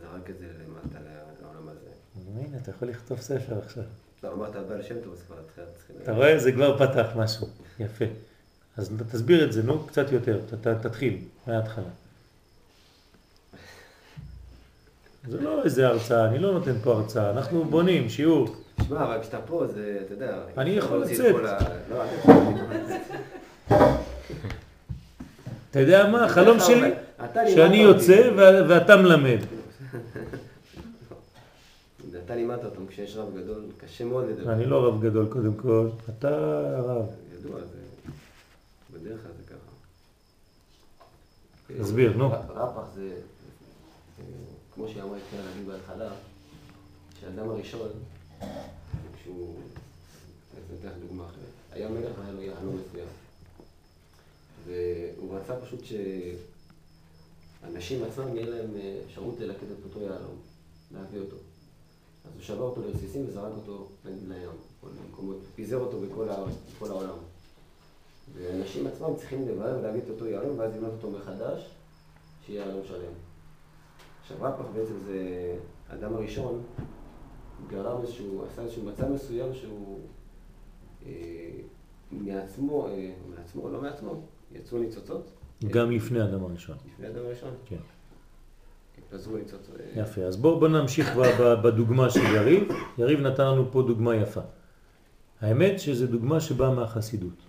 זרק 0.00 0.30
את 0.30 0.38
זה 0.38 0.46
למטה 0.46 0.98
לעולם 1.42 1.68
הזה. 1.68 1.90
הנה, 2.46 2.58
אתה 2.62 2.70
יכול 2.70 2.88
לכתוב 2.88 3.20
ספר 3.20 3.58
עכשיו. 3.58 3.84
לא, 4.22 4.32
אמרת 4.32 4.56
על 4.56 4.64
בעל 4.64 4.82
שם 4.82 4.94
טוב, 5.04 5.12
אז 5.12 5.22
כבר 5.26 5.36
התחיל... 5.38 5.96
אתה 6.02 6.12
רואה? 6.12 6.38
זה 6.38 6.52
כבר 6.52 6.78
פתח 6.78 7.06
משהו. 7.16 7.46
יפה. 7.80 8.04
אז 8.76 8.90
תסביר 9.12 9.44
את 9.44 9.52
זה, 9.52 9.62
נו, 9.62 9.86
קצת 9.86 10.12
יותר. 10.12 10.40
תתחיל, 10.82 11.18
מההתחלה. 11.46 11.88
זה 15.28 15.40
לא 15.40 15.64
איזה 15.64 15.86
הרצאה, 15.86 16.24
אני 16.24 16.38
לא 16.38 16.52
נותן 16.52 16.74
פה 16.82 16.92
הרצאה, 16.92 17.30
אנחנו 17.30 17.64
בונים 17.64 18.08
שיעור. 18.08 18.56
שמע, 18.88 19.04
אבל 19.04 19.20
כשאתה 19.22 19.38
פה 19.46 19.66
זה, 19.66 19.98
אתה 20.06 20.14
יודע... 20.14 20.38
אני 20.58 20.70
יכול 20.70 20.98
לצאת. 20.98 21.34
לא. 21.90 22.02
אתה 25.70 25.80
יודע 25.80 26.10
מה? 26.10 26.24
החלום 26.24 26.60
שלי, 26.60 26.90
שאני. 27.54 27.76
יוצא 27.76 28.30
ואתה 28.68 28.96
מלמד. 28.96 29.38
אתה 32.26 32.34
לימדת 32.34 32.64
אותם 32.64 32.86
כשיש 32.86 33.16
רב 33.16 33.28
גדול, 33.36 33.62
קשה 33.78 34.04
מאוד 34.04 34.24
לדבר. 34.28 34.52
אני 34.52 34.66
לא 34.66 34.86
רב 34.86 35.02
גדול 35.02 35.26
קודם 35.26 35.54
כל, 35.54 35.88
אתה 36.08 36.28
רב. 36.78 37.06
ידוע, 37.38 37.60
זה... 37.60 37.76
בדרך 38.92 39.22
כלל 39.22 39.32
זה 39.36 39.42
ככה. 39.46 39.72
תסביר, 41.82 42.16
נו. 42.16 42.28
רפ"ח 42.28 42.84
זה, 42.94 43.10
כמו 44.76 44.88
שהיא 44.88 45.02
אמרה 45.02 45.16
התחילה 45.18 45.44
להגיד 45.44 45.66
בהתחלה, 45.66 46.12
שהאדם 47.20 47.48
הראשון, 47.48 47.88
כשהוא, 49.16 49.56
אני 50.54 50.78
אתן 50.80 50.88
לך 50.88 50.94
דוגמה 51.08 51.24
אחרת, 51.24 51.72
היה 51.72 51.88
מלך 51.88 52.18
והיה 52.18 52.32
לו 52.32 52.42
יהלום 52.42 52.76
מסוים. 52.76 53.08
והוא 54.66 55.36
רצה 55.36 55.60
פשוט 55.60 55.80
שאנשים 57.62 58.04
עצמם 58.04 58.36
יהיה 58.36 58.46
להם 58.46 58.76
אה, 58.76 59.00
אפשרות 59.06 59.34
ללקט 59.40 59.62
את 59.62 59.84
אותו 59.84 60.00
יהלום, 60.00 60.36
להביא 60.94 61.20
אותו. 61.20 61.36
אז 62.24 62.30
הוא 62.34 62.42
שבר 62.42 62.62
אותו 62.62 62.80
לרסיסים 62.80 63.24
וזרק 63.28 63.52
אותו 63.56 63.88
לים, 64.04 64.48
או 64.82 64.88
למקומות, 64.88 65.36
פיזר 65.54 65.76
אותו 65.76 66.00
בכל, 66.00 66.28
ה, 66.28 66.36
בכל 66.76 66.90
העולם. 66.90 67.16
ואנשים 68.34 68.86
עצמם 68.86 69.16
צריכים 69.16 69.48
לברר 69.48 69.78
ולהביא 69.78 70.00
את 70.00 70.10
אותו 70.10 70.26
יהלום 70.26 70.58
ואז 70.58 70.74
לבנות 70.74 70.92
אותו 70.92 71.10
מחדש, 71.10 71.70
שיהיה 72.46 72.66
יהלום 72.66 72.82
שלם. 72.88 73.25
עכשיו 74.26 74.42
רפ"ח 74.42 74.64
בעצם 74.74 74.98
זה 74.98 75.20
האדם 75.88 76.14
הראשון, 76.14 76.62
גרם 77.70 78.00
איזשהו, 78.02 78.44
עשה 78.44 78.62
איזשהו 78.62 78.82
מצב 78.84 79.10
מסוים 79.10 79.54
שהוא 79.54 80.00
אה, 81.06 81.12
מעצמו, 82.12 82.88
אה, 82.88 83.12
מעצמו, 83.36 83.68
לא 83.68 83.82
מעצמו, 83.82 84.22
יצאו 84.52 84.78
ניצוצות. 84.78 85.30
גם 85.64 85.90
לפני 85.90 86.20
האדם 86.20 86.44
הראשון. 86.44 86.76
לפני 86.92 87.06
האדם 87.06 87.18
הראשון. 87.26 87.54
כן. 87.66 87.76
התפזרו 88.98 89.36
ניצוצות. 89.36 89.76
אה, 89.80 90.02
יפה, 90.02 90.20
אז 90.20 90.36
בואו 90.36 90.60
בוא 90.60 90.68
נמשיך 90.68 91.16
בדוגמה 91.64 92.10
של 92.10 92.34
יריב. 92.34 92.68
יריב 92.98 93.20
נתן 93.20 93.46
לנו 93.46 93.72
פה 93.72 93.82
דוגמה 93.82 94.16
יפה. 94.16 94.40
האמת 95.40 95.80
שזו 95.80 96.06
דוגמה 96.06 96.40
שבאה 96.40 96.74
מהחסידות. 96.74 97.42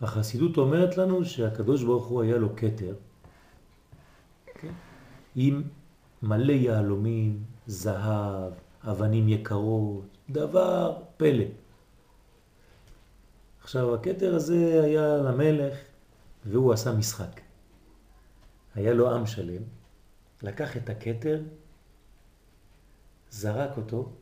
החסידות 0.00 0.56
אומרת 0.56 0.96
לנו 0.96 1.24
שהקדוש 1.24 1.82
ברוך 1.82 2.06
הוא 2.06 2.22
היה 2.22 2.36
לו 2.36 2.56
כתר 2.56 2.94
כן? 4.60 4.72
עם 5.36 5.62
מלא 6.22 6.52
יהלומים, 6.52 7.44
זהב, 7.66 8.52
אבנים 8.82 9.28
יקרות, 9.28 10.04
דבר 10.30 11.02
פלא. 11.16 11.44
עכשיו 13.60 13.94
הכתר 13.94 14.34
הזה 14.34 14.80
היה 14.84 15.16
למלך 15.16 15.78
והוא 16.44 16.72
עשה 16.72 16.92
משחק. 16.92 17.40
היה 18.74 18.94
לו 18.94 19.14
עם 19.14 19.26
שלם, 19.26 19.62
לקח 20.42 20.76
את 20.76 20.90
הכתר, 20.90 21.42
זרק 23.30 23.76
אותו 23.76 24.12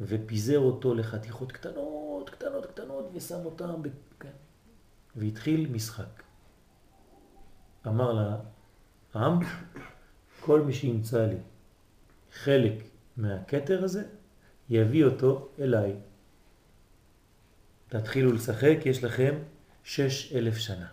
ופיזר 0.00 0.58
אותו 0.58 0.94
לחתיכות 0.94 1.52
קטנות, 1.52 2.30
קטנות, 2.30 2.66
קטנות, 2.66 3.10
ושם 3.12 3.44
אותם, 3.44 3.82
ב... 3.82 3.88
כן. 4.20 4.30
והתחיל 5.16 5.70
משחק. 5.72 6.22
אמר 7.86 8.36
לעם, 9.14 9.38
כל 10.40 10.60
מי 10.60 10.72
שימצא 10.72 11.26
לי 11.26 11.36
חלק 12.42 12.72
מהכתר 13.16 13.84
הזה, 13.84 14.02
יביא 14.70 15.04
אותו 15.04 15.48
אליי. 15.60 15.92
תתחילו 17.88 18.32
לשחק, 18.32 18.76
יש 18.84 19.04
לכם 19.04 19.34
שש 19.84 20.32
אלף 20.32 20.56
שנה. 20.56 20.86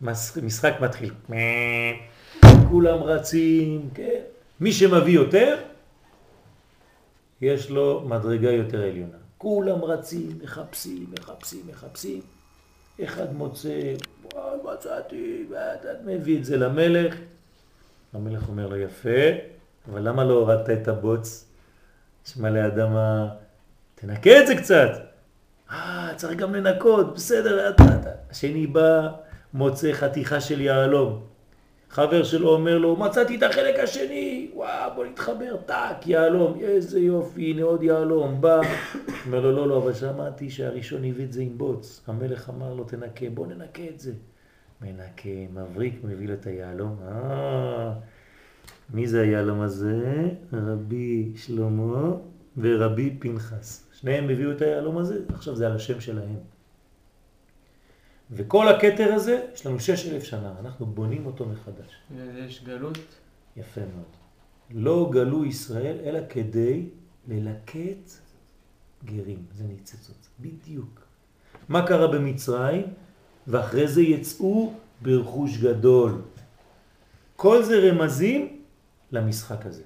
מש- 0.00 0.36
משחק 0.42 0.74
מתחיל. 0.80 1.14
כולם 2.68 3.02
רצים, 3.02 3.90
כן. 3.94 4.20
מי 4.60 4.72
שמביא 4.72 5.14
יותר, 5.14 5.62
יש 7.40 7.70
לו 7.70 8.04
מדרגה 8.08 8.50
יותר 8.50 8.82
עליונה. 8.82 9.16
כולם 9.38 9.84
רצים, 9.84 10.38
מחפשים, 10.42 11.06
מחפשים, 11.18 11.60
מחפשים. 11.66 12.20
אחד 13.04 13.34
מוצא, 13.34 13.94
מצאתי, 14.64 15.46
ואתה 15.50 15.88
מביא 16.04 16.38
את 16.38 16.44
זה 16.44 16.56
למלך. 16.56 17.14
המלך 18.14 18.48
אומר 18.48 18.66
לו, 18.66 18.76
יפה, 18.76 19.20
אבל 19.90 20.08
למה 20.08 20.24
לא 20.24 20.34
הורדת 20.34 20.70
את 20.70 20.88
הבוץ? 20.88 21.46
יש 22.26 22.36
מלא 22.36 22.66
אדמה, 22.66 23.28
תנקה 23.94 24.40
את 24.40 24.46
זה 24.46 24.56
קצת. 24.56 24.88
אה, 25.70 26.12
צריך 26.16 26.38
גם 26.38 26.54
לנקות, 26.54 27.14
בסדר, 27.14 27.70
אתה, 27.70 27.84
אתה. 28.00 28.10
השני 28.30 28.66
בא, 28.66 29.08
מוצא 29.54 29.92
חתיכה 29.92 30.40
של 30.40 30.60
יהלום. 30.60 31.35
חבר 31.90 32.24
שלו 32.24 32.48
אומר 32.48 32.78
לו, 32.78 32.96
מצאתי 32.96 33.36
את 33.36 33.42
החלק 33.42 33.78
השני, 33.78 34.50
וואו, 34.54 34.94
בוא 34.94 35.06
נתחבר, 35.06 35.56
טאק, 35.66 36.06
יהלום, 36.06 36.58
איזה 36.60 37.00
יופי, 37.00 37.50
הנה 37.50 37.62
עוד 37.62 37.82
יהלום, 37.82 38.40
בא. 38.40 38.60
אומר 39.26 39.40
לו, 39.40 39.52
לא, 39.52 39.68
לא, 39.68 39.78
אבל 39.78 39.94
שמעתי 39.94 40.50
שהראשון 40.50 41.04
הביא 41.04 41.24
את 41.24 41.32
זה 41.32 41.42
עם 41.42 41.58
בוץ. 41.58 42.02
המלך 42.06 42.50
אמר 42.50 42.74
לו, 42.74 42.84
תנקה, 42.84 43.30
בוא 43.34 43.46
ננקה 43.46 43.82
את 43.94 44.00
זה. 44.00 44.12
מנקה, 44.82 45.28
מבריק, 45.52 45.94
מביא 46.04 46.28
לו 46.28 46.34
את 46.34 46.46
היהלום. 46.46 46.96
אה, 47.08 47.92
מי 48.94 49.06
זה 49.06 49.20
היהלום 49.22 49.60
הזה? 49.60 50.28
רבי 50.52 51.32
שלמה 51.36 52.10
ורבי 52.58 53.16
פנחס. 53.18 53.90
שניהם 53.92 54.30
הביאו 54.30 54.50
את 54.50 54.62
היהלום 54.62 54.98
הזה, 54.98 55.18
עכשיו 55.34 55.56
זה 55.56 55.66
על 55.66 55.72
השם 55.72 56.00
שלהם. 56.00 56.55
וכל 58.30 58.68
הכתר 58.68 59.12
הזה, 59.14 59.46
יש 59.54 59.66
לנו 59.66 59.80
שש 59.80 60.06
אלף 60.06 60.24
שנה, 60.24 60.54
אנחנו 60.60 60.86
בונים 60.86 61.26
אותו 61.26 61.46
מחדש. 61.46 62.02
יש 62.46 62.64
גלות, 62.64 62.98
יפה 63.56 63.80
מאוד. 63.80 64.16
לא 64.70 65.10
גלו 65.12 65.44
ישראל 65.44 65.98
אלא 66.04 66.20
כדי 66.28 66.88
ללקט 67.28 68.10
גרים, 69.04 69.44
זה 69.52 69.64
ניצצות, 69.64 70.28
בדיוק. 70.40 71.00
מה 71.68 71.86
קרה 71.86 72.06
במצרים? 72.08 72.86
ואחרי 73.46 73.88
זה 73.88 74.02
יצאו 74.02 74.72
ברכוש 75.02 75.58
גדול. 75.58 76.22
כל 77.36 77.62
זה 77.62 77.78
רמזים 77.78 78.62
למשחק 79.12 79.66
הזה. 79.66 79.82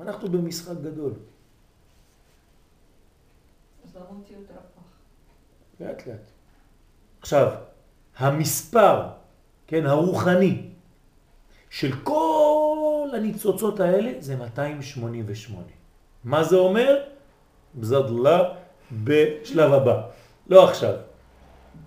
אנחנו 0.00 0.28
במשחק 0.28 0.76
גדול. 0.82 1.12
אז 3.84 3.96
למה 3.96 4.06
אותיות 4.18 4.50
רפ"ח? 4.50 4.82
לאט 5.80 6.06
לאט. 6.06 6.30
עכשיו, 7.20 7.54
המספר, 8.18 9.02
כן, 9.66 9.86
הרוחני, 9.86 10.62
של 11.70 11.92
כל 12.02 13.08
הניצוצות 13.14 13.80
האלה 13.80 14.12
זה 14.18 14.36
288. 14.36 15.62
מה 16.24 16.44
זה 16.44 16.56
אומר? 16.56 16.96
בזדלה 17.74 18.42
בשלב 18.92 19.72
הבא, 19.72 20.02
לא 20.48 20.68
עכשיו. 20.68 20.94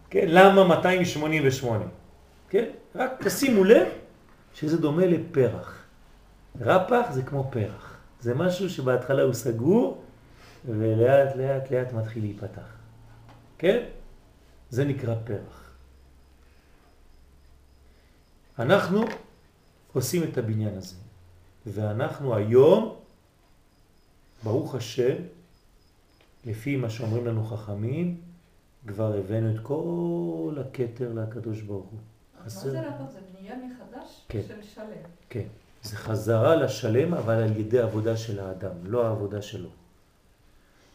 כן? 0.09 0.25
למה 0.27 0.63
288? 0.63 1.85
כן? 2.49 2.65
רק 2.95 3.23
תשימו 3.23 3.63
לב 3.63 3.87
שזה 4.53 4.77
דומה 4.77 5.05
לפרח. 5.05 5.83
רפח 6.61 7.05
זה 7.11 7.21
כמו 7.21 7.49
פרח. 7.51 7.97
זה 8.19 8.35
משהו 8.35 8.69
שבהתחלה 8.69 9.23
הוא 9.23 9.33
סגור 9.33 10.03
ולאט 10.65 11.35
לאט 11.35 11.71
לאט 11.71 11.93
מתחיל 11.93 12.23
להיפתח. 12.23 12.77
כן? 13.57 13.83
זה 14.69 14.85
נקרא 14.85 15.15
פרח. 15.23 15.66
אנחנו 18.59 19.01
עושים 19.93 20.23
את 20.23 20.37
הבניין 20.37 20.77
הזה, 20.77 20.95
ואנחנו 21.67 22.35
היום, 22.35 22.95
ברוך 24.43 24.75
השם, 24.75 25.15
לפי 26.45 26.75
מה 26.75 26.89
שאומרים 26.89 27.27
לנו 27.27 27.43
חכמים, 27.43 28.21
כבר 28.87 29.17
הבאנו 29.17 29.55
את 29.55 29.59
כל 29.63 30.57
הקטר 30.61 31.13
לקדוש 31.13 31.61
ברוך 31.61 31.85
הוא. 31.85 31.99
מה 32.43 32.49
זה 32.49 32.81
רפ"ק? 32.81 33.11
זה 33.13 33.19
בנייה 33.39 33.55
מחדש 33.55 34.25
כן. 34.29 34.41
של 34.47 34.61
שלם. 34.75 34.85
כן, 35.29 35.47
זה 35.83 35.95
חזרה 35.95 36.55
לשלם, 36.55 37.13
אבל 37.13 37.33
על 37.33 37.57
ידי 37.57 37.79
עבודה 37.79 38.17
של 38.17 38.39
האדם, 38.39 38.71
לא 38.83 39.07
העבודה 39.07 39.41
שלו. 39.41 39.69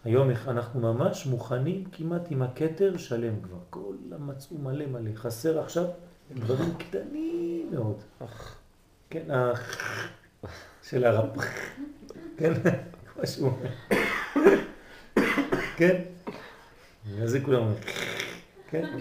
היום 0.05 0.31
אנחנו 0.49 0.81
ממש 0.81 1.27
מוכנים 1.27 1.85
כמעט 1.85 2.23
עם 2.31 2.43
הקטר 2.43 2.97
שלם 2.97 3.35
כבר. 3.43 3.59
כל 3.71 3.95
המצאו 4.13 4.59
מלא 4.59 4.87
מלא. 4.87 5.11
חסר 5.15 5.61
עכשיו 5.61 5.85
דברים 6.31 6.75
קטנים 6.75 7.71
מאוד. 7.73 7.97
כן, 9.11 9.31
האח 9.31 9.77
של 10.89 11.05
הרב. 11.05 11.29
כן, 12.37 12.53
אומר. 13.41 13.53
כן? 15.77 16.03
בגלל 17.07 17.27
זה 17.27 17.41
כולם 17.41 17.59
אומרים. 17.59 17.79
כן? 18.71 18.99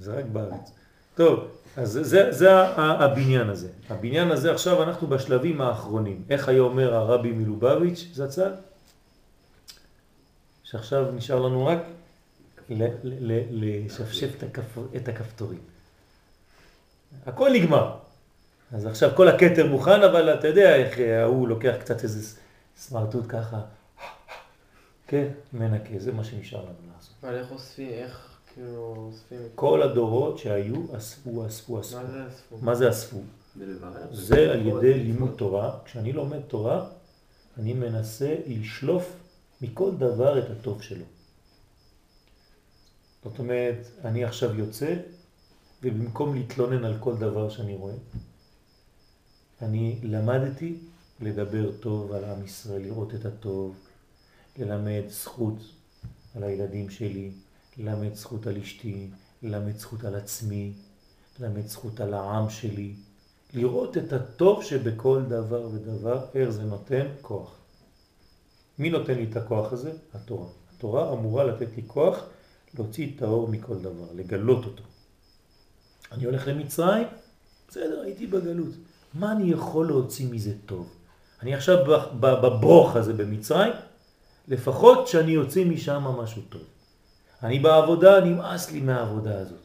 זה 0.00 0.14
רק 0.18 0.24
בארץ. 0.24 0.72
טוב, 1.14 1.40
אז 1.76 1.90
זה, 1.92 2.02
זה, 2.04 2.32
זה 2.32 2.52
ה- 2.58 3.04
הבניין 3.04 3.48
הזה. 3.48 3.68
הבניין 3.90 4.30
הזה 4.30 4.52
עכשיו 4.52 4.82
אנחנו 4.82 5.06
בשלבים 5.06 5.60
האחרונים. 5.60 6.22
איך 6.30 6.48
היה 6.48 6.60
אומר 6.60 6.94
הרבי 6.94 7.32
מלובביץ' 7.32 8.08
זצ"ל? 8.12 8.52
שעכשיו 10.64 11.12
נשאר 11.12 11.40
לנו 11.40 11.66
רק 11.66 11.78
לשפשף 13.50 14.28
את, 14.38 14.42
הכפ... 14.42 14.78
את 14.96 15.08
הכפתורים. 15.08 15.60
הכל 17.26 17.50
נגמר. 17.52 17.96
אז 18.72 18.86
עכשיו 18.86 19.10
כל 19.16 19.28
הקטר 19.28 19.66
מוכן, 19.66 20.02
אבל 20.02 20.34
אתה 20.34 20.48
יודע 20.48 20.76
איך 20.76 20.98
ההוא 20.98 21.48
לוקח 21.48 21.74
קצת 21.80 22.04
איזה 22.04 22.38
סמרטוט 22.76 23.24
ככה, 23.28 23.60
כן, 25.06 25.28
מנקה, 25.52 25.98
זה 25.98 26.12
מה 26.12 26.24
שנשאר 26.24 26.60
לנו 26.60 26.92
לעשות. 26.94 27.14
אבל 27.22 27.34
איך 27.34 27.50
אוספים, 27.50 27.88
איך 27.88 28.38
כאילו 28.54 28.94
אוספים? 28.96 29.38
כל 29.54 29.82
הדורות 29.82 30.38
שהיו 30.38 30.96
אספו, 30.96 31.46
אספו, 31.46 31.80
אספו. 31.80 31.96
מה 31.96 32.04
זה 32.06 32.28
אספו? 32.28 32.56
מה 32.62 32.74
זה 32.74 32.90
אספו? 32.90 33.18
זה 34.12 34.50
על 34.52 34.66
ידי 34.66 34.94
לימוד 34.94 35.34
תורה. 35.36 35.78
כשאני 35.84 36.12
לומד 36.12 36.40
תורה, 36.40 36.86
אני 37.58 37.72
מנסה 37.72 38.34
לשלוף 38.46 39.16
מכל 39.60 39.90
דבר 39.98 40.38
את 40.38 40.44
הטוב 40.50 40.82
שלו. 40.82 41.04
זאת 43.24 43.38
אומרת, 43.38 43.86
אני 44.04 44.24
עכשיו 44.24 44.58
יוצא, 44.58 44.96
ובמקום 45.82 46.34
להתלונן 46.34 46.84
על 46.84 46.96
כל 47.00 47.16
דבר 47.16 47.50
שאני 47.50 47.74
רואה, 47.74 47.94
אני 49.62 49.98
למדתי 50.02 50.76
לדבר 51.20 51.72
טוב 51.72 52.12
על 52.12 52.24
עם 52.24 52.44
ישראל, 52.44 52.82
לראות 52.82 53.14
את 53.14 53.24
הטוב, 53.24 53.74
ללמד 54.58 55.02
זכות 55.08 55.56
על 56.36 56.42
הילדים 56.42 56.90
שלי, 56.90 57.30
ללמד 57.76 58.14
זכות 58.14 58.46
על 58.46 58.56
אשתי, 58.56 59.10
ללמד 59.42 59.76
זכות 59.76 60.04
על 60.04 60.14
עצמי, 60.14 60.72
ללמד 61.40 61.66
זכות 61.66 62.00
על 62.00 62.14
העם 62.14 62.50
שלי, 62.50 62.94
לראות 63.54 63.96
את 63.96 64.12
הטוב 64.12 64.64
שבכל 64.64 65.22
דבר 65.28 65.68
ודבר, 65.72 66.26
איך 66.34 66.50
זה 66.50 66.62
נותן 66.62 67.06
כוח. 67.22 67.58
מי 68.78 68.90
נותן 68.90 69.14
לי 69.14 69.26
את 69.30 69.36
הכוח 69.36 69.72
הזה? 69.72 69.92
התורה. 70.14 70.46
התורה 70.76 71.12
אמורה 71.12 71.44
לתת 71.44 71.76
לי 71.76 71.82
כוח 71.86 72.24
להוציא 72.74 73.12
את 73.16 73.22
האור 73.22 73.48
מכל 73.48 73.78
דבר, 73.78 74.06
לגלות 74.14 74.64
אותו. 74.64 74.82
אני 76.12 76.24
הולך 76.24 76.46
למצרים, 76.48 77.06
בסדר, 77.68 78.00
הייתי 78.00 78.26
בגלות. 78.26 78.74
מה 79.14 79.32
אני 79.32 79.50
יכול 79.50 79.86
להוציא 79.86 80.26
מזה 80.30 80.52
טוב? 80.66 80.94
אני 81.42 81.54
עכשיו 81.54 81.76
בברוך 82.20 82.96
הזה 82.96 83.12
במצרים, 83.12 83.72
לפחות 84.48 85.08
שאני 85.08 85.32
יוצא 85.32 85.64
משם 85.64 86.02
משהו 86.02 86.42
טוב. 86.48 86.62
אני 87.42 87.58
בעבודה, 87.58 88.20
נמאס 88.20 88.70
לי 88.70 88.80
מהעבודה 88.80 89.38
הזאת. 89.38 89.58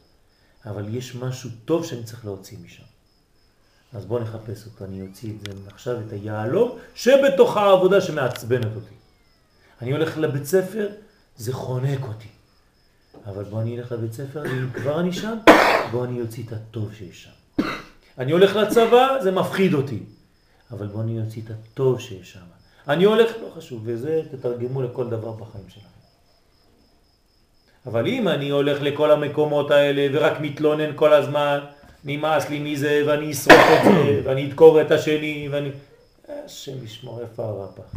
אבל 0.66 0.96
יש 0.96 1.16
משהו 1.16 1.50
טוב 1.66 1.86
שאני 1.86 2.04
צריך 2.04 2.26
להוציא 2.26 2.58
משם. 2.66 2.84
אז 3.94 4.06
בואו 4.06 4.24
נחפש 4.24 4.66
אותו, 4.66 4.86
אני 4.86 5.02
אוציא 5.02 5.34
את 5.34 5.42
זה 5.42 5.68
עכשיו, 5.68 6.00
את 6.08 6.12
היעלום 6.12 6.78
שבתוך 6.96 7.58
העבודה 7.58 8.02
שמעצבנת 8.02 8.76
אותי. 8.76 8.96
אני 9.82 9.92
הולך 9.92 10.18
לבית 10.18 10.46
ספר, 10.46 10.90
זה 11.38 11.54
חונק 11.54 12.00
אותי. 12.04 12.28
אבל 13.26 13.44
בוא 13.44 13.61
אני 13.61 13.77
אלך 13.77 13.91
לבית 13.91 14.14
ספר, 14.14 14.45
אם 14.45 14.69
כבר 14.73 14.99
אני 14.99 15.14
שם, 15.14 15.38
בוא 15.91 16.06
אני 16.06 16.22
אוציא 16.22 16.44
את 16.48 16.53
הטוב 16.53 16.94
שיש 16.94 17.23
שם. 17.23 17.64
אני 18.18 18.31
הולך 18.31 18.56
לצבא, 18.56 19.18
זה 19.23 19.31
מפחיד 19.31 19.73
אותי. 19.73 19.99
אבל 20.72 20.88
בוא 20.88 21.02
אני 21.02 21.22
אוציא 21.22 21.41
את 21.45 21.49
הטוב 21.49 21.99
שיש 21.99 22.34
שם. 22.34 22.39
אני 22.88 23.03
הולך, 23.03 23.31
לא 23.41 23.49
חשוב, 23.56 23.81
וזה 23.85 24.22
תתרגמו 24.31 24.81
לכל 24.81 25.10
דבר 25.10 25.31
בחיים 25.31 25.69
שלכם. 25.69 25.88
אבל 27.85 28.07
אם 28.07 28.27
אני 28.27 28.49
הולך 28.49 28.81
לכל 28.81 29.11
המקומות 29.11 29.72
האלה 29.72 30.07
ורק 30.14 30.38
מתלונן 30.41 30.91
כל 30.95 31.14
הזמן, 31.14 31.60
נמאס 32.03 32.49
לי 32.49 32.60
מזה 32.60 33.03
ואני 33.07 33.31
אשרוף 33.31 33.57
את 33.57 33.84
זה 33.84 34.22
ואני 34.26 34.48
אדקור 34.48 34.81
את 34.81 34.91
השני 34.91 35.49
ואני... 35.52 35.69
השם 36.27 36.84
ישמור 36.84 37.22
איפה 37.22 37.45
הרפ"ח. 37.45 37.95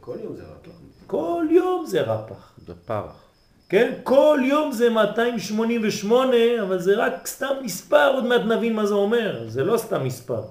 כל 0.00 0.16
יום 0.22 0.36
זה 0.36 0.42
רק. 0.42 0.68
כל 1.10 1.46
יום 1.50 1.86
זה 1.86 2.00
רפ"ח. 2.00 2.52
בפרח. 2.68 3.22
כן? 3.68 3.92
כל 4.02 4.40
יום 4.44 4.72
זה 4.72 4.90
288, 4.90 6.36
אבל 6.62 6.78
זה 6.78 6.94
רק 6.96 7.26
סתם 7.26 7.54
מספר, 7.62 8.12
עוד 8.14 8.24
מעט 8.24 8.40
נבין 8.40 8.76
מה 8.76 8.86
זה 8.86 8.94
אומר. 8.94 9.48
זה 9.48 9.64
לא 9.64 9.78
סתם 9.78 10.04
מספר. 10.04 10.42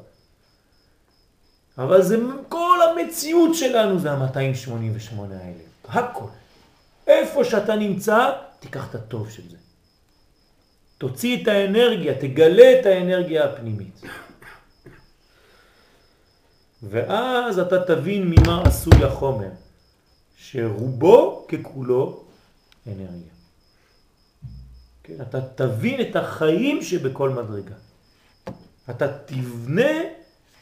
אבל 1.77 2.01
זה 2.01 2.17
כל 2.49 2.77
המציאות 2.89 3.55
שלנו 3.55 3.99
זה 3.99 4.11
ה-288 4.11 5.19
האלה. 5.19 5.63
הכל. 5.87 6.25
איפה 7.07 7.43
שאתה 7.43 7.75
נמצא, 7.75 8.29
תיקח 8.59 8.89
את 8.89 8.95
הטוב 8.95 9.29
של 9.29 9.49
זה. 9.49 9.57
תוציא 10.97 11.43
את 11.43 11.47
האנרגיה, 11.47 12.13
תגלה 12.19 12.79
את 12.79 12.85
האנרגיה 12.85 13.45
הפנימית. 13.45 14.01
ואז 16.83 17.59
אתה 17.59 17.83
תבין 17.83 18.33
ממה 18.35 18.63
עשוי 18.65 19.03
החומר, 19.03 19.49
שרובו 20.39 21.47
ככולו 21.47 22.23
אנרגיה. 22.87 23.33
כן, 25.03 25.21
אתה 25.21 25.41
תבין 25.41 26.01
את 26.01 26.15
החיים 26.15 26.83
שבכל 26.83 27.29
מדרגה. 27.29 27.75
אתה 28.89 29.17
תבנה 29.25 29.91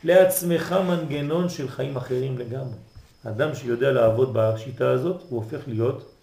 לעצמך 0.03 0.75
מנגנון 0.87 1.49
של 1.49 1.69
חיים 1.69 1.97
אחרים 1.97 2.37
לגמרי. 2.37 2.77
אדם 3.23 3.55
שיודע 3.55 3.91
לעבוד 3.91 4.29
בשיטה 4.33 4.89
הזאת, 4.89 5.21
הוא 5.29 5.43
הופך 5.43 5.67
להיות 5.67 6.15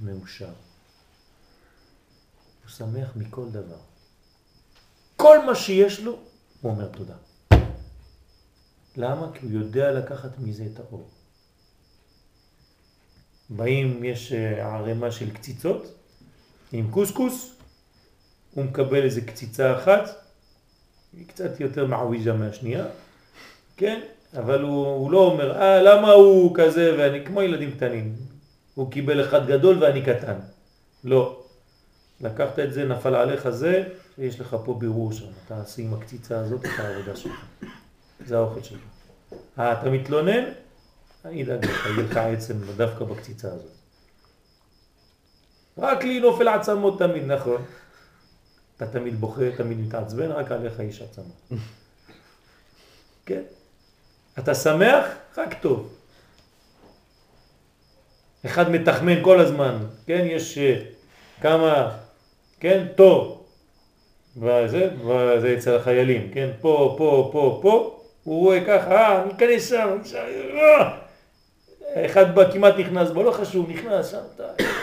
מאושר. 0.00 0.46
הוא 2.62 2.70
שמח 2.70 3.16
מכל 3.16 3.48
דבר. 3.50 3.80
כל 5.16 5.46
מה 5.46 5.54
שיש 5.54 6.00
לו, 6.00 6.18
הוא 6.60 6.72
אומר 6.72 6.86
תודה. 6.86 7.14
למה? 8.96 9.26
כי 9.34 9.46
הוא 9.46 9.52
יודע 9.52 9.92
לקחת 9.92 10.38
מזה 10.38 10.64
את 10.74 10.80
האור. 10.80 11.08
באים, 13.50 14.04
יש 14.04 14.32
אה, 14.32 14.74
ערימה 14.74 15.10
של 15.10 15.30
קציצות 15.30 15.94
עם 16.72 16.90
קוסקוס, 16.90 17.56
הוא 18.54 18.64
מקבל 18.64 19.02
איזה 19.02 19.20
קציצה 19.20 19.76
אחת, 19.76 20.10
היא 21.16 21.26
קצת 21.28 21.60
יותר 21.60 21.86
מעוויג'ה 21.86 22.32
מהשנייה, 22.32 22.86
כן? 23.76 24.00
אבל 24.36 24.62
הוא, 24.62 24.86
הוא 24.86 25.10
לא 25.10 25.18
אומר, 25.18 25.60
אה, 25.60 25.82
למה 25.82 26.10
הוא 26.10 26.54
כזה 26.54 26.94
ואני, 26.98 27.26
כמו 27.26 27.42
ילדים 27.42 27.70
קטנים, 27.70 28.16
הוא 28.74 28.90
קיבל 28.90 29.24
אחד 29.24 29.46
גדול 29.46 29.82
ואני 29.82 30.02
קטן. 30.02 30.36
לא. 31.04 31.42
לקחת 32.20 32.58
את 32.58 32.72
זה, 32.72 32.84
נפל 32.84 33.14
עליך 33.14 33.50
זה, 33.50 33.84
יש 34.18 34.40
לך 34.40 34.56
פה 34.64 34.74
בירור 34.74 35.12
שם, 35.12 35.26
אתה 35.46 35.60
עשי 35.60 35.82
עם 35.82 35.94
הקציצה 35.94 36.40
הזאת 36.40 36.64
את 36.64 36.70
העבודה 36.78 37.16
שלך. 37.16 37.44
זה 38.26 38.36
האוכל 38.36 38.62
שלך. 38.62 38.80
אה, 39.58 39.72
אתה 39.72 39.90
מתלונן? 39.90 40.44
אני 41.24 41.42
אדאג 41.42 41.64
לך, 41.64 41.86
יהיה 41.86 42.06
לך 42.10 42.16
עצם 42.16 42.54
דווקא 42.76 43.04
בקציצה 43.04 43.48
הזאת. 43.48 43.72
רק 45.78 46.04
לי 46.04 46.20
נופל 46.20 46.48
עצמות 46.48 46.98
תמיד, 46.98 47.24
נכון. 47.26 47.64
אתה 48.76 48.86
תמיד 48.86 49.20
בוכה, 49.20 49.56
תמיד 49.56 49.80
מתעצבן, 49.80 50.30
רק 50.30 50.52
עליך 50.52 50.80
יש 50.80 51.02
עצמה. 51.02 51.24
כן? 53.26 53.42
אתה 54.38 54.54
שמח? 54.54 55.06
רק 55.36 55.54
טוב. 55.60 55.94
אחד 58.46 58.70
מתחמן 58.70 59.24
כל 59.24 59.40
הזמן, 59.40 59.78
כן? 60.06 60.26
יש 60.30 60.58
uh, 60.58 61.42
כמה, 61.42 61.98
כן? 62.60 62.86
טוב. 62.96 63.46
וזה, 64.36 64.90
וזה 65.06 65.54
אצל 65.58 65.76
החיילים, 65.76 66.30
כן? 66.34 66.50
פה, 66.60 66.94
פה, 66.98 67.30
פה, 67.32 67.58
פה, 67.62 68.00
הוא 68.24 68.40
רואה 68.40 68.64
ככה, 68.66 68.94
אה, 68.94 69.24
ניכנס 69.24 69.68
שם, 69.68 69.98
אה! 70.54 71.09
אחד 71.94 72.34
בא, 72.34 72.52
כמעט 72.52 72.74
נכנס 72.78 73.10
בו, 73.10 73.22
לא 73.22 73.32
חשוב, 73.32 73.70
נכנס 73.70 74.10
שם, 74.10 74.22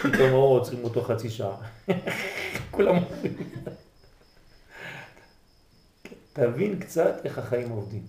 פתאום 0.04 0.32
הוא 0.32 0.44
עוצרים 0.44 0.84
אותו 0.84 1.02
חצי 1.02 1.30
שעה. 1.30 1.56
כולם 2.72 2.96
אומרים. 2.98 3.34
תבין 6.34 6.80
קצת 6.80 7.22
איך 7.24 7.38
החיים 7.38 7.70
עובדים. 7.70 8.04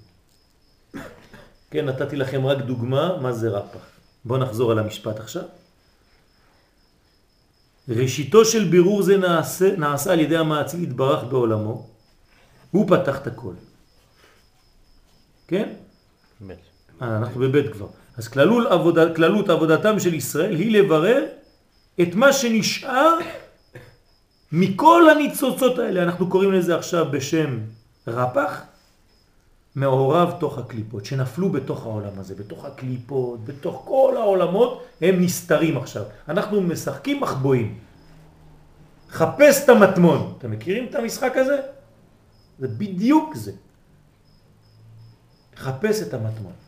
כן, 1.71 1.85
נתתי 1.85 2.17
לכם 2.17 2.47
רק 2.47 2.59
דוגמה 2.59 3.17
מה 3.23 3.33
זה 3.33 3.49
רפ"ח. 3.49 3.87
בואו 4.25 4.39
נחזור 4.41 4.73
על 4.73 4.79
המשפט 4.79 5.21
עכשיו. 5.21 5.43
ראשיתו 7.89 8.45
של 8.45 8.65
בירור 8.65 9.03
זה 9.03 9.17
נעשה, 9.17 9.77
נעשה 9.77 10.13
על 10.13 10.21
ידי 10.21 10.37
המעציל 10.37 10.83
התברך 10.83 11.25
בעולמו, 11.25 11.87
הוא 12.71 12.89
פתח 12.89 13.23
את 13.23 13.27
הכל. 13.27 13.55
כן? 15.49 15.73
ב'. 16.47 16.51
אה, 17.03 17.17
אנחנו 17.17 17.41
בבית 17.41 17.73
כבר. 17.73 17.89
אז 18.19 18.29
כללות, 18.29 18.67
עבודה, 18.67 19.15
כללות 19.15 19.51
עבודתם 19.51 20.01
של 20.01 20.15
ישראל 20.15 20.57
היא 20.57 20.83
לברר 20.83 21.25
את 22.01 22.15
מה 22.15 22.33
שנשאר 22.33 23.19
מכל 24.53 25.11
הניצוצות 25.11 25.79
האלה. 25.79 26.03
אנחנו 26.03 26.29
קוראים 26.29 26.53
לזה 26.53 26.77
עכשיו 26.77 27.11
בשם 27.11 27.59
רפ"ח, 28.07 28.63
מעורב 29.75 30.35
תוך 30.41 30.59
הקליפות, 30.59 31.05
שנפלו 31.05 31.49
בתוך 31.51 31.87
העולם 31.87 32.19
הזה, 32.19 32.35
בתוך 32.35 32.65
הקליפות, 32.65 33.45
בתוך 33.45 33.83
כל 33.85 34.15
העולמות, 34.17 34.85
הם 35.01 35.23
נסתרים 35.23 35.77
עכשיו. 35.77 36.03
אנחנו 36.29 36.61
משחקים 36.61 37.21
מחבואים. 37.21 37.79
חפש 39.11 39.65
את 39.65 39.69
המטמון. 39.69 40.35
אתם 40.39 40.51
מכירים 40.51 40.87
את 40.91 40.95
המשחק 40.95 41.33
הזה? 41.37 41.61
זה 42.59 42.69
בדיוק 42.69 43.35
זה. 43.35 43.53
חפש 45.57 46.03
את 46.03 46.15
המטמון. 46.15 46.68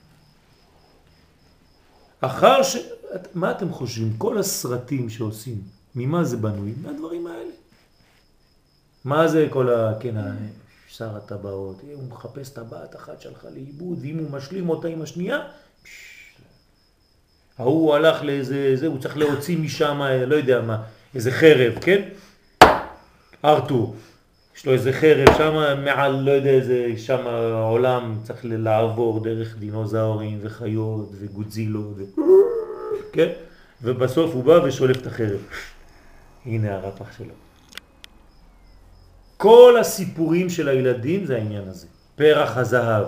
אחר 2.21 2.63
ש... 2.63 2.77
מה 3.35 3.51
אתם 3.51 3.73
חושבים? 3.73 4.13
כל 4.19 4.39
הסרטים 4.39 5.11
שעושים, 5.11 5.61
ממה 5.95 6.25
זה 6.25 6.37
בנוי? 6.37 6.73
מהדברים 6.83 7.27
האלה. 7.27 7.51
מה 9.05 9.29
זה 9.29 9.47
כל 9.51 9.69
ה... 9.73 9.95
כן, 10.01 10.15
שר 10.89 11.17
הטבעות, 11.17 11.81
הוא 11.95 12.09
מחפש 12.09 12.49
טבעת 12.49 12.97
אחת 12.97 13.21
שלך 13.21 13.47
לאיבוד, 13.55 13.99
ואם 14.03 14.19
הוא 14.19 14.31
משלים 14.31 14.69
אותה 14.69 14.89
עם 14.89 15.03
השנייה, 15.03 15.39
ההוא 17.59 17.95
הלך 17.95 18.23
לאיזה, 18.23 18.77
זה, 18.77 18.87
הוא 18.87 18.99
צריך 18.99 19.17
להוציא 19.17 19.59
משם, 19.59 20.01
לא 20.27 20.35
יודע 20.35 20.61
מה, 20.61 20.83
איזה 21.15 21.31
חרב, 21.31 21.73
כן? 21.81 22.09
ארתור, 23.45 23.97
יש 24.61 24.67
לו 24.67 24.73
איזה 24.73 24.93
חרב 24.93 25.29
שם 25.39 25.85
מעל, 25.85 26.21
לא 26.21 26.31
יודע 26.31 26.51
איזה, 26.51 26.93
שם 26.97 27.27
העולם 27.27 28.17
צריך 28.23 28.41
לעבור 28.43 29.25
דרך 29.25 29.57
דינוזאורים 29.59 30.39
וחיות 30.43 31.11
וגודזילות, 31.21 31.95
ו... 31.97 32.03
כן? 33.13 33.29
ובסוף 33.83 34.35
הוא 34.35 34.45
בא 34.45 34.61
ושולף 34.65 34.97
את 34.97 35.07
החרב. 35.07 35.41
הנה 36.47 36.75
הרפח 36.75 37.17
שלו. 37.19 37.35
כל 39.37 39.77
הסיפורים 39.81 40.51
של 40.51 40.69
הילדים 40.69 41.25
זה 41.25 41.37
העניין 41.37 41.69
הזה. 41.69 41.87
פרח 42.17 42.57
הזהב. 42.57 43.07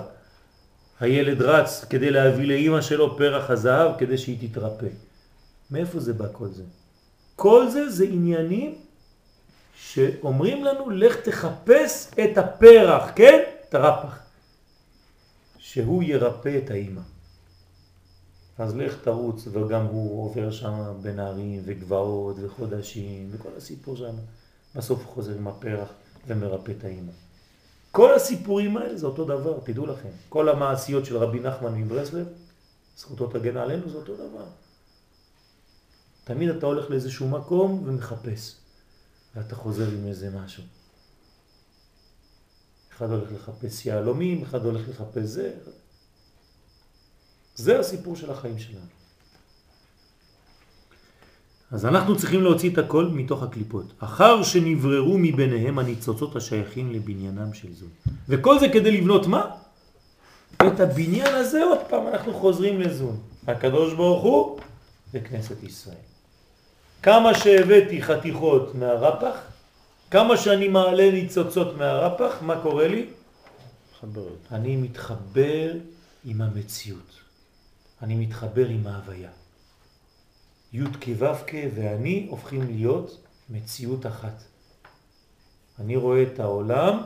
הילד 1.00 1.42
רץ 1.42 1.84
כדי 1.90 2.10
להביא 2.10 2.46
לאימא 2.46 2.80
שלו 2.80 3.16
פרח 3.16 3.50
הזהב 3.50 3.90
כדי 3.98 4.18
שהיא 4.18 4.48
תתרפא. 4.48 4.88
מאיפה 5.70 6.00
זה 6.00 6.12
בא 6.12 6.26
כל 6.32 6.48
זה? 6.48 6.62
כל 7.36 7.68
זה 7.68 7.90
זה 7.90 8.04
עניינים 8.04 8.74
שאומרים 9.88 10.64
לנו 10.64 10.90
לך 10.90 11.16
תחפש 11.16 12.10
את 12.24 12.38
הפרח, 12.38 13.10
כן? 13.14 13.42
את 13.68 13.74
הרפח. 13.74 14.18
שהוא 15.58 16.02
ירפא 16.02 16.58
את 16.64 16.70
האימא. 16.70 17.00
אז 18.58 18.76
לך 18.76 18.96
תרוץ, 19.02 19.48
וגם 19.52 19.84
הוא 19.84 20.24
עובר 20.24 20.50
שם 20.50 20.94
בנערים 21.02 21.62
וגבעות 21.64 22.36
וחודשים 22.42 23.28
וכל 23.32 23.48
הסיפור 23.56 23.96
שם. 23.96 24.14
בסוף 24.74 24.98
הוא 24.98 25.14
חוזר 25.14 25.32
עם 25.32 25.48
הפרח 25.48 25.88
ומרפא 26.26 26.72
את 26.78 26.84
האימא. 26.84 27.12
כל 27.90 28.14
הסיפורים 28.14 28.76
האלה 28.76 28.96
זה 28.96 29.06
אותו 29.06 29.24
דבר, 29.24 29.58
תדעו 29.64 29.86
לכם. 29.86 30.08
כל 30.28 30.48
המעשיות 30.48 31.04
של 31.04 31.16
רבי 31.16 31.40
נחמן 31.40 31.74
מברסלב, 31.74 32.26
זכותו 32.96 33.26
תגן 33.26 33.56
עלינו, 33.56 33.90
זה 33.90 33.96
אותו 33.96 34.14
דבר. 34.14 34.44
תמיד 36.24 36.48
אתה 36.48 36.66
הולך 36.66 36.90
לאיזשהו 36.90 37.28
מקום 37.28 37.82
ומחפש, 37.86 38.54
ואתה 39.36 39.56
חוזר 39.56 39.88
עם 39.88 40.06
איזה 40.06 40.30
משהו. 40.30 40.62
אחד 42.92 43.10
הולך 43.10 43.32
לחפש 43.32 43.86
יהלומים, 43.86 44.42
אחד 44.42 44.64
הולך 44.64 44.88
לחפש 44.88 45.22
זה. 45.22 45.52
זה 47.54 47.78
הסיפור 47.78 48.16
של 48.16 48.30
החיים 48.30 48.58
שלנו. 48.58 48.86
אז 51.70 51.86
אנחנו 51.86 52.16
צריכים 52.16 52.42
להוציא 52.42 52.72
את 52.72 52.78
הכל 52.78 53.08
מתוך 53.08 53.42
הקליפות, 53.42 53.92
אחר 53.98 54.42
שנבררו 54.42 55.18
מביניהם 55.18 55.78
הניצוצות 55.78 56.36
השייכים 56.36 56.92
לבניינם 56.92 57.54
של 57.54 57.74
זו. 57.74 57.86
וכל 58.28 58.58
זה 58.58 58.68
כדי 58.68 59.00
לבנות 59.00 59.26
מה? 59.26 59.50
את 60.56 60.80
הבניין 60.80 61.34
הזה 61.34 61.64
עוד 61.64 61.78
פעם 61.88 62.06
אנחנו 62.06 62.34
חוזרים 62.34 62.80
לזון. 62.80 63.20
הקדוש 63.46 63.94
ברוך 63.94 64.22
הוא 64.22 64.58
וכנסת 65.14 65.62
ישראל. 65.62 66.11
כמה 67.02 67.34
שהבאתי 67.34 68.02
חתיכות 68.02 68.74
מהרפח, 68.74 69.36
כמה 70.10 70.36
שאני 70.36 70.68
מעלה 70.68 71.10
ניצוצות 71.10 71.76
מהרפח, 71.76 72.42
מה 72.42 72.62
קורה 72.62 72.88
לי? 72.88 73.06
חברות. 74.00 74.38
אני 74.50 74.76
מתחבר 74.76 75.72
עם 76.24 76.40
המציאות. 76.40 77.20
אני 78.02 78.14
מתחבר 78.14 78.68
עם 78.68 78.86
ההוויה. 78.86 79.30
י' 80.72 80.84
כו' 80.84 81.56
ואני 81.74 82.26
הופכים 82.30 82.62
להיות 82.62 83.26
מציאות 83.50 84.06
אחת. 84.06 84.42
אני 85.78 85.96
רואה 85.96 86.22
את 86.22 86.40
העולם 86.40 86.98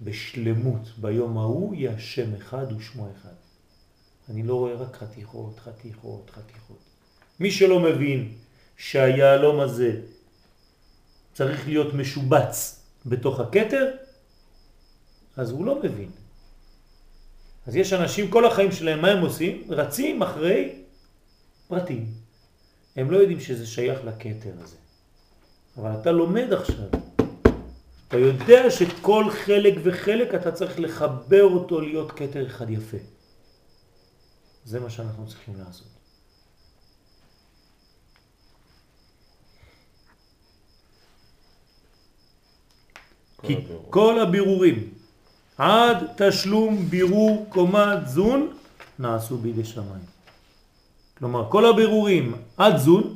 בשלמות, 0.00 0.88
ביום 0.98 1.38
ההוא 1.38 1.74
יהיה 1.74 1.92
השם 1.92 2.34
אחד 2.34 2.72
ושמו 2.72 3.08
אחד. 3.16 3.34
אני 4.28 4.42
לא 4.42 4.54
רואה 4.54 4.74
רק 4.74 4.96
חתיכות, 4.96 5.60
חתיכות, 5.60 6.30
חתיכות. 6.30 6.78
מי 7.40 7.50
שלא 7.50 7.80
מבין 7.80 8.32
שהיעלום 8.76 9.60
הזה 9.60 10.00
צריך 11.32 11.68
להיות 11.68 11.94
משובץ 11.94 12.82
בתוך 13.06 13.40
הקטר, 13.40 13.90
אז 15.36 15.50
הוא 15.50 15.66
לא 15.66 15.82
מבין. 15.82 16.10
אז 17.66 17.76
יש 17.76 17.92
אנשים, 17.92 18.30
כל 18.30 18.46
החיים 18.46 18.72
שלהם, 18.72 19.02
מה 19.02 19.08
הם 19.08 19.22
עושים? 19.22 19.64
רצים 19.68 20.22
אחרי 20.22 20.82
פרטים. 21.68 22.06
הם 22.96 23.10
לא 23.10 23.16
יודעים 23.16 23.40
שזה 23.40 23.66
שייך 23.66 24.04
לקטר 24.04 24.52
הזה. 24.60 24.76
אבל 25.76 25.90
אתה 26.00 26.12
לומד 26.12 26.52
עכשיו. 26.52 26.88
אתה 28.08 28.16
יודע 28.16 28.70
שכל 28.70 29.30
חלק 29.30 29.74
וחלק 29.82 30.34
אתה 30.34 30.52
צריך 30.52 30.80
לחבר 30.80 31.44
אותו 31.44 31.80
להיות 31.80 32.12
קטר 32.12 32.46
אחד 32.46 32.70
יפה. 32.70 32.96
זה 34.64 34.80
מה 34.80 34.90
שאנחנו 34.90 35.26
צריכים 35.26 35.54
לעשות. 35.58 35.95
כי. 43.46 43.56
כל 43.90 44.20
הבירורים 44.20 44.90
עד 45.58 45.96
תשלום 46.16 46.76
בירור 46.76 47.46
קומת 47.48 48.08
זון 48.08 48.48
נעשו 48.98 49.38
בידי 49.38 49.64
שמיים. 49.64 50.04
כלומר, 51.18 51.50
כל 51.50 51.66
הבירורים 51.66 52.34
עד 52.56 52.76
זון, 52.76 53.14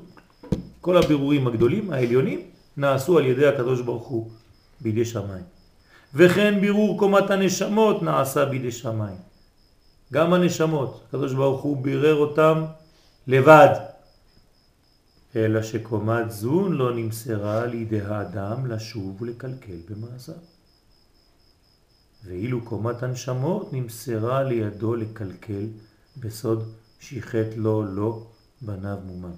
כל 0.81 0.97
הבירורים 0.97 1.47
הגדולים, 1.47 1.93
העליונים, 1.93 2.41
נעשו 2.77 3.19
על 3.19 3.27
ידי 3.27 3.47
הקדוש 3.47 3.81
ברוך 3.81 4.07
הוא 4.07 4.31
בידי 4.81 5.05
שמיים. 5.05 5.45
וכן 6.15 6.61
בירור 6.61 6.99
קומת 6.99 7.31
הנשמות 7.31 8.03
נעשה 8.03 8.45
בידי 8.45 8.73
שמיים. 8.73 9.17
גם 10.13 10.33
הנשמות, 10.33 11.01
הקדוש 11.09 11.33
ברוך 11.33 11.61
הוא 11.61 11.77
בירר 11.77 12.15
אותם 12.15 12.65
לבד. 13.27 13.90
אלא 15.37 15.63
שקומת 15.63 16.31
זון 16.31 16.73
לא 16.73 16.95
נמסרה 16.95 17.67
לידי 17.67 18.01
האדם 18.01 18.67
לשוב 18.67 19.23
ולקלקל 19.23 19.77
במעשיו. 19.89 20.35
ואילו 22.25 22.65
קומת 22.65 23.03
הנשמות 23.03 23.73
נמסרה 23.73 24.43
לידו 24.43 24.95
לקלקל 24.95 25.67
בסוד 26.17 26.73
שיחת 27.01 27.47
לו 27.57 27.83
לא 27.83 28.27
בניו 28.61 28.99
מומן. 29.05 29.35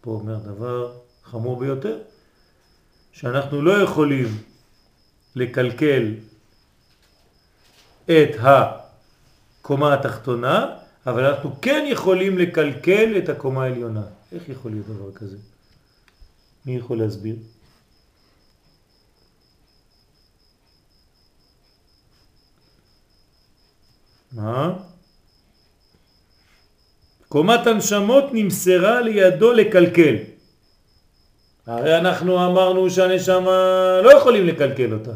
פה 0.00 0.10
אומר 0.10 0.38
דבר 0.38 0.92
חמור 1.24 1.58
ביותר, 1.58 1.98
שאנחנו 3.12 3.62
לא 3.62 3.82
יכולים 3.82 4.28
לקלקל 5.36 6.14
את 8.04 8.36
הקומה 8.40 9.94
התחתונה, 9.94 10.76
אבל 11.06 11.24
אנחנו 11.24 11.60
כן 11.62 11.84
יכולים 11.88 12.38
לקלקל 12.38 13.18
את 13.18 13.28
הקומה 13.28 13.62
העליונה. 13.62 14.19
איך 14.32 14.48
יכול 14.48 14.70
להיות 14.70 14.86
דבר 14.86 15.12
כזה? 15.12 15.36
מי 16.66 16.76
יכול 16.76 16.98
להסביר? 16.98 17.36
מה? 24.32 24.76
קומת 27.28 27.66
הנשמות 27.66 28.24
נמסרה 28.32 29.00
לידו 29.00 29.52
לקלקל. 29.52 30.16
הרי 31.66 31.98
אנחנו 31.98 32.46
אמרנו 32.46 32.90
שהנשמה 32.90 34.00
לא 34.04 34.16
יכולים 34.18 34.46
לקלקל 34.46 34.92
אותה. 34.92 35.14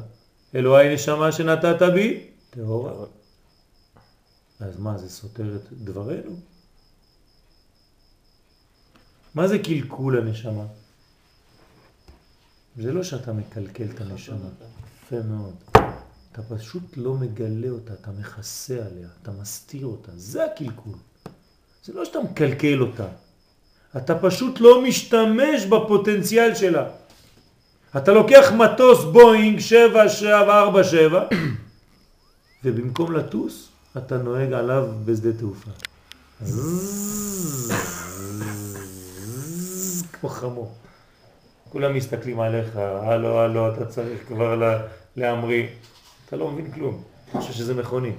אלוהי 0.54 0.94
נשמה 0.94 1.32
שנתת 1.32 1.82
בי, 1.82 2.26
טהורה. 2.50 2.92
אז 4.60 4.78
מה, 4.78 4.98
זה 4.98 5.08
סותר 5.08 5.56
את 5.56 5.72
דברנו? 5.72 6.53
מה 9.34 9.48
זה 9.48 9.58
קלקול 9.58 10.18
הנשמה? 10.18 10.64
זה 12.76 12.92
לא 12.92 13.02
שאתה 13.02 13.32
מקלקל 13.32 13.84
את 13.94 14.00
הנשמה. 14.00 14.48
יפה 15.04 15.16
מאוד. 15.28 15.54
אתה 16.32 16.42
פשוט 16.42 16.82
לא 16.96 17.14
מגלה 17.14 17.70
אותה, 17.70 17.92
אתה 17.92 18.10
מכסה 18.10 18.74
עליה, 18.74 19.08
אתה 19.22 19.30
מסתיר 19.30 19.86
אותה. 19.86 20.12
זה 20.16 20.44
הקלקול. 20.44 20.94
זה 21.84 21.92
לא 21.92 22.04
שאתה 22.04 22.18
מקלקל 22.20 22.82
אותה. 22.82 23.06
אתה 23.96 24.18
פשוט 24.18 24.60
לא 24.60 24.82
משתמש 24.82 25.64
בפוטנציאל 25.68 26.54
שלה. 26.54 26.88
אתה 27.96 28.12
לוקח 28.12 28.52
מטוס 28.52 29.04
בואינג 29.04 29.58
7747 29.58 31.28
ובמקום 32.64 33.12
לטוס 33.12 33.68
אתה 33.96 34.18
נוהג 34.18 34.52
עליו 34.52 34.88
בשדה 35.04 35.32
תעופה. 35.32 35.70
כמו 40.24 40.32
חמור. 40.32 40.72
כולם 41.68 41.94
מסתכלים 41.94 42.40
עליך, 42.40 42.76
הלו, 42.76 43.38
הלו, 43.38 43.74
אתה 43.74 43.86
צריך 43.86 44.26
כבר 44.26 44.80
להמריא. 45.16 45.68
אתה 46.26 46.36
לא 46.36 46.50
מבין 46.50 46.72
כלום, 46.72 47.02
אני 47.32 47.40
חושב 47.40 47.52
שזה 47.52 47.74
מכונית. 47.74 48.14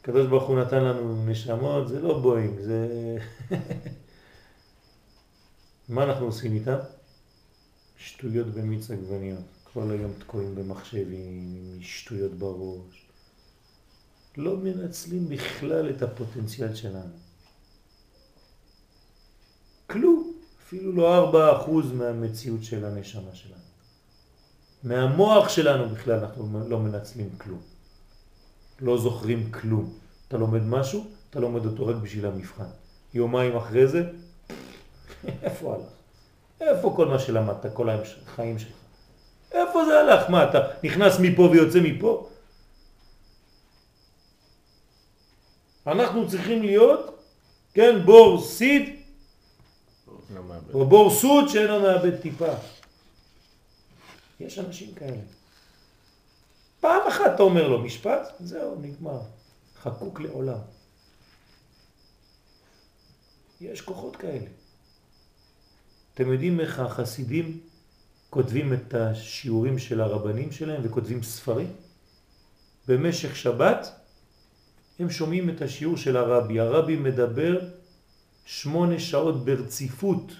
הקדוש 0.00 0.26
ברוך 0.26 0.48
הוא 0.48 0.58
נתן 0.58 0.84
לנו 0.84 1.26
נשמות, 1.26 1.88
זה 1.88 2.00
לא 2.00 2.18
בואינג, 2.18 2.60
זה... 2.60 2.88
מה 5.88 6.02
אנחנו 6.02 6.26
עושים 6.26 6.54
איתם? 6.54 6.78
שטויות 7.96 8.46
במיץ 8.46 8.90
עגבניות. 8.90 9.44
כל 9.72 9.90
היום 9.90 10.12
תקועים 10.18 10.54
במחשבים, 10.54 11.78
שטויות 11.80 12.32
בראש. 12.32 13.06
לא 14.36 14.56
מנצלים 14.56 15.28
בכלל 15.28 15.90
את 15.90 16.02
הפוטנציאל 16.02 16.74
שלנו. 16.74 17.28
כלום, 19.90 20.32
אפילו 20.68 20.92
לא 20.92 21.16
ארבע 21.16 21.56
אחוז 21.56 21.92
מהמציאות 21.92 22.64
של 22.64 22.84
הנשמה 22.84 23.34
שלנו. 23.34 23.60
מהמוח 24.82 25.48
שלנו 25.48 25.88
בכלל 25.88 26.14
אנחנו 26.14 26.68
לא 26.68 26.78
מנצלים 26.78 27.30
כלום. 27.38 27.60
לא 28.80 28.98
זוכרים 28.98 29.52
כלום. 29.52 29.92
אתה 30.28 30.36
לומד 30.36 30.62
משהו, 30.62 31.06
אתה 31.30 31.40
לומד 31.40 31.66
אותו 31.66 31.86
רק 31.86 31.96
בשביל 31.96 32.26
המבחן. 32.26 32.64
יומיים 33.14 33.56
אחרי 33.56 33.86
זה, 33.86 34.02
איפה 35.42 35.74
הלך? 35.74 35.88
איפה 36.60 36.92
כל 36.96 37.06
מה 37.08 37.18
שלמדת, 37.18 37.66
כל 37.72 37.88
החיים 37.90 38.58
שלך? 38.58 38.72
איפה 39.52 39.84
זה 39.84 40.00
הלך? 40.00 40.30
מה, 40.30 40.50
אתה 40.50 40.58
נכנס 40.84 41.18
מפה 41.20 41.42
ויוצא 41.42 41.80
מפה? 41.80 42.28
אנחנו 45.86 46.28
צריכים 46.28 46.62
להיות, 46.62 47.24
כן, 47.74 48.04
בור 48.04 48.42
סיד, 48.42 48.97
או 50.74 50.86
בור 50.86 51.10
סוד 51.10 51.48
שאינו 51.48 51.80
מאבד 51.80 52.20
טיפה. 52.20 52.54
יש 54.40 54.58
אנשים 54.58 54.94
כאלה. 54.94 55.22
פעם 56.80 57.00
אחת 57.08 57.34
אתה 57.34 57.42
אומר 57.42 57.68
לו 57.68 57.82
משפט, 57.82 58.32
זהו, 58.40 58.80
נגמר. 58.80 59.20
חקוק 59.82 60.20
לעולם. 60.20 60.58
יש 63.60 63.80
כוחות 63.80 64.16
כאלה. 64.16 64.46
אתם 66.14 66.32
יודעים 66.32 66.60
איך 66.60 66.78
החסידים 66.78 67.60
כותבים 68.30 68.72
את 68.72 68.94
השיעורים 68.94 69.78
של 69.78 70.00
הרבנים 70.00 70.52
שלהם 70.52 70.80
וכותבים 70.84 71.22
ספרים? 71.22 71.72
במשך 72.88 73.36
שבת 73.36 73.88
הם 74.98 75.10
שומעים 75.10 75.50
את 75.50 75.62
השיעור 75.62 75.96
של 75.96 76.16
הרבי. 76.16 76.60
הרבי 76.60 76.96
מדבר 76.96 77.60
שמונה 78.50 79.00
שעות 79.00 79.44
ברציפות 79.44 80.32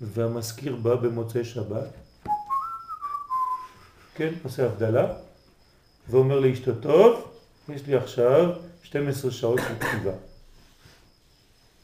והמזכיר 0.00 0.76
בא 0.76 0.94
במוצאי 0.94 1.44
שבת, 1.44 1.88
כן, 4.14 4.34
עושה 4.42 4.66
הבדלה, 4.66 5.16
ואומר 6.08 6.40
לאשתו, 6.40 6.74
טוב, 6.80 7.30
יש 7.68 7.86
לי 7.86 7.96
עכשיו 7.96 8.50
12 8.82 9.30
שעות 9.30 9.60
של 9.68 9.74
כתיבה. 9.74 10.12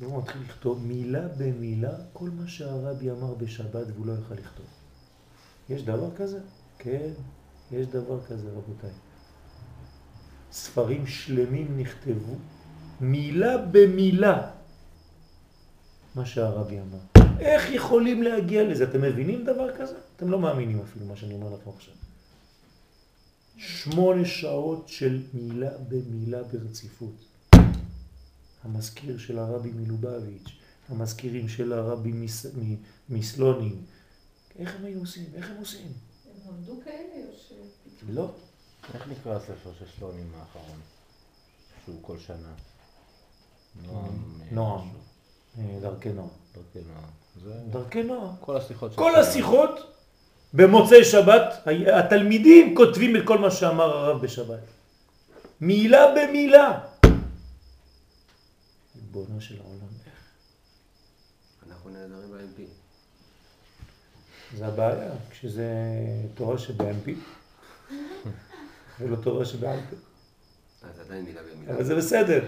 והוא 0.00 0.22
מתחיל 0.22 0.42
לכתוב 0.42 0.86
מילה 0.86 1.28
במילה 1.28 1.92
כל 2.12 2.30
מה 2.30 2.48
שהרבי 2.48 3.10
אמר 3.10 3.34
בשבת 3.34 3.86
והוא 3.94 4.06
לא 4.06 4.12
יוכל 4.12 4.34
לכתוב. 4.34 4.66
יש 5.68 5.82
דבר 5.82 6.16
כזה? 6.16 6.40
כן, 6.78 7.10
יש 7.72 7.86
דבר 7.86 8.24
כזה 8.26 8.48
רבותיי. 8.48 8.90
ספרים 10.52 11.06
שלמים 11.06 11.80
נכתבו 11.80 12.34
מילה 13.00 13.58
במילה 13.58 14.50
מה 16.14 16.26
שהרבי 16.26 16.78
אמר. 16.80 16.98
איך 17.40 17.70
יכולים 17.70 18.22
להגיע 18.22 18.62
לזה? 18.62 18.84
אתם 18.84 19.02
מבינים 19.02 19.44
דבר 19.44 19.76
כזה? 19.76 19.96
אתם 20.16 20.30
לא 20.30 20.38
מאמינים 20.38 20.80
אפילו 20.80 21.06
מה 21.06 21.16
שאני 21.16 21.34
אומר 21.34 21.54
לכם 21.54 21.70
עכשיו. 21.76 21.94
שמונה 23.56 24.24
שעות 24.24 24.88
של 24.88 25.22
מילה 25.34 25.70
במילה 25.88 26.42
ברציפות. 26.42 27.14
המזכיר 28.62 29.18
של 29.18 29.38
הרבי 29.38 29.70
מלובביץ', 29.72 30.48
המזכירים 30.88 31.48
של 31.48 31.72
הרבי 31.72 32.12
מס... 32.12 32.46
מסלונים. 33.08 33.84
איך 34.58 34.76
הם 34.76 34.84
היו 34.84 35.00
עושים? 35.00 35.24
איך 35.34 35.50
הם 35.50 35.56
עושים? 35.56 35.86
הם 36.44 36.54
עמדו 36.54 36.80
כאלה 36.84 37.26
או 37.28 37.36
ש... 37.38 37.52
לא. 38.08 38.30
איך 38.94 39.08
נקרא 39.08 39.36
הספר 39.36 39.70
של 39.78 39.84
סלונים 39.98 40.32
האחרון? 40.34 40.78
שהוא 41.84 41.98
כל 42.02 42.18
שנה. 42.18 42.52
נועם. 43.86 44.04
נועם. 44.50 44.88
אה, 45.58 45.78
דרכי 45.80 46.08
נועם. 46.08 46.28
דרכי 46.54 46.78
נועם. 46.88 47.04
זה... 47.44 47.54
דרכי 47.70 48.02
נועם. 48.02 48.34
כל 48.40 48.56
השיחות. 48.56 48.94
כל 48.94 49.14
השיחות 49.14 49.90
במוצאי 50.54 51.04
שבת, 51.04 51.66
התלמידים 51.92 52.76
כותבים 52.76 53.16
את 53.16 53.22
כל 53.24 53.38
מה 53.38 53.50
שאמר 53.50 53.96
הרב 53.96 54.22
בשבת. 54.22 54.60
מילה 55.60 56.06
במילה. 56.16 56.80
ריבונו 58.96 59.40
של 59.40 59.54
העולם, 59.60 59.88
איך? 60.06 60.14
אנחנו 61.68 61.90
נהדרים 61.90 62.30
ב-MP. 62.30 62.62
זה 64.56 64.66
הבעיה, 64.66 65.10
כשזה 65.30 65.64
תורה 66.34 66.58
שב-MP 66.58 67.10
ולא 69.00 69.16
תורה 69.24 69.44
שבעל 69.44 69.78
פה. 69.90 69.96
אז 70.88 71.00
עדיין 71.00 71.24
מילה 71.24 71.40
במילה. 71.42 71.74
אבל 71.74 71.84
זה 71.84 71.96
בסדר. 71.96 72.44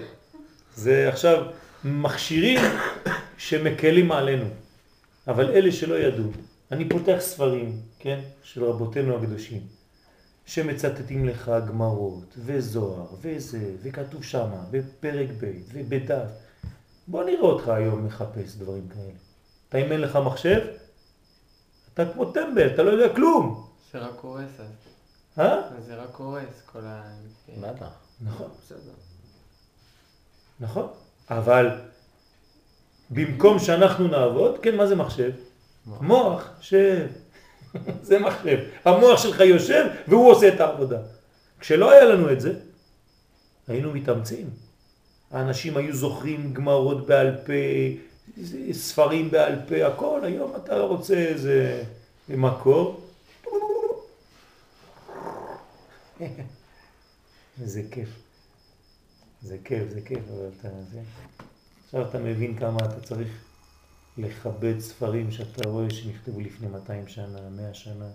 זה 0.77 1.09
עכשיו 1.09 1.47
מכשירים 1.85 2.61
שמקלים 3.39 4.12
עלינו. 4.12 4.47
אבל 5.28 5.51
אלה 5.51 5.73
שלא 5.73 5.94
ידעו, 5.94 6.31
אני 6.73 6.89
פותח 6.89 7.16
ספרים, 7.20 7.81
כן, 7.99 8.20
של 8.43 8.65
רבותינו 8.65 9.16
הקדושים, 9.16 9.61
שמצטטים 10.47 11.28
לך 11.28 11.53
גמרות, 11.69 12.35
וזוהר, 12.39 13.07
וזה, 13.20 13.70
וכתוב 13.82 14.24
שמה, 14.24 14.65
בפרק 14.70 15.28
ב', 15.40 15.53
ובדף. 15.73 16.28
בוא 17.09 17.24
נראה 17.24 17.40
אותך 17.40 17.69
היום 17.69 18.07
מחפש 18.07 18.57
דברים 18.57 18.89
כאלה. 18.89 19.12
אתה 19.69 19.78
אם 19.78 19.93
אין 19.93 20.01
לך 20.01 20.16
מחשב, 20.16 20.61
אתה 21.94 22.12
כמו 22.12 22.24
טמבל, 22.24 22.74
אתה 22.74 22.82
לא 22.82 22.90
יודע 22.90 23.15
כלום. 23.15 23.69
זה 23.93 23.99
רק 23.99 24.20
הורס 24.20 24.61
אז. 24.61 24.66
אה? 25.39 25.61
זה 25.86 25.97
רק 25.97 26.15
הורס 26.15 26.62
כל 26.66 26.81
ה... 26.85 27.03
בטח. 27.61 27.90
נכון, 28.20 28.49
בסדר. 28.62 29.11
נכון. 30.62 30.89
אבל 31.30 31.70
במקום 33.10 33.59
שאנחנו 33.59 34.09
נעבוד, 34.09 34.59
כן, 34.59 34.76
מה 34.76 34.86
זה 34.86 34.97
מחשב? 34.97 35.30
מוח, 35.86 36.51
שב. 36.60 37.06
זה 38.09 38.18
מחשב. 38.18 38.59
המוח 38.84 39.22
שלך 39.22 39.40
יושב 39.40 39.86
והוא 40.09 40.30
עושה 40.30 40.48
את 40.55 40.60
העבודה. 40.60 40.98
כשלא 41.60 41.90
היה 41.90 42.05
לנו 42.05 42.32
את 42.32 42.40
זה, 42.40 42.52
היינו 43.68 43.93
מתאמצים. 43.93 44.51
האנשים 45.30 45.76
היו 45.76 45.97
זוכרים 45.97 46.52
גמרות 46.52 47.06
בעל 47.06 47.36
פה, 47.47 47.52
ספרים 48.72 49.30
בעל 49.30 49.55
פה, 49.68 49.86
הכל, 49.86 50.20
היום 50.22 50.52
אתה 50.56 50.80
רוצה 50.80 51.14
איזה 51.14 51.84
מקור. 52.28 53.01
זה 57.64 57.82
כיף. 57.90 58.22
זה 59.43 59.56
כיף, 59.64 59.82
זה 59.90 60.01
כיף, 60.01 60.19
אבל 60.36 60.48
אתה... 60.60 60.69
זה... 60.93 60.98
עכשיו 61.85 62.09
אתה 62.09 62.19
מבין 62.19 62.56
כמה 62.56 62.78
אתה 62.78 63.01
צריך 63.01 63.28
לכבד 64.19 64.81
ספרים 64.81 65.31
שאתה 65.31 65.69
רואה 65.69 65.90
שנכתבו 65.90 66.40
לפני 66.40 66.69
200 66.69 67.09
שנה, 67.09 67.39
100 67.56 67.74
שנה, 67.74 68.06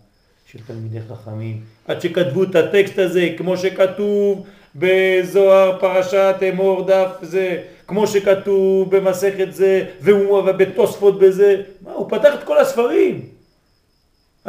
של 0.46 0.60
תלמידי 0.68 1.00
חכמים, 1.10 1.64
עד 1.88 2.02
שכתבו 2.02 2.44
את 2.44 2.56
הטקסט 2.56 3.00
הזה, 3.00 3.30
כמו 3.38 3.58
שכתוב 3.58 4.48
בזוהר 4.76 5.80
פרשת 5.80 6.36
אמור 6.50 6.88
דף 6.88 7.10
זה, 7.22 7.64
כמו 7.88 8.08
שכתוב 8.08 8.96
במסכת 8.96 9.48
זה, 9.52 9.86
ובתוספות 10.02 11.20
בזה, 11.20 11.62
מה, 11.82 11.92
הוא 11.92 12.10
פתח 12.10 12.34
את 12.34 12.44
כל 12.44 12.58
הספרים. 12.58 13.30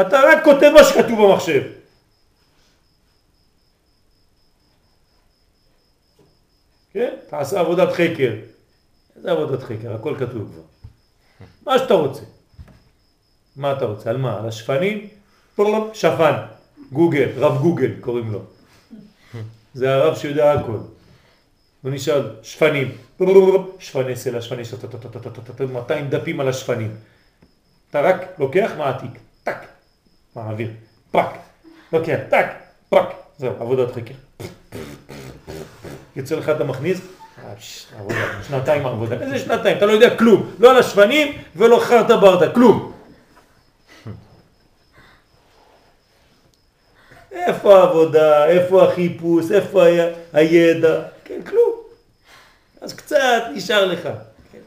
אתה 0.00 0.20
רק 0.20 0.44
כותב 0.44 0.70
מה 0.74 0.84
שכתוב 0.84 1.22
במחשב. 1.22 1.62
כן? 6.92 7.14
תעשה 7.30 7.60
עבודת 7.60 7.92
חקר. 7.92 8.32
איזה 9.16 9.30
עבודת 9.30 9.62
חקר? 9.62 9.94
הכל 9.94 10.14
כתוב 10.18 10.52
כבר. 10.52 10.62
מה 11.66 11.78
שאתה 11.78 11.94
רוצה. 11.94 12.22
מה 13.56 13.72
אתה 13.72 13.84
רוצה? 13.84 14.10
על 14.10 14.16
מה? 14.16 14.38
על 14.38 14.48
השפנים? 14.48 15.08
שפן. 15.92 16.34
גוגל, 16.92 17.28
רב 17.36 17.60
גוגל 17.60 17.92
קוראים 18.00 18.32
לו. 18.32 18.40
זה 19.74 19.94
הרב 19.94 20.16
שיודע 20.16 20.52
הכל. 20.52 20.78
הוא 21.82 21.92
נשאל, 21.92 22.22
שפנים. 22.42 22.92
שפני 23.78 24.16
סלע, 24.16 24.42
שפני 24.42 24.64
סלע, 24.64 24.78
200 25.72 26.10
דפים 26.10 26.40
על 26.40 26.48
השפנים. 26.48 26.96
אתה 27.90 28.00
רק 28.00 28.16
לוקח, 28.38 28.70
מעתיק, 28.78 29.10
טק, 29.44 29.58
מעביר, 30.36 30.70
פרק, 31.10 31.38
לוקח, 31.92 32.18
טק, 32.30 32.46
פרק. 32.88 33.08
זהו, 33.38 33.52
עבודת 33.60 33.92
חקר. 33.92 34.14
יוצא 36.16 36.34
לך 36.34 36.48
אתה 36.48 36.64
מכניס, 36.64 37.00
שנתיים 38.48 38.86
עבודה. 38.86 39.16
איזה 39.20 39.38
שנתיים? 39.38 39.76
אתה 39.76 39.86
לא 39.86 39.92
יודע 39.92 40.16
כלום. 40.16 40.50
לא 40.58 40.70
על 40.70 40.76
השפנים 40.76 41.32
ולא 41.56 41.80
חרטה 41.82 42.16
ברטה, 42.16 42.52
כלום. 42.52 42.92
איפה 47.32 47.78
העבודה? 47.78 48.46
איפה 48.46 48.84
החיפוש? 48.84 49.50
איפה 49.50 49.84
הידע? 50.32 51.02
כן, 51.24 51.40
כלום. 51.46 51.72
אז 52.80 52.92
קצת 52.92 53.42
נשאר 53.54 53.84
לך. 53.84 54.08
כן. 54.52 54.58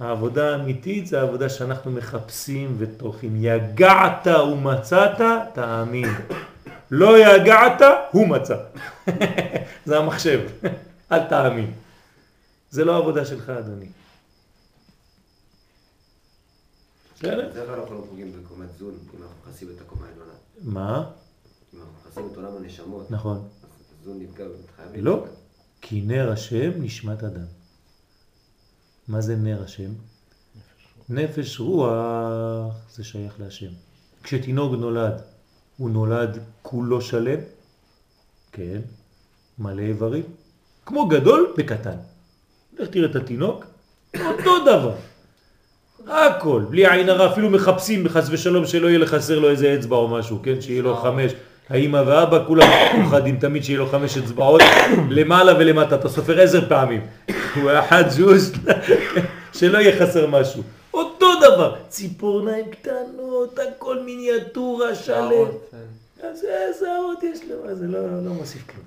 העבודה 0.00 0.52
האמיתית 0.52 1.06
זה 1.06 1.20
העבודה 1.20 1.48
שאנחנו 1.48 1.90
מחפשים 1.90 2.76
וטורחים. 2.78 3.36
יגעת 3.40 4.26
ומצאת, 4.26 5.20
תאמין. 5.54 6.14
לא 6.90 7.18
יגעת, 7.18 7.82
הוא 8.12 8.28
מצא. 8.28 8.56
זה 9.86 9.98
המחשב, 9.98 10.40
אל 11.12 11.28
תאמין. 11.28 11.72
זה 12.70 12.84
לא 12.84 12.96
עבודה 12.96 13.24
שלך, 13.24 13.50
אדוני. 13.50 13.88
בסדר? 17.14 17.80
אנחנו 17.80 17.94
לא 17.94 18.04
פוגעים 18.08 18.32
בקומת 18.32 18.68
זון, 18.78 18.94
אם 19.14 19.22
אנחנו 19.22 19.36
מכסים 19.46 19.68
את 19.76 19.80
הקומה 19.80 20.06
העליונה. 20.06 20.32
מה? 20.62 21.10
אם 21.74 21.80
אנחנו 21.80 21.92
מכסים 22.06 22.28
את 22.32 22.36
עולם 22.36 22.56
הנשמות, 22.56 23.10
נכון. 23.10 23.48
נפגע 24.06 24.44
וחייב 24.44 24.90
לא, 24.96 25.24
כי 25.80 26.00
נר 26.00 26.32
השם 26.32 26.70
נשמת 26.76 27.24
אדם. 27.24 27.46
מה 29.08 29.20
זה 29.20 29.36
נר 29.36 29.62
השם? 29.62 29.90
נפש 31.08 31.60
רוח 31.60 32.74
זה 32.90 33.04
שייך 33.04 33.40
להשם. 33.40 33.70
כשתינוק 34.22 34.72
נולד, 34.72 35.22
הוא 35.80 35.90
נולד 35.90 36.38
כולו 36.62 37.00
שלם, 37.00 37.38
כן, 38.52 38.80
מלא 39.58 39.82
איברים, 39.82 40.22
כמו 40.86 41.08
גדול 41.08 41.52
וקטן. 41.58 41.96
לך 42.78 42.88
תראה 42.88 43.10
את 43.10 43.16
התינוק, 43.16 43.64
אותו 44.20 44.64
דבר. 44.64 44.94
הכל, 46.06 46.64
בלי 46.70 46.90
עין 46.90 47.08
הרע, 47.08 47.32
אפילו 47.32 47.50
מחפשים 47.50 48.04
בחס 48.04 48.28
ושלום 48.30 48.66
שלא 48.66 48.88
יהיה 48.88 48.98
לחסר 48.98 49.38
לו 49.38 49.50
איזה 49.50 49.74
אצבע 49.74 49.96
או 49.96 50.08
משהו, 50.08 50.40
כן, 50.42 50.60
שיהיה 50.60 50.82
לו 50.82 50.96
חמש. 50.96 51.32
האמא 51.68 52.02
ואבא 52.06 52.44
כולם 52.46 52.68
פוחדים 53.02 53.36
תמיד 53.36 53.64
שיהיה 53.64 53.78
לו 53.78 53.88
חמש 53.88 54.18
אצבעות 54.18 54.62
למעלה 55.10 55.58
ולמטה, 55.58 55.94
אתה 55.94 56.08
סופר 56.08 56.40
עשר 56.40 56.68
פעמים. 56.68 57.00
הוא 57.54 57.70
אחד 57.78 58.08
ז'וז, 58.08 58.52
שלא 59.52 59.78
יהיה 59.78 60.00
חסר 60.00 60.26
משהו. 60.26 60.62
דבר, 61.40 61.76
ציפורניים 61.88 62.70
קטנות, 62.70 63.58
הכל 63.58 64.02
מיניאטורה 64.02 64.94
שלם. 64.94 65.48
אז 66.22 66.44
שערות 66.80 67.22
יש 67.22 67.40
לו, 67.44 67.74
זה 67.74 67.86
לא, 67.86 68.24
לא 68.24 68.32
מוסיף 68.32 68.66
כלום. 68.66 68.84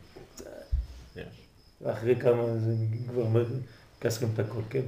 ואחרי 1.84 2.16
כמה 2.16 2.44
זה 2.60 2.76
כבר 3.10 3.44
קסקם 4.00 4.28
את 4.34 4.40
הכל, 4.40 4.62
כן? 4.70 4.82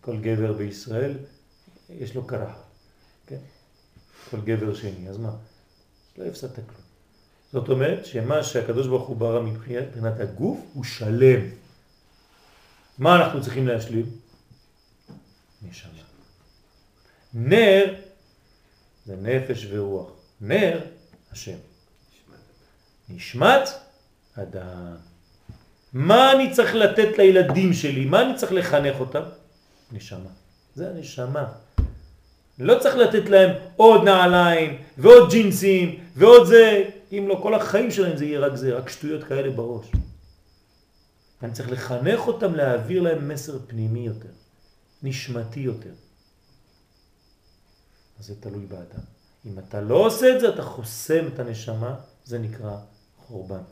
כל 0.00 0.16
גבר 0.16 0.52
בישראל 0.52 1.14
יש 1.90 2.14
לו 2.14 2.26
קרחה, 2.26 2.62
כן? 3.26 3.38
כל 4.30 4.40
גבר 4.40 4.74
שני, 4.74 5.08
אז 5.08 5.18
מה? 5.18 5.32
לא 6.18 6.24
הפסדת 6.24 6.54
כלום. 6.54 6.84
זאת 7.52 7.68
אומרת 7.68 8.06
שמה 8.06 8.42
שהקדוש 8.42 8.86
ברוך 8.86 9.08
הוא 9.08 9.16
ברא 9.16 9.42
מבחינת 9.42 10.20
הגוף 10.20 10.58
הוא 10.74 10.84
שלם. 10.84 11.40
מה 12.98 13.16
אנחנו 13.16 13.42
צריכים 13.42 13.66
להשלים? 13.66 14.06
נשמה. 15.62 15.93
נר 17.34 17.94
זה 19.06 19.16
נפש 19.16 19.66
ורוח. 19.70 20.10
נר, 20.40 20.80
השם. 21.32 21.56
נשמת 23.08 23.68
אדם. 24.34 24.96
מה 25.92 26.32
אני 26.32 26.52
צריך 26.52 26.74
לתת 26.74 27.18
לילדים 27.18 27.72
שלי? 27.72 28.04
מה 28.04 28.22
אני 28.22 28.36
צריך 28.36 28.52
לחנך 28.52 29.00
אותם? 29.00 29.22
נשמה. 29.92 30.30
זה 30.74 30.90
הנשמה. 30.90 31.52
לא 32.58 32.78
צריך 32.78 32.96
לתת 32.96 33.28
להם 33.28 33.50
עוד 33.76 34.04
נעליים 34.04 34.82
ועוד 34.98 35.30
ג'ינסים 35.30 36.00
ועוד 36.16 36.46
זה, 36.46 36.90
אם 37.12 37.24
לא 37.28 37.40
כל 37.42 37.54
החיים 37.54 37.90
שלהם 37.90 38.16
זה 38.16 38.24
יהיה 38.24 38.40
רק 38.40 38.54
זה, 38.54 38.74
רק 38.74 38.88
שטויות 38.88 39.24
כאלה 39.24 39.50
בראש. 39.50 39.86
אני 41.42 41.52
צריך 41.52 41.70
לחנך 41.70 42.26
אותם 42.26 42.54
להעביר 42.54 43.02
להם 43.02 43.28
מסר 43.28 43.58
פנימי 43.66 44.06
יותר, 44.06 44.28
נשמתי 45.02 45.60
יותר. 45.60 45.90
אז 48.18 48.26
זה 48.26 48.34
תלוי 48.40 48.66
באדם. 48.66 49.04
אם 49.46 49.58
אתה 49.58 49.80
לא 49.80 49.94
עושה 49.94 50.36
את 50.36 50.40
זה, 50.40 50.48
אתה 50.48 50.62
חוסם 50.62 51.26
את 51.34 51.38
הנשמה, 51.38 51.94
זה 52.24 52.38
נקרא 52.38 52.76
חורבן. 53.16 53.62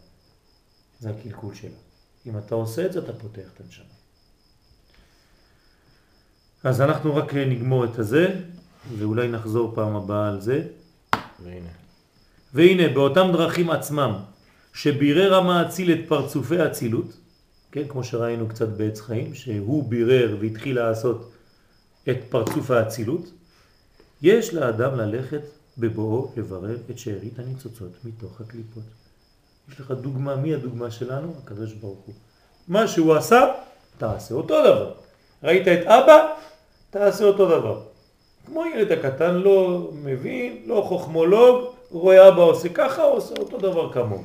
זה 1.00 1.10
הקלקול 1.10 1.54
שלה. 1.54 1.70
אם 2.26 2.38
אתה 2.38 2.54
עושה 2.54 2.86
את 2.86 2.92
זה, 2.92 2.98
אתה 2.98 3.12
פותח 3.12 3.50
את 3.54 3.60
הנשמה. 3.60 3.84
אז 6.64 6.80
אנחנו 6.80 7.16
רק 7.16 7.34
נגמור 7.34 7.84
את 7.84 7.98
הזה, 7.98 8.40
ואולי 8.98 9.28
נחזור 9.28 9.72
פעם 9.74 9.96
הבאה 9.96 10.28
על 10.28 10.40
זה. 10.40 10.66
והנה. 11.42 11.70
והנה, 12.54 12.88
באותם 12.88 13.30
דרכים 13.32 13.70
עצמם, 13.70 14.14
שבירר 14.74 15.34
המאציל 15.34 15.92
את 15.92 16.08
פרצופי 16.08 16.58
האצילות, 16.58 17.16
כן, 17.72 17.88
כמו 17.88 18.04
שראינו 18.04 18.48
קצת 18.48 18.68
בעץ 18.68 19.00
חיים, 19.00 19.34
שהוא 19.34 19.90
בירר 19.90 20.36
והתחיל 20.40 20.76
לעשות 20.76 21.32
את 22.10 22.16
פרצוף 22.28 22.70
האצילות, 22.70 23.30
יש 24.22 24.54
לאדם 24.54 24.96
ללכת 24.96 25.40
בבואו 25.78 26.30
לברר 26.36 26.76
את 26.90 26.98
שארית 26.98 27.38
הניצוצות 27.38 27.90
מתוך 28.04 28.40
הקליפות. 28.40 28.82
יש 29.72 29.80
לך 29.80 29.90
דוגמה, 29.90 30.36
מי 30.36 30.54
הדוגמה 30.54 30.90
שלנו? 30.90 31.34
הקדוש 31.42 31.72
ברוך 31.72 31.98
הוא. 32.06 32.14
מה 32.68 32.88
שהוא 32.88 33.14
עשה, 33.14 33.52
תעשה 33.98 34.34
אותו 34.34 34.60
דבר. 34.60 34.92
ראית 35.42 35.68
את 35.68 35.86
אבא, 35.86 36.26
תעשה 36.90 37.24
אותו 37.24 37.46
דבר. 37.46 37.82
כמו 38.46 38.64
ילד 38.66 38.92
הקטן 38.92 39.34
לא 39.34 39.90
מבין, 39.94 40.62
לא 40.66 40.84
חוכמולוג, 40.88 41.64
רואה 41.90 42.28
אבא 42.28 42.42
עושה 42.42 42.68
ככה, 42.68 43.02
עושה 43.02 43.34
אותו 43.38 43.58
דבר 43.58 43.92
כמוהו. 43.92 44.22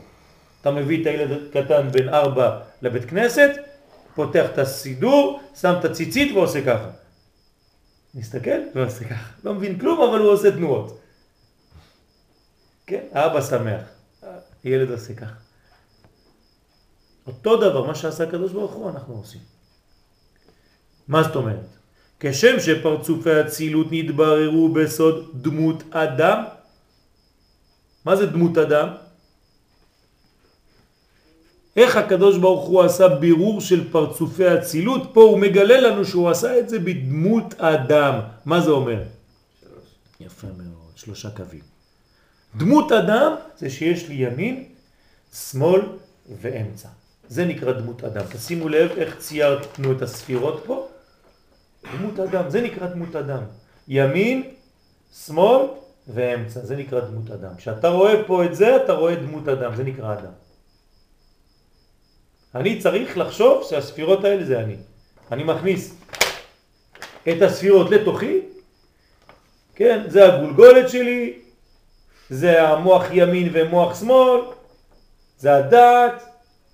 אתה 0.62 0.72
מביא 0.72 1.02
את 1.02 1.08
הילד 1.08 1.38
הקטן 1.50 1.92
בן 1.92 2.10
ארבע 2.10 2.60
לבית 2.82 3.06
כנסת, 3.06 3.50
פותח 4.16 4.46
את 4.54 4.58
הסידור, 4.58 5.40
שם 5.62 5.74
את 5.80 5.86
הציצית 5.86 6.36
ועושה 6.36 6.66
ככה. 6.66 6.90
מסתכל 8.18 8.60
ועושה 8.76 9.04
ככה. 9.04 9.32
לא 9.44 9.54
מבין 9.54 9.80
כלום, 9.80 10.10
אבל 10.10 10.20
הוא 10.20 10.32
עושה 10.32 10.52
תנועות. 10.52 11.00
כן, 12.88 13.04
האבא 13.12 13.42
שמח. 13.42 13.82
ילד 14.64 14.92
עושה 14.92 15.14
ככה. 15.14 15.36
אותו 17.28 17.58
דבר, 17.58 17.88
מה 17.88 17.96
שעשה 17.96 18.24
הקדוש 18.24 18.52
ברוך 18.52 18.72
הוא, 18.72 18.90
אנחנו 18.90 19.14
עושים. 19.14 19.42
מה 21.08 21.24
זאת 21.24 21.36
אומרת? 21.36 21.78
כשם 22.20 22.60
שפרצופי 22.60 23.32
הצילות 23.32 23.88
נתבררו 23.92 24.74
בסוד 24.74 25.32
דמות 25.42 25.84
אדם, 25.90 26.44
מה 28.06 28.16
זה 28.16 28.26
דמות 28.26 28.58
אדם? 28.58 28.88
איך 31.78 31.96
הקדוש 31.96 32.38
ברוך 32.38 32.66
הוא 32.66 32.84
עשה 32.84 33.08
בירור 33.08 33.62
של 33.62 33.92
פרצופי 33.92 34.48
הצילות, 34.48 35.02
פה 35.14 35.22
הוא 35.22 35.40
מגלה 35.40 35.82
לנו 35.82 36.06
שהוא 36.06 36.30
עשה 36.30 36.60
את 36.60 36.70
זה 36.70 36.80
בדמות 36.80 37.54
אדם. 37.58 38.20
מה 38.46 38.62
זה 38.62 38.72
אומר? 38.72 39.04
שלוש. 39.62 39.86
יפה 40.20 40.48
מאוד, 40.58 40.92
שלושה 40.96 41.30
קווים. 41.30 41.62
דמות 42.56 42.92
אדם 42.92 43.36
זה 43.58 43.70
שיש 43.70 44.10
לי 44.10 44.16
ימין, 44.16 44.64
שמאל 45.34 45.82
ואמצע. 46.42 46.90
זה 47.30 47.46
נקרא 47.46 47.72
דמות 47.72 48.04
אדם. 48.04 48.26
תשימו 48.32 48.70
לב 48.70 48.92
איך 48.98 49.18
ציירנו 49.18 49.92
את 49.92 50.02
הספירות 50.02 50.64
פה. 50.66 50.88
דמות 51.98 52.20
אדם, 52.20 52.50
זה 52.50 52.62
נקרא 52.62 52.88
דמות 52.88 53.16
אדם. 53.16 53.44
ימין, 53.88 54.44
שמאל 55.26 55.68
ואמצע, 56.08 56.60
זה 56.60 56.76
נקרא 56.76 57.00
דמות 57.00 57.32
אדם. 57.32 57.56
כשאתה 57.58 57.90
רואה 57.90 58.24
פה 58.28 58.46
את 58.46 58.56
זה, 58.56 58.76
אתה 58.76 58.94
רואה 58.94 59.16
דמות 59.16 59.48
אדם, 59.48 59.76
זה 59.76 59.84
נקרא 59.84 60.14
אדם. 60.14 60.47
אני 62.58 62.80
צריך 62.80 63.18
לחשוב 63.18 63.64
שהספירות 63.70 64.24
האלה 64.24 64.44
זה 64.44 64.60
אני. 64.60 64.76
אני 65.32 65.44
מכניס 65.44 65.96
את 67.30 67.42
הספירות 67.42 67.92
לתוכי, 67.92 68.40
כן, 69.76 70.02
זה 70.08 70.34
הגולגולת 70.34 70.90
שלי, 70.90 71.34
זה 72.30 72.68
המוח 72.68 73.04
ימין 73.12 73.50
ומוח 73.54 74.00
שמאל, 74.00 74.42
זה 75.38 75.56
הדעת, 75.56 76.24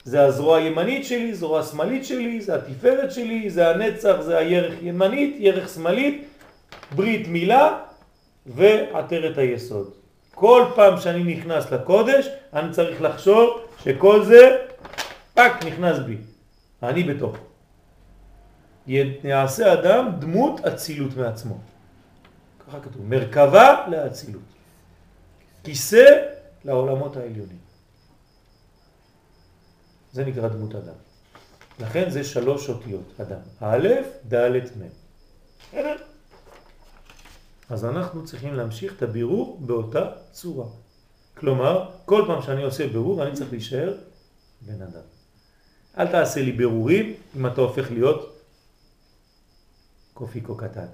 זה 0.03 0.25
הזרוע 0.25 0.57
הימנית 0.57 1.05
שלי, 1.05 1.33
זרוע 1.33 1.63
שמאלית 1.63 2.05
שלי, 2.05 2.41
זה 2.41 2.55
התפארת 2.55 3.11
שלי, 3.11 3.49
זה 3.49 3.69
הנצח, 3.69 4.15
זה 4.21 4.37
הירך 4.37 4.73
ימנית, 4.81 5.35
ירך 5.39 5.69
שמאלית, 5.69 6.27
ברית 6.95 7.27
מילה 7.27 7.79
ועטרת 8.45 9.37
היסוד. 9.37 9.91
כל 10.35 10.65
פעם 10.75 10.99
שאני 10.99 11.35
נכנס 11.35 11.71
לקודש, 11.71 12.29
אני 12.53 12.71
צריך 12.71 13.01
לחשוב 13.01 13.59
שכל 13.83 14.23
זה 14.23 14.57
פק 15.33 15.51
נכנס 15.65 15.99
בי, 15.99 16.17
אני 16.83 17.03
בתוך. 17.03 17.37
יעשה 18.87 19.73
אדם 19.73 20.11
דמות 20.19 20.59
אצילות 20.59 21.17
מעצמו. 21.17 21.57
ככה 22.67 22.79
כתוב, 22.79 23.05
מרכבה 23.05 23.87
לאצילות. 23.87 24.41
כיסא 25.63 26.05
לעולמות 26.65 27.17
העליונים. 27.17 27.57
זה 30.11 30.25
נקרא 30.25 30.47
דמות 30.47 30.75
אדם. 30.75 30.95
לכן 31.79 32.09
זה 32.09 32.23
שלוש 32.23 32.69
אותיות 32.69 33.19
אדם. 33.21 33.39
א', 33.61 33.87
ד', 34.33 34.59
מ'. 34.77 35.77
אז 37.69 37.85
אנחנו 37.85 38.25
צריכים 38.25 38.53
להמשיך 38.53 38.97
את 38.97 39.01
הבירור 39.01 39.59
באותה 39.61 40.11
צורה. 40.31 40.67
כלומר, 41.37 41.89
כל 42.05 42.23
פעם 42.27 42.41
שאני 42.41 42.63
עושה 42.63 42.87
בירור 42.87 43.23
אני 43.23 43.33
צריך 43.33 43.51
להישאר 43.51 43.97
בן 44.61 44.81
אדם. 44.81 45.12
אל 45.97 46.07
תעשה 46.07 46.41
לי 46.41 46.51
בירורים 46.51 47.13
אם 47.35 47.47
אתה 47.47 47.61
הופך 47.61 47.91
להיות 47.91 48.41
קופיקו 50.13 50.57
קטן. 50.57 50.85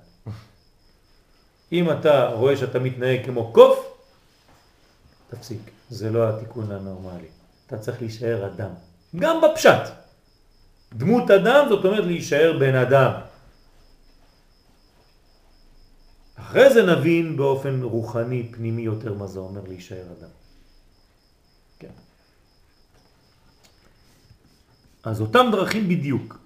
אם 1.72 1.92
אתה 1.92 2.30
רואה 2.34 2.58
שאתה 2.58 2.80
מתנהג 2.80 3.26
כמו 3.26 3.54
קוף, 3.54 4.04
תפסיק. 5.30 5.72
זה 5.90 6.10
לא 6.10 6.30
התיקון 6.30 6.72
הנורמלי. 6.72 7.28
אתה 7.68 7.78
צריך 7.78 8.02
להישאר 8.02 8.48
אדם. 8.48 8.72
גם 9.16 9.42
בפשט. 9.42 9.82
דמות 10.94 11.32
אדם 11.32 11.66
זאת 11.70 11.86
אומרת 11.86 12.04
להישאר 12.04 12.58
בן 12.60 12.76
אדם. 12.76 13.12
אחרי 16.36 16.74
זה 16.74 16.84
נבין 16.84 17.38
באופן 17.38 17.84
רוחני 17.84 18.52
פנימי 18.52 18.82
יותר 18.82 19.14
מה 19.14 19.28
זה 19.28 19.40
אומר 19.40 19.62
להישאר 19.68 20.06
אדם. 20.20 20.30
כן. 21.80 21.92
אז 25.04 25.22
אותם 25.22 25.50
דרכים 25.52 25.90
בדיוק. 25.90 26.40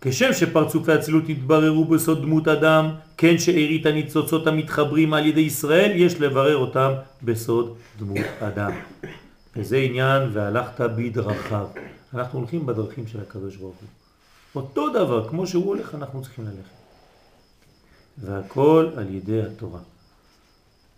כשם 0.00 0.32
שפרצופי 0.32 0.92
הצילות 0.92 1.24
התבררו 1.28 1.84
בסוד 1.84 2.22
דמות 2.22 2.48
אדם, 2.48 2.94
כן 3.16 3.38
שארית 3.38 3.86
הניצוצות 3.86 4.46
המתחברים 4.46 5.14
על 5.14 5.26
ידי 5.26 5.40
ישראל, 5.40 5.90
יש 5.94 6.20
לברר 6.20 6.56
אותם 6.56 6.92
בסוד 7.22 7.76
דמות 7.98 8.26
אדם. 8.40 8.72
וזה 9.56 9.76
עניין 9.76 10.30
והלכת 10.32 10.80
בדרכיו. 10.80 11.66
אנחנו 12.14 12.38
הולכים 12.38 12.66
בדרכים 12.66 13.06
של 13.06 13.20
הקדוש 13.20 13.56
ברוך 13.56 13.76
הוא. 13.80 13.88
אותו 14.54 14.88
דבר, 14.88 15.28
כמו 15.28 15.46
שהוא 15.46 15.66
הולך, 15.66 15.94
אנחנו 15.94 16.22
צריכים 16.22 16.44
ללכת. 16.44 16.80
והכל 18.18 18.90
על 18.96 19.14
ידי 19.14 19.42
התורה. 19.42 19.80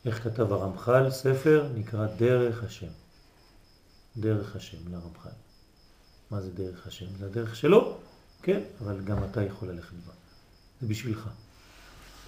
איך 0.07 0.25
כתב 0.25 0.53
הרמח"ל? 0.53 1.11
ספר 1.11 1.67
נקרא 1.75 2.07
דרך 2.19 2.65
השם. 2.65 2.93
דרך 4.17 4.57
השם 4.57 4.79
לרמח"ל. 4.91 5.42
מה 6.33 6.41
זה 6.41 6.51
דרך 6.51 6.87
השם? 6.87 7.07
זה 7.19 7.27
הדרך 7.27 7.57
שלו, 7.57 7.99
כן, 8.43 8.61
אבל 8.81 9.01
גם 9.05 9.25
אתה 9.25 9.43
יכול 9.43 9.69
ללכת 9.69 9.95
בה. 10.07 10.13
זה 10.81 10.87
בשבילך. 10.87 11.29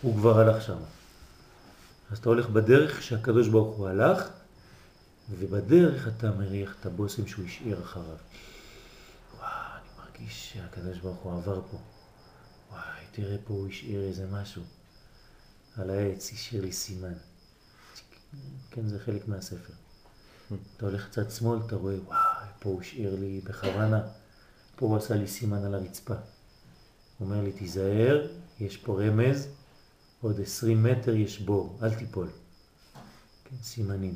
הוא 0.03 0.17
כבר 0.17 0.39
הלך 0.39 0.63
שם. 0.63 0.79
אז 2.11 2.19
אתה 2.19 2.29
הולך 2.29 2.49
בדרך 2.49 3.03
שהקדוש 3.03 3.49
ברוך 3.49 3.77
הוא 3.77 3.89
הלך, 3.89 4.29
ובדרך 5.31 6.09
אתה 6.09 6.31
מריח 6.31 6.77
את 6.81 6.87
הבושם 6.87 7.27
שהוא 7.27 7.45
השאיר 7.45 7.83
אחריו. 7.83 8.17
וואו, 9.39 9.51
אני 9.51 10.05
מרגיש 10.05 10.53
שהקדוש 10.53 10.99
ברוך 10.99 11.19
הוא 11.19 11.33
עבר 11.33 11.61
פה. 11.71 11.79
וואי, 12.71 13.05
תראה 13.13 13.37
פה 13.45 13.55
הוא 13.55 13.69
השאיר 13.69 14.01
איזה 14.01 14.27
משהו. 14.33 14.63
על 15.77 15.91
העץ 15.91 16.33
השאיר 16.33 16.63
לי 16.63 16.73
סימן. 16.73 17.15
כן, 18.71 18.89
זה 18.89 18.99
חלק 18.99 19.29
מהספר. 19.29 19.73
אתה 20.77 20.87
הולך 20.87 21.09
קצת 21.09 21.31
שמאל, 21.31 21.59
אתה 21.67 21.77
רואה, 21.77 21.95
וואי, 22.05 22.24
פה 22.65 22.71
הוא 22.71 22.81
השאיר 22.81 23.17
לי 23.21 23.41
בכוונה. 23.45 24.01
פה 24.77 24.87
הוא 24.87 24.97
עשה 24.97 25.15
לי 25.15 25.27
סימן 25.27 25.65
על 25.65 25.75
הרצפה. 25.75 26.15
הוא 26.15 26.21
אומר 27.27 27.43
לי, 27.43 27.53
תיזהר, 27.53 28.27
יש 28.61 28.77
פה 28.77 29.01
רמז, 29.03 29.49
עוד 30.21 30.41
עשרים 30.41 30.83
מטר 30.83 31.15
יש 31.15 31.41
בור, 31.41 31.79
אל 31.83 31.95
תיפול. 31.95 32.29
כן, 33.45 33.57
סימנים. 33.63 34.15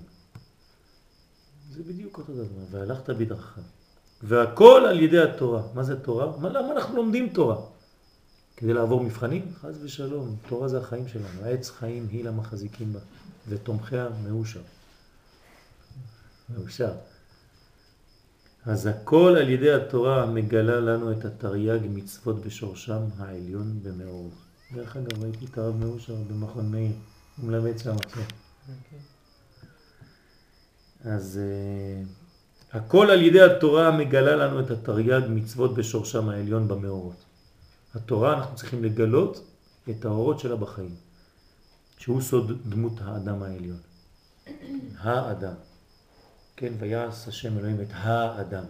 זה 1.71 1.83
בדיוק 1.83 2.19
אותו 2.19 2.33
דבר, 2.33 2.65
והלכת 2.71 3.11
בדרכם. 3.11 3.61
והכל 4.23 4.87
על 4.89 5.01
ידי 5.01 5.23
התורה. 5.23 5.63
מה 5.75 5.83
זה 5.83 6.01
תורה? 6.01 6.37
מה, 6.37 6.49
למה 6.49 6.73
אנחנו 6.73 6.97
לומדים 6.97 7.29
תורה? 7.29 7.57
כדי 8.57 8.73
לעבור 8.73 9.05
מבחנים? 9.05 9.53
חז 9.61 9.83
ושלום, 9.83 10.37
תורה 10.49 10.69
זה 10.69 10.79
החיים 10.79 11.09
שלנו. 11.09 11.45
העץ 11.45 11.71
חיים 11.71 12.07
היא 12.11 12.25
למחזיקים 12.25 12.93
בה, 12.93 13.01
ותומכיה 13.49 14.09
מאושר. 14.25 14.63
מאושר. 16.51 16.93
אז 18.69 18.87
הכל 18.87 19.37
על 19.41 19.49
ידי 19.49 19.73
התורה 19.73 20.27
מגלה 20.27 20.81
לנו 20.81 21.13
את 21.13 21.25
התרי"ג 21.25 21.81
מצוות 21.91 22.41
בשורשם 22.41 23.01
העליון 23.19 23.81
במאור. 23.83 24.31
דרך 24.75 24.97
אגב, 24.97 25.23
ראיתי 25.23 25.45
את 25.45 25.59
הרב 25.59 25.77
מאושר 25.77 26.15
במכון 26.15 26.71
מאיר, 26.73 26.93
הוא 27.37 27.51
מלמד 27.51 27.79
שם 27.79 27.97
עכשיו. 28.05 28.23
אז 31.05 31.41
uh, 31.41 32.77
הכל 32.77 33.11
על 33.11 33.23
ידי 33.23 33.41
התורה 33.41 33.91
מגלה 33.91 34.37
לנו 34.37 34.61
את 34.61 34.71
התרי"ג 34.71 35.21
מצוות 35.29 35.75
בשורשם 35.75 36.29
העליון 36.29 36.69
במאורות. 36.69 37.25
התורה 37.95 38.39
אנחנו 38.39 38.57
צריכים 38.57 38.85
לגלות 38.85 39.51
את 39.91 40.05
האורות 40.05 40.41
שלה 40.41 40.57
בחיים, 40.57 40.95
שהוא 41.99 42.21
סוד 42.21 42.53
דמות 42.69 43.01
האדם 43.05 43.43
העליון. 43.43 43.79
האדם. 45.03 45.68
כן, 46.61 46.73
ויעש 46.79 47.29
השם 47.29 47.59
אלוהים 47.59 47.81
את 47.81 47.89
האדם 47.91 48.65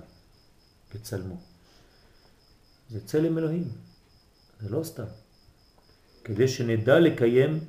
בצלמו. 0.95 1.37
זה 2.91 3.07
צלם 3.07 3.39
אלוהים, 3.39 3.69
זה 4.61 4.69
לא 4.69 4.85
סתם. 4.85 5.05
כדי 6.25 6.49
שנדע 6.49 6.99
לקיים, 6.99 7.65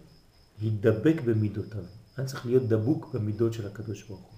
הידבק 0.62 1.22
במידותיו. 1.26 1.84
אני 2.18 2.26
צריך 2.26 2.46
להיות 2.46 2.64
דבוק 2.64 3.14
במידות 3.14 3.54
של 3.54 3.68
הקדוש 3.68 4.04
ברוך 4.04 4.22
הוא. 4.22 4.38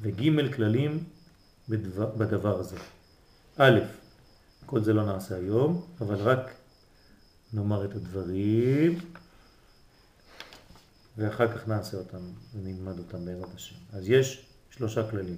וג' 0.00 0.54
כללים 0.54 1.04
בדבר, 1.68 2.16
בדבר 2.16 2.60
הזה. 2.60 2.76
א', 3.56 3.78
כל 4.66 4.84
זה 4.84 4.92
לא 4.92 5.06
נעשה 5.06 5.36
היום, 5.36 5.86
אבל 6.00 6.16
רק 6.16 6.50
נאמר 7.52 7.84
את 7.84 7.94
הדברים, 7.94 8.98
ואחר 11.16 11.58
כך 11.58 11.68
נעשה 11.68 11.96
אותם 11.96 12.22
ונלמד 12.54 12.98
אותם 12.98 13.24
בעזרת 13.24 13.54
השם. 13.54 13.76
אז 13.92 14.08
יש 14.08 14.47
שלושה 14.78 15.10
כללים. 15.10 15.36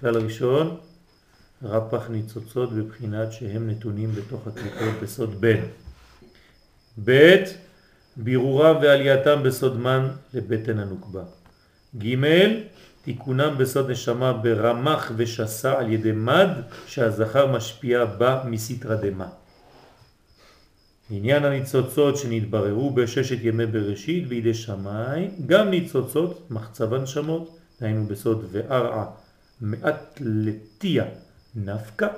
כלל 0.00 0.16
הראשון, 0.16 0.76
רפח 1.62 2.10
ניצוצות 2.10 2.72
בבחינת 2.72 3.32
שהם 3.32 3.70
נתונים 3.70 4.12
בתוך 4.12 4.46
הקליפות 4.46 5.02
בסוד 5.02 5.40
בן. 5.40 5.60
ב' 7.04 7.44
בירורם 8.16 8.76
ועלייתם 8.82 9.42
בסוד 9.42 9.76
מן 9.76 10.08
לבטן 10.34 10.78
הנוקבה. 10.78 11.22
ג' 11.98 12.14
תיקונם 13.02 13.54
בסוד 13.58 13.90
נשמה 13.90 14.32
ברמח 14.32 15.12
ושסה 15.16 15.78
על 15.78 15.92
ידי 15.92 16.12
מד 16.12 16.48
שהזכר 16.86 17.46
משפיע 17.46 18.04
בה 18.04 18.42
מסתרא 18.46 18.94
דמה. 18.94 19.28
עניין 21.10 21.44
הניצוצות 21.44 22.16
שנתבררו 22.16 22.90
בששת 22.90 23.38
ימי 23.42 23.66
בראשית 23.66 24.28
בידי 24.28 24.54
שמיים, 24.54 25.30
גם 25.46 25.70
ניצוצות 25.70 26.50
מחצב 26.50 26.94
הנשמות, 26.94 27.57
היינו 27.80 28.06
בסוד 28.06 28.44
וארעה 28.50 29.06
מעט 29.60 30.20
לתיה 30.20 31.04
נפקא, 31.56 32.08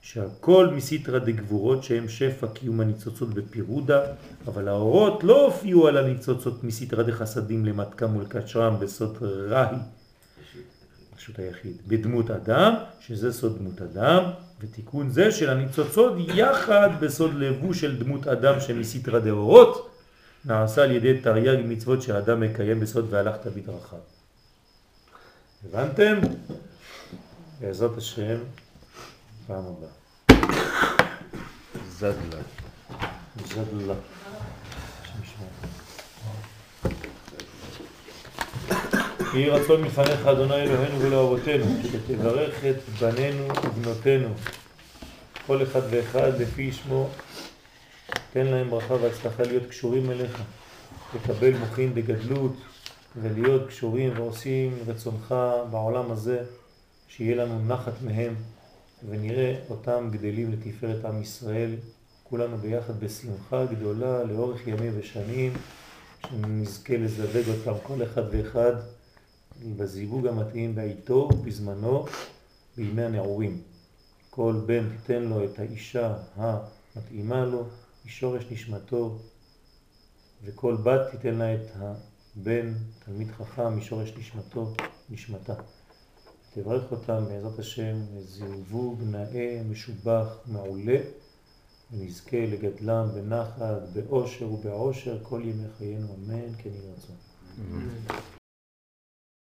שהכל 0.00 0.68
מסיתרא 0.76 1.18
דגבורות 1.18 1.84
שהם 1.84 2.08
שפע 2.08 2.46
קיום 2.46 2.80
הניצוצות 2.80 3.34
בפירודה, 3.34 4.00
אבל 4.46 4.68
האורות 4.68 5.24
לא 5.24 5.44
הופיעו 5.46 5.88
על 5.88 5.96
הניצוצות 5.96 6.64
מסיתרא 6.64 7.02
דחסדים 7.02 7.66
למתקם 7.66 8.16
ולקשרם 8.16 8.76
בסוד 8.80 9.18
ראי, 9.48 9.76
רשות 11.16 11.38
היחיד, 11.38 11.76
בדמות 11.86 12.30
אדם, 12.30 12.74
שזה 13.00 13.32
סוד 13.32 13.58
דמות 13.58 13.82
אדם, 13.82 14.22
ותיקון 14.60 15.10
זה 15.10 15.32
של 15.32 15.50
הניצוצות 15.50 16.12
יחד 16.18 16.88
בסוד 17.00 17.34
לבוש 17.34 17.80
של 17.80 17.96
דמות 18.04 18.26
אדם 18.26 18.60
שמסיתרא 18.60 19.18
דאורות, 19.18 19.90
נעשה 20.44 20.82
על 20.82 20.90
ידי 20.90 21.20
תרי"ג 21.20 21.58
מצוות 21.64 22.02
שהאדם 22.02 22.40
מקיים 22.40 22.80
בסוד 22.80 23.06
והלכת 23.10 23.46
בדרכיו. 23.46 24.17
הבנתם? 25.64 26.20
בעזרת 27.60 27.98
השם, 27.98 28.38
פעם 29.46 29.64
הבאה. 29.66 29.88
זדלה. 31.88 32.42
זדלה. 33.46 33.94
יהי 39.34 39.50
רצון 39.50 39.82
מלפניך, 39.82 40.26
אדוני 40.26 40.54
אלוהינו 40.54 41.00
ולאהובותינו, 41.00 41.64
שתברך 41.82 42.64
את 42.64 42.88
בנינו 43.00 43.48
ובנותינו, 43.64 44.28
כל 45.46 45.62
אחד 45.62 45.82
ואחד 45.90 46.40
לפי 46.40 46.72
שמו, 46.72 47.08
תן 48.32 48.46
להם 48.46 48.70
ברכה 48.70 48.94
והצלחה 48.94 49.42
להיות 49.42 49.66
קשורים 49.70 50.10
אליך, 50.10 50.42
לקבל 51.14 51.56
מוחין 51.56 51.94
בגדלות 51.94 52.56
ולהיות 53.16 53.68
קשורים 53.68 54.12
ועושים 54.16 54.78
רצונך 54.86 55.34
בעולם 55.70 56.10
הזה, 56.10 56.44
שיהיה 57.08 57.36
לנו 57.36 57.64
נחת 57.66 57.92
מהם 58.04 58.34
ונראה 59.08 59.60
אותם 59.70 60.08
גדלים 60.12 60.52
לתפארת 60.52 61.04
עם 61.04 61.22
ישראל, 61.22 61.74
כולנו 62.24 62.56
ביחד 62.56 63.00
בשמחה 63.00 63.64
גדולה 63.64 64.24
לאורך 64.24 64.66
ימים 64.66 64.92
ושנים, 64.98 65.52
שנזכה 66.26 66.96
לזווג 66.96 67.48
אותם 67.48 67.80
כל 67.82 68.02
אחד 68.02 68.22
ואחד 68.30 68.72
בזיווג 69.76 70.26
המתאים 70.26 70.74
בעיתו, 70.74 71.28
בזמנו, 71.28 72.06
בימי 72.76 73.02
הנעורים. 73.02 73.62
כל 74.30 74.54
בן 74.66 74.88
תיתן 74.90 75.22
לו 75.22 75.44
את 75.44 75.58
האישה 75.58 76.14
המתאימה 76.36 77.44
לו, 77.44 77.64
משורש 78.06 78.44
נשמתו, 78.50 79.18
וכל 80.44 80.76
בת 80.76 81.00
תיתן 81.10 81.34
לה 81.34 81.54
את 81.54 81.66
הבן, 82.40 82.72
תלמיד 83.04 83.30
חכם, 83.30 83.76
משורש 83.76 84.12
נשמתו, 84.18 84.74
נשמתה. 85.10 85.54
תברך 86.54 86.92
אותם 86.92 87.24
בעזרת 87.28 87.58
השם 87.58 87.96
לזיווג 88.16 89.02
נאה, 89.02 89.62
משובח, 89.70 90.38
מעולה, 90.46 90.98
ונזכה 91.92 92.46
לגדלם 92.46 93.08
בנחת, 93.14 93.82
באושר 93.92 94.52
ובעושר 94.52 95.18
כל 95.22 95.40
ימי 95.44 95.68
חיינו, 95.78 96.06
אמן, 96.14 96.54
כן 96.58 96.70
יהי 96.70 96.92
רצון. 96.92 97.16